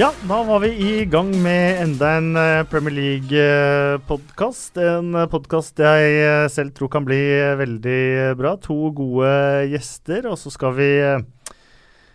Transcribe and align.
Ja, 0.00 0.14
da 0.24 0.38
var 0.48 0.62
vi 0.62 0.70
i 0.80 1.04
gang 1.04 1.28
med 1.44 1.76
enda 1.82 2.14
en 2.16 2.30
eh, 2.38 2.62
Premier 2.72 2.94
League-podkast. 2.96 4.78
En 4.80 5.18
podkast 5.28 5.82
jeg 5.84 6.14
eh, 6.22 6.44
selv 6.48 6.72
tror 6.72 6.88
kan 6.94 7.04
bli 7.04 7.18
veldig 7.60 8.30
bra. 8.38 8.54
To 8.64 8.94
gode 8.96 9.28
gjester, 9.68 10.30
og 10.30 10.38
så 10.40 10.54
skal 10.54 10.72
vi 10.78 10.88
eh, 11.04 11.52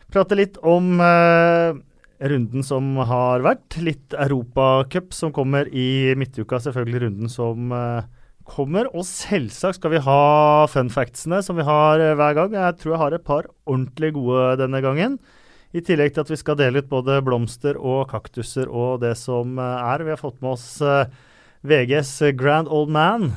prate 0.10 0.40
litt 0.40 0.58
om 0.66 0.98
runden 0.98 2.66
som 2.66 2.90
har 3.06 3.46
vært. 3.46 3.78
Litt 3.78 4.18
Europacup 4.18 5.14
som 5.14 5.36
kommer 5.36 5.70
i 5.70 6.16
midtuka, 6.18 6.64
selvfølgelig 6.66 7.06
runden 7.06 7.30
som 7.30 7.70
kommer. 8.50 8.90
Og 8.98 9.06
selvsagt 9.06 9.78
skal 9.78 9.94
vi 9.94 10.06
ha 10.10 10.22
fun 10.74 10.90
factsene 10.90 11.46
som 11.46 11.62
vi 11.62 11.70
har 11.70 12.02
hver 12.18 12.42
gang. 12.42 12.58
Jeg 12.66 12.82
tror 12.82 12.98
jeg 12.98 13.06
har 13.06 13.22
et 13.22 13.30
par 13.30 13.54
ordentlig 13.70 14.16
gode 14.18 14.56
denne 14.66 14.82
gangen. 14.82 15.22
I 15.76 15.82
tillegg 15.84 16.14
til 16.16 16.24
at 16.24 16.30
vi 16.32 16.38
skal 16.40 16.56
dele 16.60 16.80
ut 16.80 16.88
både 16.88 17.18
blomster 17.26 17.76
og 17.76 18.06
kaktuser 18.14 18.70
og 18.72 19.02
det 19.04 19.16
som 19.20 19.58
eh, 19.60 19.88
er. 19.92 20.06
Vi 20.08 20.14
har 20.14 20.22
fått 20.22 20.38
med 20.40 20.54
oss 20.54 20.68
uh, 20.80 21.10
VGs 21.68 22.12
grand 22.40 22.70
old 22.72 22.94
man. 22.96 23.34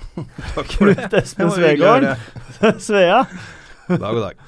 Takk 0.54 0.72
for 0.72 0.88
det. 0.88 0.94
Knut 1.02 1.16
Espen 1.20 1.52
Svegård. 1.52 2.06
Svea. 2.86 3.18
God 3.90 4.00
dag, 4.00 4.08
god 4.08 4.24
dag. 4.24 4.40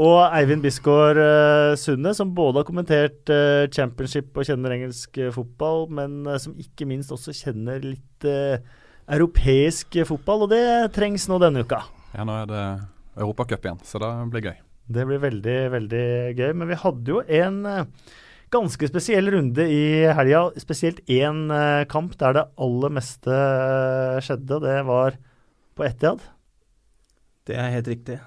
Og 0.00 0.18
Eivind 0.34 0.64
Bisgaard 0.64 1.20
uh, 1.20 1.76
Sunde, 1.78 2.14
som 2.16 2.32
både 2.34 2.62
har 2.62 2.66
kommentert 2.66 3.30
uh, 3.30 3.68
championship 3.70 4.34
og 4.34 4.48
kjenner 4.48 4.74
engelsk 4.74 5.20
uh, 5.20 5.28
fotball, 5.34 5.86
men 5.94 6.24
som 6.42 6.56
ikke 6.58 6.88
minst 6.90 7.14
også 7.14 7.34
kjenner 7.36 7.82
litt 7.84 8.26
europeisk 9.10 10.00
fotball. 10.10 10.48
Og 10.48 10.54
det 10.56 10.64
trengs 10.96 11.28
nå 11.30 11.38
denne 11.42 11.62
uka. 11.62 11.84
Ja, 12.16 12.26
nå 12.26 12.40
er 12.40 12.50
det 12.50 12.64
Europacup 13.20 13.62
igjen, 13.62 13.80
så 13.86 14.02
det 14.02 14.10
blir 14.34 14.50
gøy. 14.50 14.58
Det 14.90 15.06
blir 15.06 15.22
veldig, 15.22 15.58
veldig 15.76 16.06
gøy. 16.38 16.50
Men 16.58 16.70
vi 16.70 16.80
hadde 16.82 17.14
jo 17.14 17.22
en 17.22 17.60
uh, 17.66 17.84
ganske 18.50 18.90
spesiell 18.90 19.30
runde 19.34 19.66
i 19.70 19.84
helga. 20.18 20.48
Spesielt 20.60 21.02
én 21.10 21.46
uh, 21.52 21.86
kamp 21.90 22.16
der 22.20 22.40
det 22.40 22.46
aller 22.66 22.96
meste 22.98 23.30
uh, 23.30 24.18
skjedde. 24.24 24.60
Det 24.66 24.76
var 24.88 25.18
på 25.78 25.86
Etiad. 25.86 26.26
Det 27.46 27.56
er 27.58 27.72
helt 27.72 27.88
riktig. 27.88 28.18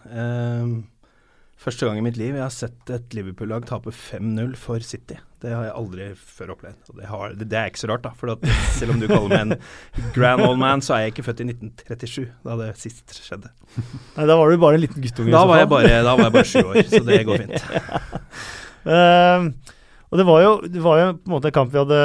Første 1.64 1.88
gang 1.88 2.00
i 2.00 2.04
mitt 2.04 2.18
liv 2.20 2.34
jeg 2.34 2.44
har 2.44 2.52
sett 2.52 2.90
et 2.92 3.14
Liverpool-lag 3.16 3.64
tape 3.70 3.94
5-0 3.94 4.58
for 4.60 4.84
City. 4.84 5.20
Det 5.44 5.52
har 5.52 5.66
jeg 5.66 5.74
aldri 5.76 6.06
før 6.16 6.54
opplevd. 6.54 6.92
Det, 6.96 7.08
har, 7.10 7.34
det, 7.36 7.48
det, 7.52 7.58
er 7.60 7.72
ikke 7.72 7.82
så 7.82 7.90
rart, 7.92 8.06
da. 8.06 8.14
For 8.16 8.32
at, 8.32 8.46
selv 8.78 8.94
om 8.94 9.02
du 9.02 9.10
kaller 9.10 9.34
meg 9.34 9.42
en 9.44 10.08
grand 10.16 10.44
old 10.46 10.56
man, 10.62 10.84
så 10.86 10.96
er 10.96 11.04
jeg 11.04 11.16
ikke 11.18 11.26
født 11.28 11.44
i 11.44 11.48
1937, 11.52 12.30
da 12.48 12.56
det 12.62 12.70
sist 12.80 13.16
skjedde. 13.18 13.52
Nei, 14.16 14.28
Da 14.30 14.38
var 14.40 14.48
du 14.48 14.62
bare 14.62 14.80
en 14.80 14.86
liten 14.86 15.04
guttunge? 15.04 15.34
Da 15.36 15.44
var 15.50 15.60
jeg 15.60 15.70
bare, 15.74 15.98
da 16.08 16.16
var 16.16 16.30
jeg 16.30 16.36
bare 16.38 16.52
sju 16.54 16.62
år, 16.64 16.80
så 16.88 17.02
det 17.10 17.20
går 17.28 17.44
fint. 17.44 17.68
uh, 18.94 19.74
og 20.14 20.22
det 20.22 20.28
var, 20.30 20.46
jo, 20.46 20.56
det 20.70 20.86
var 20.86 21.02
jo 21.02 21.12
på 21.18 21.28
en 21.28 21.36
måte 21.36 21.52
en 21.52 21.58
kamp 21.58 21.74
vi 21.74 21.82
hadde 21.82 22.00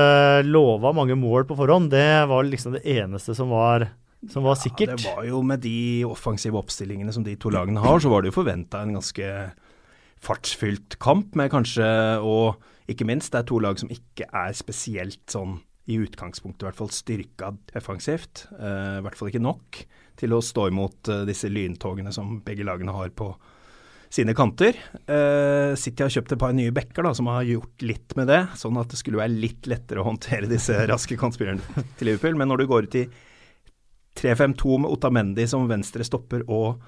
lova 0.48 0.92
mange 0.97 1.14
mål 1.20 1.47
på 1.47 1.58
forhånd. 1.58 1.92
Det 1.95 2.08
var 2.30 2.47
liksom 2.48 2.75
det 2.75 2.83
eneste 2.98 3.36
som 3.39 3.55
var 3.55 3.86
som 4.33 4.42
var 4.42 4.56
sikkert. 4.58 4.97
Ja, 4.97 4.98
det 4.98 5.14
var 5.14 5.27
jo 5.28 5.42
med 5.47 5.62
de 5.62 6.02
offensive 6.08 6.58
oppstillingene 6.58 7.14
som 7.14 7.23
de 7.23 7.36
to 7.39 7.52
lagene 7.55 7.83
har, 7.84 8.00
så 8.02 8.11
var 8.11 8.25
det 8.25 8.33
jo 8.33 8.41
forventa 8.41 8.80
en 8.83 8.97
ganske 8.98 9.28
fartsfylt 10.25 10.97
kamp, 10.98 11.36
med 11.39 11.52
kanskje 11.52 11.86
Og 12.27 12.58
ikke 12.89 13.06
minst, 13.08 13.33
det 13.33 13.42
er 13.42 13.48
to 13.50 13.58
lag 13.62 13.78
som 13.81 13.91
ikke 13.92 14.28
er 14.33 14.55
spesielt 14.56 15.25
sånn 15.31 15.58
i 15.89 15.97
utgangspunktet 16.03 16.64
i 16.64 16.69
hvert 16.69 16.78
fall 16.78 16.91
styrka 16.92 17.53
defensivt. 17.70 18.47
Uh, 18.53 18.98
I 18.98 19.05
hvert 19.05 19.17
fall 19.17 19.30
ikke 19.30 19.45
nok 19.45 19.79
til 20.20 20.35
å 20.36 20.42
stå 20.45 20.67
imot 20.68 21.08
uh, 21.12 21.23
disse 21.29 21.48
lyntogene 21.48 22.12
som 22.12 22.42
begge 22.45 22.67
lagene 22.68 22.92
har 22.92 23.12
på 23.17 23.30
sine 24.12 24.35
kanter. 24.36 24.77
Uh, 25.08 25.73
City 25.80 26.05
har 26.05 26.12
kjøpt 26.12 26.35
et 26.36 26.40
par 26.40 26.52
nye 26.57 26.74
backer 26.77 27.08
da, 27.08 27.14
som 27.17 27.29
har 27.33 27.48
gjort 27.48 27.85
litt 27.85 28.17
med 28.20 28.29
det, 28.29 28.42
sånn 28.61 28.77
at 28.80 28.92
det 28.92 29.01
skulle 29.01 29.20
være 29.20 29.36
litt 29.36 29.68
lettere 29.68 30.05
å 30.05 30.08
håndtere 30.11 30.51
disse 30.51 30.77
raske 30.92 31.17
kantspillerne 31.20 31.86
til 31.96 32.11
Liverpool. 32.11 32.36
Men 32.41 32.52
når 32.52 32.62
du 32.62 32.68
går 32.73 32.89
ut 32.89 33.01
i 33.01 33.07
3-5-2 34.18 34.80
med 34.85 34.92
Otamendi 34.92 35.48
som 35.48 35.68
venstre 35.70 36.05
stopper 36.05 36.45
og 36.48 36.83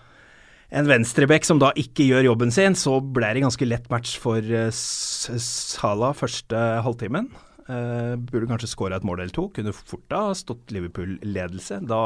en 0.71 0.87
venstreback 0.87 1.47
som 1.47 1.59
da 1.61 1.73
ikke 1.79 2.07
gjør 2.07 2.29
jobben 2.31 2.53
sin, 2.55 2.77
så 2.79 2.99
ble 3.03 3.33
det 3.35 3.45
ganske 3.45 3.67
lett 3.67 3.91
match 3.91 4.17
for 4.23 4.39
uh, 4.39 4.71
Salah 4.71 6.15
første 6.17 6.65
halvtimen. 6.87 7.31
Uh, 7.71 8.15
burde 8.19 8.49
kanskje 8.51 8.71
skåra 8.71 8.99
et 8.99 9.07
mål 9.07 9.25
eller 9.25 9.35
to. 9.35 9.49
Kunne 9.55 9.75
fort 9.75 10.07
da 10.13 10.29
stått 10.39 10.73
Liverpool-ledelse. 10.75 11.83
Da, 11.91 12.03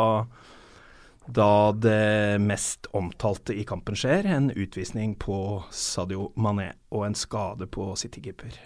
da, 1.29 1.51
det 1.77 2.41
mest 2.45 2.89
omtalte 2.97 3.57
i 3.57 3.67
kampen 3.69 3.99
skjer, 4.01 4.29
en 4.29 4.51
utvisning 4.53 5.17
på 5.21 5.39
Sadio 5.73 6.31
Mané 6.37 6.73
og 6.93 7.09
en 7.09 7.19
skade 7.19 7.69
på 7.69 7.93
City-keeper 8.01 8.57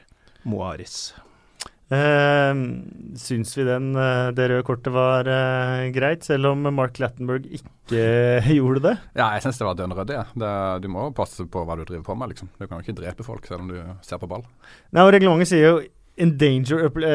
Moaris. 0.47 1.08
Uh, 1.88 2.53
syns 3.16 3.54
vi 3.56 3.65
den, 3.65 3.94
uh, 3.97 4.28
det 4.37 4.50
røde 4.50 4.65
kortet 4.66 4.93
var 4.93 5.25
uh, 5.25 5.87
greit, 5.94 6.26
selv 6.26 6.50
om 6.50 6.69
Mark 6.76 7.00
Lattenberg 7.00 7.47
ikke 7.49 8.03
gjorde 8.59 8.82
det? 8.91 8.94
Ja, 9.16 9.31
jeg 9.32 9.47
syns 9.47 9.60
det 9.60 9.69
var 9.71 9.78
dønn 9.78 9.97
ryddig. 9.97 10.19
Ja. 10.19 10.76
Du 10.82 10.91
må 10.93 11.06
passe 11.16 11.49
på 11.49 11.65
hva 11.65 11.78
du 11.78 11.87
driver 11.88 12.04
på 12.10 12.19
med. 12.21 12.34
liksom. 12.34 12.53
Du 12.60 12.66
kan 12.66 12.76
jo 12.76 12.84
ikke 12.84 12.99
drepe 13.00 13.25
folk 13.25 13.49
selv 13.49 13.65
om 13.65 13.72
du 13.72 13.81
ser 14.04 14.21
på 14.21 14.28
ball. 14.28 14.44
Nei, 14.93 15.06
og 15.06 15.15
Reglementet 15.16 15.53
sier 15.54 15.65
jo 15.65 15.81
'endanger 16.19 16.84
a, 16.84 17.12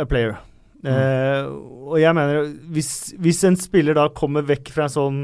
a 0.00 0.04
player'. 0.08 0.38
Mm. 0.86 1.48
og 1.88 1.96
jeg 1.98 2.14
mener, 2.14 2.44
hvis, 2.70 2.90
hvis, 3.18 3.40
en 3.48 3.56
spiller 3.58 3.96
da 3.96 4.04
kommer 4.14 4.44
vekk 4.46 4.68
fra 4.70 4.84
en 4.86 4.92
sånn 4.92 5.16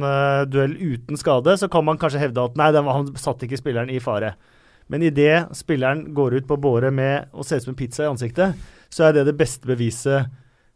duell 0.51 0.73
uten 0.75 1.21
skade, 1.21 1.55
så 1.61 1.69
kan 1.71 1.85
man 1.87 2.01
kanskje 2.01 2.19
hevde 2.19 2.43
at 2.43 2.57
nei, 2.59 2.73
den, 2.75 2.89
han 2.89 3.13
satte 3.21 3.47
ikke 3.47 3.61
spilleren 3.61 3.93
i 3.93 4.01
fare. 4.03 4.33
Men 4.91 5.05
idet 5.07 5.53
spilleren 5.55 6.09
går 6.17 6.41
ut 6.41 6.49
på 6.49 6.59
båret 6.59 6.93
med 6.93 7.31
å 7.31 7.45
se 7.47 7.61
ut 7.61 7.67
som 7.67 7.77
en 7.77 7.79
pizza 7.79 8.03
i 8.05 8.11
ansiktet, 8.11 8.59
så 8.93 9.09
er 9.09 9.17
det 9.17 9.27
det 9.31 9.39
beste 9.39 9.69
beviset 9.69 10.29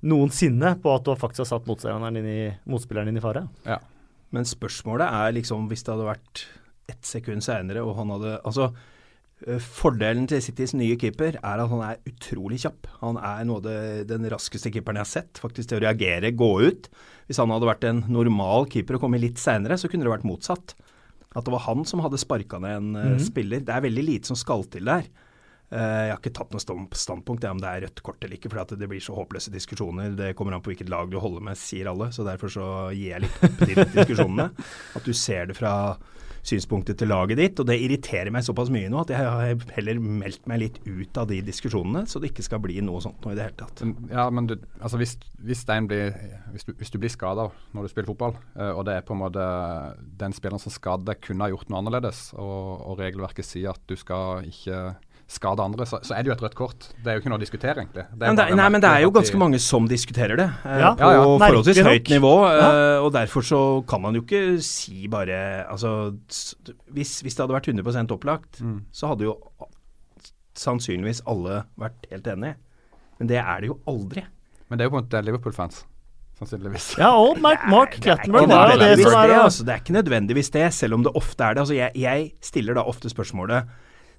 noensinne 0.06 0.74
på 0.80 0.92
at 0.94 1.06
du 1.06 1.14
faktisk 1.18 1.44
har 1.44 1.52
satt 1.52 2.14
din 2.14 2.28
i, 2.28 2.40
motspilleren 2.68 3.10
din 3.10 3.20
i 3.20 3.24
fare. 3.24 3.46
Ja. 3.66 3.80
Men 4.34 4.48
spørsmålet 4.48 5.06
er 5.06 5.34
liksom 5.36 5.68
hvis 5.70 5.84
det 5.84 5.94
hadde 5.94 6.10
vært 6.10 6.44
ett 6.90 7.06
sekund 7.06 7.42
seinere 7.42 7.82
og 7.82 7.96
han 7.98 8.12
hadde 8.14 8.36
Altså, 8.46 8.70
eh, 9.46 9.58
fordelen 9.58 10.28
til 10.30 10.42
Citys 10.42 10.74
nye 10.74 10.96
keeper 11.00 11.38
er 11.40 11.62
at 11.62 11.70
han 11.70 11.82
er 11.82 12.02
utrolig 12.08 12.60
kjapp. 12.62 12.88
Han 13.02 13.18
er 13.18 13.44
noe 13.48 13.60
av 13.60 13.66
det, 13.66 14.08
den 14.12 14.28
raskeste 14.32 14.72
keeperen 14.72 15.00
jeg 15.00 15.06
har 15.06 15.12
sett, 15.12 15.42
faktisk 15.42 15.70
til 15.70 15.80
å 15.80 15.86
reagere, 15.86 16.32
gå 16.32 16.50
ut. 16.68 16.90
Hvis 17.26 17.40
han 17.42 17.50
hadde 17.50 17.70
vært 17.70 17.88
en 17.88 18.04
normal 18.12 18.68
keeper 18.70 18.98
og 18.98 19.06
kommet 19.06 19.24
litt 19.24 19.42
seinere, 19.42 19.78
så 19.80 19.90
kunne 19.90 20.06
det 20.06 20.14
vært 20.14 20.28
motsatt. 20.28 20.76
At 21.36 21.44
det 21.44 21.52
var 21.52 21.66
han 21.66 21.84
som 21.88 22.00
hadde 22.04 22.20
sparka 22.20 22.58
ned 22.62 22.76
en 22.76 22.92
mm 22.92 23.16
-hmm. 23.16 23.26
spiller. 23.26 23.60
Det 23.60 23.74
er 23.74 23.80
veldig 23.80 24.04
lite 24.04 24.26
som 24.26 24.36
skal 24.36 24.64
til 24.64 24.84
der. 24.84 25.04
Eh, 25.70 26.02
jeg 26.06 26.12
har 26.12 26.20
ikke 26.20 26.34
tatt 26.38 26.54
noe 26.54 26.86
standpunkt 26.94 27.46
om 27.50 27.62
det 27.62 27.70
er 27.70 27.86
rødt 27.86 28.02
kort 28.06 28.22
eller 28.22 28.38
ikke, 28.38 28.52
for 28.52 28.76
det 28.76 28.90
blir 28.90 29.02
så 29.02 29.16
håpløse 29.16 29.54
diskusjoner. 29.54 30.14
Det 30.18 30.34
kommer 30.38 30.56
an 30.56 30.64
på 30.64 30.72
hvilket 30.72 30.92
lag 30.92 31.10
du 31.10 31.18
holder 31.22 31.48
med, 31.48 31.58
sier 31.58 31.90
alle. 31.90 32.12
Så 32.14 32.26
derfor 32.26 32.52
så 32.52 32.68
gir 32.94 33.16
jeg 33.16 33.26
litt 33.26 33.40
opp 33.42 33.64
de 33.64 33.88
diskusjonene. 33.96 34.50
At 34.98 35.08
du 35.08 35.14
ser 35.16 35.50
det 35.50 35.58
fra 35.58 35.74
synspunktet 36.46 36.98
til 37.00 37.10
laget 37.10 37.40
ditt. 37.40 37.60
Og 37.60 37.68
det 37.68 37.78
irriterer 37.82 38.30
meg 38.34 38.44
såpass 38.46 38.70
mye 38.72 38.90
nå 38.92 39.02
at 39.02 39.12
jeg 39.12 39.26
har 39.26 39.64
heller 39.76 40.00
meldt 40.00 40.46
meg 40.50 40.62
litt 40.62 40.78
ut 40.86 41.20
av 41.20 41.28
de 41.30 41.40
diskusjonene, 41.46 42.04
så 42.06 42.22
det 42.22 42.32
ikke 42.32 42.46
skal 42.46 42.62
bli 42.62 42.78
noe 42.84 43.02
sånt 43.04 43.24
nå 43.24 43.32
i 43.32 43.38
det 43.38 43.48
hele 43.48 43.58
tatt. 43.58 43.82
Ja, 44.12 44.28
men 44.30 44.50
du, 44.50 44.54
altså 44.78 45.00
hvis, 45.00 45.16
hvis, 45.42 45.64
blir, 45.66 46.14
hvis, 46.54 46.68
du, 46.68 46.72
hvis 46.78 46.94
du 46.94 47.00
blir 47.02 47.12
skada 47.12 47.48
når 47.74 47.86
du 47.86 47.92
spiller 47.92 48.10
fotball, 48.12 48.36
eh, 48.54 48.72
og 48.72 48.86
det 48.88 48.98
er 48.98 49.06
på 49.06 49.16
en 49.16 49.24
måte 49.24 49.48
den 50.20 50.36
spilleren 50.36 50.62
som 50.62 50.74
skader 50.74 51.18
kunne 51.22 51.46
ha 51.46 51.52
gjort 51.52 51.70
noe 51.72 51.82
annerledes, 51.82 52.28
og, 52.38 52.86
og 52.86 53.02
regelverket 53.02 53.46
sier 53.46 53.74
at 53.74 53.82
du 53.90 53.96
skal 53.98 54.46
ikke 54.46 54.94
skade 55.26 55.62
andre, 55.62 55.86
så, 55.88 55.98
så, 56.06 56.14
er 56.14 56.22
det 56.22 56.30
jo 56.30 56.34
et 56.36 56.42
rødt 56.44 56.54
kort. 56.58 56.84
Det 57.02 57.10
er 57.10 57.16
jo 57.16 57.22
ikke 57.22 57.30
noe 57.32 57.40
å 57.40 57.42
diskutere, 57.42 57.82
egentlig. 57.82 58.04
Men 58.14 58.38
det, 58.38 58.46
nei, 58.54 58.66
men 58.70 58.82
det 58.82 58.90
er 58.92 59.02
jo 59.02 59.12
ganske 59.14 59.40
mange 59.40 59.58
som 59.62 59.88
diskuterer 59.90 60.38
det, 60.38 60.46
eh, 60.62 60.82
ja. 60.84 60.92
på 60.94 61.08
ja, 61.10 61.16
ja. 61.18 61.24
forholdsvis 61.42 61.80
høyt 61.82 62.12
nivå. 62.14 62.34
Eh, 62.52 62.98
og 63.02 63.10
derfor 63.16 63.46
så 63.46 63.62
kan 63.90 64.04
man 64.04 64.18
jo 64.18 64.22
ikke 64.22 64.60
si 64.64 65.08
bare 65.10 65.38
Altså, 65.66 66.12
hvis, 66.94 67.18
hvis 67.24 67.34
det 67.34 67.42
hadde 67.42 67.56
vært 67.56 67.68
100 67.72 68.14
opplagt, 68.14 68.62
mm. 68.62 68.78
så 68.94 69.10
hadde 69.10 69.26
jo 69.26 69.34
sannsynligvis 70.56 71.24
alle 71.28 71.64
vært 71.80 72.06
helt 72.12 72.30
enige. 72.30 72.56
Men 73.18 73.32
det 73.32 73.42
er 73.42 73.64
det 73.64 73.72
jo 73.72 73.80
aldri. 73.90 74.22
Men 74.70 74.78
det 74.78 74.84
er 74.84 74.90
jo 74.90 74.94
på 74.94 75.00
en 75.00 75.06
måte 75.08 75.26
Liverpool-fans. 75.26 75.82
Sannsynligvis. 76.36 76.90
Ja, 77.00 77.14
og 77.16 77.40
Mark, 77.40 77.64
Mark 77.72 77.96
Clattenburg. 77.96 78.46
Det, 78.50 78.56
det, 78.76 78.88
det, 79.00 79.08
det, 79.08 79.36
altså, 79.40 79.64
det 79.64 79.72
er 79.72 79.82
ikke 79.82 79.96
nødvendigvis 79.96 80.52
det, 80.52 80.66
selv 80.76 80.98
om 80.98 81.04
det 81.06 81.14
ofte 81.16 81.44
er 81.44 81.56
det. 81.56 81.64
Altså, 81.64 81.76
jeg, 81.78 81.90
jeg 81.96 82.30
stiller 82.44 82.76
da 82.76 82.84
ofte 82.86 83.10
spørsmålet 83.10 83.70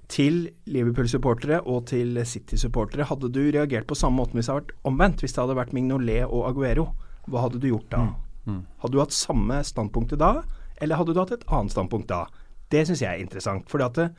til 0.08 0.46
Liverpool-supportere 0.68 1.60
og 1.68 1.84
til 1.90 2.16
City-supportere. 2.24 3.06
Hadde 3.10 3.30
du 3.32 3.42
reagert 3.52 3.88
på 3.88 3.96
samme 3.98 4.22
måte 4.22 4.36
hvis 4.36 4.48
det 4.48 4.54
hadde 4.54 4.64
vært 4.64 4.88
omvendt? 4.88 5.22
Hvis 5.24 5.36
det 5.36 5.42
hadde 5.42 5.58
vært 5.58 5.74
Mignolet 5.76 6.24
og 6.24 6.48
Aguero, 6.48 6.88
hva 7.28 7.44
hadde 7.44 7.60
du 7.60 7.68
gjort 7.68 7.90
da? 7.92 8.06
Mm. 8.06 8.14
Mm. 8.48 8.60
Hadde 8.82 8.96
du 8.96 9.02
hatt 9.02 9.16
samme 9.16 9.60
standpunktet 9.68 10.20
da, 10.22 10.32
eller 10.80 11.00
hadde 11.00 11.14
du 11.14 11.20
hatt 11.20 11.34
et 11.36 11.48
annet 11.52 11.74
standpunkt 11.74 12.08
da? 12.10 12.24
Det 12.72 12.86
syns 12.88 13.04
jeg 13.04 13.12
er 13.12 13.24
interessant. 13.24 13.68
fordi 13.68 13.88
at 13.88 14.00
det, 14.00 14.10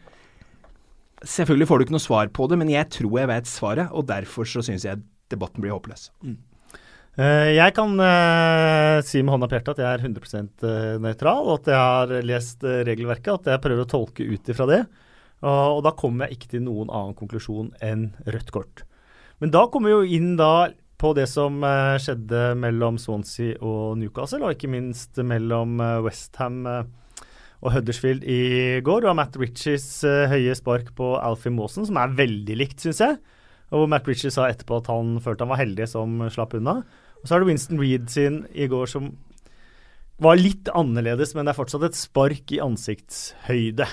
Selvfølgelig 1.19 1.68
får 1.68 1.77
du 1.77 1.83
ikke 1.83 1.94
noe 1.97 2.03
svar 2.03 2.30
på 2.31 2.45
det, 2.47 2.57
men 2.62 2.69
jeg 2.71 2.88
tror 2.95 3.18
jeg 3.19 3.27
vet 3.27 3.50
svaret, 3.50 3.89
og 3.91 4.06
derfor 4.07 4.47
så 4.47 4.62
syns 4.63 4.86
jeg 4.88 5.01
debatten 5.27 5.59
blir 5.59 5.74
håpløs. 5.75 6.13
Mm. 6.24 6.38
Uh, 7.19 7.50
jeg 7.51 7.74
kan 7.75 7.91
uh, 8.00 9.01
si 9.03 9.19
med 9.19 9.33
hånda 9.33 9.50
på 9.50 9.57
hjertet 9.57 9.74
at 9.74 9.81
jeg 9.83 9.97
er 9.97 10.06
100% 10.07 10.63
nøytral, 11.03 11.50
og 11.50 11.57
at 11.57 11.68
jeg 11.74 11.81
har 11.81 12.13
lest 12.24 12.63
uh, 12.63 12.80
regelverket, 12.88 13.33
at 13.36 13.51
jeg 13.51 13.63
prøver 13.65 13.83
å 13.83 13.89
tolke 13.91 14.24
ut 14.30 14.53
ifra 14.53 14.69
det. 14.69 14.80
Og, 15.39 15.81
da 15.86 15.94
kommer 15.95 16.27
jeg 16.27 16.39
ikke 16.39 16.53
til 16.56 16.65
noen 16.65 16.91
annen 16.91 17.15
konklusjon 17.18 17.71
enn 17.86 18.09
rødt 18.27 18.51
kort. 18.56 18.83
Men 19.39 19.53
da 19.56 19.65
kommer 19.71 19.91
vi 19.91 19.95
jo 19.95 20.19
inn 20.19 20.33
da 20.39 20.69
på 21.00 21.13
det 21.15 21.30
som 21.31 21.62
eh, 21.63 21.95
skjedde 22.01 22.57
mellom 22.59 22.97
Swansea 23.00 23.56
og 23.63 23.95
Newcastle, 24.01 24.44
og 24.44 24.57
ikke 24.57 24.71
minst 24.71 25.15
mellom 25.24 25.80
eh, 25.80 26.00
Westham 26.03 26.65
eh, 26.68 26.81
og 27.63 27.71
Huddersfield 27.71 28.25
i 28.27 28.41
går. 28.83 29.07
Og 29.07 29.15
Matt 29.15 29.39
Ritchies 29.39 29.88
høye 30.03 30.56
spark 30.59 30.91
på 30.97 31.13
Alfie 31.19 31.56
Mawson, 31.56 31.88
som 31.88 32.00
er 32.00 32.18
veldig 32.19 32.59
likt, 32.59 32.83
syns 32.83 33.00
jeg. 33.03 33.19
Og 33.75 33.88
Matt 33.91 34.07
Ritchie 34.09 34.33
sa 34.33 34.50
etterpå 34.50 34.81
at 34.81 34.91
han 34.91 35.18
følte 35.24 35.45
han 35.45 35.53
var 35.53 35.62
heldig 35.62 35.88
som 35.91 36.19
slapp 36.31 36.56
unna. 36.59 36.81
Og 37.19 37.27
så 37.27 37.36
er 37.36 37.44
det 37.44 37.51
Winston 37.51 37.81
Reed 37.81 38.07
sin 38.12 38.44
i 38.56 38.68
går 38.71 38.88
som 38.91 39.12
var 40.19 40.39
litt 40.39 40.68
annerledes, 40.75 41.31
men 41.36 41.47
det 41.47 41.53
er 41.53 41.59
fortsatt 41.59 41.86
et 41.88 42.00
spark 42.00 42.51
i 42.56 42.59
ansiktshøyde. 42.63 43.88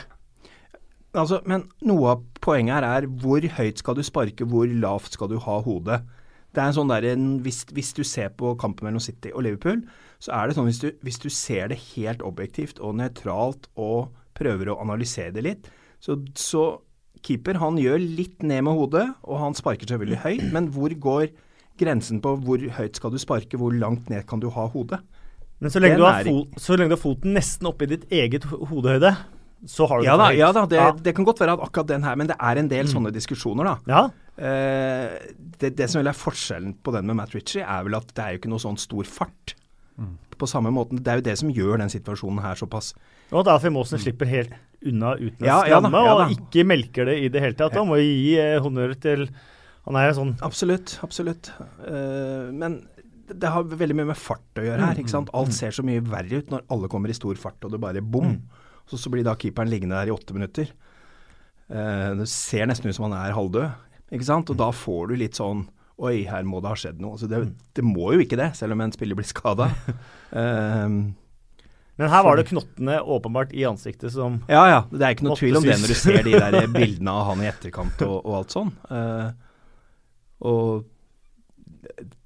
Altså, 1.16 1.40
men 1.48 1.64
noe 1.88 2.12
av 2.12 2.24
poenget 2.44 2.76
her 2.76 2.86
er 2.86 3.08
hvor 3.22 3.44
høyt 3.56 3.80
skal 3.80 3.96
du 3.96 4.04
sparke, 4.06 4.46
hvor 4.48 4.68
lavt 4.68 5.16
skal 5.16 5.30
du 5.32 5.38
ha 5.42 5.58
hodet. 5.64 6.02
Det 6.52 6.62
er 6.62 6.70
en 6.70 6.76
sånn 6.76 6.92
der, 6.92 7.04
en, 7.12 7.24
hvis, 7.44 7.64
hvis, 7.76 7.92
du 7.96 8.02
ser 8.06 8.30
på 8.36 8.54
kampen 8.60 8.88
mellom 8.88 9.02
City 9.02 9.32
og 9.34 9.44
Liverpool, 9.44 9.82
så 10.22 10.32
er 10.36 10.48
det 10.48 10.56
sånn 10.56 10.68
hvis 10.68 10.80
du, 10.80 10.88
hvis 11.04 11.20
du 11.20 11.28
ser 11.32 11.68
det 11.72 11.80
helt 11.94 12.24
objektivt 12.24 12.80
og 12.80 12.96
nøytralt 13.00 13.68
og 13.74 14.12
prøver 14.36 14.72
å 14.72 14.78
analysere 14.84 15.34
det 15.36 15.44
litt, 15.44 15.68
så, 16.00 16.16
så 16.36 16.64
keeper 17.24 17.60
han 17.60 17.80
gjør 17.80 18.00
litt 18.00 18.44
ned 18.44 18.64
med 18.68 18.76
hodet, 18.78 19.04
og 19.24 19.40
han 19.42 19.56
sparker 19.56 19.88
selvfølgelig 19.88 20.22
høyt, 20.24 20.48
men 20.54 20.70
hvor 20.72 20.92
går 21.08 21.28
grensen 21.80 22.22
på 22.24 22.34
hvor 22.44 22.62
høyt 22.78 22.96
skal 22.96 23.12
du 23.12 23.20
sparke, 23.20 23.60
hvor 23.60 23.74
langt 23.76 24.08
ned 24.12 24.24
kan 24.28 24.40
du 24.40 24.48
ha 24.52 24.68
hodet? 24.72 25.02
Men 25.60 25.72
så 25.72 25.80
lenge, 25.80 25.96
du 26.00 26.04
har, 26.04 26.24
fot, 26.24 26.56
så 26.60 26.76
lenge 26.76 26.92
du 26.92 26.96
har 26.98 27.00
foten 27.00 27.36
nesten 27.36 27.68
oppi 27.68 27.88
ditt 27.88 28.04
eget 28.12 28.44
hodehøyde, 28.48 29.12
så 29.66 29.86
har 29.90 30.00
du 30.00 30.06
ja, 30.06 30.14
da, 30.18 30.30
ja 30.34 30.52
da, 30.54 30.62
det, 30.70 30.78
ja. 30.78 30.90
det, 30.94 31.12
kan 31.16 31.26
godt 31.26 31.40
være 31.42 31.56
at 31.56 31.64
akkurat 31.66 31.88
den 31.90 32.06
her, 32.06 32.16
men 32.18 32.30
det 32.30 32.36
er 32.38 32.60
en 32.60 32.70
del 32.70 32.86
mm. 32.86 32.92
sånne 32.92 33.12
diskusjoner, 33.14 33.66
da. 33.66 33.76
Ja. 33.90 34.02
Eh, 34.36 35.32
det, 35.58 35.72
det, 35.78 35.88
som 35.90 36.02
vel 36.02 36.10
er 36.12 36.18
forskjellen 36.18 36.76
på 36.84 36.92
den 36.94 37.08
med 37.08 37.18
Matt 37.18 37.34
Ritchie, 37.34 37.64
er 37.64 37.86
vel 37.86 37.96
at 37.98 38.12
det 38.14 38.22
er 38.22 38.34
jo 38.34 38.42
ikke 38.42 38.52
noe 38.52 38.62
sånn 38.62 38.78
stor 38.80 39.08
fart. 39.10 39.56
Mm. 39.96 40.14
På 40.36 40.48
samme 40.50 40.68
måten, 40.74 41.00
Det 41.00 41.08
er 41.08 41.20
jo 41.22 41.24
det 41.24 41.36
som 41.40 41.50
gjør 41.50 41.80
den 41.80 41.88
situasjonen 41.88 42.42
her 42.44 42.58
såpass 42.60 42.90
Og 43.30 43.38
at 43.40 43.48
Alfie 43.48 43.70
Maasen 43.72 43.96
mm. 43.96 44.02
slipper 44.02 44.28
helt 44.28 44.50
unna 44.84 45.14
uten 45.16 45.40
å 45.40 45.48
ja, 45.48 45.54
stramme, 45.64 46.02
ja, 46.04 46.10
og 46.12 46.34
ikke 46.34 46.66
melker 46.68 47.08
det 47.08 47.14
i 47.24 47.30
det 47.32 47.40
hele 47.40 47.56
tatt. 47.56 47.78
Han 47.80 47.88
må 47.88 47.96
jo 48.02 48.04
gi 48.04 48.34
eh, 48.42 48.58
honnør 48.60 48.92
til 49.00 49.24
Han 49.88 49.96
er 49.96 50.10
jo 50.10 50.18
sånn 50.18 50.34
Absolutt, 50.44 50.98
absolutt. 51.06 51.48
Uh, 51.80 52.52
men 52.52 52.82
det 53.26 53.50
har 53.50 53.64
veldig 53.66 53.96
mye 53.96 54.10
med 54.12 54.20
fart 54.20 54.60
å 54.60 54.66
gjøre 54.66 54.84
her. 54.84 55.00
ikke 55.00 55.14
sant? 55.14 55.32
Alt 55.34 55.56
ser 55.56 55.74
så 55.74 55.82
mye 55.86 56.04
verre 56.04 56.44
ut 56.44 56.52
når 56.52 56.68
alle 56.76 56.90
kommer 56.92 57.10
i 57.10 57.16
stor 57.16 57.40
fart 57.40 57.64
og 57.66 57.72
det 57.72 57.80
bare 57.82 58.04
bom. 58.04 58.36
Mm. 58.36 58.65
Så, 58.86 58.98
så 59.00 59.10
blir 59.12 59.26
da 59.26 59.34
keeperen 59.38 59.70
liggende 59.70 59.98
der 59.98 60.10
i 60.10 60.14
åtte 60.14 60.36
minutter. 60.36 60.70
Eh, 61.66 62.10
det 62.20 62.28
ser 62.30 62.68
nesten 62.70 62.90
ut 62.90 62.98
som 62.98 63.08
han 63.08 63.16
er 63.18 63.34
halvdød, 63.36 63.86
ikke 64.14 64.28
sant. 64.28 64.52
Og 64.52 64.58
da 64.60 64.70
får 64.74 65.10
du 65.10 65.18
litt 65.22 65.38
sånn 65.38 65.66
Oi, 65.96 66.26
her 66.28 66.44
må 66.44 66.58
det 66.60 66.68
ha 66.68 66.76
skjedd 66.76 66.98
noe. 67.00 67.14
Altså 67.16 67.24
det, 67.30 67.38
det 67.72 67.80
må 67.80 68.10
jo 68.12 68.20
ikke 68.20 68.36
det, 68.36 68.50
selv 68.58 68.74
om 68.74 68.82
en 68.84 68.90
spiller 68.92 69.16
blir 69.16 69.24
skada. 69.24 69.70
um, 69.88 69.94
ehm, 70.42 70.98
men 71.96 72.12
her 72.12 72.26
var 72.26 72.36
det 72.36 72.44
knottene 72.50 72.98
åpenbart 73.00 73.54
i 73.56 73.64
ansiktet 73.64 74.12
som 74.12 74.42
Ja, 74.52 74.66
ja. 74.68 74.82
Det 74.90 75.00
er 75.00 75.14
ikke 75.16 75.24
noe 75.24 75.38
tvil 75.40 75.56
om 75.56 75.64
det 75.64 75.78
når 75.80 75.94
du 75.94 75.96
ser 75.96 76.20
de 76.26 76.34
der 76.36 76.68
bildene 76.74 77.14
av 77.16 77.30
han 77.30 77.40
i 77.40 77.48
etterkant 77.48 78.04
og, 78.04 78.18
og 78.18 78.36
alt 78.42 78.52
sånn. 78.52 78.74
Uh, 78.92 79.32
og 80.44 80.84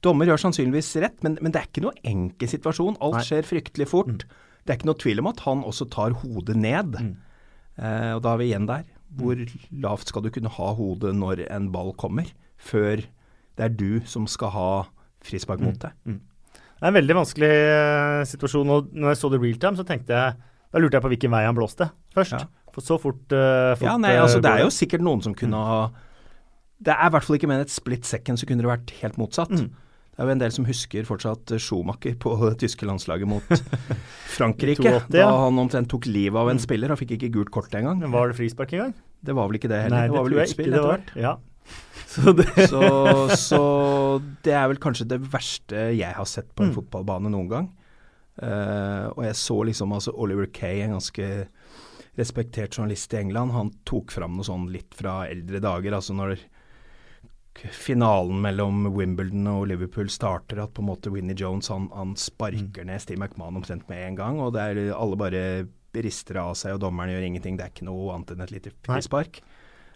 dommer 0.03 0.27
gjør 0.27 0.43
sannsynligvis 0.49 0.91
rett, 1.05 1.19
men, 1.23 1.39
men, 1.39 1.55
det 1.55 1.63
er 1.63 1.69
ikke 1.71 1.85
noe 1.85 1.95
enkel 2.11 2.51
situasjon. 2.51 2.99
Alt 2.99 3.21
Nei. 3.21 3.27
skjer 3.29 3.47
fryktelig 3.47 3.87
fort. 3.91 4.25
Mm. 4.27 4.50
Det 4.65 4.73
er 4.73 4.79
ikke 4.79 4.91
noe 4.91 5.01
tvil 5.01 5.23
om 5.23 5.31
at 5.31 5.43
han 5.47 5.67
også 5.67 5.89
tar 5.93 6.17
hodet 6.23 6.57
ned. 6.59 6.99
Mm. 7.01 7.12
Eh, 7.81 8.11
og 8.17 8.25
da 8.25 8.35
er 8.35 8.43
vi 8.43 8.51
igjen 8.51 8.69
der. 8.69 8.89
Hvor 9.19 9.41
lavt 9.83 10.11
skal 10.11 10.25
du 10.25 10.31
kunne 10.35 10.53
ha 10.55 10.73
hodet 10.79 11.15
når 11.19 11.47
en 11.51 11.71
ball 11.75 11.95
kommer, 11.99 12.29
før 12.61 13.03
det 13.59 13.67
er 13.67 13.75
du 13.75 14.01
som 14.09 14.29
skal 14.31 14.53
ha 14.55 14.71
frispark 15.27 15.62
mot 15.65 15.75
mm. 15.75 15.81
deg? 15.83 15.97
Mm. 16.07 16.21
Det 16.81 16.87
er 16.87 16.93
en 16.93 16.97
veldig 16.97 17.17
vanskelig 17.19 17.51
uh, 17.53 18.23
situasjon. 18.29 18.71
og 18.73 18.95
når 18.97 19.12
jeg 19.12 19.21
så 19.21 19.31
det 19.33 19.43
real 19.43 19.59
time, 19.61 19.77
så 19.77 19.85
tenkte 19.85 20.17
jeg 20.17 20.39
Da 20.71 20.81
lurte 20.81 20.97
jeg 20.97 21.05
på 21.05 21.11
hvilken 21.13 21.35
vei 21.35 21.43
han 21.45 21.56
blåste 21.59 21.91
først. 22.15 22.39
Ja. 22.39 22.71
For 22.73 22.87
så 22.87 22.97
fort, 23.03 23.27
uh, 23.35 23.75
fort 23.75 23.89
Ja, 23.89 23.97
nei, 24.01 24.15
altså 24.17 24.41
Det 24.41 24.49
er 24.49 24.65
jo 24.65 24.71
sikkert 24.73 25.05
noen 25.05 25.21
som 25.21 25.35
kunne 25.37 25.61
ha 25.61 25.81
Det 26.81 26.95
er 26.95 27.11
i 27.11 27.13
hvert 27.13 27.27
fall 27.27 27.37
ikke 27.37 27.51
med 27.51 27.67
et 27.67 27.75
split 27.75 28.09
second 28.09 28.41
så 28.41 28.49
kunne 28.49 28.65
det 28.65 28.71
vært 28.71 28.95
helt 29.03 29.19
motsatt. 29.21 29.53
Det 30.20 30.26
er 30.26 30.28
jo 30.28 30.37
en 30.37 30.40
del 30.43 30.52
som 30.52 30.67
husker 30.69 31.06
fortsatt 31.08 31.52
Schumacher 31.64 32.12
på 32.20 32.34
det 32.43 32.58
tyske 32.61 32.84
landslaget 32.84 33.28
mot 33.31 33.46
Frankrike. 34.37 34.82
280, 34.84 35.17
ja. 35.17 35.31
Da 35.31 35.38
han 35.46 35.61
omtrent 35.62 35.88
tok 35.88 36.05
livet 36.11 36.37
av 36.37 36.50
en 36.50 36.58
mm. 36.58 36.64
spiller 36.67 36.93
og 36.93 37.00
fikk 37.00 37.14
ikke 37.17 37.31
gult 37.38 37.52
kort 37.55 37.72
engang. 37.78 38.02
Var 38.12 38.28
det 38.28 38.37
frispark 38.37 38.75
engang? 38.76 38.93
Det 39.25 39.32
var 39.38 39.49
vel 39.49 39.56
ikke 39.56 39.70
det 39.72 39.78
heller. 39.87 39.96
Nei, 39.96 40.02
det, 40.05 40.12
det 40.12 40.19
var 40.19 40.28
vel 40.28 40.43
utspill 40.43 40.69
etter 40.75 40.90
hvert. 40.90 41.14
Ja. 41.17 41.32
Så 42.11 42.34
det, 42.34 42.49
så, 42.67 42.81
så 43.38 43.62
det, 44.43 44.50
er 44.50 44.64
vel 44.67 44.81
kanskje 44.82 45.05
det 45.12 45.20
verste 45.31 45.84
jeg 45.94 46.11
har 46.17 46.26
sett 46.26 46.49
på 46.58 46.64
en 46.64 46.72
mm. 46.72 46.76
fotballbane 46.81 47.31
noen 47.31 47.50
gang. 47.52 47.69
Uh, 48.43 49.06
og 49.14 49.20
jeg 49.28 49.37
så 49.38 49.56
liksom 49.69 49.94
altså 49.94 50.12
Oliver 50.19 50.49
Kay, 50.50 50.81
en 50.82 50.96
ganske 50.96 51.28
respektert 52.19 52.75
journalist 52.75 53.14
i 53.14 53.20
England, 53.20 53.55
han 53.55 53.70
tok 53.87 54.11
fram 54.11 54.34
noe 54.37 54.44
sånn 54.44 54.67
litt 54.75 54.96
fra 54.99 55.22
eldre 55.31 55.62
dager. 55.62 55.96
altså 55.96 56.17
når 56.19 56.34
finalen 57.58 58.41
mellom 58.41 58.87
Wimbledon 58.94 59.49
og 59.50 59.67
Liverpool 59.69 60.08
starter, 60.11 60.62
at 60.62 60.73
på 60.75 60.82
en 60.82 60.88
måte 60.88 61.12
Winnie 61.12 61.37
Jones 61.37 61.69
han, 61.69 61.88
han 61.94 62.14
sparker 62.17 62.85
mm. 62.85 62.88
ned 62.88 63.02
Steve 63.02 63.20
McMahon 63.20 63.58
omtrent 63.61 63.88
med 63.91 64.06
en 64.06 64.19
gang. 64.20 64.41
og 64.41 64.55
det 64.55 64.62
er 64.62 64.81
Alle 64.97 65.19
bare 65.19 65.44
rister 65.91 66.38
av 66.38 66.55
seg, 66.55 66.76
og 66.76 66.85
dommeren 66.85 67.11
gjør 67.12 67.26
ingenting. 67.26 67.58
Det 67.58 67.67
er 67.67 67.75
ikke 67.75 67.88
noe 67.88 68.14
annet 68.14 68.32
enn 68.35 68.44
et 68.47 68.55
lite 68.55 68.73
frispark. 68.87 69.43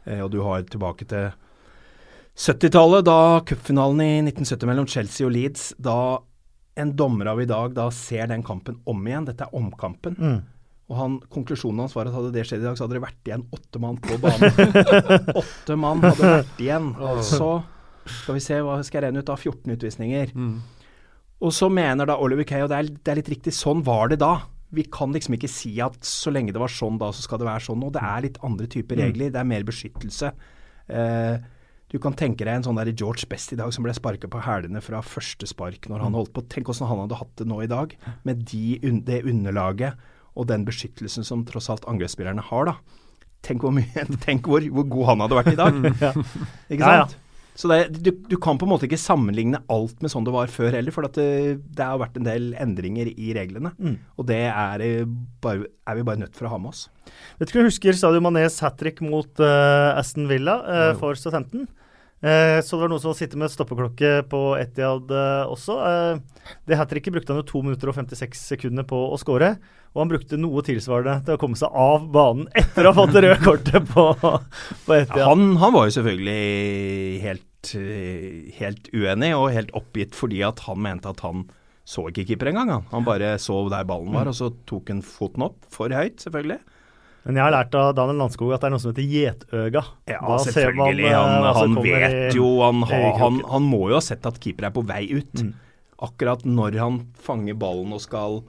Eh, 0.05 0.21
og 0.21 0.33
du 0.35 0.41
har 0.43 0.67
tilbake 0.67 1.07
til 1.09 1.31
70-tallet, 2.35 3.07
da 3.07 3.41
cupfinalen 3.47 4.03
i 4.03 4.13
1970 4.25 4.71
mellom 4.71 4.89
Chelsea 4.91 5.27
og 5.27 5.35
Leeds. 5.37 5.69
Da 5.79 6.19
en 6.75 6.97
dommer 6.99 7.31
av 7.31 7.41
i 7.43 7.47
dag 7.47 7.77
da 7.77 7.87
ser 7.95 8.27
den 8.31 8.43
kampen 8.43 8.81
om 8.91 9.07
igjen. 9.07 9.29
Dette 9.29 9.47
er 9.47 9.55
omkampen. 9.55 10.19
Mm. 10.19 10.41
Og 10.93 10.97
han, 10.99 11.15
Konklusjonen 11.33 11.85
hans 11.85 11.95
var 11.97 12.11
at 12.11 12.17
hadde 12.17 12.33
det 12.35 12.45
skjedd 12.45 12.61
i 12.61 12.67
dag, 12.67 12.77
så 12.77 12.85
hadde 12.85 12.99
det 12.99 13.05
vært 13.07 13.29
igjen 13.31 13.47
åtte 13.57 13.81
mann 13.81 13.97
på 14.05 14.19
banen. 14.21 14.75
åtte 15.41 15.77
mann 15.81 16.05
hadde 16.05 16.33
vært 16.35 16.61
igjen. 16.61 16.91
Så 17.25 17.51
skal 18.05 18.37
vi 18.37 18.43
se, 18.45 18.59
hva 18.61 18.77
skal 18.85 19.01
jeg 19.01 19.07
regne 19.07 19.23
ut 19.25 19.31
da? 19.31 19.37
14 19.39 19.77
utvisninger. 19.79 20.35
Mm. 20.37 20.59
Og 21.45 21.55
så 21.57 21.71
mener 21.73 22.09
da 22.09 22.19
Oliver 22.21 22.47
Kay, 22.49 22.67
og 22.67 22.73
det 22.73 22.81
er, 22.81 22.91
det 22.93 23.13
er, 23.13 23.21
litt 23.21 23.33
riktig, 23.33 23.55
sånn 23.57 23.81
var 23.87 24.13
det 24.13 24.21
da. 24.21 24.35
Vi 24.75 24.85
kan 24.93 25.15
liksom 25.15 25.39
ikke 25.39 25.51
si 25.51 25.73
at 25.85 25.97
så 26.05 26.33
lenge 26.35 26.53
det 26.53 26.61
var 26.61 26.73
sånn 26.73 27.01
da, 27.01 27.11
så 27.15 27.25
skal 27.25 27.41
det 27.41 27.49
være 27.49 27.65
sånn. 27.65 27.85
Og 27.87 27.95
det 27.97 28.05
er 28.05 28.25
litt 28.27 28.41
andre 28.45 28.69
typer 28.69 29.01
mm. 29.01 29.05
regler. 29.07 29.33
Det 29.33 29.41
er 29.41 29.51
mer 29.55 29.67
beskyttelse. 29.67 30.33
Eh, 30.93 31.51
du 31.95 32.01
kan 32.03 32.17
tenke 32.19 32.45
deg 32.45 32.59
en 32.59 32.67
sånn 32.67 32.77
der 32.77 32.93
George 32.93 33.29
Best 33.31 33.55
i 33.55 33.59
dag 33.61 33.73
som 33.73 33.87
ble 33.87 33.95
sparka 33.97 34.29
på 34.29 34.41
hælene 34.45 34.83
fra 34.85 35.01
første 35.05 35.49
spark 35.49 35.89
når 35.89 36.05
han 36.05 36.13
mm. 36.13 36.19
holdt 36.21 36.35
på. 36.37 36.45
Tenk 36.53 36.69
åssen 36.73 36.91
han 36.91 37.07
hadde 37.07 37.21
hatt 37.23 37.37
det 37.41 37.49
nå 37.49 37.63
i 37.65 37.71
dag, 37.71 37.95
med 38.29 38.45
de, 38.51 38.67
det 39.07 39.23
underlaget 39.31 40.13
og 40.35 40.49
den 40.51 40.67
beskyttelsen 40.67 41.27
som 41.27 41.45
tross 41.49 41.71
alt 41.73 41.87
angrepsspillerne 41.91 42.45
har, 42.51 42.71
da. 42.71 43.03
Tenk 43.45 43.65
hvor, 43.65 43.75
mye, 43.77 44.07
tenk 44.27 44.49
hvor, 44.49 44.65
hvor 44.75 44.89
god 44.91 45.13
han 45.13 45.27
hadde 45.27 45.39
vært 45.41 45.53
i 45.53 45.61
dag. 45.61 45.85
ja. 46.07 46.15
Ikke 46.71 46.81
sant? 46.81 46.89
Ja, 46.89 46.97
ja. 47.05 47.13
Så 47.55 47.69
det, 47.71 48.01
du, 48.03 48.11
du, 48.11 48.35
kan 48.43 48.59
på 48.59 48.67
en 48.67 48.73
måte 48.73 48.89
ikke 48.89 48.99
sammenligne 48.99 49.61
alt 49.71 50.01
med 50.03 50.11
sånn 50.11 50.25
det 50.27 50.33
var 50.35 50.51
før 50.51 50.75
heller, 50.75 50.95
for 50.95 51.07
det, 51.07 51.23
eh, 51.23 51.53
det, 51.63 51.87
har 51.87 52.01
vært 52.03 52.19
en 52.19 52.27
del 52.27 52.49
endringer 52.59 53.13
i 53.13 53.31
reglene. 53.37 53.71
Mm. 53.79 53.95
Og 54.19 54.27
det 54.27 54.41
er, 54.49 54.83
eh, 54.83 55.05
bare, 55.45 55.69
er, 55.87 56.01
vi 56.01 56.07
bare 56.09 56.23
nødt 56.25 56.35
for 56.35 56.49
å 56.49 56.55
ha 56.57 56.59
med 56.59 56.73
oss. 56.73 56.89
Vet 57.39 57.53
ikke 57.53 57.63
om 57.63 57.69
du 57.69 57.71
husker 57.71 57.99
Sadio 57.99 58.25
Manés 58.25 58.59
hat 58.65 58.75
trick 58.81 58.99
mot 59.07 59.31
uh, 59.39 59.95
Aston 59.95 60.27
Villa 60.31 60.59
uh, 60.67 60.91
for 60.99 61.15
15 61.15 61.69
så 62.25 62.77
det 62.77 62.81
var 62.81 62.89
noen 62.89 63.03
som 63.03 63.13
sitter 63.17 63.37
med 63.37 63.53
stoppeklokke 63.53 64.11
på 64.31 64.39
Etiad 64.57 65.11
også. 65.51 65.75
det 66.65 66.79
hat 66.81 66.89
tricket 66.89 67.13
brukte 67.13 67.35
han 67.35 67.43
jo 67.43 67.49
2 67.51 67.63
minutter 67.67 67.91
og 67.91 67.99
56 67.99 68.45
sekunder 68.55 68.87
på 68.89 68.97
å 69.13 69.19
skåre. 69.21 69.51
Og 69.95 70.03
han 70.03 70.11
brukte 70.11 70.39
noe 70.41 70.63
tilsvarende 70.67 71.21
til 71.27 71.37
å 71.37 71.41
komme 71.41 71.59
seg 71.59 71.71
av 71.71 72.07
banen 72.15 72.49
etter 72.59 72.87
å 72.87 72.91
ha 72.91 72.97
fått 72.97 73.13
det 73.15 73.23
røde 73.27 73.43
kortet 73.45 73.91
på, 73.93 74.07
på 74.17 74.97
Etiad. 74.97 75.21
Ja, 75.21 75.29
han, 75.31 75.53
han, 75.61 75.75
var 75.77 75.87
jo 75.87 75.95
selvfølgelig 75.99 77.21
helt, 77.23 77.75
helt, 78.59 78.91
uenig 78.91 79.31
og 79.39 79.53
helt 79.55 79.71
oppgitt 79.79 80.19
fordi 80.19 80.43
at 80.47 80.65
han 80.67 80.83
mente 80.83 81.13
at 81.13 81.23
han 81.27 81.47
så 81.87 82.09
ikke 82.09 82.25
keeper 82.31 82.51
engang. 82.51 82.87
Han 82.91 83.07
bare 83.07 83.37
så 83.39 83.61
der 83.71 83.87
ballen 83.87 84.15
var, 84.17 84.31
og 84.31 84.35
så 84.35 84.49
tok 84.67 84.91
han 84.91 85.05
foten 85.05 85.45
opp. 85.47 85.61
For 85.71 85.93
høyt, 85.93 86.17
selvfølgelig. 86.25 86.59
Men 87.25 87.39
jeg 87.41 87.47
har 87.47 87.55
lært 87.55 87.77
av 87.81 87.93
Daniel 87.97 88.19
Landskog 88.21 88.53
at 88.53 88.61
det 88.61 88.69
er 88.69 88.75
noe 88.75 88.83
som 88.83 88.93
heter 88.93 89.13
gjetøga. 89.15 89.83
Ja, 90.11 90.21
da 90.21 90.39
selvfølgelig. 90.45 91.07
Man, 91.09 91.15
han, 91.17 91.47
altså, 91.49 91.63
han 91.65 91.77
vet 91.87 92.37
jo 92.37 92.49
han, 92.61 92.83
han, 92.91 93.39
han, 93.49 93.69
må 93.69 93.87
jo 93.89 93.97
ha 93.97 94.03
sett 94.05 94.29
at 94.29 94.41
keeper 94.45 94.69
er 94.69 94.75
på 94.75 94.85
vei 94.85 95.07
ut. 95.15 95.41
Mm. 95.41 95.55
Akkurat 96.05 96.45
når 96.45 96.77
han 96.83 97.01
fanger 97.25 97.57
ballen 97.57 97.97
og 97.97 98.03
skal 98.05 98.43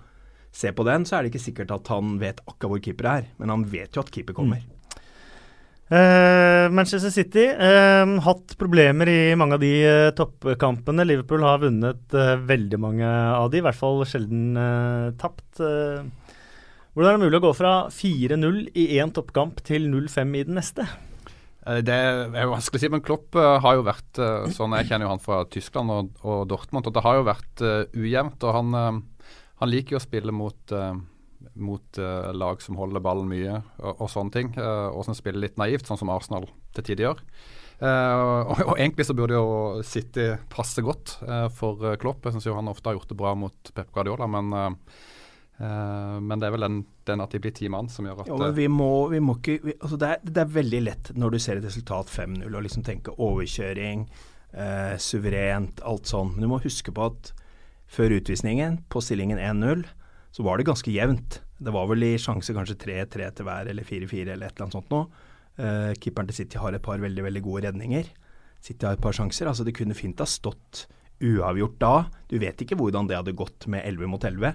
se 0.55 0.72
på 0.75 0.86
den, 0.88 1.08
så 1.08 1.17
er 1.17 1.24
det 1.24 1.34
ikke 1.34 1.46
sikkert 1.46 1.72
at 1.75 1.91
han 1.91 2.17
vet 2.20 2.41
akkurat 2.44 2.74
hvor 2.74 2.84
keeper 2.84 3.12
er, 3.12 3.29
men 3.39 3.51
han 3.51 3.63
vet 3.72 3.96
jo 3.96 4.03
at 4.03 4.12
keeper 4.12 4.36
kommer. 4.36 4.60
Mm. 4.60 4.72
Uh, 5.86 6.65
Manchester 6.74 7.12
City 7.13 7.44
uh, 7.46 8.15
hatt 8.25 8.55
problemer 8.58 9.05
i 9.05 9.36
mange 9.38 9.53
av 9.53 9.62
de 9.62 9.74
uh, 9.86 10.12
toppkampene. 10.17 11.05
Liverpool 11.05 11.46
har 11.46 11.62
vunnet 11.62 12.15
veldig 12.50 12.79
mange 12.82 13.05
av 13.08 13.51
de, 13.53 13.62
i 13.62 13.65
hvert 13.65 13.77
fall 13.77 14.01
sjelden 14.10 14.58
tapt. 15.22 15.62
Hvordan 16.96 17.10
er 17.10 17.18
det 17.18 17.28
mulig 17.28 17.40
å 17.42 17.44
gå 17.44 17.50
fra 17.58 17.72
4-0 17.92 18.60
i 18.80 18.84
én 19.04 19.10
toppkamp 19.12 19.58
til 19.68 19.90
0-5 19.92 20.30
i 20.40 20.44
den 20.48 20.56
neste? 20.56 20.86
Eh, 21.68 21.82
det 21.84 21.92
er 21.92 22.46
jo 22.46 22.54
vanskelig 22.54 22.80
å 22.80 22.84
si, 22.86 22.90
men 22.94 23.02
Klopp 23.04 23.36
uh, 23.36 23.58
har 23.60 23.75
jo 23.75 23.84
vært 23.84 24.20
uh, 24.24 24.46
sånn 24.56 24.78
Jeg 24.78 24.88
kjenner 24.88 25.04
jo 25.04 25.10
han 25.12 25.20
fra 25.20 25.42
Tyskland 25.52 25.92
og, 25.92 26.14
og 26.24 26.46
Dortmund, 26.48 26.88
og 26.88 26.96
det 26.96 27.04
har 27.04 27.18
jo 27.18 27.25
vært 27.28 27.64
uh, 27.68 27.82
ujevnt. 28.00 28.46
og 28.48 28.56
han, 28.56 29.02
han, 29.60 29.72
liker 29.74 29.98
jo 29.98 30.00
å 30.00 30.06
spille 30.06 30.32
mot, 30.32 30.74
mot 31.68 32.00
lag 32.32 32.64
som 32.64 32.80
holder 32.80 33.04
ballen 33.04 33.28
mye 33.28 33.58
og, 33.60 33.92
og 33.92 34.10
sånne 34.14 34.32
ting. 34.32 34.54
og 34.56 35.04
som 35.08 35.18
spiller 35.18 35.44
litt 35.44 35.60
naivt, 35.60 35.88
sånn 35.90 36.00
som 36.00 36.14
Arsenal 36.14 36.48
til 36.78 36.88
tider 36.88 37.10
gjør. 37.10 37.25
Og, 37.84 38.54
og, 38.70 38.74
egentlig 38.78 39.08
så 39.08 39.18
burde 39.18 39.36
jo 39.36 39.84
City 39.84 40.30
passe 40.52 40.84
godt 40.84 41.18
for 41.58 41.96
Klopp. 42.00 42.24
Jeg 42.24 42.38
syns 42.38 42.48
han 42.56 42.72
ofte 42.72 42.92
har 42.92 43.00
gjort 43.00 43.12
det 43.12 43.20
bra 43.20 43.36
mot 43.36 43.74
Pep 43.75 43.92
Guardiola, 43.96 44.32
men 44.32 44.80
Uh, 45.56 46.20
men 46.20 46.42
det 46.42 46.50
er 46.50 46.54
vel 46.56 46.66
den, 46.66 46.80
den, 47.08 47.22
at 47.24 47.32
de 47.32 47.40
blir 47.40 47.54
ti 47.56 47.70
mann 47.72 47.88
som 47.88 48.04
gjør 48.04 48.26
at 48.26 48.28
ja, 48.28 48.48
vi 48.58 48.66
må, 48.68 49.08
vi 49.08 49.22
må 49.24 49.38
ikke 49.38 49.54
vi, 49.64 49.76
altså 49.78 49.96
det, 50.02 50.10
er, 50.12 50.26
det, 50.28 50.42
er, 50.42 50.50
veldig 50.52 50.82
lett 50.84 51.12
når 51.16 51.32
du 51.32 51.38
ser 51.40 51.62
et 51.62 51.68
resultat 51.70 52.12
5-0 52.12 52.44
og 52.50 52.66
liksom 52.66 52.84
tenke 52.84 53.14
overkjøring, 53.16 54.04
uh, 54.58 54.96
suverent, 55.00 55.80
alt 55.88 56.12
sånn. 56.12 56.34
Men 56.36 56.44
du 56.44 56.52
må 56.52 56.60
huske 56.64 56.92
på 56.96 57.08
at 57.08 57.32
før 57.88 58.18
utvisningen, 58.18 58.82
på 58.92 59.00
stillingen 59.04 59.40
1-0, 59.40 59.86
så 60.36 60.44
var 60.44 60.60
det 60.60 60.68
ganske 60.68 60.92
jevnt. 60.92 61.40
Det 61.64 61.72
var 61.72 61.88
vel 61.88 62.04
i 62.04 62.18
sjanse 62.20 62.52
kanskje 62.56 62.76
3-3 62.82 63.32
til 63.38 63.48
hver, 63.48 63.72
eller 63.72 63.88
4-4 63.88 64.36
eller 64.36 64.50
et 64.50 64.58
eller 64.58 64.66
annet 64.66 64.76
sånt 64.76 64.92
noe. 64.92 65.32
Uh, 65.56 65.96
keeperen 66.04 66.28
til 66.28 66.42
City 66.42 66.60
har 66.60 66.76
et 66.76 66.84
par 66.84 67.00
veldig, 67.00 67.24
veldig 67.30 67.46
gode 67.46 67.70
redninger. 67.70 68.12
City 68.60 68.90
har 68.90 68.98
et 68.98 69.04
par 69.04 69.16
sjanser. 69.16 69.48
Altså 69.48 69.64
det 69.64 69.78
kunne 69.78 69.96
fint 69.96 70.20
ha 70.20 70.28
stått 70.28 70.90
uavgjort 71.24 71.80
da. 71.80 71.96
Du 72.28 72.36
vet 72.42 72.60
ikke 72.60 72.76
hvordan 72.80 73.08
det 73.08 73.22
hadde 73.22 73.38
gått 73.40 73.70
med 73.72 73.86
11 73.88 74.12
mot 74.12 74.28
11. 74.28 74.52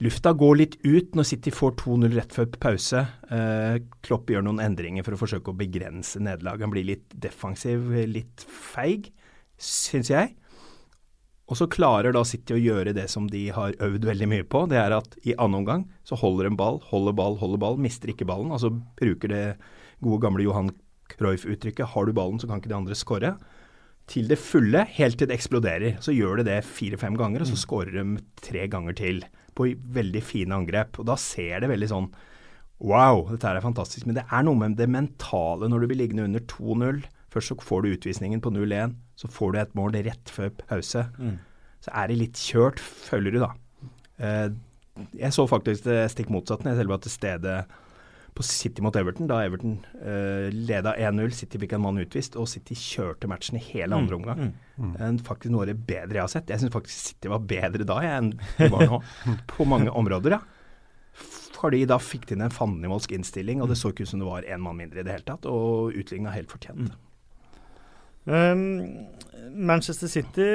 Lufta 0.00 0.32
går 0.32 0.54
litt 0.56 0.76
ut 0.80 1.16
når 1.16 1.26
City 1.28 1.52
får 1.52 1.74
2-0 1.82 2.14
rett 2.16 2.32
før 2.32 2.46
pause. 2.62 3.02
Eh, 3.28 3.74
Klopp 4.06 4.30
gjør 4.32 4.46
noen 4.46 4.62
endringer 4.64 5.04
for 5.04 5.12
å 5.12 5.20
forsøke 5.20 5.52
å 5.52 5.58
begrense 5.58 6.22
nederlaget. 6.22 6.64
Han 6.64 6.72
blir 6.72 6.86
litt 6.88 7.16
defensiv, 7.20 7.84
litt 8.08 8.46
feig, 8.48 9.10
syns 9.60 10.08
jeg. 10.08 10.32
Og 11.50 11.58
så 11.58 11.66
klarer 11.68 12.14
da 12.14 12.22
City 12.24 12.54
å 12.56 12.62
gjøre 12.62 12.94
det 12.96 13.08
som 13.12 13.26
de 13.28 13.48
har 13.52 13.76
øvd 13.82 14.06
veldig 14.08 14.28
mye 14.30 14.46
på. 14.48 14.64
Det 14.70 14.78
er 14.80 14.94
at 14.96 15.18
i 15.26 15.34
annen 15.34 15.60
omgang 15.60 15.84
så 16.08 16.16
holder 16.16 16.48
en 16.48 16.56
ball, 16.56 16.80
holder 16.88 17.16
ball, 17.18 17.36
holder 17.42 17.60
ball, 17.60 17.76
mister 17.76 18.12
ikke 18.12 18.28
ballen. 18.30 18.54
Altså 18.54 18.72
bruker 18.72 19.34
det 19.34 19.44
gode 20.00 20.22
gamle 20.24 20.46
Johan 20.46 20.70
Cruyff-uttrykket 21.10 21.90
'har 21.90 22.06
du 22.06 22.12
ballen, 22.14 22.38
så 22.38 22.46
kan 22.46 22.62
ikke 22.62 22.72
de 22.72 22.80
andre 22.80 22.94
skåre' 22.94 23.36
til 24.10 24.26
det 24.30 24.38
fulle, 24.38 24.84
helt 24.96 25.18
til 25.18 25.28
det 25.28 25.36
eksploderer. 25.36 26.00
Så 26.02 26.14
gjør 26.14 26.40
det 26.40 26.46
det 26.46 26.64
fire-fem 26.64 27.14
ganger, 27.18 27.42
og 27.42 27.46
så 27.50 27.54
mm. 27.54 27.62
skårer 27.62 27.92
de 27.94 28.22
tre 28.42 28.66
ganger 28.66 28.96
til 28.98 29.24
på 29.56 29.70
veldig 29.96 30.22
fine 30.24 30.56
angrep. 30.56 31.00
Og 31.00 31.08
da 31.10 31.16
ser 31.20 31.62
det 31.62 31.72
veldig 31.72 31.92
sånn 31.92 32.10
Wow, 32.80 33.26
dette 33.28 33.44
her 33.44 33.58
er 33.58 33.64
fantastisk. 33.64 34.06
Men 34.08 34.16
det 34.16 34.22
er 34.24 34.44
noe 34.46 34.56
med 34.56 34.78
det 34.78 34.86
mentale 34.88 35.68
når 35.68 35.82
du 35.82 35.90
blir 35.90 35.98
liggende 36.00 36.24
under 36.24 36.40
2-0. 36.48 37.02
Først 37.30 37.52
så 37.52 37.56
får 37.60 37.84
du 37.84 37.90
utvisningen 37.92 38.40
på 38.40 38.50
0-1, 38.54 38.94
så 39.20 39.28
får 39.30 39.52
du 39.52 39.58
et 39.60 39.74
mål 39.78 39.98
rett 40.08 40.32
før 40.32 40.48
pause. 40.64 41.04
Mm. 41.20 41.36
Så 41.84 41.92
er 41.92 42.08
det 42.08 42.16
litt 42.22 42.40
kjørt, 42.40 42.80
føler 42.80 43.36
du 43.36 43.38
da. 43.42 43.50
Eh, 44.16 44.48
jeg 45.20 45.36
så 45.36 45.46
faktisk 45.48 45.84
det 45.86 46.00
stikk 46.12 46.32
motsatt 46.32 46.64
når 46.64 46.74
jeg 46.74 46.80
selv 46.80 46.94
var 46.94 47.04
til 47.04 47.14
stede 47.14 47.54
på 48.40 48.46
City 48.48 48.82
mot 48.82 48.96
Everton, 48.96 49.28
da 49.28 49.42
Everton 49.44 49.74
uh, 50.00 50.48
leda 50.52 50.94
1-0. 50.96 51.34
City 51.36 51.60
fikk 51.60 51.74
en 51.76 51.84
mann 51.84 52.00
utvist, 52.00 52.38
og 52.40 52.48
City 52.48 52.76
kjørte 52.78 53.28
matchen 53.28 53.58
i 53.60 53.64
hele 53.66 53.98
andre 53.98 54.16
mm, 54.16 54.22
omgang. 54.22 54.54
Mm, 54.80 54.94
mm. 54.96 55.18
faktisk 55.26 55.52
noe 55.52 55.66
av 55.66 55.72
det 55.72 55.76
bedre 55.90 56.16
jeg 56.16 56.24
har 56.24 56.32
sett. 56.32 56.52
Jeg 56.52 56.62
syns 56.62 56.72
faktisk 56.72 57.10
City 57.10 57.32
var 57.32 57.44
bedre 57.44 57.84
da 57.84 57.98
jeg 58.04 58.22
enn 58.22 58.32
de 58.56 58.70
var 58.72 58.86
nå, 58.88 59.02
på 59.52 59.68
mange 59.68 59.92
områder. 59.92 60.38
ja. 60.38 60.40
Fordi 61.60 61.82
da 61.84 61.98
fikk 62.00 62.24
de 62.28 62.38
inn 62.38 62.46
en 62.46 62.54
fandenivoldsk 62.54 63.12
innstilling, 63.12 63.60
og 63.60 63.68
det 63.68 63.76
så 63.76 63.92
ikke 63.92 64.06
ut 64.06 64.12
som 64.14 64.22
det 64.22 64.30
var 64.30 64.46
én 64.48 64.62
mann 64.64 64.78
mindre 64.80 65.02
i 65.02 65.04
det 65.04 65.18
hele 65.18 65.28
tatt, 65.28 65.44
og 65.50 65.92
utligna 65.92 66.32
helt 66.32 66.48
fortjent. 66.52 66.88
Mm. 66.88 67.09
Um, 68.30 69.06
Manchester 69.50 70.06
City 70.06 70.46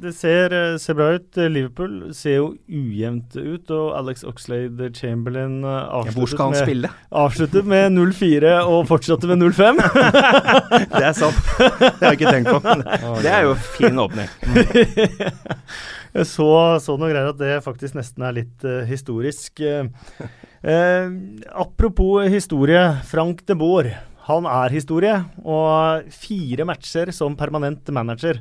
det 0.00 0.12
ser, 0.14 0.52
ser, 0.78 0.94
bra 0.94 1.08
ut. 1.18 1.36
Liverpool 1.50 2.14
ser 2.14 2.36
jo 2.38 2.46
ujevnt 2.70 3.34
ut. 3.36 3.70
Og 3.74 3.90
Alex 3.98 4.22
Oxlade 4.24 4.92
Chamberlain 4.94 5.64
avsluttet 5.64 6.70
med, 6.70 6.88
avsluttet 7.10 7.66
med 7.68 7.96
0-4 7.96 8.54
og 8.62 8.86
fortsatte 8.88 9.30
med 9.30 9.42
0-5. 9.42 9.80
det 10.94 11.04
er 11.10 11.16
sant. 11.18 11.40
Det 11.58 11.98
har 11.98 12.12
jeg 12.14 12.20
ikke 12.20 12.36
tenkt 12.36 12.52
på. 12.54 12.60
Det 13.24 13.32
er 13.32 13.48
jo 13.48 13.56
fin 13.76 13.98
åpning. 13.98 14.30
jeg 16.14 16.28
så, 16.30 16.50
så 16.82 16.96
noe 16.96 17.10
greier 17.10 17.32
at 17.32 17.40
det 17.40 17.58
faktisk 17.66 17.98
nesten 17.98 18.24
er 18.26 18.38
litt 18.40 18.66
uh, 18.66 18.80
historisk. 18.88 19.60
Uh, 19.60 21.10
apropos 21.50 22.30
historie. 22.30 22.86
Frank 23.10 23.44
de 23.48 23.58
Boer 23.58 23.92
han 24.30 24.48
er 24.48 24.72
historie, 24.74 25.18
og 25.42 26.08
fire 26.14 26.66
matcher 26.68 27.12
som 27.14 27.36
permanent 27.38 27.90
manager. 27.94 28.40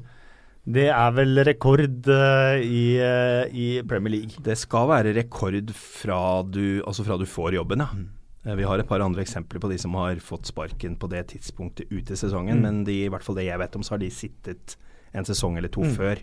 Det 0.70 0.90
er 0.92 1.14
vel 1.16 1.42
rekord 1.48 2.10
uh, 2.12 2.60
i, 2.62 3.00
uh, 3.02 3.46
i, 3.50 3.68
Premier 3.90 4.20
League. 4.20 4.44
Det 4.46 4.58
skal 4.60 4.90
være 4.92 5.16
rekord 5.18 5.72
fra 5.74 6.22
du, 6.46 6.82
altså 6.86 7.06
fra 7.08 7.18
du 7.18 7.26
får 7.30 7.58
jobben, 7.58 7.86
ja. 7.86 7.90
Mm. 7.96 8.08
Eh, 8.46 8.56
vi 8.56 8.64
har 8.64 8.80
et 8.80 8.88
par 8.88 9.04
andre 9.04 9.24
eksempler 9.26 9.60
på 9.60 9.70
de 9.72 9.78
som 9.82 9.96
har 10.00 10.20
fått 10.24 10.48
sparken 10.48 10.96
på 11.00 11.10
det 11.12 11.26
tidspunktet 11.34 11.90
ute 11.92 12.16
i 12.16 12.20
sesongen, 12.20 12.60
mm. 12.60 12.64
men 12.64 12.84
de, 12.88 13.02
i 13.06 13.10
hvert 13.12 13.26
fall 13.26 13.36
det 13.40 13.50
jeg 13.50 13.60
vet 13.60 13.76
om, 13.76 13.84
så 13.84 13.96
har 13.96 14.04
de 14.04 14.12
sittet 14.14 14.78
en 15.12 15.28
sesong 15.28 15.58
eller 15.60 15.72
to 15.74 15.84
mm. 15.84 15.96
før. 15.98 16.22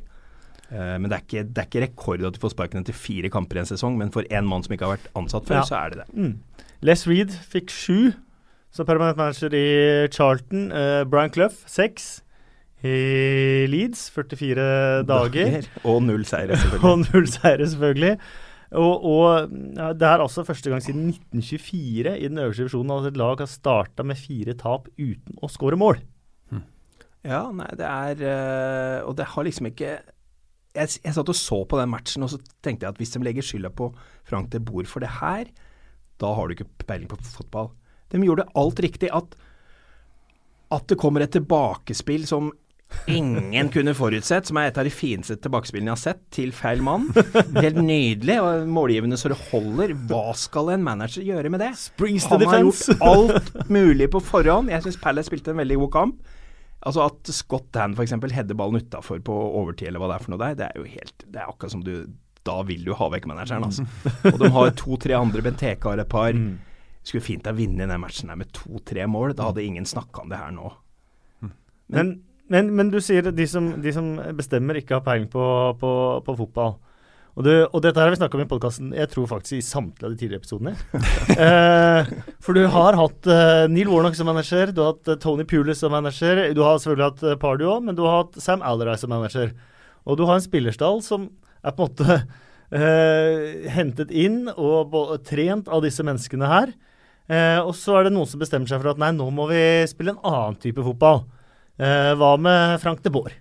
Uh, 0.67 0.97
men 0.99 1.11
det 1.11 1.19
er, 1.19 1.25
ikke, 1.27 1.43
det 1.47 1.63
er, 1.63 1.69
ikke, 1.69 1.83
rekord 1.85 2.25
at 2.27 2.37
du 2.37 2.43
får 2.43 2.55
sparken 2.57 2.83
etter 2.83 2.97
fire 2.97 3.31
kamper 3.33 3.59
i 3.59 3.63
en 3.63 3.69
sesong, 3.69 3.99
men 3.99 4.15
for 4.15 4.27
en 4.31 4.49
mann 4.49 4.65
som 4.67 4.75
ikke 4.75 4.89
har 4.89 4.97
vært 4.97 5.11
ansatt 5.19 5.47
før, 5.49 5.61
ja. 5.61 5.67
så 5.69 5.79
er 5.79 5.93
det 5.93 6.05
det. 6.05 6.09
Mm. 6.17 6.65
Les 6.87 7.05
Reed 7.09 7.35
fikk 7.53 7.75
sju 7.75 7.99
så 8.77 8.85
permanent 8.85 9.17
manager 9.17 9.55
i 9.57 9.67
Charlton. 10.13 10.69
Uh, 10.73 11.03
Brian 11.09 11.33
Clough, 11.33 11.57
seks. 11.67 12.21
I 12.85 13.65
Leeds, 13.73 14.11
44 14.13 15.07
dager. 15.09 15.65
Og 15.89 16.03
null 16.05 16.27
seire, 16.29 16.59
selvfølgelig. 16.61 16.91
og 16.91 17.07
null 17.07 17.31
seire, 17.31 17.69
selvfølgelig. 17.73 18.19
Og, 18.77 19.05
og 19.07 19.55
ja, 19.79 19.93
Det 19.95 20.09
er 20.09 20.21
altså 20.21 20.45
første 20.45 20.71
gang 20.71 20.83
siden 20.83 21.09
1924 21.09 22.19
i 22.19 22.29
den 22.29 22.39
øverste 22.43 22.67
divisjonen 22.67 22.93
at 22.99 23.09
et 23.13 23.17
lag 23.17 23.39
har 23.39 23.49
starta 23.49 24.05
med 24.05 24.19
fire 24.19 24.57
tap 24.59 24.91
uten 24.99 25.39
å 25.41 25.51
skåre 25.51 25.79
mål. 25.81 26.03
Hm. 26.51 26.67
Ja, 27.25 27.47
nei, 27.55 27.71
det 27.79 27.87
er 27.87 28.21
uh, 28.27 29.09
Og 29.09 29.17
det 29.17 29.31
har 29.33 29.47
liksom 29.47 29.71
ikke 29.71 29.95
jeg, 30.77 30.99
jeg, 31.01 31.15
satt 31.17 31.31
og 31.33 31.39
så 31.39 31.63
på 31.65 31.79
den 31.81 31.89
matchen, 31.89 32.27
og 32.27 32.35
så 32.35 32.39
tenkte 32.61 32.85
jeg 32.85 32.93
at 32.93 33.01
hvis 33.01 33.15
de 33.15 33.23
legger 33.25 33.47
skylda 33.47 33.71
på 33.73 33.89
Frank 34.29 34.51
de 34.53 34.61
Boer 34.61 34.85
for 34.85 35.01
det 35.01 35.15
her, 35.23 35.49
da 36.21 36.35
har 36.37 36.47
du 36.47 36.53
ikke 36.53 36.69
peiling 36.85 37.09
på 37.09 37.17
fotball. 37.25 37.71
De 38.13 38.23
gjorde 38.23 38.47
alt 38.55 38.81
riktig. 38.85 39.11
At, 39.15 39.35
at 40.75 40.87
det 40.91 40.99
kommer 41.01 41.25
et 41.25 41.35
tilbakespill 41.35 42.27
som 42.29 42.53
ingen 43.07 43.69
kunne 43.69 43.95
forutsett, 43.95 44.47
som 44.47 44.59
er 44.61 44.71
et 44.71 44.79
av 44.79 44.87
de 44.87 44.93
fineste 44.95 45.37
tilbakespillene 45.43 45.91
jeg 45.91 45.97
har 45.97 46.03
sett, 46.03 46.23
til 46.35 46.53
feil 46.55 46.83
mann. 46.87 47.09
Helt 47.59 47.81
nydelig 47.83 48.39
og 48.43 48.69
målgivende 48.71 49.19
så 49.21 49.31
det 49.33 49.39
holder. 49.51 49.95
Hva 50.11 50.31
skal 50.39 50.75
en 50.75 50.87
manager 50.87 51.27
gjøre 51.27 51.51
med 51.53 51.65
det? 51.65 51.73
Han 51.99 52.47
har 52.47 52.63
gjort 52.63 53.03
alt 53.11 53.53
mulig 53.73 54.11
på 54.15 54.23
forhånd. 54.25 54.73
Jeg 54.73 54.87
syns 54.87 55.01
Palace 55.03 55.31
spilte 55.31 55.55
en 55.55 55.63
veldig 55.63 55.81
god 55.85 55.93
kamp. 55.99 56.37
Altså 56.87 57.07
At 57.09 57.33
Scott 57.35 57.73
Dan 57.75 57.97
f.eks. 57.97 58.15
header 58.31 58.55
ballen 58.59 58.79
utafor 58.79 59.19
på 59.25 59.35
overtid, 59.35 59.91
eller 59.91 60.03
hva 60.03 60.13
det 60.13 60.21
er 60.21 60.27
for 60.27 60.35
noe 60.35 60.43
der, 60.45 60.55
det 60.59 60.69
er 60.69 60.79
jo 60.79 60.85
helt 60.87 61.25
Det 61.25 61.41
er 61.41 61.49
akkurat 61.49 61.73
som 61.73 61.83
du 61.83 61.95
Da 62.47 62.61
vil 62.69 62.85
du 62.87 62.93
ha 62.95 63.09
vekk 63.11 63.27
manageren, 63.27 63.67
altså. 63.67 63.87
Og 64.35 64.39
de 64.39 64.51
har 64.55 64.75
to-tre 64.79 65.17
andre, 65.19 65.43
Benteke 65.43 65.91
har 65.91 66.03
et 66.05 66.13
par. 66.13 66.37
Mm 66.37 66.61
skulle 67.07 67.25
fint 67.25 67.47
ha 67.47 67.55
vunnet 67.55 67.87
den 67.87 68.03
matchen 68.03 68.33
her 68.33 68.39
med 68.41 68.51
to-tre 68.57 69.07
mål. 69.11 69.37
Da 69.39 69.51
hadde 69.51 69.65
ingen 69.65 69.87
snakka 69.87 70.25
om 70.25 70.33
det 70.33 70.41
her 70.41 70.55
nå. 70.55 70.73
Men, 71.41 71.53
men, 71.87 72.11
men, 72.51 72.73
men 72.79 72.91
du 72.91 72.99
sier 73.05 73.31
de 73.31 73.47
som, 73.51 73.71
de 73.83 73.93
som, 73.95 74.17
bestemmer, 74.39 74.81
ikke 74.81 74.99
har 74.99 75.07
peiling 75.07 75.31
på, 75.31 75.45
på, 75.81 75.93
på 76.27 76.37
fotball. 76.43 76.77
Og, 77.37 77.45
det, 77.45 77.55
og, 77.67 77.83
dette 77.85 78.01
har 78.01 78.09
vi 78.09 78.17
snakka 78.17 78.39
om 78.39 78.43
i 78.47 78.49
podkasten 78.49 78.93
jeg 78.97 79.11
tror 79.13 79.27
faktisk 79.29 79.59
i 79.59 79.65
samtlige 79.65 80.09
av 80.09 80.13
de 80.15 80.21
tidligere 80.23 80.41
episodene. 80.41 80.73
eh, 81.45 82.15
for 82.41 82.57
du 82.57 82.63
har 82.73 82.97
hatt 82.97 83.29
eh, 83.29 83.67
Neil 83.69 83.91
Warnock 83.93 84.17
som 84.17 84.31
manager, 84.31 84.73
du 84.73 84.81
har 84.81 84.95
hatt 84.95 85.11
eh, 85.13 85.19
Tony 85.21 85.45
Pulis 85.45 85.83
som 85.85 85.93
manager, 85.93 86.41
du 86.57 86.63
har 86.65 86.81
selvfølgelig 86.81 87.11
hatt 87.11 87.27
eh, 87.29 87.37
Pardew 87.43 87.75
òg, 87.75 87.85
men 87.85 87.99
du 87.99 88.07
har 88.07 88.23
hatt 88.23 88.41
Sam 88.41 88.65
Alleray 88.65 88.97
som 89.03 89.13
manager. 89.13 89.53
Og 90.09 90.17
du 90.17 90.25
har 90.25 90.39
en 90.39 90.47
spillerstall 90.47 91.05
som 91.05 91.29
er 91.61 91.77
på 91.77 91.85
en 91.85 91.93
måte 91.93 92.19
eh, 92.73 93.69
hentet 93.75 94.17
inn 94.17 94.47
og, 94.55 94.97
og 94.97 95.17
trent 95.29 95.69
av 95.69 95.85
disse 95.85 96.07
menneskene 96.09 96.49
her. 96.49 96.73
Eh, 97.27 97.59
og 97.59 97.75
så 97.75 97.99
er 97.99 98.07
det 98.07 98.15
noen 98.15 98.29
som 98.31 98.43
bestemmer 98.43 98.71
seg 98.71 98.83
for 98.83 98.93
at 98.93 99.01
nei, 99.03 99.11
nå 99.17 99.27
må 99.35 99.49
vi 99.51 99.61
spille 99.91 100.15
en 100.15 100.23
annen 100.23 100.61
type 100.63 100.85
fotball. 100.87 101.25
Eh, 101.77 102.13
hva 102.17 102.37
med 102.41 102.79
Frank 102.83 103.03
de 103.05 103.13
Boer? 103.13 103.35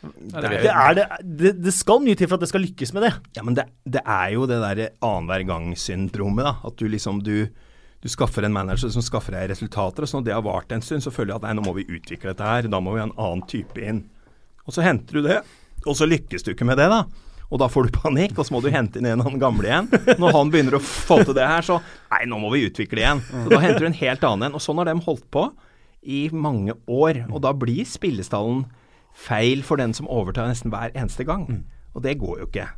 Det, 0.00 0.40
det, 0.40 0.72
det, 0.96 1.04
det, 1.20 1.50
det, 1.60 1.72
skal 1.76 2.00
mye 2.00 2.16
til 2.16 2.28
for 2.28 2.38
at 2.38 2.44
det 2.44 2.48
skal 2.48 2.62
lykkes 2.64 2.94
med 2.96 3.04
det. 3.04 3.10
Ja, 3.36 3.44
men 3.44 3.56
det, 3.58 3.66
er 4.00 4.30
jo 4.32 4.46
det 4.48 4.60
derre 4.62 4.92
annenhver 5.04 5.44
gang-syndromet. 5.50 6.46
da, 6.46 6.54
At 6.64 6.80
du 6.80 6.86
liksom 6.88 7.20
du, 7.24 7.50
du, 8.00 8.08
skaffer 8.08 8.48
en 8.48 8.56
manager 8.56 8.92
som 8.92 9.04
skaffer 9.04 9.36
deg 9.36 9.50
resultater. 9.52 10.06
og 10.06 10.08
så 10.08 10.18
Når 10.18 10.26
det 10.26 10.36
har 10.38 10.46
vart 10.46 10.72
en 10.72 10.84
stund, 10.84 11.04
så 11.04 11.12
føler 11.12 11.34
jeg 11.34 11.42
at 11.42 11.48
nei, 11.48 11.56
nå 11.58 11.66
må 11.68 11.76
vi 11.76 11.88
utvikle 11.88 12.32
dette 12.32 12.48
her. 12.48 12.70
Da 12.72 12.80
må 12.80 12.96
vi 12.96 13.02
ha 13.02 13.10
en 13.10 13.18
annen 13.18 13.44
type 13.50 13.76
inn. 13.76 14.06
Og 14.64 14.76
så 14.76 14.84
henter 14.86 15.20
du 15.20 15.28
det, 15.28 15.40
og 15.84 15.96
så 15.96 16.08
lykkes 16.08 16.44
du 16.46 16.54
ikke 16.54 16.68
med 16.68 16.80
det, 16.80 16.88
da. 16.92 17.04
Og 17.50 17.58
da 17.58 17.66
får 17.70 17.88
du 17.88 17.96
panikk, 17.98 18.36
og 18.38 18.46
så 18.46 18.54
må 18.54 18.60
du 18.62 18.68
hente 18.70 19.00
inn 19.00 19.08
en 19.10 19.22
av 19.24 19.30
den 19.32 19.40
gamle 19.42 19.66
igjen. 19.66 19.88
Når 20.22 20.36
han 20.36 20.52
begynner 20.52 20.76
å 20.78 20.82
få 20.84 21.18
til 21.24 21.34
det 21.34 21.48
her, 21.50 21.64
så 21.66 21.80
Nei, 22.12 22.22
nå 22.30 22.38
må 22.38 22.52
vi 22.54 22.62
utvikle 22.68 23.02
igjen. 23.02 23.22
Så 23.26 23.50
da 23.50 23.58
henter 23.62 23.82
du 23.82 23.88
en 23.90 23.98
helt 23.98 24.26
annen 24.26 24.48
en. 24.48 24.58
Og 24.58 24.62
sånn 24.62 24.78
har 24.78 24.86
de 24.86 24.94
holdt 25.02 25.26
på 25.34 25.48
i 26.06 26.20
mange 26.30 26.76
år. 26.86 27.24
Og 27.28 27.42
da 27.42 27.50
blir 27.56 27.82
spillestallen 27.88 28.64
feil 29.18 29.64
for 29.66 29.82
den 29.82 29.94
som 29.96 30.08
overtar 30.10 30.46
nesten 30.50 30.70
hver 30.70 30.94
eneste 30.94 31.26
gang. 31.26 31.48
Og 31.94 32.06
det 32.06 32.20
går 32.22 32.44
jo 32.44 32.48
ikke. 32.48 32.68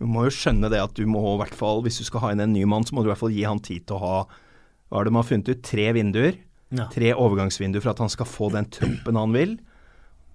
Du 0.00 0.08
må 0.08 0.26
jo 0.26 0.32
skjønne 0.34 0.68
det 0.72 0.80
at 0.80 0.96
du 0.96 1.04
må 1.08 1.22
i 1.34 1.38
hvert 1.40 1.56
fall, 1.56 1.82
hvis 1.84 2.00
du 2.00 2.08
skal 2.08 2.24
ha 2.24 2.32
inn 2.32 2.42
en 2.44 2.52
ny 2.56 2.64
mann, 2.68 2.84
så 2.84 2.96
må 2.96 3.04
du 3.04 3.10
i 3.10 3.12
hvert 3.12 3.22
fall 3.22 3.36
gi 3.36 3.46
han 3.48 3.62
tid 3.64 3.86
til 3.88 3.96
å 3.98 4.02
ha 4.02 4.16
Hva 4.88 5.00
er 5.00 5.08
det 5.08 5.12
man 5.12 5.24
har 5.24 5.28
funnet 5.28 5.48
ut? 5.50 5.64
Tre 5.66 5.86
vinduer. 5.96 6.36
Ja. 6.76 6.88
Tre 6.92 7.12
overgangsvinduer 7.14 7.82
for 7.84 7.92
at 7.92 8.02
han 8.04 8.12
skal 8.12 8.28
få 8.28 8.50
den 8.54 8.68
troppen 8.72 9.18
han 9.18 9.32
vil. 9.34 9.56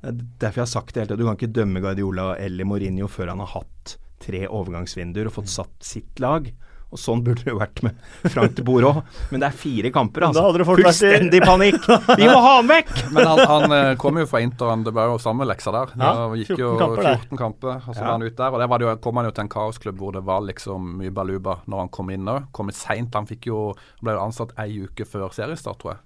Er 0.04 0.16
Derfor 0.42 0.62
jeg 0.64 0.66
har 0.68 0.74
sagt 0.74 0.94
det 0.96 1.04
hele 1.04 1.12
tiden. 1.14 1.22
Du 1.22 1.30
kan 1.30 1.38
ikke 1.40 1.54
dømme 1.60 1.82
Guardiola 1.84 2.32
eller 2.42 2.66
Mourinho 2.66 3.08
før 3.12 3.30
han 3.36 3.40
har 3.44 3.52
hatt 3.60 3.98
tre 4.22 4.44
overgangsvinduer 4.50 5.30
og 5.30 5.34
fått 5.40 5.50
satt 5.50 5.78
sitt 5.86 6.20
lag. 6.22 6.50
Og 6.92 7.00
sånn 7.00 7.22
burde 7.24 7.46
det 7.46 7.54
jo 7.54 7.60
vært 7.62 7.80
med 7.86 7.96
Frank 8.34 8.52
de 8.58 8.64
Boer 8.68 8.84
òg. 8.90 8.98
Men 9.32 9.40
det 9.40 9.48
er 9.48 9.56
fire 9.56 9.92
kamper, 9.96 10.26
altså. 10.28 10.44
Fullstendig 10.68 11.40
panikk! 11.48 11.86
Vi 12.20 12.26
må 12.28 12.36
ha 12.44 12.58
han 12.58 12.68
vekk! 12.68 12.90
Men 13.16 13.30
han, 13.30 13.40
han 13.48 13.76
eh, 13.78 13.92
kom 14.02 14.20
jo 14.20 14.26
fra 14.28 14.42
Interen, 14.44 14.84
det 14.84 14.92
var 14.98 15.08
jo 15.14 15.16
samme 15.24 15.48
leksa 15.48 15.72
der. 15.72 15.94
Ja, 15.96 16.10
Det 16.34 16.42
gikk 16.42 16.52
14 16.58 16.60
jo 16.66 16.74
kamper 16.82 17.08
14 17.14 17.40
kamper, 17.40 17.78
og 17.80 17.96
så 17.96 18.02
Ja. 18.02 18.04
var 18.10 18.12
han 18.18 18.26
ut 18.28 18.36
der. 18.42 18.52
Og 18.52 18.60
der 18.60 18.72
var 18.74 18.82
det 18.84 18.90
jo, 18.90 18.96
kom 19.08 19.22
han 19.22 19.30
jo 19.30 19.34
til 19.38 19.46
en 19.46 19.54
kaosklubb 19.56 20.04
hvor 20.04 20.18
det 20.18 20.26
var 20.28 20.44
liksom 20.50 20.92
mye 21.00 21.16
baluba 21.16 21.56
når 21.72 21.86
han 21.86 21.94
kom 21.96 22.12
inn 22.12 22.28
òg. 22.36 22.50
Kom 22.52 22.74
seint. 22.76 23.16
Han 23.16 23.30
fikk 23.32 23.48
jo, 23.54 23.62
ble 24.04 24.18
jo 24.18 24.26
ansatt 24.28 24.52
ei 24.60 24.82
uke 24.84 25.08
før 25.08 25.32
seriestart, 25.32 25.80
tror 25.86 25.96
jeg. 25.96 26.04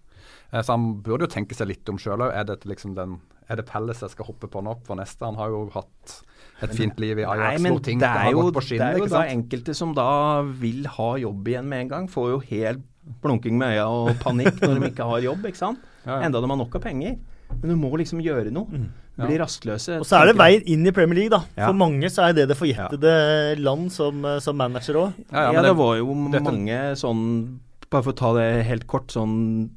Eh, 0.53 0.61
Så 0.61 0.75
han 0.77 0.91
burde 1.01 1.25
jo 1.25 1.33
tenke 1.33 1.57
seg 1.57 1.71
litt 1.73 1.89
om 1.89 1.97
sjøl 1.97 2.27
òg. 2.27 2.29
Er 2.37 2.45
det 2.51 2.61
liksom 2.69 2.93
den 2.93 3.17
er 3.49 3.55
det 3.59 3.65
Pelles 3.69 4.01
jeg 4.01 4.09
skal 4.15 4.25
hoppe 4.25 4.47
på 4.51 4.63
nå 4.65 4.73
for 4.87 4.95
neste? 4.99 5.25
Han 5.25 5.35
har 5.39 5.49
jo 5.53 5.69
hatt 5.75 6.15
et 6.63 6.71
fint 6.73 6.97
liv 7.03 7.19
i 7.19 7.25
Nei, 7.25 7.35
Ajax 7.35 7.61
men 7.61 7.79
ting 7.83 7.99
det 7.99 8.07
er 8.09 8.31
jo, 8.31 8.45
på 8.55 8.61
det 8.63 8.79
er 8.81 8.97
jo 9.01 9.07
da 9.11 9.23
enkelte 9.27 9.75
som 9.75 9.93
da 9.93 10.41
vil 10.41 10.85
ha 10.87 11.09
jobb 11.19 11.47
igjen 11.51 11.67
med 11.67 11.85
en 11.85 11.89
gang. 11.89 12.07
Får 12.11 12.29
jo 12.31 12.39
helt 12.49 12.83
blunking 13.21 13.57
med 13.59 13.75
øya 13.75 13.87
og 13.91 14.15
panikk 14.23 14.61
når 14.63 14.79
de 14.79 14.89
ikke 14.93 15.05
har 15.11 15.19
jobb, 15.27 15.45
ikke 15.51 15.61
sant. 15.61 15.79
Ja, 16.05 16.19
ja. 16.19 16.27
Enda 16.29 16.41
de 16.41 16.49
har 16.49 16.57
nok 16.57 16.75
av 16.79 16.81
penger. 16.81 17.17
Men 17.61 17.69
du 17.69 17.75
må 17.77 17.91
liksom 17.99 18.21
gjøre 18.23 18.51
noe. 18.55 18.85
Bli 19.15 19.37
rastløse. 19.39 19.99
Og 20.01 20.07
så 20.09 20.17
er 20.23 20.31
det 20.31 20.37
veien 20.39 20.63
inn 20.73 20.87
i 20.89 20.91
Premier 20.91 21.15
League, 21.21 21.31
da. 21.31 21.43
Ja. 21.55 21.67
For 21.69 21.77
mange 21.77 22.09
så 22.11 22.25
er 22.29 22.33
det 22.35 22.47
det 22.49 22.57
forjettede 22.59 23.13
land 23.61 23.91
som, 23.93 24.25
eh, 24.25 24.39
som 24.43 24.57
manager 24.59 24.97
òg. 25.05 25.13
Ja, 25.31 25.37
ja, 25.37 25.43
Ja, 25.45 25.51
men 25.53 25.63
det 25.63 25.69
det- 25.69 25.77
var 25.77 25.93
jo 25.97 26.05
dette- 26.31 26.43
mange 26.43 26.79
sånn 26.99 27.59
Bare 27.95 28.03
for 28.03 28.11
å 28.11 28.19
ta 28.19 28.29
det 28.35 28.65
helt 28.67 28.83
kort, 28.91 29.13
sånn 29.13 29.35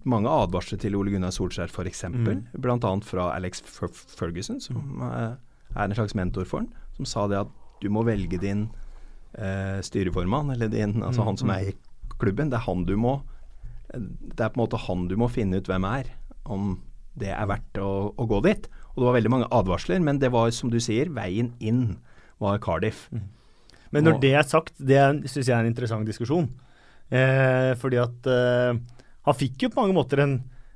mange 0.09 0.31
advarsler 0.33 0.81
til 0.83 0.97
Ole 0.99 1.13
Gunnar 1.15 1.31
Solskjær 1.31 1.71
f.eks. 1.71 2.01
Mm. 2.11 2.49
Annet 2.59 3.07
fra 3.07 3.29
Alex 3.37 3.63
Ferguson, 3.63 4.59
som 4.65 5.05
eh, 5.07 5.37
er 5.77 5.85
en 5.85 5.95
slags 5.95 6.17
mentor 6.19 6.49
for 6.51 6.65
han, 6.65 6.73
som 6.97 7.07
sa 7.07 7.29
det 7.31 7.39
at 7.45 7.53
du 7.79 7.87
må 7.95 8.03
velge 8.09 8.41
din 8.43 8.67
eh, 9.39 9.79
styreformann, 9.87 10.51
eller 10.57 10.73
din, 10.73 10.99
altså 11.07 11.29
han 11.29 11.39
som 11.39 11.55
eier 11.55 11.79
klubben. 12.19 12.51
Det 12.51 12.59
er 12.59 12.67
han 12.67 12.83
du 12.89 12.97
må 12.99 13.21
Det 13.95 14.43
er 14.43 14.51
på 14.51 14.59
en 14.59 14.65
måte 14.65 14.83
han 14.89 15.07
du 15.09 15.15
må 15.17 15.31
finne 15.31 15.63
ut 15.63 15.71
hvem 15.71 15.87
er, 15.87 16.11
om 16.51 16.75
det 17.19 17.31
er 17.31 17.47
verdt 17.51 17.79
å, 17.83 18.13
å 18.19 18.27
gå 18.31 18.43
dit. 18.51 18.67
Og 18.93 19.01
det 19.01 19.07
var 19.07 19.19
veldig 19.21 19.31
mange 19.37 19.53
advarsler, 19.55 20.03
men 20.03 20.19
det 20.19 20.33
var 20.35 20.51
som 20.55 20.75
du 20.75 20.81
sier, 20.83 21.15
veien 21.15 21.55
inn 21.63 22.01
var 22.43 22.59
Cardiff. 22.63 23.07
Men 23.95 24.05
når 24.05 24.19
Og- 24.19 24.21
det 24.27 24.35
er 24.35 24.43
sagt, 24.47 24.75
det 24.79 24.99
syns 25.31 25.47
jeg 25.47 25.55
er 25.55 25.63
en 25.63 25.71
interessant 25.71 26.07
diskusjon. 26.07 26.51
Eh, 27.11 27.73
fordi 27.81 27.97
at 28.03 28.27
eh, 28.29 28.77
han 29.29 29.35
fikk 29.39 29.63
jo 29.65 29.71
på 29.73 29.81
mange 29.81 29.97
måter 29.97 30.21
en, 30.25 30.35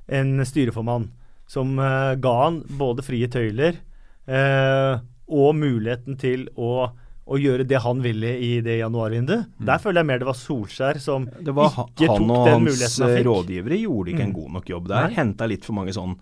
en 0.09 0.39
styreformann 0.45 1.11
som 1.47 1.75
eh, 1.79 2.15
ga 2.17 2.33
han 2.45 2.61
både 2.79 3.03
frie 3.05 3.27
tøyler 3.29 3.77
eh, 4.25 4.97
og 5.29 5.55
muligheten 5.55 6.17
til 6.19 6.47
å, 6.57 6.89
å 7.25 7.37
gjøre 7.39 7.67
det 7.69 7.79
han 7.85 8.01
ville 8.03 8.33
i 8.41 8.55
det 8.65 8.79
januarvinduet. 8.81 9.45
Der 9.63 9.79
føler 9.83 10.01
jeg 10.01 10.09
mer 10.09 10.19
det 10.23 10.27
var 10.31 10.39
Solskjær 10.39 10.99
som 11.01 11.27
Det 11.39 11.53
var 11.55 11.69
ikke 11.85 12.09
tok 12.09 12.19
den 12.49 12.65
muligheten 12.65 12.65
han 12.65 12.67
fikk. 12.67 12.97
Han 12.97 13.07
og 13.07 13.13
hans 13.13 13.27
rådgivere 13.29 13.81
gjorde 13.83 14.13
ikke 14.15 14.25
en 14.25 14.33
Mm. 14.33 14.39
god 14.41 14.51
nok 14.57 14.69
jobb 14.73 14.87
der. 14.89 15.09
Henta 15.19 15.47
litt 15.47 15.65
for 15.65 15.73
mange 15.77 15.93
sånn 15.95 16.17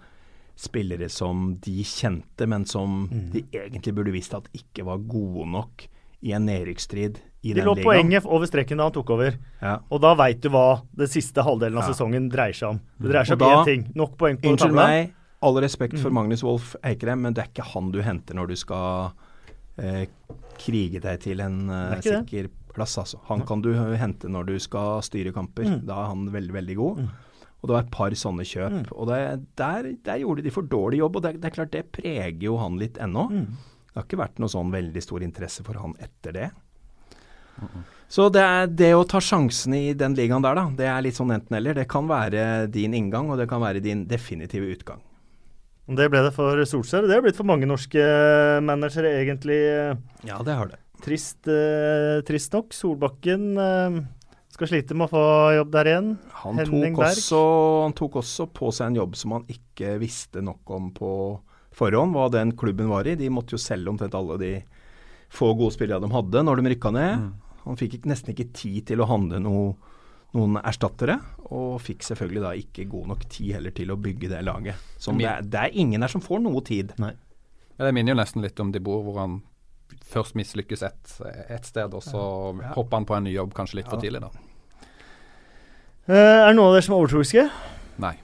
spillere 0.61 1.07
som 1.09 1.55
de 1.63 1.81
kjente, 1.87 2.45
men 2.47 2.65
som 2.69 3.07
Mm. 3.09 3.31
de 3.31 3.45
egentlig 3.53 3.95
burde 3.95 4.11
visst 4.13 4.33
at 4.35 4.49
ikke 4.53 4.83
var 4.85 4.97
gode 4.99 5.47
nok 5.49 5.87
i 6.21 6.33
en 6.33 6.45
nedrykksstrid 6.45 7.17
i 7.43 7.53
De 7.53 7.61
den 7.61 7.65
lå 7.65 7.73
poenget 7.81 8.25
over 8.29 8.45
streken 8.45 8.77
da 8.77 8.83
han 8.89 8.93
tok 8.93 9.09
over. 9.15 9.37
Ja. 9.61 9.79
Og 9.89 10.01
da 10.03 10.13
veit 10.19 10.41
du 10.43 10.49
hva 10.53 10.81
den 10.93 11.07
siste 11.09 11.41
halvdelen 11.41 11.77
av 11.81 11.87
Ja. 11.87 11.93
sesongen 11.93 12.29
dreier 12.29 12.53
seg 12.53 12.69
om. 12.75 12.79
Det 13.01 13.09
dreier 13.09 13.25
seg 13.25 13.41
om 13.41 13.49
én 13.57 13.65
ting. 13.65 13.87
Nok 13.95 14.17
poeng 14.17 14.37
på 14.37 14.51
Unnskyld 14.51 14.73
meg, 14.77 15.13
all 15.41 15.55
respekt 15.61 15.93
Mm. 15.97 16.01
for 16.03 16.09
Magnus 16.11 16.43
Wolff 16.43 16.75
Eikrem, 16.83 17.21
men 17.21 17.33
det 17.33 17.43
er 17.43 17.49
ikke 17.49 17.65
han 17.73 17.91
du 17.91 18.01
henter 18.01 18.35
når 18.37 18.47
du 18.49 18.55
skal 18.55 19.11
eh, 19.77 20.05
krige 20.61 21.01
deg 21.01 21.19
til 21.23 21.39
en 21.41 21.69
eh, 21.69 21.95
Det 22.01 22.05
er 22.05 22.19
sikker 22.25 22.49
plass. 22.73 22.97
Altså. 22.97 23.17
Han 23.27 23.41
kan 23.41 23.61
du 23.61 23.73
hente 23.73 24.29
når 24.29 24.45
du 24.45 24.59
skal 24.59 25.01
styre 25.01 25.33
kamper. 25.33 25.65
Mm. 25.65 25.85
Da 25.87 25.93
er 26.03 26.07
han 26.13 26.29
veldig, 26.31 26.53
veldig 26.53 26.75
god. 26.77 26.97
Mm. 26.99 27.09
Og 27.61 27.67
det 27.69 27.73
var 27.75 27.83
et 27.83 27.91
par 27.91 28.09
sånne 28.17 28.45
kjøp. 28.47 28.71
Mm. 28.71 28.85
Og 28.95 29.07
det, 29.07 29.45
der, 29.57 29.91
der 30.05 30.17
gjorde 30.21 30.43
de 30.45 30.49
for 30.53 30.61
dårlig 30.63 30.97
jobb, 31.01 31.15
og 31.17 31.21
det, 31.23 31.33
det 31.41 31.45
er 31.51 31.55
klart 31.57 31.71
det 31.71 31.91
preger 31.91 32.39
jo 32.41 32.57
han 32.57 32.77
litt 32.79 32.97
ennå. 33.01 33.25
Mm. 33.29 33.45
Det 33.91 33.95
har 33.99 34.03
ikke 34.07 34.21
vært 34.21 34.39
noe 34.39 34.47
sånn 34.53 34.71
veldig 34.71 35.01
stor 35.03 35.21
interesse 35.25 35.63
for 35.65 35.73
han 35.81 35.93
etter 35.99 36.31
det. 36.37 36.51
Så 38.11 38.27
det, 38.33 38.41
er 38.43 38.67
det 38.67 38.89
å 38.97 39.05
ta 39.07 39.21
sjansen 39.23 39.75
i 39.77 39.93
den 39.95 40.17
ligaen 40.17 40.43
der, 40.43 40.57
da, 40.57 40.65
det 40.75 40.87
er 40.91 41.05
litt 41.05 41.15
sånn 41.15 41.31
enten-eller. 41.31 41.77
Det 41.79 41.87
kan 41.91 42.09
være 42.09 42.67
din 42.71 42.95
inngang, 42.97 43.29
og 43.31 43.39
det 43.39 43.47
kan 43.47 43.63
være 43.63 43.83
din 43.83 44.03
definitive 44.09 44.67
utgang. 44.73 44.99
Det 45.91 46.07
ble 46.11 46.21
det 46.23 46.33
for 46.35 46.59
Solskjær. 46.67 47.07
Det 47.07 47.17
har 47.17 47.23
blitt 47.23 47.39
for 47.39 47.47
mange 47.47 47.67
norske 47.67 48.03
managere, 48.63 49.13
egentlig. 49.23 49.59
Ja, 50.27 50.41
det 50.45 50.57
har 50.59 50.71
det. 50.71 50.79
Trist, 51.01 51.47
eh, 51.49 52.19
trist 52.27 52.53
nok. 52.53 52.75
Solbakken 52.75 53.47
eh, 53.57 54.01
skal 54.53 54.69
slite 54.69 54.95
med 54.97 55.07
å 55.07 55.13
få 55.15 55.23
jobb 55.57 55.71
der 55.73 55.89
igjen. 55.89 56.11
Han 56.43 56.59
Henning 56.61 56.93
tok, 56.93 57.01
Berg. 57.01 57.15
også, 57.17 57.41
han 57.87 57.95
tok 57.97 58.19
også 58.21 58.47
på 58.53 58.69
seg 58.75 58.91
en 58.91 58.99
jobb 59.01 59.17
som 59.17 59.37
han 59.39 59.47
ikke 59.51 59.95
visste 60.03 60.43
nok 60.45 60.75
om 60.77 60.91
på 60.95 61.13
forhånd, 61.75 62.13
hva 62.15 62.27
den 62.31 62.53
klubben 62.59 62.91
var 62.91 63.07
i. 63.07 63.17
De 63.19 63.31
måtte 63.33 63.55
jo 63.55 63.61
selge 63.61 63.89
omtrent 63.91 64.15
alle 64.19 64.37
de 64.41 64.53
få 65.31 65.53
gode 65.55 65.73
spillerne 65.75 66.03
de 66.05 66.13
hadde 66.13 66.43
når 66.43 66.59
de 66.61 66.73
rykka 66.75 66.91
ned. 66.93 67.31
Han 67.65 67.77
fikk 67.79 68.05
nesten 68.09 68.33
ikke 68.33 68.49
tid 68.57 68.87
til 68.89 69.01
å 69.03 69.07
handle 69.09 69.39
noe, 69.43 69.73
noen 70.33 70.57
erstattere, 70.63 71.19
og 71.51 71.81
fikk 71.83 72.05
selvfølgelig 72.07 72.43
da 72.45 72.51
ikke 72.57 72.87
god 72.89 73.11
nok 73.13 73.25
tid 73.29 73.57
heller 73.57 73.73
til 73.75 73.91
å 73.93 73.99
bygge 73.99 74.31
det 74.31 74.41
laget. 74.47 74.75
Som 75.01 75.19
det, 75.19 75.27
er, 75.29 75.45
det 75.45 75.59
er 75.65 75.77
ingen 75.83 76.01
her 76.01 76.11
som 76.11 76.23
får 76.23 76.41
noe 76.45 76.63
tid. 76.65 76.93
Ja, 76.97 77.11
det 77.85 77.93
minner 77.97 78.15
jo 78.15 78.21
nesten 78.21 78.43
litt 78.45 78.59
om 78.63 78.71
De 78.73 78.81
Boer, 78.83 79.03
hvor 79.05 79.19
han 79.21 79.41
først 80.11 80.37
mislykkes 80.39 80.85
ett 80.87 81.17
et 81.51 81.67
sted, 81.67 81.93
og 81.93 82.03
så 82.03 82.21
Ja. 82.61 82.73
hopper 82.77 82.97
han 82.97 83.05
på 83.05 83.15
en 83.17 83.27
ny 83.27 83.33
jobb 83.35 83.53
kanskje 83.53 83.81
litt 83.81 83.91
for 83.91 84.01
tidlig, 84.01 84.21
da. 84.23 84.31
Uh, 86.09 86.15
er 86.15 86.47
det 86.49 86.55
noen 86.57 86.71
av 86.71 86.75
dere 86.75 86.85
som 86.85 86.95
er 86.95 87.03
overtroiske? 87.03 87.43
Nei. 88.01 88.15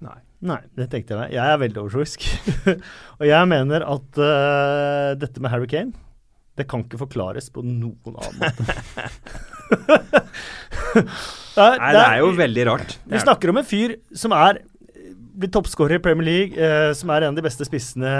Nei. 0.00 0.18
Nei, 0.46 0.60
det 0.76 0.86
tenkte 0.92 1.14
jeg 1.14 1.20
meg. 1.20 1.34
Jeg 1.34 1.52
er 1.52 1.60
veldig 1.60 1.80
overtroisk. 1.82 2.24
og 3.20 3.24
jeg 3.26 3.48
mener 3.50 3.84
at 3.86 4.18
uh, 4.20 5.14
dette 5.18 5.42
med 5.42 5.52
Harry 5.52 5.68
Kane, 5.70 5.92
det 6.56 6.64
kan 6.70 6.84
ikke 6.84 7.00
forklares 7.04 7.50
på 7.52 7.64
noen 7.64 8.16
annen 8.16 8.38
måte. 8.40 8.62
Nei, 11.56 11.90
det 11.92 12.02
er 12.02 12.18
jo 12.22 12.30
veldig 12.36 12.64
rart. 12.68 12.96
Vi 13.04 13.18
er 13.18 13.24
snakker 13.24 13.52
om 13.52 13.60
en 13.60 13.68
fyr 13.68 13.96
som 14.16 14.32
er 14.36 14.62
blitt 15.36 15.52
toppskårer 15.52 15.98
i 15.98 16.02
Premier 16.02 16.26
League, 16.26 16.56
eh, 16.56 16.92
som 16.96 17.12
er 17.12 17.26
en 17.26 17.34
av 17.34 17.36
de 17.36 17.44
beste 17.44 17.66
spissene 17.68 18.12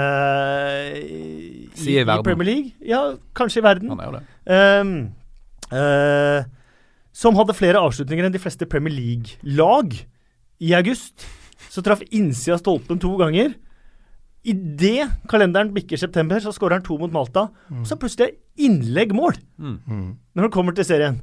i, 0.93 1.21
i, 1.65 1.95
i. 1.97 2.03
Premier 2.05 2.45
League. 2.45 2.75
Ja, 2.85 3.01
kanskje 3.37 3.63
i 3.63 3.65
verden. 3.65 3.89
Han 3.93 4.03
er 4.03 4.11
jo 4.11 4.19
det. 4.19 4.23
Um, 4.53 4.93
uh, 5.73 6.45
som 7.17 7.37
hadde 7.39 7.57
flere 7.57 7.81
avslutninger 7.81 8.27
enn 8.27 8.35
de 8.35 8.41
fleste 8.41 8.69
Premier 8.69 8.93
League-lag 8.93 9.97
i 10.61 10.75
august. 10.77 11.25
Så 11.73 11.81
traff 11.85 12.03
innsida 12.13 12.59
stolpen 12.61 13.01
to 13.01 13.15
ganger. 13.17 13.55
Idet 14.47 15.09
kalenderen 15.27 15.73
bikker 15.75 15.99
september, 15.99 16.39
så 16.39 16.53
skårer 16.55 16.77
han 16.79 16.85
to 16.87 16.95
mot 17.01 17.11
Malta. 17.11 17.47
Og 17.73 17.85
så 17.89 17.97
plutselig 17.99 18.29
er 18.29 18.35
innlegg-mål 18.67 19.35
Mm. 19.59 19.79
Mm. 19.87 20.05
når 20.37 20.43
det 20.47 20.51
kommer 20.53 20.75
til 20.77 20.85
serien. 20.87 21.17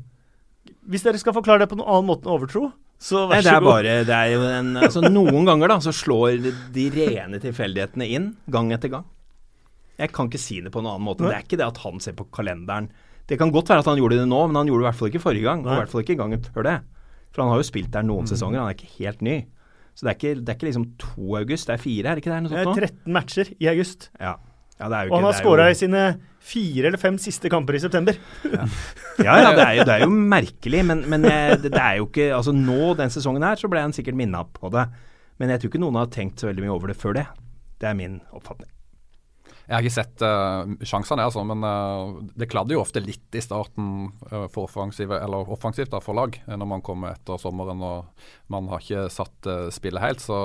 Hvis 0.88 1.02
dere 1.04 1.18
skal 1.20 1.32
forklare 1.36 1.64
det 1.64 1.70
på 1.70 1.76
noen 1.78 1.88
annen 1.88 2.08
måte 2.10 2.26
enn 2.28 2.34
overtro, 2.36 2.72
så 3.00 3.24
Nei, 3.28 3.36
vær 3.36 3.42
det 3.42 3.50
så 3.52 3.60
god. 3.60 3.68
bare 3.70 3.94
det 4.06 4.14
er 4.16 4.28
jo 4.32 4.40
en, 4.48 4.68
altså 4.80 5.00
Noen 5.10 5.44
ganger 5.48 5.68
da, 5.68 5.76
så 5.80 5.92
slår 5.92 6.38
de 6.72 6.84
rene 6.94 7.40
tilfeldighetene 7.42 8.06
inn, 8.08 8.28
gang 8.48 8.70
etter 8.72 8.88
gang. 8.92 9.04
Jeg 9.98 10.12
kan 10.12 10.28
ikke 10.28 10.40
si 10.40 10.60
det 10.60 10.72
på 10.72 10.80
en 10.80 10.86
annen 10.90 11.04
måte. 11.06 11.20
Nei. 11.24 11.30
Det 11.32 11.36
er 11.38 11.44
ikke 11.48 11.58
det 11.60 11.66
at 11.68 11.78
han 11.84 12.00
ser 12.00 12.12
på 12.18 12.26
kalenderen. 12.34 12.88
Det 13.26 13.38
kan 13.40 13.50
godt 13.54 13.68
være 13.72 13.78
at 13.84 13.86
han 13.88 13.96
gjorde 14.00 14.18
det 14.20 14.28
nå, 14.28 14.40
men 14.48 14.56
han 14.56 14.66
gjorde 14.68 14.82
det 14.82 14.86
i 14.86 14.90
hvert 14.90 15.00
fall 15.00 15.08
ikke 15.12 15.22
forrige 15.24 15.44
gang. 15.48 15.64
Og 15.64 15.72
i 15.72 15.76
hvert 15.80 15.92
fall 15.92 16.02
ikke 16.04 16.16
gangen 16.18 16.42
før 16.44 16.62
det. 16.68 16.76
For 17.32 17.42
han 17.42 17.50
har 17.52 17.60
jo 17.62 17.66
spilt 17.68 17.90
der 17.94 18.02
noen 18.06 18.26
sesonger, 18.28 18.60
han 18.60 18.68
er 18.68 18.76
ikke 18.76 18.92
helt 18.98 19.22
ny. 19.24 19.36
Så 19.94 20.02
det 20.06 20.10
er 20.10 20.16
ikke, 20.18 20.34
det 20.42 20.50
er 20.52 20.56
ikke 20.58 20.66
liksom 20.68 20.86
2 20.98 21.36
august, 21.38 21.68
det 21.70 21.74
er 21.76 21.82
fire, 21.82 22.10
er 22.10 22.18
det 22.18 22.24
ikke 22.24 22.32
det? 22.34 22.50
Det 22.50 22.58
er 22.58 22.64
sånt 22.66 22.80
nå? 22.80 22.88
13 22.88 23.12
matcher 23.14 23.50
i 23.62 23.68
august. 23.70 24.08
Ja. 24.18 24.32
ja, 24.80 24.88
det 24.90 24.96
er 24.98 25.06
jo 25.06 25.12
Og 25.14 25.20
han 25.20 25.28
har 25.28 25.36
skåra 25.38 25.66
jo- 25.68 25.76
i 25.76 25.78
sine 25.78 26.02
fire 26.44 26.88
eller 26.90 27.00
fem 27.00 27.16
siste 27.22 27.48
kamper 27.48 27.78
i 27.78 27.80
september. 27.80 28.18
Ja, 28.44 29.36
ja, 29.38 29.52
det 29.54 29.62
er 29.64 29.74
jo, 29.78 29.84
det 29.86 29.94
er 29.94 30.02
jo 30.04 30.10
merkelig, 30.36 30.82
men, 30.90 31.04
men 31.08 31.24
jeg, 31.30 31.62
det, 31.62 31.70
det 31.72 31.80
er 31.80 31.96
jo 32.02 32.08
ikke 32.10 32.26
Altså 32.36 32.52
nå, 32.52 32.94
den 32.98 33.14
sesongen 33.14 33.46
her, 33.46 33.56
så 33.56 33.70
ble 33.70 33.80
han 33.86 33.94
sikkert 33.96 34.18
minna 34.18 34.42
på 34.44 34.68
det. 34.74 34.88
Men 35.38 35.50
jeg 35.54 35.62
tror 35.62 35.70
ikke 35.72 35.82
noen 35.82 35.96
har 36.02 36.10
tenkt 36.14 36.42
så 36.42 36.50
veldig 36.50 36.66
mye 36.66 36.74
over 36.74 36.90
det 36.92 36.98
før 37.00 37.14
det. 37.16 37.24
Det 37.80 37.88
er 37.90 37.96
min 37.98 38.18
oppfatning. 38.34 38.68
Jeg 39.64 39.72
har 39.72 39.84
ikke 39.84 39.96
sett 39.96 40.22
uh, 40.24 40.68
sjansene, 40.84 41.24
altså, 41.24 41.40
men 41.48 41.64
uh, 41.64 42.20
det 42.36 42.50
kladder 42.52 42.76
jo 42.76 42.82
ofte 42.82 43.00
litt 43.00 43.36
i 43.36 43.40
starten 43.40 44.10
uh, 44.28 44.44
for 44.52 44.68
offensivt 44.68 45.92
da, 45.94 46.02
for 46.04 46.18
lag, 46.18 46.36
når 46.44 46.68
man 46.68 46.84
kommer 46.84 47.14
etter 47.14 47.40
sommeren 47.40 47.80
og 47.84 48.28
man 48.52 48.68
har 48.68 48.84
ikke 48.84 49.06
satt 49.12 49.48
spillet 49.72 50.04
helt. 50.04 50.20
Så, 50.20 50.38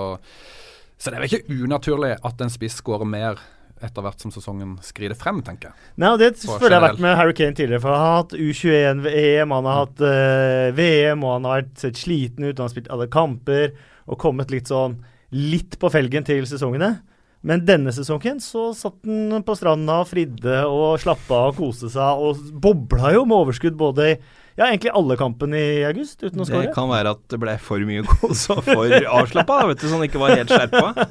så, 0.95 1.10
det 1.10 1.17
er 1.17 1.23
vel 1.25 1.34
ikke 1.34 1.63
unaturlig 1.65 2.13
at 2.15 2.43
en 2.43 2.53
spiss 2.53 2.79
skårer 2.79 3.08
mer 3.08 3.41
etter 3.84 4.03
hvert 4.03 4.23
som 4.23 4.32
sesongen 4.32 4.73
skrider 4.84 5.15
frem, 5.19 5.38
tenker 5.43 5.69
jeg. 5.69 5.91
Nei, 5.99 6.13
og 6.15 6.19
Det 6.19 6.34
føler 6.39 6.75
jeg 6.75 6.79
har 6.79 6.88
vært 6.88 7.03
med 7.03 7.15
Harry 7.15 7.36
Kane 7.36 7.55
tidligere. 7.55 7.84
for 7.84 7.95
Han 7.95 8.01
har 8.03 8.17
hatt 8.17 8.34
U21-EM, 8.36 9.53
han 9.55 9.69
har 9.69 9.77
hatt 9.86 10.01
VM, 10.75 11.23
og 11.23 11.38
han 11.38 11.47
har 11.47 11.69
sett 11.79 11.99
sliten 11.99 12.43
ut. 12.43 12.58
Han 12.58 12.67
har 12.67 12.73
spilt 12.73 12.91
alle 12.91 13.08
kamper 13.12 13.71
og 14.10 14.19
kommet 14.19 14.51
litt 14.51 14.71
sånn 14.71 14.99
litt 15.32 15.77
på 15.79 15.91
felgen 15.93 16.27
til 16.27 16.47
sesongene. 16.49 16.97
Men 17.45 17.63
denne 17.63 17.93
sesongen 17.95 18.41
så 18.43 18.69
satt 18.75 19.06
han 19.08 19.45
på 19.47 19.56
stranda 19.56 20.02
og 20.04 20.10
fridde 20.10 20.60
og 20.67 20.99
slappa 20.99 21.45
av 21.45 21.54
og 21.54 21.62
koste 21.62 21.88
seg, 21.93 22.19
og 22.19 22.60
bobla 22.60 23.13
jo 23.15 23.23
med 23.28 23.38
overskudd 23.45 23.80
både 23.80 24.12
i 24.12 24.17
ja, 24.60 24.65
egentlig 24.65 24.91
alle 24.91 25.15
kampene 25.15 25.56
i 25.56 25.84
august 25.88 26.19
uten 26.19 26.41
å 26.43 26.45
skåre. 26.47 26.65
Det 26.67 26.75
kan 26.75 26.89
være 26.91 27.13
at 27.15 27.21
det 27.32 27.38
ble 27.39 27.54
for 27.63 27.84
mye 27.88 28.04
kos 28.04 28.41
og 28.52 28.65
for 28.67 28.91
avslappa, 28.91 29.62
vet 29.69 29.80
du, 29.80 29.86
sånn 29.88 30.04
ikke 30.04 30.19
var 30.19 30.36
helt 30.36 30.52
skjerpa. 30.52 31.06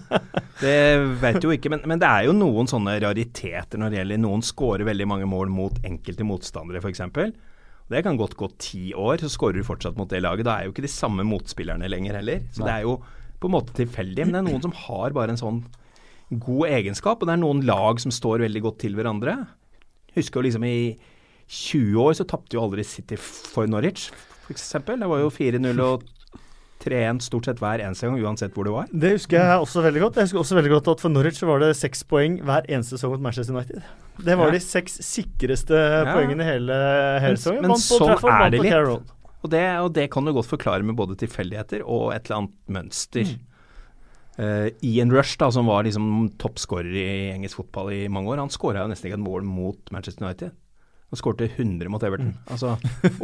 Det 0.60 0.74
vet 1.22 1.38
jo 1.46 1.54
ikke, 1.54 1.72
men, 1.72 1.80
men, 1.88 2.02
det 2.02 2.10
er 2.10 2.26
jo 2.26 2.34
noen 2.36 2.68
sånne 2.68 2.98
rariteter 3.06 3.80
når 3.80 3.94
det 3.94 4.00
gjelder 4.02 4.20
Noen 4.20 4.44
skårer 4.44 4.84
veldig 4.88 5.06
mange 5.08 5.28
mål 5.30 5.52
mot 5.54 5.80
enkelte 5.86 6.26
motstandere, 6.28 6.82
f.eks. 6.82 7.00
Det 7.88 8.04
kan 8.04 8.20
godt 8.20 8.36
gå 8.36 8.50
ti 8.60 8.82
år, 8.92 9.16
så 9.22 9.32
skårer 9.32 9.62
du 9.62 9.64
fortsatt 9.64 9.96
mot 9.96 10.10
det 10.12 10.20
laget. 10.20 10.44
Da 10.44 10.58
er 10.58 10.68
jo 10.68 10.74
ikke 10.74 10.84
de 10.84 10.92
samme 10.92 11.24
motspillerne 11.24 11.88
lenger 11.88 12.18
heller. 12.20 12.42
Så 12.52 12.66
det 12.66 12.74
er 12.74 12.84
jo 12.84 12.98
på 13.40 13.48
en 13.48 13.54
måte 13.54 13.72
tilfeldig. 13.78 14.26
Men 14.26 14.34
det 14.34 14.42
er 14.42 14.48
noen 14.50 14.66
som 14.66 14.74
har 14.76 15.14
bare 15.16 15.32
en 15.32 15.40
sånn 15.40 15.62
god 16.30 16.68
egenskap, 16.68 17.22
og 17.22 17.28
det 17.28 17.36
er 17.36 17.42
noen 17.42 17.62
lag 17.68 18.00
som 18.02 18.12
står 18.14 18.44
veldig 18.44 18.64
godt 18.66 18.82
til 18.84 18.98
hverandre. 18.98 19.38
Husker 20.16 20.40
jo 20.40 20.48
liksom 20.48 20.66
i 20.68 20.78
20 21.48 21.96
år 22.04 22.18
så 22.18 22.26
tapte 22.28 22.58
jo 22.58 22.66
aldri 22.66 22.84
City 22.84 23.16
for 23.18 23.68
Norwich, 23.70 24.10
f.eks. 24.44 24.70
Det 24.84 25.08
var 25.08 25.22
jo 25.22 25.32
4-0 25.32 25.84
og 25.84 26.04
3-1 26.78 27.22
stort 27.24 27.48
sett 27.48 27.60
hver 27.62 27.82
eneste 27.82 28.06
gang, 28.06 28.18
uansett 28.22 28.54
hvor 28.54 28.68
det 28.68 28.74
var. 28.74 28.90
Det 28.92 29.14
husker 29.16 29.40
jeg 29.40 29.62
også 29.64 29.82
veldig 29.82 30.02
godt. 30.04 30.20
Jeg 30.20 30.28
husker 30.28 30.42
også 30.42 30.58
veldig 30.58 30.72
godt 30.76 30.90
at 30.92 31.02
For 31.02 31.14
Norwich 31.14 31.40
var 31.48 31.62
det 31.64 31.72
seks 31.78 32.04
poeng 32.06 32.38
hver 32.46 32.68
eneste 32.68 32.96
sesong 32.96 33.16
mot 33.16 33.24
Manchester 33.26 33.56
United. 33.56 33.82
Det 34.18 34.36
var 34.38 34.50
ja. 34.50 34.56
de 34.56 34.62
seks 34.62 34.98
sikreste 35.06 35.78
ja. 35.78 36.12
poengene 36.12 36.46
hele, 36.46 36.78
hele 37.24 37.38
sesongen. 37.40 37.64
Men, 37.66 37.74
men 37.74 37.82
sånn 37.82 38.04
Trafford, 38.04 38.34
er 38.36 38.54
det 38.54 38.62
litt. 38.66 39.14
Og 39.38 39.52
det, 39.52 39.64
og 39.78 39.92
det, 39.94 40.08
kan 40.10 40.26
du 40.26 40.32
godt 40.34 40.50
forklare 40.50 40.86
med 40.86 40.98
både 40.98 41.14
tilfeldigheter 41.18 41.84
og 41.86 42.10
et 42.14 42.26
eller 42.26 42.42
annet 42.42 42.56
mønster. 42.78 43.28
Mm. 43.30 43.44
Uh, 44.38 44.68
Ian 44.86 45.10
Rush, 45.10 45.34
da, 45.40 45.50
som 45.50 45.66
var 45.66 45.82
liksom 45.82 46.28
toppskårer 46.38 46.94
i 46.94 47.08
engelsk 47.32 47.58
fotball 47.58 47.90
i 47.96 48.04
mange 48.12 48.30
år, 48.30 48.38
han 48.38 48.52
skåra 48.54 48.84
nesten 48.86 49.10
ikke 49.10 49.18
et 49.18 49.24
mål 49.24 49.46
mot 49.46 49.90
Manchester 49.94 50.28
United. 50.28 50.54
Han 51.08 51.18
skårte 51.18 51.48
100 51.48 51.88
mot 51.90 52.02
Everton. 52.04 52.34
Mm. 52.36 52.52
Altså, 52.52 52.76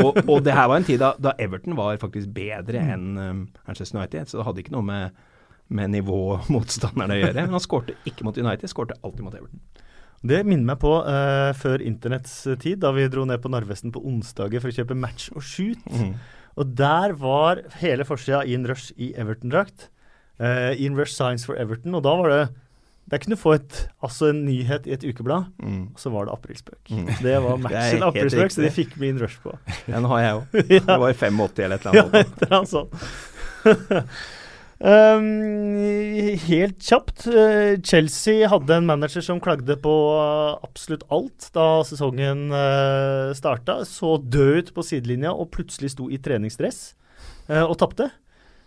og, 0.03 0.18
og, 0.24 0.40
det 0.42 0.57
her 0.57 0.66
var 0.72 0.81
en 0.81 0.88
tid 0.88 0.98
da, 1.03 1.12
da 1.20 1.35
Everton 1.38 1.77
var 1.79 2.00
faktisk 2.03 2.33
bedre 2.35 2.81
mm. 2.81 2.90
enn 2.94 3.20
um, 3.20 3.44
Manchester 3.68 4.00
United, 4.00 4.31
så 4.31 4.40
det 4.40 4.48
hadde 4.48 4.64
ikke 4.64 4.74
noe 4.74 4.88
med, 4.88 5.24
med 5.68 5.92
nivåmotstanderne 5.94 7.18
å 7.18 7.20
gjøre. 7.20 7.44
Men 7.44 7.59
han 7.59 7.62
skårte 7.62 7.98
ikke 8.09 8.27
mot 8.27 8.40
United, 8.40 8.72
skårte 8.72 8.98
alltid 9.05 9.29
mot 9.29 9.37
Everton. 9.38 9.62
Det 10.24 10.40
minner 10.48 10.70
meg 10.72 10.81
på 10.81 10.96
uh, 11.05 11.53
før 11.61 11.85
internetts 11.85 12.38
tid, 12.62 12.81
da 12.81 12.94
vi 12.96 13.05
dro 13.12 13.27
ned 13.29 13.42
på 13.44 13.53
Narvesen 13.53 13.92
på 13.92 14.00
onsdager 14.09 14.64
for 14.64 14.72
å 14.72 14.79
kjøpe 14.79 14.96
match 14.96 15.29
og 15.37 15.44
shoot. 15.44 15.85
Mm. 15.92 16.16
Og 16.59 16.70
der 16.79 17.12
var 17.20 17.61
hele 17.83 18.07
forsida 18.09 18.46
Ian 18.48 18.64
Rush 18.66 18.96
i 18.96 19.12
Everton-drakt. 19.20 19.90
Uh, 20.40 20.75
in 20.77 20.97
Rush 20.99 21.14
Science 21.14 21.47
for 21.47 21.55
Everton, 21.55 21.94
og 21.94 22.03
da 22.05 22.14
var 22.18 22.33
det 22.33 22.44
der 23.11 23.20
kunne 23.20 23.37
du 23.37 23.40
få 23.40 23.53
et, 23.59 23.75
altså 24.03 24.31
en 24.33 24.44
nyhet 24.47 24.87
i 24.88 24.94
et 24.97 25.03
ukeblad, 25.05 25.51
mm. 25.61 25.83
og 25.94 26.01
så 26.01 26.11
var 26.11 26.25
det 26.25 26.33
aprilspøk. 26.33 26.79
Mm. 26.90 27.11
Det 27.23 27.35
var 27.44 27.59
matchen 27.66 28.07
aprilspøk, 28.07 28.55
så 28.55 28.62
de 28.64 28.70
fikk 28.73 28.94
med 28.97 29.09
Ian 29.09 29.20
Rush 29.20 29.42
på. 29.42 29.53
Den 29.90 30.09
har 30.09 30.23
jeg 30.23 30.38
òg. 30.38 30.57
ja. 30.73 30.81
Det 30.87 30.97
var 31.03 31.12
i 31.12 31.18
85 31.18 31.59
eller 31.66 31.77
et 31.77 31.85
eller 31.85 32.01
annet. 32.01 32.16
Ja, 32.16 32.25
et 32.25 32.47
eller 32.47 32.57
annet 32.59 32.73
sånt. 32.73 34.25
Um, 34.85 35.29
helt 36.49 36.81
kjapt. 36.83 37.27
Uh, 37.29 37.77
Chelsea 37.85 38.49
hadde 38.51 38.81
en 38.81 38.88
manager 38.88 39.23
som 39.25 39.38
klagde 39.40 39.77
på 39.81 39.92
uh, 40.16 40.57
absolutt 40.64 41.05
alt 41.14 41.51
da 41.55 41.68
sesongen 41.87 42.49
uh, 42.53 43.31
starta. 43.37 43.83
Så 43.88 44.16
død 44.18 44.59
ut 44.59 44.75
på 44.77 44.85
sidelinja 44.85 45.33
og 45.33 45.53
plutselig 45.55 45.92
sto 45.94 46.09
i 46.09 46.18
treningsdress 46.20 46.94
uh, 47.53 47.64
og 47.68 47.79
tapte. 47.85 48.11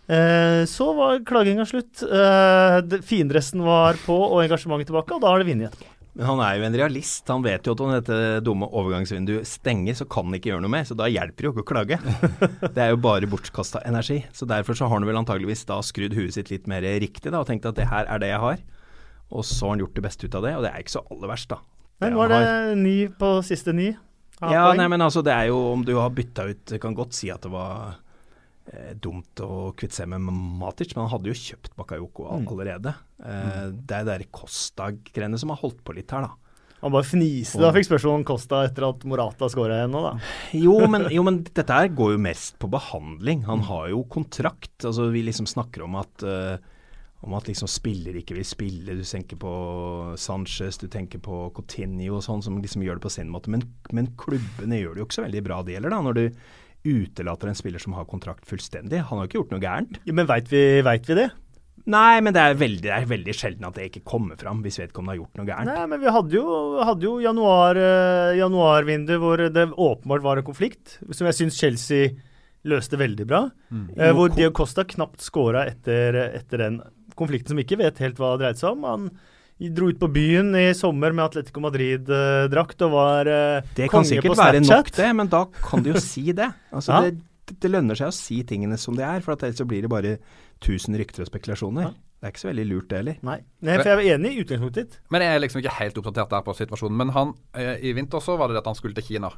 Uh, 0.08 0.63
så 0.70 0.88
var 0.96 1.20
klaginga 1.28 1.65
slutt. 1.67 2.00
Uh, 2.04 2.80
Findressen 3.04 3.63
var 3.65 4.00
på 4.06 4.15
og 4.15 4.41
engasjementet 4.46 4.91
tilbake, 4.91 5.15
og 5.15 5.24
da 5.24 5.34
har 5.34 5.43
det 5.43 5.50
vunnet 5.50 5.72
etterpå. 5.72 5.93
Men 6.17 6.26
han 6.26 6.39
er 6.41 6.56
jo 6.58 6.65
en 6.65 6.78
realist. 6.80 7.28
Han 7.30 7.43
vet 7.46 7.67
jo 7.67 7.76
at 7.76 7.82
om 7.84 7.91
dette 7.93 8.15
dumme 8.41 8.65
overgangsvinduet 8.74 9.46
stenger, 9.46 9.93
så 10.00 10.08
kan 10.10 10.26
han 10.26 10.39
ikke 10.39 10.50
gjøre 10.50 10.63
noe 10.65 10.74
mer. 10.74 10.88
Så 10.89 10.98
da 10.98 11.06
hjelper 11.12 11.46
det 11.46 11.46
jo 11.46 11.52
ikke 11.54 11.65
å 11.65 11.70
klage. 11.70 12.00
det 12.76 12.82
er 12.82 12.89
jo 12.89 12.98
bare 13.04 13.30
bortkasta 13.30 13.84
energi. 13.86 14.24
Så 14.34 14.48
derfor 14.50 14.80
så 14.80 14.88
har 14.88 14.98
han 14.98 15.06
vel 15.06 15.20
antageligvis 15.20 15.67
da 15.70 15.78
skrudd 15.86 16.17
huet 16.17 16.34
sitt 16.34 16.50
litt 16.50 16.65
mer 16.72 16.88
riktig 17.04 17.30
da, 17.30 17.43
og 17.43 17.52
tenkt 17.52 17.70
at 17.70 17.78
det 17.78 17.86
her 17.91 18.10
er 18.10 18.24
det 18.24 18.32
jeg 18.32 18.41
har. 18.41 18.65
Og 19.30 19.46
så 19.46 19.67
har 19.67 19.76
han 19.76 19.84
gjort 19.86 20.00
det 20.00 20.06
beste 20.08 20.26
ut 20.26 20.39
av 20.39 20.48
det, 20.48 20.56
og 20.58 20.65
det 20.65 20.72
er 20.72 20.82
ikke 20.82 20.96
så 20.96 21.06
aller 21.06 21.34
verst, 21.36 21.54
da. 21.54 21.62
Men 22.02 22.17
var 22.17 22.34
det 22.34 22.41
ni 22.82 22.98
på 23.20 23.36
siste 23.46 23.74
ni? 23.78 23.91
Ja, 24.41 24.67
nei, 24.78 24.86
men 24.89 25.02
altså 25.02 25.24
det 25.26 25.34
er 25.34 25.50
jo 25.50 25.62
om 25.72 25.86
du 25.86 25.96
har 25.98 26.13
bytta 26.13 26.46
ut 26.50 26.76
kan 26.82 26.98
godt 26.98 27.17
si 27.17 27.30
at 27.34 27.46
det 27.46 27.50
var 27.54 27.98
eh, 28.73 28.91
dumt 28.99 29.43
å 29.43 29.71
kvitte 29.77 29.99
seg 29.99 30.12
med 30.12 30.25
Matic, 30.27 30.95
men 30.95 31.06
han 31.06 31.13
hadde 31.15 31.32
jo 31.32 31.38
kjøpt 31.38 31.75
Bakayoko 31.80 32.27
mm. 32.27 32.49
allerede. 32.53 32.93
Eh, 33.21 33.47
mm. 33.47 33.80
Det 33.88 34.01
er 34.01 34.12
de 34.12 34.30
Costa-greiene 34.32 35.39
som 35.41 35.53
har 35.53 35.62
holdt 35.63 35.84
på 35.86 35.97
litt 35.97 36.13
her, 36.15 36.27
da. 36.27 36.36
Han 36.77 36.93
bare 36.93 37.08
fniste 37.10 37.58
da 37.58 37.71
fikk 37.73 37.88
spørsmål 37.88 38.19
om 38.19 38.23
Costa 38.27 38.60
etter 38.67 38.86
at 38.86 39.01
Morata 39.10 39.47
skåra 39.49 39.80
igjen 39.80 39.95
nå, 39.95 40.01
da. 40.06 40.12
Jo 40.67 40.75
men, 40.86 41.08
jo, 41.13 41.23
men 41.25 41.41
dette 41.47 41.73
her 41.73 41.89
går 41.89 42.13
jo 42.13 42.23
mest 42.27 42.58
på 42.62 42.69
behandling. 42.69 43.47
Han 43.49 43.63
mm. 43.63 43.69
har 43.71 43.88
jo 43.95 44.03
kontrakt. 44.13 44.75
Altså, 44.84 45.10
vi 45.13 45.25
liksom 45.25 45.49
snakker 45.49 45.88
om 45.88 45.97
at 45.97 46.27
uh, 46.27 46.60
om 47.25 47.34
at 47.34 47.49
liksom 47.49 47.69
spiller 47.69 48.19
ikke 48.19 48.38
vil 48.38 48.45
spille. 48.45 48.95
Du 48.97 49.03
tenker 49.06 49.39
på 49.41 49.53
Sanchez, 50.21 50.77
du 50.77 50.86
tenker 50.91 51.21
på 51.23 51.47
Coutinho 51.56 52.19
og 52.19 52.23
sånn, 52.25 52.43
som 52.45 52.60
liksom 52.62 52.86
gjør 52.86 52.99
det 52.99 53.08
på 53.08 53.13
sin 53.17 53.32
måte. 53.34 53.51
Men, 53.53 53.65
men 53.95 54.12
klubbene 54.19 54.77
gjør 54.80 54.93
det 54.93 55.01
jo 55.01 55.10
ikke 55.10 55.17
så 55.17 55.25
veldig 55.25 55.43
bra, 55.49 55.62
det 55.65 55.75
gjelder 55.75 55.95
da. 55.95 56.01
Når 56.06 56.19
du 56.19 56.23
utelater 56.85 57.49
en 57.49 57.57
spiller 57.57 57.81
som 57.81 57.95
har 57.97 58.07
kontrakt 58.09 58.47
fullstendig. 58.47 59.01
Han 59.09 59.19
har 59.19 59.25
jo 59.25 59.31
ikke 59.31 59.39
gjort 59.41 59.53
noe 59.55 59.63
gærent. 59.63 59.99
Ja, 60.07 60.15
men 60.15 60.29
veit 60.29 60.49
vi, 60.51 60.63
vet 60.85 61.09
vi 61.09 61.17
det? 61.19 61.27
Nei, 61.87 62.19
men 62.19 62.35
det 62.35 62.41
er, 62.43 62.57
veldig, 62.59 62.83
det 62.83 62.95
er 62.95 63.07
veldig 63.07 63.33
sjelden 63.37 63.67
at 63.69 63.77
det 63.77 63.85
ikke 63.87 64.03
kommer 64.11 64.39
fram, 64.39 64.59
hvis 64.65 64.79
vedkommende 64.81 65.13
har 65.13 65.21
gjort 65.21 65.39
noe 65.39 65.47
gærent. 65.47 65.69
Nei, 65.71 65.85
men 65.93 66.01
vi 66.01 66.11
hadde 66.11 66.35
jo, 66.35 66.47
hadde 66.83 67.07
jo 67.07 67.13
januar, 67.23 67.79
uh, 67.79 68.35
januarvindu 68.35 69.13
hvor 69.21 69.43
det 69.55 69.69
åpenbart 69.71 70.25
var 70.25 70.41
en 70.41 70.47
konflikt, 70.47 70.97
som 71.07 71.29
jeg 71.29 71.37
syns 71.37 71.59
Chelsea 71.61 72.11
løste 72.67 72.99
veldig 72.99 73.27
bra. 73.29 73.45
Mm. 73.71 73.87
Uh, 73.95 74.11
hvor 74.17 74.33
Diacosta 74.35 74.83
knapt 74.89 75.23
scora 75.23 75.63
etter, 75.69 76.19
etter 76.41 76.65
den 76.65 76.81
konflikten 77.17 77.55
som 77.55 77.63
ikke 77.63 77.79
vet 77.79 78.03
helt 78.03 78.19
hva 78.19 78.35
det 78.35 78.43
dreide 78.43 78.61
seg 78.61 78.75
om. 78.75 78.87
Han 78.87 79.09
dro 79.74 79.89
ut 79.89 80.00
på 80.00 80.10
byen 80.13 80.52
i 80.56 80.67
sommer 80.78 81.15
med 81.15 81.26
Atletico 81.26 81.62
Madrid-drakt 81.63 82.84
og 82.86 82.91
var 82.93 83.30
konge 83.30 83.32
på 83.34 83.63
Snapchat. 83.63 83.78
Det 83.80 83.88
kan 83.93 84.10
sikkert 84.10 84.38
være 84.38 84.62
nok, 84.65 84.91
det, 85.00 85.08
men 85.17 85.32
da 85.34 85.43
kan 85.63 85.86
du 85.86 85.93
jo 85.96 86.02
si 86.04 86.30
det. 86.32 86.52
Altså, 86.78 86.93
ja. 86.93 87.10
det, 87.10 87.56
det, 87.63 87.72
lønner 87.72 87.98
seg 87.98 88.12
å 88.12 88.13
si 88.13 88.43
tingene 88.46 88.78
som 88.78 88.93
de 88.98 89.02
er, 89.02 89.24
for 89.26 89.34
ellers 89.34 89.58
så 89.58 89.65
blir 89.65 89.88
det 89.88 89.89
bare 89.89 90.17
tusen 90.63 90.98
rykter 91.00 91.26
og 91.26 91.32
spekulasjoner. 91.32 91.88
Ja. 91.89 91.96
Det 92.17 92.26
er 92.26 92.34
ikke 92.34 92.41
så 92.41 92.50
veldig 92.50 92.65
lurt, 92.65 92.88
det 92.89 92.98
heller. 92.98 93.17
Nei. 93.26 93.38
Nei, 93.62 93.76
for 93.78 93.91
jeg 93.91 93.98
er 93.98 94.15
enig 94.17 94.32
i 94.34 94.41
utgangspunktet 94.41 94.80
ditt. 94.88 95.00
Men 95.13 95.22
jeg 95.22 95.36
er 95.36 95.41
liksom 95.43 95.62
ikke 95.62 95.76
helt 95.78 96.00
oppdatert 96.02 96.34
der 96.34 96.46
på 96.46 96.56
situasjonen. 96.58 96.98
Men 96.98 97.13
han, 97.13 97.34
eh, 97.54 97.76
i 97.86 97.93
vinter 97.93 98.24
så 98.26 98.38
var 98.39 98.50
det 98.50 98.58
at 98.58 98.70
han 98.70 98.78
skulle 98.78 98.98
til 98.98 99.06
Kina. 99.06 99.30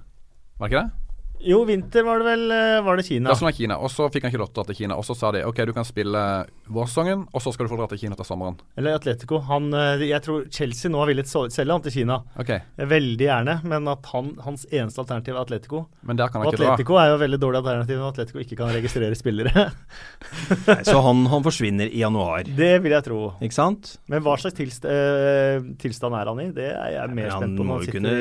Var 0.60 0.68
det 0.68 0.72
ikke 0.72 0.84
det? 0.86 1.09
Jo, 1.40 1.62
vinter 1.66 2.04
var 2.04 2.20
det 2.20 2.26
vel 2.28 2.52
eh, 2.52 2.82
var 2.84 2.98
det 3.00 3.04
Kina. 3.08 3.30
Ja, 3.30 3.36
så 3.36 3.46
var 3.48 3.54
Kina. 3.56 3.78
Og 3.80 3.92
så 3.92 4.10
fikk 4.12 4.26
han 4.26 4.34
ikke 4.34 4.42
lov 4.42 4.50
til 4.52 4.60
å 4.60 4.64
dra 4.64 4.68
til 4.68 4.78
Kina. 4.82 4.98
Og 5.00 5.06
så 5.08 5.16
sa 5.16 5.32
de 5.32 5.46
OK, 5.48 5.62
du 5.70 5.72
kan 5.76 5.88
spille 5.88 6.24
vårsesongen, 6.68 7.24
og 7.32 7.44
så 7.44 7.54
skal 7.56 7.66
du 7.68 7.72
få 7.72 7.78
dra 7.80 7.88
til 7.94 8.02
Kina 8.02 8.18
til 8.20 8.28
sommeren. 8.28 8.58
Eller 8.80 8.98
Atletico. 9.00 9.40
Han, 9.48 9.70
eh, 9.74 10.04
jeg 10.10 10.20
tror 10.26 10.50
Chelsea 10.52 10.92
nå 10.92 11.00
har 11.00 11.12
villet 11.12 11.32
selge 11.32 11.72
han 11.72 11.86
til 11.86 11.96
Kina. 11.96 12.20
Okay. 12.40 12.66
Veldig 12.92 13.28
gjerne, 13.30 13.56
men 13.72 13.88
at 13.92 14.10
han, 14.12 14.34
hans 14.44 14.66
eneste 14.68 15.04
alternativ 15.06 15.38
er 15.38 15.42
Atletico. 15.46 15.86
Men 16.02 16.20
der 16.20 16.34
kan 16.34 16.44
han 16.44 16.52
og 16.52 16.58
Atletico 16.58 16.98
dra. 16.98 17.06
er 17.06 17.14
jo 17.14 17.22
veldig 17.24 17.40
dårlig 17.46 17.62
alternativ 17.62 18.02
når 18.02 18.14
Atletico 18.14 18.44
ikke 18.44 18.60
kan 18.60 18.74
registrere 18.76 19.20
spillere. 19.20 19.66
Nei, 20.68 20.80
så 20.88 21.00
han, 21.06 21.24
han, 21.32 21.46
forsvinner 21.46 21.88
i 21.88 22.04
januar? 22.04 22.44
Det 22.44 22.74
vil 22.84 22.98
jeg 22.98 23.08
tro. 23.08 23.22
Ikke 23.40 23.56
sant? 23.56 23.94
Men 24.12 24.26
hva 24.26 24.36
slags 24.42 24.60
tilst 24.60 24.84
tilstand 25.80 26.16
er 26.20 26.30
han 26.34 26.44
i? 26.44 26.50
Det 26.56 26.68
er 26.74 26.94
jeg 26.98 27.16
mer 27.16 27.32
spent 27.32 27.56
på. 27.56 27.64
Han 27.64 27.72
må 27.72 27.80
jo 27.86 27.96
kunne 27.96 28.14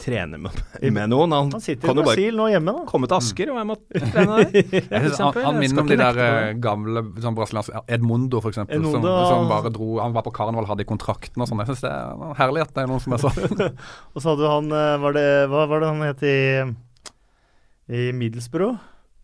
trene 0.00 0.40
med, 0.44 0.62
med 0.82 1.12
noen. 1.12 1.32
Han, 1.32 1.50
han 1.56 1.64
sitter 1.64 1.94
i 1.94 2.04
Brasil 2.04 2.36
nå 2.36 2.50
hjemme, 2.52 2.65
da. 2.74 2.84
Komme 2.88 3.08
til 3.10 3.18
Asker 3.18 3.52
og 3.52 3.60
jeg 3.60 3.68
må 3.68 3.76
trene 3.92 4.38
der. 4.40 5.06
han, 5.20 5.38
han 5.44 5.60
minner 5.60 5.82
om 5.82 5.90
de 5.90 5.98
der 6.00 6.18
uh, 6.20 6.48
gamle 6.62 7.04
sånn 7.22 7.36
brasilianske 7.36 7.84
Edmundo, 7.96 8.40
f.eks. 8.42 8.62
Som, 8.64 9.06
som 9.06 9.50
bare 9.50 9.72
dro 9.74 10.00
Han 10.02 10.16
var 10.16 10.26
på 10.26 10.34
karneval, 10.36 10.68
hadde 10.70 10.88
kontrakten 10.88 11.44
og 11.44 11.50
sånn. 11.50 11.62
Jeg 11.64 11.74
syns 11.74 11.86
det 11.86 11.92
er 11.92 12.34
herlig 12.40 12.66
at 12.66 12.74
det 12.74 12.84
er 12.84 12.90
noen 12.90 13.04
som 13.04 13.16
er 13.16 13.22
sånn. 13.22 13.64
og 14.14 14.18
så 14.18 14.32
hadde 14.32 14.52
han 14.56 14.74
eh, 14.80 14.92
var 15.04 15.16
det, 15.16 15.28
Hva 15.52 15.64
var 15.70 15.82
det 15.82 15.94
han 15.94 16.04
het 16.06 16.26
i, 16.26 16.36
i 17.92 18.10
Middlesbrough? 18.16 18.76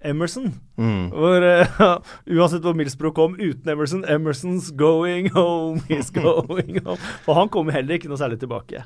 Emerson. 0.04 0.60
Mm. 0.76 1.10
Hvor 1.10 1.44
uh, 1.80 1.96
Uansett 2.26 2.64
hvor 2.64 2.74
Millsbro 2.74 3.12
kom 3.14 3.36
uten 3.38 3.70
Emerson, 3.70 4.04
Emerson's 4.04 4.72
going 4.76 5.30
home, 5.34 5.80
he's 5.88 6.10
going 6.10 6.80
home. 6.84 6.98
Og 7.26 7.36
han 7.36 7.52
kom 7.52 7.70
heller 7.70 7.98
ikke 7.98 8.10
noe 8.10 8.20
særlig 8.20 8.40
tilbake. 8.42 8.82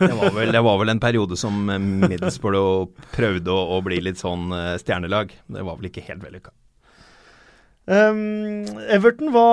Det 0.00 0.14
var, 0.16 0.32
vel, 0.32 0.52
det 0.54 0.62
var 0.64 0.80
vel 0.80 0.94
en 0.94 1.02
periode 1.02 1.36
som 1.36 1.68
eh, 1.68 1.78
Middlesbrough 1.78 2.88
prøvde 3.12 3.52
å, 3.52 3.76
å 3.76 3.80
bli 3.84 4.00
litt 4.02 4.20
sånn 4.20 4.48
eh, 4.56 4.74
stjernelag. 4.80 5.34
Det 5.46 5.64
var 5.66 5.78
vel 5.78 5.90
ikke 5.90 6.04
helt 6.08 6.24
vellykka. 6.24 6.54
Um, 7.90 8.68
Everton, 8.92 9.32
hva, 9.34 9.48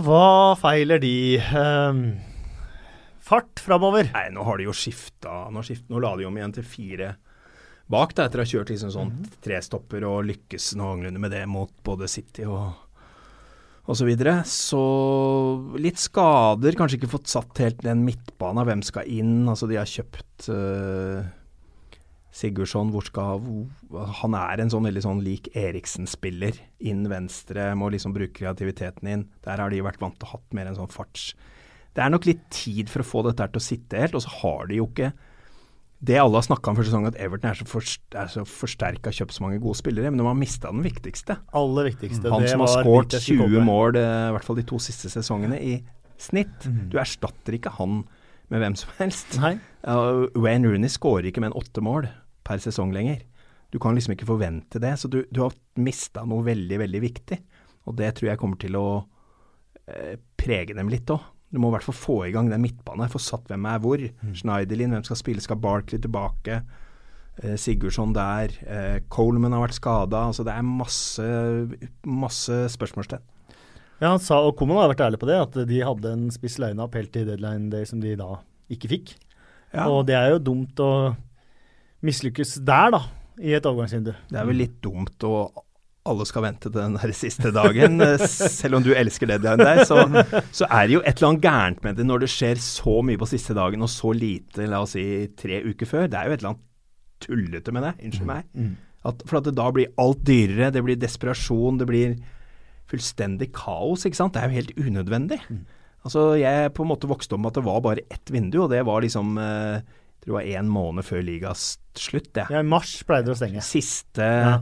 hva 0.00 0.28
feiler 0.56 1.02
de? 1.02 1.14
Um, 1.52 2.04
fart 3.24 3.60
framover. 3.60 4.08
Nei, 4.14 4.28
nå 4.34 4.46
har 4.46 4.58
de 4.58 4.68
jo 4.68 4.74
skifta 4.76 5.44
nå, 5.52 5.64
skift, 5.66 5.86
nå 5.92 6.00
la 6.02 6.14
de 6.18 6.28
om 6.28 6.38
igjen 6.38 6.56
til 6.56 6.66
fire 6.66 7.14
bak, 7.90 8.14
da, 8.16 8.26
etter 8.26 8.40
å 8.40 8.44
ha 8.44 8.48
kjørt 8.48 8.72
liksom 8.72 8.92
sånn 8.94 9.12
trestopper 9.44 10.06
og 10.08 10.24
lykkes 10.28 10.72
noenlunde 10.80 11.20
med 11.20 11.34
det 11.34 11.44
mot 11.50 11.72
både 11.84 12.08
City 12.08 12.46
og 12.48 12.72
og 13.84 13.98
så 13.98 14.06
videre. 14.08 14.38
Så 14.48 14.80
litt 15.80 16.00
skader, 16.00 16.76
kanskje 16.78 17.00
ikke 17.00 17.14
fått 17.16 17.32
satt 17.32 17.60
helt 17.62 17.82
den 17.84 18.04
midtbanen, 18.06 18.64
hvem 18.68 18.84
skal 18.86 19.08
inn. 19.10 19.42
Altså 19.50 19.68
de 19.70 19.78
har 19.80 19.90
kjøpt 19.90 20.48
uh, 20.52 21.24
Sigurdsson, 22.34 22.90
hvor 22.94 23.04
skal 23.06 23.44
Han 24.22 24.36
er 24.38 24.62
en 24.62 24.72
sånn 24.72 24.88
veldig 24.88 25.04
sånn 25.04 25.20
lik 25.24 25.52
Eriksen-spiller. 25.54 26.58
Inn 26.88 27.04
venstre, 27.12 27.72
må 27.78 27.92
liksom 27.92 28.16
bruke 28.16 28.34
kreativiteten 28.40 29.10
inn. 29.10 29.28
Der 29.44 29.60
har 29.62 29.70
de 29.70 29.84
vært 29.84 30.02
vant 30.02 30.16
til 30.18 30.30
å 30.30 30.36
hatt 30.36 30.56
mer 30.56 30.70
en 30.70 30.80
sånn 30.80 30.94
farts... 30.94 31.32
Det 31.94 32.02
er 32.02 32.10
nok 32.10 32.24
litt 32.26 32.40
tid 32.50 32.88
for 32.90 33.04
å 33.04 33.06
få 33.06 33.20
dette 33.22 33.44
her 33.44 33.52
til 33.54 33.60
å 33.60 33.62
sitte 33.62 34.00
helt, 34.00 34.16
og 34.18 34.24
så 34.24 34.30
har 34.40 34.64
de 34.66 34.80
jo 34.80 34.88
ikke 34.88 35.12
det 36.04 36.18
alle 36.20 36.36
har 36.36 36.44
snakka 36.44 36.70
om 36.70 36.76
før 36.78 36.88
sesongen, 36.88 37.12
at 37.14 37.20
Everton 37.22 37.50
er 37.50 37.58
så, 37.58 37.66
for, 37.68 37.92
er 38.18 38.30
så 38.32 38.42
forsterka 38.48 39.12
kjøpt 39.14 39.36
så 39.36 39.44
mange 39.44 39.60
gode 39.62 39.78
spillere, 39.78 40.10
men 40.12 40.20
de 40.20 40.26
har 40.26 40.36
mista 40.36 40.72
den 40.72 40.84
viktigste. 40.84 41.38
Aller 41.56 41.88
viktigste. 41.88 42.32
Han 42.32 42.44
som 42.50 42.64
har 42.64 42.72
skåret 42.74 43.08
dit 43.12 43.16
jeg 43.18 43.38
skulle 43.38 43.62
20 43.62 43.64
mål, 43.68 43.98
eh, 44.00 44.16
i 44.28 44.34
hvert 44.36 44.48
fall 44.48 44.58
de 44.58 44.66
to 44.68 44.80
siste 44.82 45.12
sesongene, 45.12 45.60
i 45.60 45.78
snitt. 46.20 46.66
Mm. 46.68 46.82
Du 46.92 46.98
erstatter 47.00 47.56
ikke 47.56 47.72
han 47.78 48.02
med 48.52 48.60
hvem 48.60 48.76
som 48.78 48.92
helst. 48.98 49.38
Nei. 49.40 49.56
Uh, 49.86 50.26
Wayne 50.36 50.68
Rooney 50.68 50.92
skårer 50.92 51.30
ikke 51.30 51.42
med 51.44 51.52
en 51.52 51.58
åtte 51.62 51.84
mål 51.84 52.10
per 52.44 52.60
sesong 52.62 52.92
lenger. 52.94 53.22
Du 53.72 53.80
kan 53.82 53.96
liksom 53.96 54.14
ikke 54.14 54.28
forvente 54.28 54.80
det, 54.82 54.92
så 55.00 55.08
du, 55.10 55.22
du 55.32 55.42
har 55.42 55.56
mista 55.80 56.22
noe 56.28 56.44
veldig, 56.46 56.78
veldig 56.84 57.02
viktig. 57.02 57.40
Og 57.88 57.96
det 57.98 58.12
tror 58.18 58.30
jeg 58.30 58.40
kommer 58.40 58.60
til 58.60 58.76
å 58.78 58.86
uh, 59.00 60.14
prege 60.40 60.76
dem 60.76 60.92
litt 60.92 61.10
òg. 61.12 61.32
Du 61.54 61.60
må 61.62 61.70
i 61.70 61.76
hvert 61.76 61.86
fall 61.86 61.94
få 61.94 62.16
i 62.26 62.32
gang 62.34 62.48
den 62.50 62.64
midtbanen. 62.64 63.10
Få 63.12 63.20
satt 63.22 63.46
hvem 63.50 63.68
er 63.70 63.82
hvor. 63.82 64.00
Schneiderlin, 64.34 64.90
hvem 64.96 65.04
skal 65.06 65.20
spille? 65.20 65.44
Skal 65.44 65.60
Barkley 65.62 66.00
tilbake? 66.02 66.64
Eh, 67.38 67.54
Sigurdsson 67.60 68.14
der. 68.16 68.56
Eh, 68.66 68.96
Coleman 69.08 69.54
har 69.54 69.62
vært 69.62 69.78
skada. 69.78 70.24
Altså 70.32 70.46
det 70.46 70.54
er 70.54 70.66
masse, 70.66 71.28
masse 72.02 72.58
spørsmålstegn. 72.74 73.22
Ja, 74.00 74.10
han 74.10 74.18
sa, 74.18 74.40
og 74.42 74.56
Koman 74.58 74.80
har 74.82 74.90
vært 74.90 75.04
ærlig 75.06 75.20
på 75.22 75.28
det, 75.30 75.36
at 75.38 75.58
de 75.70 75.84
hadde 75.86 76.10
en 76.10 76.26
spiss 76.34 76.58
line-up 76.58 76.96
helt 76.98 77.12
til 77.14 77.28
deadline 77.28 77.70
day 77.72 77.86
som 77.86 78.02
de 78.02 78.16
da 78.18 78.40
ikke 78.74 78.90
fikk. 78.90 79.14
Ja. 79.70 79.86
Og 79.86 80.02
det 80.08 80.16
er 80.18 80.34
jo 80.34 80.42
dumt 80.42 80.82
å 80.82 80.90
mislykkes 82.04 82.58
der, 82.66 82.90
da, 82.94 83.00
i 83.38 83.54
et 83.54 83.66
overgangsvindu. 83.66 84.10
Det 84.30 84.40
er 84.40 84.50
vel 84.50 84.60
litt 84.60 84.76
dumt 84.82 85.24
å 85.26 85.46
alle 86.04 86.24
skal 86.28 86.42
vente 86.44 86.68
til 86.68 86.74
den 86.76 86.96
der 87.00 87.12
siste 87.16 87.50
dagen. 87.54 87.96
Eh, 88.04 88.20
Selv 88.28 88.76
om 88.78 88.84
du 88.84 88.90
elsker 88.92 89.30
deadline 89.30 89.64
der, 89.64 89.84
så, 89.88 90.02
så 90.52 90.68
er 90.68 90.86
det 90.90 90.98
jo 90.98 91.02
et 91.04 91.16
eller 91.16 91.30
annet 91.32 91.44
gærent 91.46 91.84
med 91.86 91.96
det 92.00 92.04
når 92.08 92.24
det 92.26 92.30
skjer 92.34 92.60
så 92.60 92.98
mye 93.06 93.20
på 93.20 93.28
siste 93.30 93.56
dagen 93.56 93.82
og 93.86 93.88
så 93.92 94.12
lite, 94.16 94.66
la 94.68 94.82
oss 94.84 94.92
si 94.98 95.04
tre 95.40 95.62
uker 95.64 95.88
før. 95.88 96.08
Det 96.12 96.20
er 96.20 96.28
jo 96.28 96.36
et 96.36 96.42
eller 96.44 96.52
annet 96.54 96.66
tullete 97.24 97.72
med 97.72 97.86
det. 97.88 97.94
Unnskyld 98.10 98.28
meg. 98.28 98.50
At, 99.04 99.24
for 99.28 99.38
at 99.40 99.48
det 99.48 99.54
da 99.56 99.70
blir 99.76 99.90
alt 100.00 100.22
dyrere, 100.28 100.70
det 100.72 100.82
blir 100.84 100.96
desperasjon, 101.00 101.80
det 101.80 101.88
blir 101.88 102.14
fullstendig 102.90 103.50
kaos, 103.56 104.04
ikke 104.08 104.18
sant. 104.20 104.34
Det 104.36 104.42
er 104.44 104.50
jo 104.52 104.58
helt 104.60 104.76
unødvendig. 104.80 105.40
Altså, 106.04 106.34
jeg 106.36 106.72
på 106.76 106.84
en 106.84 106.90
måte 106.92 107.08
vokste 107.08 107.36
opp 107.36 107.40
med 107.46 107.52
at 107.54 107.58
det 107.62 107.66
var 107.68 107.80
bare 107.84 108.04
ett 108.12 108.32
vindu, 108.32 108.58
og 108.66 108.72
det 108.74 108.82
var 108.84 109.00
liksom 109.04 109.38
eh, 109.40 109.78
jeg 109.80 110.24
tror 110.26 110.34
det 110.34 110.38
var 110.38 110.48
én 110.60 110.68
måned 110.72 111.04
før 111.08 111.24
ligas 111.24 111.62
slutt. 111.96 112.30
Ja. 112.36 112.44
Ja, 112.52 112.60
I 112.60 112.68
mars 112.68 112.92
pleide 113.08 113.28
det 113.30 113.36
å 113.36 113.40
stenge. 113.40 113.64
Siste, 113.64 114.24
Ja. 114.24 114.56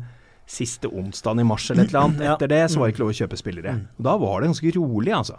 Siste 0.52 0.90
onsdagen 0.92 1.40
i 1.40 1.46
mars 1.48 1.70
eller 1.72 1.86
et 1.86 1.94
eller 1.94 2.06
annet. 2.06 2.24
Etter 2.34 2.50
det 2.52 2.62
så 2.72 2.80
var 2.82 2.88
det 2.90 2.94
ikke 2.94 3.02
lov 3.06 3.14
å 3.14 3.18
kjøpe 3.22 3.38
spillere. 3.40 3.76
Og 3.98 4.04
da 4.08 4.16
var 4.20 4.42
det 4.44 4.50
ganske 4.52 4.74
rolig, 4.76 5.14
altså. 5.16 5.38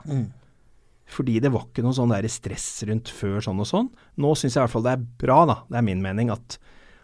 Fordi 1.13 1.36
det 1.43 1.52
var 1.54 1.67
ikke 1.67 1.84
noe 1.86 1.93
sånn 1.93 2.13
der 2.15 2.26
stress 2.32 2.67
rundt 2.89 3.12
før 3.13 3.41
sånn 3.45 3.60
og 3.62 3.67
sånn. 3.69 3.89
Nå 4.17 4.34
syns 4.39 4.56
jeg 4.56 4.62
i 4.62 4.63
hvert 4.65 4.73
fall 4.73 4.88
det 4.88 4.95
er 4.97 5.04
bra, 5.26 5.39
da. 5.49 5.58
Det 5.69 5.78
er 5.82 5.86
min 5.91 6.02
mening 6.02 6.34
at 6.34 6.58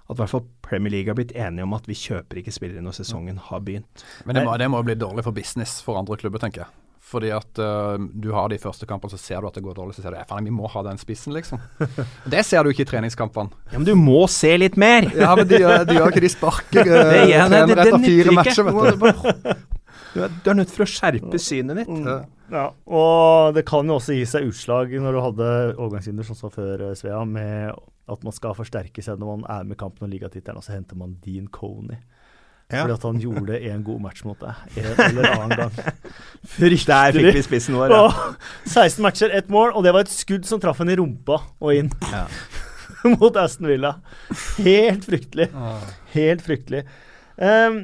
at 0.09 0.17
i 0.17 0.21
hvert 0.23 0.31
fall 0.31 0.45
Premier 0.65 0.89
League 0.89 1.11
har 1.11 1.17
blitt 1.19 1.35
enige 1.37 1.67
om 1.67 1.73
at 1.77 1.85
vi 1.85 1.93
kjøper 1.93 2.39
ikke 2.41 2.53
spillere 2.53 2.81
når 2.81 2.95
sesongen 2.97 3.37
har 3.45 3.59
begynt. 3.61 4.03
Men 4.25 4.39
det 4.39 4.41
må, 4.47 4.55
det 4.57 4.69
må 4.73 4.79
bli 4.81 4.95
dårlig 4.97 5.21
for 5.27 5.35
business 5.37 5.75
for 5.85 5.99
andre 5.99 6.17
klubber, 6.17 6.41
tenker 6.41 6.63
jeg. 6.63 6.78
Fordi 7.09 7.31
at 7.33 7.57
uh, 7.57 7.95
du 7.97 8.29
har 8.35 8.51
de 8.51 8.59
første 8.61 8.85
kampene, 8.89 9.09
så 9.09 9.17
ser 9.17 9.41
du 9.41 9.49
at 9.49 9.55
det 9.57 9.63
går 9.65 9.77
dårlig. 9.79 9.95
Så 9.97 10.03
ser 10.05 10.13
du 10.13 10.19
at 10.21 10.33
vi 10.45 10.53
må 10.53 10.69
ha 10.69 10.83
den 10.85 10.99
spissen, 11.01 11.33
liksom. 11.33 11.61
Det 12.33 12.43
ser 12.45 12.63
du 12.63 12.69
ikke 12.69 12.85
i 12.85 12.89
treningskampene. 12.91 13.49
Ja, 13.71 13.79
men 13.79 13.87
du 13.87 13.95
må 13.97 14.27
se 14.29 14.53
litt 14.61 14.77
mer! 14.77 15.09
Ja, 15.17 15.33
men 15.39 15.49
de, 15.49 15.63
de 15.89 15.97
gjør 15.97 16.13
ikke 16.13 16.25
de 16.27 16.33
sparker 16.33 16.85
uh, 16.85 16.99
Det, 17.13 17.23
ja, 17.31 17.47
det, 17.49 17.63
det, 17.71 17.79
det 17.79 17.87
etter 17.87 18.05
fire 18.05 18.35
matcher, 18.37 18.69
vet 18.69 18.99
du. 19.01 19.55
du, 20.13 20.19
er, 20.27 20.35
du 20.43 20.51
er 20.53 20.59
nødt 20.61 20.75
for 20.75 20.85
å 20.85 20.89
skjerpe 20.89 21.41
synet 21.41 21.81
ditt. 21.81 21.95
Ja. 22.05 22.19
Ja, 22.49 22.65
og 22.89 23.53
det 23.53 23.65
kan 23.69 23.89
jo 23.89 23.99
også 23.99 24.15
gi 24.17 24.25
seg 24.25 24.47
utslag 24.49 24.93
når 24.97 25.15
du 25.15 25.21
hadde 25.21 25.49
overgangshinder, 25.75 26.25
sånn 26.25 26.39
som 26.39 26.53
før 26.53 26.87
eh, 26.87 26.95
Svea, 26.97 27.21
med 27.29 27.75
at 28.09 28.23
man 28.25 28.33
skal 28.33 28.55
forsterke 28.57 29.03
seg 29.05 29.19
når 29.21 29.35
man 29.35 29.43
er 29.53 29.67
med 29.69 29.77
i 29.77 29.81
kampen 29.81 30.07
om 30.07 30.13
ligatittelen, 30.13 30.57
og 30.57 30.65
så 30.65 30.73
henter 30.73 30.97
man 30.97 31.13
Dean 31.21 31.45
Coney. 31.53 31.99
Ja. 32.69 32.83
Fordi 32.83 32.93
at 32.93 33.05
han 33.07 33.19
gjorde 33.23 33.59
en 33.65 33.83
god 33.83 34.01
match 34.03 34.25
mot 34.27 34.37
deg 34.43 34.75
en 34.77 34.99
eller 35.07 35.31
annen 35.33 35.57
gang. 35.57 35.77
Der 36.59 37.15
fikk 37.15 37.37
vi 37.39 37.41
spissen 37.41 37.77
vår. 37.79 37.93
Ja. 37.95 38.01
Åh, 38.05 38.19
16 38.69 39.01
matcher, 39.01 39.33
ett 39.33 39.49
mål, 39.49 39.71
og 39.73 39.85
det 39.85 39.93
var 39.95 40.05
et 40.05 40.13
skudd 40.13 40.45
som 40.45 40.61
traff 40.61 40.77
henne 40.83 40.93
i 40.93 40.99
rumpa 40.99 41.39
og 41.57 41.71
inn 41.73 41.89
Ja. 42.11 42.27
mot 43.15 43.37
Aston 43.41 43.71
Villa. 43.71 43.95
Helt 44.59 45.07
fryktelig. 45.09 45.47
Helt 46.13 46.45
fryktelig. 46.45 46.83
Um, 47.39 47.79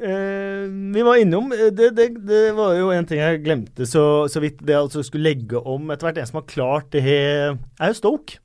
uh, 0.00 0.64
vi 0.94 1.04
var 1.04 1.20
innom 1.20 1.50
eh, 1.52 1.68
det, 1.74 1.90
det, 1.98 2.06
det 2.28 2.42
var 2.54 2.76
jo 2.78 2.92
en 2.94 3.08
ting 3.08 3.18
jeg 3.18 3.42
glemte 3.44 3.88
så, 3.90 4.24
så 4.30 4.40
vidt. 4.40 4.62
Det 4.64 4.78
altså 4.78 5.04
skulle 5.04 5.28
legge 5.34 5.60
om 5.60 5.90
etter 5.92 6.08
hvert. 6.08 6.22
En 6.22 6.32
som 6.32 6.40
har 6.40 6.48
klart 6.48 6.92
det, 6.96 7.04
er 7.04 7.92
jo 7.92 7.98
Stoke. 8.00 8.40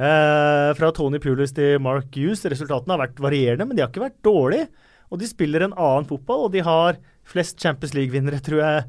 Eh, 0.00 0.70
fra 0.78 0.88
Tony 0.96 1.18
Pulis 1.20 1.52
til 1.52 1.76
Mark 1.84 2.08
Hughes. 2.16 2.46
Resultatene 2.48 2.94
har 2.96 3.02
vært 3.02 3.20
varierende, 3.20 3.66
men 3.68 3.76
de 3.76 3.84
har 3.84 3.90
ikke 3.92 4.06
vært 4.06 4.20
dårlige. 4.24 4.70
Og 5.10 5.20
de 5.20 5.28
spiller 5.28 5.66
en 5.66 5.74
annen 5.76 6.06
fotball, 6.08 6.46
og 6.46 6.54
de 6.54 6.62
har 6.64 6.96
flest 7.30 7.60
Champions 7.60 7.92
League-vinnere, 7.94 8.40
tror 8.46 8.62
jeg, 8.62 8.86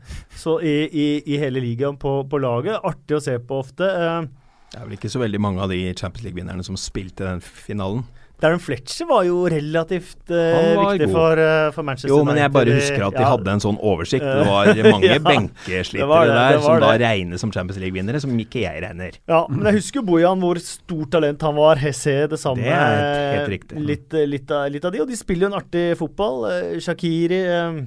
i, 0.64 0.76
i, 0.88 1.08
i 1.36 1.42
hele 1.42 1.64
ligaen 1.64 2.00
på, 2.00 2.22
på 2.32 2.40
laget. 2.42 2.80
Artig 2.88 3.18
å 3.18 3.24
se 3.24 3.36
på 3.44 3.60
ofte. 3.66 3.90
Eh, 3.92 4.30
Det 4.72 4.80
er 4.80 4.88
vel 4.88 4.96
ikke 4.96 5.12
så 5.12 5.20
veldig 5.20 5.42
mange 5.44 5.60
av 5.66 5.74
de 5.74 5.82
Champions 5.92 6.24
League-vinnerne 6.30 6.64
som 6.64 6.80
spilte 6.80 7.28
den 7.28 7.44
finalen. 7.44 8.06
Darren 8.42 8.62
Fletcher 8.62 9.06
var 9.06 9.26
jo 9.28 9.44
relativt 9.52 10.32
uh, 10.34 10.38
var 10.76 10.96
viktig 10.96 11.08
for, 11.14 11.38
uh, 11.38 11.68
for 11.76 11.86
Manchester 11.86 12.10
Jo, 12.10 12.24
men 12.26 12.40
jeg 12.42 12.52
bare 12.56 12.74
husker 12.74 13.06
at 13.06 13.18
de 13.18 13.22
Ja, 13.22 13.30
hadde 13.36 13.54
en 13.54 13.62
sånn 13.62 13.78
oversikt. 13.78 14.26
Det 14.26 14.48
var 14.48 14.72
mange 14.96 15.12
Ja, 15.12 15.20
benkeslitere 15.22 16.08
det 16.10 16.32
det, 16.32 16.38
der 16.40 16.58
det 16.58 16.64
som 16.66 16.82
da 16.82 16.92
regnes 17.04 17.46
som 17.46 17.54
Champions 17.54 17.80
League-vinnere, 17.84 18.22
som 18.24 18.34
ikke 18.42 18.64
jeg 18.64 18.82
regner. 18.82 19.18
Ja, 19.30 19.44
men 19.50 19.70
jeg 19.70 19.82
husker 19.82 20.02
jo 20.02 20.08
Bojan, 20.10 20.42
hvor 20.42 20.62
stort 20.64 21.14
talent 21.14 21.46
han 21.46 21.58
var. 21.58 21.82
Hesse, 21.82 22.16
det 22.32 22.40
samme. 22.42 22.66
Det 22.66 22.74
er 22.74 23.40
helt 23.40 23.54
riktig. 23.54 23.82
Litt, 23.92 24.14
eh, 24.18 24.28
litt, 24.30 24.52
av, 24.52 24.68
litt 24.74 24.86
av 24.86 24.94
de, 24.96 25.04
og 25.06 25.10
de 25.12 25.18
spiller 25.20 25.48
jo 25.48 25.52
en 25.54 25.60
artig 25.62 25.86
fotball. 26.00 26.46
Eh, 26.52 26.80
Shakiri 26.82 27.42
eh, 27.46 27.82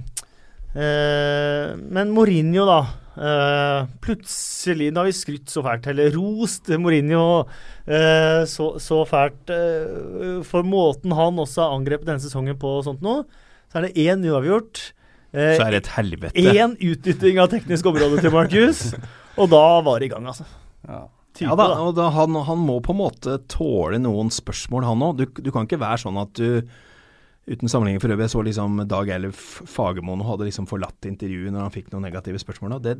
eh, 0.74 1.72
Men 1.98 2.14
Mourinho, 2.14 2.66
da. 2.68 2.80
Eh, 3.14 3.86
plutselig 4.02 4.90
da 4.90 5.04
har 5.04 5.06
vi 5.06 5.14
skrytt 5.14 5.52
så 5.52 5.62
fælt, 5.62 5.86
eller 5.92 6.10
rost 6.16 6.70
Mourinho 6.82 7.44
uh, 7.44 8.42
så, 8.50 8.72
så 8.82 9.04
fælt 9.06 9.52
uh, 9.54 10.40
for 10.46 10.66
måten 10.66 11.14
han 11.14 11.38
også 11.38 11.62
har 11.62 11.76
angrepet 11.76 12.08
denne 12.08 12.22
sesongen 12.22 12.58
på 12.58 12.72
og 12.80 12.86
sånt 12.88 13.04
nå. 13.06 13.20
Så 13.70 13.78
er 13.78 13.86
det 13.86 14.06
én 14.06 14.24
uavgjort. 14.26 14.82
Så 15.34 15.62
er 15.64 15.74
det 15.74 15.82
et 15.84 15.92
helvete. 15.96 16.42
Én 16.54 16.74
utnytting 16.78 17.40
av 17.42 17.50
teknisk 17.50 17.86
område 17.90 18.22
til 18.22 18.34
Marcus, 18.34 18.86
og 19.40 19.50
da 19.50 19.64
var 19.86 20.02
det 20.02 20.10
i 20.10 20.14
gang, 20.14 20.26
altså. 20.30 20.46
Ja. 20.86 21.04
Type, 21.34 21.48
Ja 21.50 21.56
da. 21.58 21.66
og 21.82 21.96
da, 21.98 22.12
han, 22.14 22.36
han 22.46 22.60
må 22.62 22.76
på 22.82 22.94
en 22.94 23.00
måte 23.00 23.40
tåle 23.50 23.98
noen 23.98 24.30
spørsmål, 24.30 24.86
han 24.86 25.02
òg. 25.02 25.18
Du, 25.18 25.42
du 25.42 25.50
kan 25.54 25.66
ikke 25.66 25.80
være 25.82 26.04
sånn 26.04 26.20
at 26.22 26.30
du 26.38 26.62
Uten 27.44 27.68
sammenligning 27.68 28.00
for 28.00 28.08
øvrig, 28.14 28.24
jeg 28.24 28.32
så 28.32 28.42
liksom 28.46 28.78
Dag 28.88 29.10
Eilif 29.12 29.40
Fagermoen 29.68 30.22
hadde 30.24 30.46
liksom 30.48 30.64
forlatt 30.70 31.04
intervjuet 31.10 31.52
når 31.52 31.66
han 31.66 31.74
fikk 31.74 31.90
noen 31.92 32.06
negative 32.08 32.40
spørsmål. 32.40 32.78
Og 32.78 32.84
det, 32.86 32.94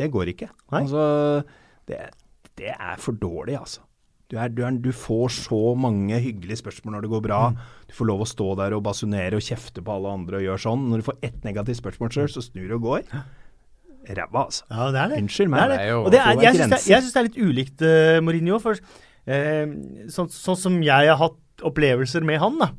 det 0.00 0.10
går 0.14 0.30
ikke. 0.32 0.48
Nei. 0.72 0.80
Altså, 0.86 1.44
det, 1.90 1.98
det 2.56 2.70
er 2.72 2.96
for 3.02 3.12
dårlig, 3.20 3.58
altså. 3.60 3.84
Du, 4.32 4.38
er, 4.40 4.48
du, 4.48 4.62
er, 4.64 4.72
du 4.80 4.88
får 4.96 5.28
så 5.44 5.58
mange 5.76 6.16
hyggelige 6.24 6.56
spørsmål 6.62 6.94
når 6.96 7.04
det 7.04 7.10
går 7.12 7.22
bra. 7.26 7.40
Du 7.84 7.92
får 7.92 8.08
lov 8.08 8.22
å 8.24 8.28
stå 8.30 8.46
der 8.62 8.72
og 8.72 8.80
basunere 8.86 9.36
og 9.36 9.44
kjefte 9.44 9.84
på 9.84 9.92
alle 9.92 10.14
andre 10.16 10.38
og 10.40 10.46
gjøre 10.46 10.62
sånn. 10.64 10.86
Når 10.88 11.02
du 11.02 11.06
får 11.10 11.18
ett 11.28 11.42
negativt 11.44 11.82
spørsmål 11.82 12.14
sjøl, 12.16 12.30
så 12.32 12.40
snur 12.46 12.70
du 12.70 12.78
og 12.78 12.86
går. 12.86 13.02
Ræva, 14.08 14.46
altså. 14.46 14.64
Ja, 14.72 14.86
det 14.94 15.02
er 15.02 15.12
det. 15.12 15.18
Unnskyld 15.26 15.52
meg. 15.52 15.66
det. 15.68 15.76
Det 15.76 15.84
er 15.84 15.90
jo- 15.92 16.00
Og 16.06 16.10
det 16.16 16.20
er, 16.22 16.40
jeg 16.46 16.56
syns 16.56 16.86
det, 16.88 17.12
det 17.12 17.20
er 17.20 17.28
litt 17.28 17.36
ulikt 17.44 17.84
uh, 17.84 18.20
Mourinho. 18.24 18.56
For 18.64 18.80
uh, 18.80 19.76
sånn, 20.16 20.32
sånn 20.32 20.58
som 20.64 20.80
jeg 20.82 21.12
har 21.12 21.20
hatt 21.20 21.66
opplevelser 21.68 22.24
med 22.24 22.40
han, 22.40 22.56
da. 22.58 22.70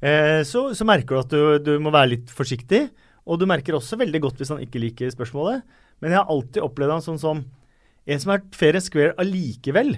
Eh, 0.00 0.40
så, 0.48 0.68
så 0.76 0.86
merker 0.88 1.16
du 1.16 1.20
at 1.22 1.32
du, 1.32 1.42
du 1.62 1.76
må 1.82 1.92
være 1.94 2.14
litt 2.16 2.32
forsiktig. 2.32 2.86
Og 3.26 3.40
du 3.40 3.46
merker 3.50 3.74
også 3.74 3.98
veldig 3.98 4.22
godt 4.22 4.40
hvis 4.40 4.52
han 4.54 4.62
ikke 4.62 4.82
liker 4.82 5.14
spørsmålet. 5.14 5.64
Men 6.02 6.12
jeg 6.12 6.20
har 6.20 6.30
alltid 6.30 6.62
opplevd 6.62 6.96
han 6.96 7.06
sånn 7.06 7.22
som 7.22 7.46
en 8.06 8.20
som 8.22 8.30
har 8.30 8.38
vært 8.38 8.58
fair 8.58 8.76
and 8.78 8.84
square 8.84 9.14
allikevel, 9.18 9.96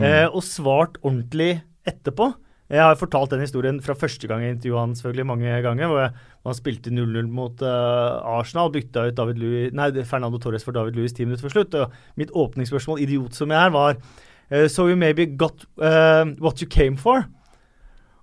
eh, 0.00 0.26
og 0.30 0.40
svart 0.46 0.96
ordentlig 1.02 1.58
etterpå. 1.88 2.30
Jeg 2.70 2.86
har 2.86 2.94
fortalt 2.96 3.32
den 3.32 3.42
historien 3.42 3.80
fra 3.82 3.96
første 3.98 4.28
gang 4.30 4.44
jeg 4.44 4.54
intervjuet 4.54 4.78
han 4.78 4.92
selvfølgelig 4.94 5.26
mange 5.26 5.54
ganger. 5.64 5.88
hvor 5.90 5.98
jeg, 5.98 6.12
hvor 6.40 6.52
han 6.52 6.58
spilte 6.58 6.92
0-0 6.94 7.26
mot 7.26 7.62
uh, 7.66 8.38
Arsenal, 8.38 8.70
bytta 8.70 9.08
ut 9.08 9.16
David 9.18 9.40
Louis, 9.42 9.72
nei, 9.74 9.90
Fernando 10.06 10.38
Torres 10.38 10.64
for 10.64 10.72
David 10.72 10.94
Louis 10.94 11.12
ti 11.12 11.26
minutter 11.26 11.48
før 11.48 11.56
slutt. 11.56 11.74
Og 11.74 11.90
mitt 12.16 12.30
åpningsspørsmål, 12.30 13.02
idiot 13.02 13.34
som 13.34 13.50
jeg 13.50 13.58
er, 13.58 13.74
var 13.74 13.98
uh, 13.98 14.68
So 14.70 14.86
you 14.86 14.96
maybe 14.96 15.26
got 15.26 15.66
uh, 15.82 16.30
what 16.38 16.62
you 16.62 16.68
came 16.70 16.96
for? 16.96 17.26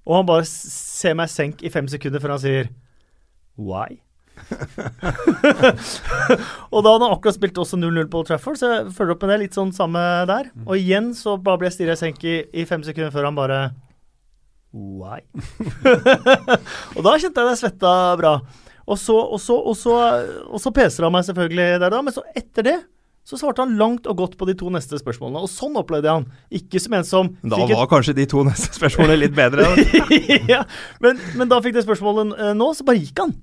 Og 0.07 0.21
han 0.21 0.27
bare 0.27 0.47
ser 0.47 1.15
meg 1.19 1.31
senk 1.31 1.63
i 1.65 1.71
fem 1.71 1.87
sekunder 1.91 2.23
før 2.23 2.37
han 2.37 2.43
sier 2.43 2.69
Why? 3.57 3.99
og 6.71 6.83
da 6.85 6.91
hadde 6.93 7.07
han 7.07 7.13
akkurat 7.15 7.35
spilt 7.35 7.57
også 7.57 7.79
0-0 7.79 8.05
på 8.11 8.19
Old 8.21 8.29
Trafford, 8.29 8.59
så 8.59 8.69
jeg 8.69 8.93
følger 8.93 9.15
opp 9.15 9.25
med 9.25 9.31
det. 9.33 9.39
Litt 9.43 9.57
sånn 9.57 9.73
samme 9.75 10.03
der. 10.29 10.51
Og 10.67 10.77
igjen 10.77 11.09
så 11.17 11.35
bare 11.41 11.59
ble 11.61 11.71
jeg 11.71 11.77
stirra 11.79 11.97
i 11.97 12.01
senk 12.03 12.23
i, 12.23 12.37
i 12.53 12.67
fem 12.69 12.85
sekunder 12.85 13.11
før 13.13 13.27
han 13.29 13.37
bare 13.37 13.59
Why? 14.77 15.23
og 16.95 17.01
da 17.01 17.15
kjente 17.17 17.41
jeg 17.41 17.49
det 17.49 17.57
svetta 17.63 17.91
bra. 18.19 18.33
Og 18.87 18.99
så, 19.01 19.15
og 19.17 19.39
så, 19.43 19.57
og 19.57 19.75
så, 19.75 19.95
og 20.47 20.61
så 20.63 20.71
peser 20.75 21.07
han 21.07 21.15
meg 21.15 21.25
selvfølgelig 21.27 21.81
der 21.81 21.91
da, 21.91 21.99
men 22.05 22.15
så 22.15 22.23
etter 22.37 22.67
det 22.67 22.77
så 23.27 23.35
svarte 23.35 23.59
han 23.65 23.73
langt 23.79 24.05
og 24.07 24.15
godt 24.21 24.37
på 24.39 24.45
de 24.47 24.53
to 24.55 24.69
neste 24.71 24.95
spørsmålene. 25.01 25.41
Og 25.43 25.49
sånn 25.51 25.75
opplevde 25.75 26.07
jeg 26.07 26.15
han. 26.21 26.27
Ikke 26.61 26.79
som 26.79 26.93
en 26.95 27.03
som 27.03 27.33
Da 27.43 27.57
fikk 27.59 27.73
et- 27.73 27.79
var 27.81 27.89
kanskje 27.91 28.15
de 28.15 28.25
to 28.31 28.43
neste 28.47 28.71
spørsmålene 28.77 29.17
litt 29.25 29.35
bedre. 29.35 29.65
ja, 30.53 30.61
men, 31.03 31.19
men 31.35 31.51
da 31.51 31.59
fikk 31.65 31.75
det 31.75 31.83
spørsmålet 31.83 32.31
eh, 32.39 32.53
nå, 32.55 32.69
så 32.77 32.87
bare 32.87 33.01
gikk 33.03 33.19
han. 33.25 33.35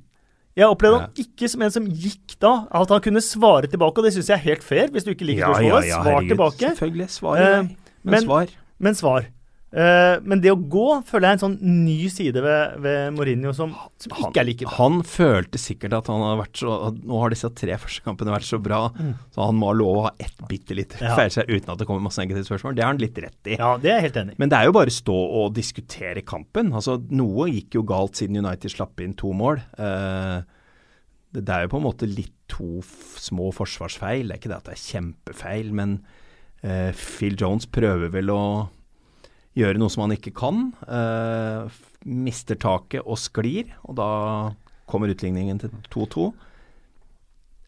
Jeg 0.57 0.71
opplevde 0.71 1.01
han 1.03 1.11
ikke 1.19 1.49
som 1.51 1.63
en 1.67 1.73
som 1.75 1.87
gikk 1.91 2.37
da. 2.41 2.55
At 2.71 2.89
han 2.95 3.01
kunne 3.05 3.21
svare 3.27 3.67
tilbake, 3.69 3.99
og 4.01 4.07
det 4.09 4.15
syns 4.17 4.29
jeg 4.33 4.39
er 4.39 4.45
helt 4.49 4.65
fair. 4.65 4.89
Hvis 4.95 5.05
du 5.05 5.11
ikke 5.13 5.27
liker 5.29 5.51
spørsmålet, 5.51 5.89
svar 5.93 6.05
herregud. 6.09 6.31
tilbake. 6.33 6.69
Selvfølgelig. 6.79 7.09
Svar, 7.11 7.37
Eh, 7.43 7.63
men, 7.63 7.77
men- 8.15 8.25
svar. 8.29 8.53
Men 8.89 8.95
svar. 8.99 9.27
Eh, 9.75 10.21
men 10.23 10.39
det 10.39 10.53
å 10.53 10.59
gå 10.71 11.01
føler 11.03 11.27
jeg 11.27 11.33
er 11.33 11.37
en 11.37 11.43
sånn 11.43 11.57
ny 11.83 11.97
side 12.13 12.43
ved, 12.45 12.77
ved 12.85 13.15
Mourinho 13.17 13.51
som, 13.57 13.73
som 13.99 14.13
ikke 14.21 14.43
er 14.45 14.47
like 14.47 14.69
bra. 14.69 14.75
Han 14.79 15.01
følte 15.09 15.59
sikkert 15.59 15.97
at 15.99 16.11
han 16.13 16.23
har 16.23 16.37
vært 16.39 16.61
så 16.61 16.77
Nå 16.95 17.19
har 17.19 17.35
disse 17.35 17.51
tre 17.59 17.75
første 17.83 18.05
kampene 18.05 18.31
vært 18.31 18.47
så 18.47 18.61
bra, 18.63 18.85
så 19.35 19.49
han 19.49 19.59
må 19.59 19.73
ha 19.73 19.77
lov 19.77 19.99
å 19.99 20.05
ha 20.07 20.13
ett 20.23 20.45
bitte 20.47 20.77
lite 20.79 21.01
Ja. 21.03 21.17
feil 21.19 21.33
seg 21.35 21.51
uten 21.51 21.73
at 21.75 21.81
det 21.81 21.89
kommer 21.89 22.05
masse 22.05 22.23
negative 22.23 22.47
spørsmål. 22.47 22.77
Det 22.79 22.85
har 22.85 22.93
han 22.93 23.03
litt 23.03 23.19
rett 23.25 23.51
i. 23.51 23.57
Ja, 23.59 23.73
det 23.81 23.91
er 23.91 23.99
jeg 23.99 24.07
helt 24.09 24.21
enig. 24.23 24.37
Men 24.39 24.53
det 24.53 24.61
er 24.61 24.69
jo 24.69 24.77
bare 24.77 24.95
stå 24.95 25.19
og 25.41 25.57
diskutere 25.59 26.23
kampen. 26.23 26.71
Altså, 26.71 27.01
Noe 27.11 27.49
gikk 27.51 27.75
jo 27.81 27.85
galt 27.89 28.21
siden 28.21 28.39
United 28.45 28.71
slapp 28.71 29.03
inn 29.03 29.17
to 29.19 29.33
mål. 29.35 29.59
Uh, 29.75 30.47
det, 31.35 31.49
er 31.51 31.67
jo 31.67 31.75
på 31.75 31.83
en 31.83 31.87
måte 31.89 32.07
litt 32.07 32.37
to 32.53 32.79
små 33.19 33.51
forsvarsfeil. 33.57 34.29
Det 34.29 34.37
er 34.37 34.43
ikke 34.43 34.55
det 34.55 34.61
at 34.61 34.71
det 34.71 34.79
er 34.79 34.87
kjempefeil, 34.87 35.75
men 35.75 35.99
uh, 36.63 36.95
Phil 36.95 37.35
Jones 37.41 37.67
prøver 37.67 38.15
vel 38.15 38.31
å 38.31 38.43
gjøre 39.59 39.79
noe 39.81 39.93
som 39.93 40.07
han 40.07 40.17
ikke 40.17 40.35
kan. 40.37 40.73
eh, 40.89 41.83
mister 42.05 42.59
taket 42.61 43.05
og 43.07 43.17
sklir, 43.17 43.71
og 43.89 43.97
da 43.97 44.09
kommer 44.91 45.09
utligningen 45.09 45.63
til 45.63 45.71
2-2. 45.95 46.33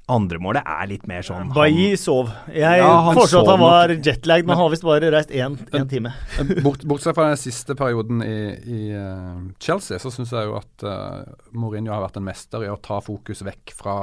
Andremålet 0.07 0.63
er 0.71 0.87
litt 0.87 1.07
mer 1.11 1.25
sånn 1.27 1.49
Bailly 1.51 1.97
sov. 1.99 2.29
Jeg 2.55 2.79
Ja, 2.79 2.91
foreslo 3.11 3.41
at 3.41 3.49
han 3.51 3.59
var 3.59 3.91
jetlagd, 3.91 4.47
men 4.47 4.55
han 4.55 4.63
har 4.63 4.71
visst 4.71 4.85
bare 4.87 5.09
reist 5.11 5.33
én 5.35 5.57
time. 5.91 6.13
Bort, 6.63 6.85
bortsett 6.87 7.17
fra 7.17 7.27
den 7.33 7.41
siste 7.41 7.75
perioden 7.75 8.23
i, 8.23 8.37
i 8.55 8.83
eh, 8.95 9.41
Chelsea, 9.59 9.99
så 9.99 10.13
syns 10.15 10.31
jeg 10.31 10.47
jo 10.47 10.55
at 10.61 10.87
uh, 10.87 11.27
Mourinho 11.59 11.91
har 11.91 12.05
vært 12.05 12.21
en 12.21 12.29
mester 12.29 12.63
i 12.63 12.71
å 12.71 12.79
ta 12.79 13.01
fokus 13.03 13.43
vekk 13.49 13.75
fra 13.75 13.97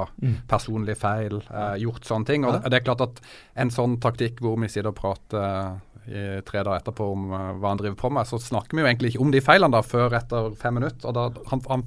personlige 0.50 1.00
feil, 1.00 1.40
uh, 1.48 1.72
gjort 1.80 2.04
sånne 2.04 2.28
ting. 2.28 2.44
Og 2.44 2.58
det, 2.58 2.74
det 2.74 2.82
er 2.82 2.86
klart 2.90 3.06
at 3.06 3.24
en 3.64 3.72
sånn 3.72 3.96
taktikk 4.04 4.44
hvor 4.44 4.60
vi 4.60 4.68
sitter 4.68 4.92
og 4.92 5.00
prater 5.00 5.80
i 6.08 6.22
tre 6.46 6.62
dager 6.62 6.80
etterpå 6.80 7.10
om 7.14 7.26
eh, 7.32 7.50
hva 7.58 7.74
han 7.74 7.80
driver 7.80 7.98
på 8.00 8.12
med, 8.14 8.28
så 8.28 8.40
snakker 8.42 8.76
vi 8.76 8.84
jo 8.84 8.88
egentlig 8.90 9.12
ikke 9.14 9.26
om 9.26 9.34
de 9.34 9.44
feilene 9.44 9.76
da 9.76 9.84
før 9.86 10.16
etter 10.20 10.54
fem 10.60 10.78
minutter. 10.80 11.10
og 11.10 11.16
da, 11.16 11.44
han, 11.50 11.62
han 11.70 11.84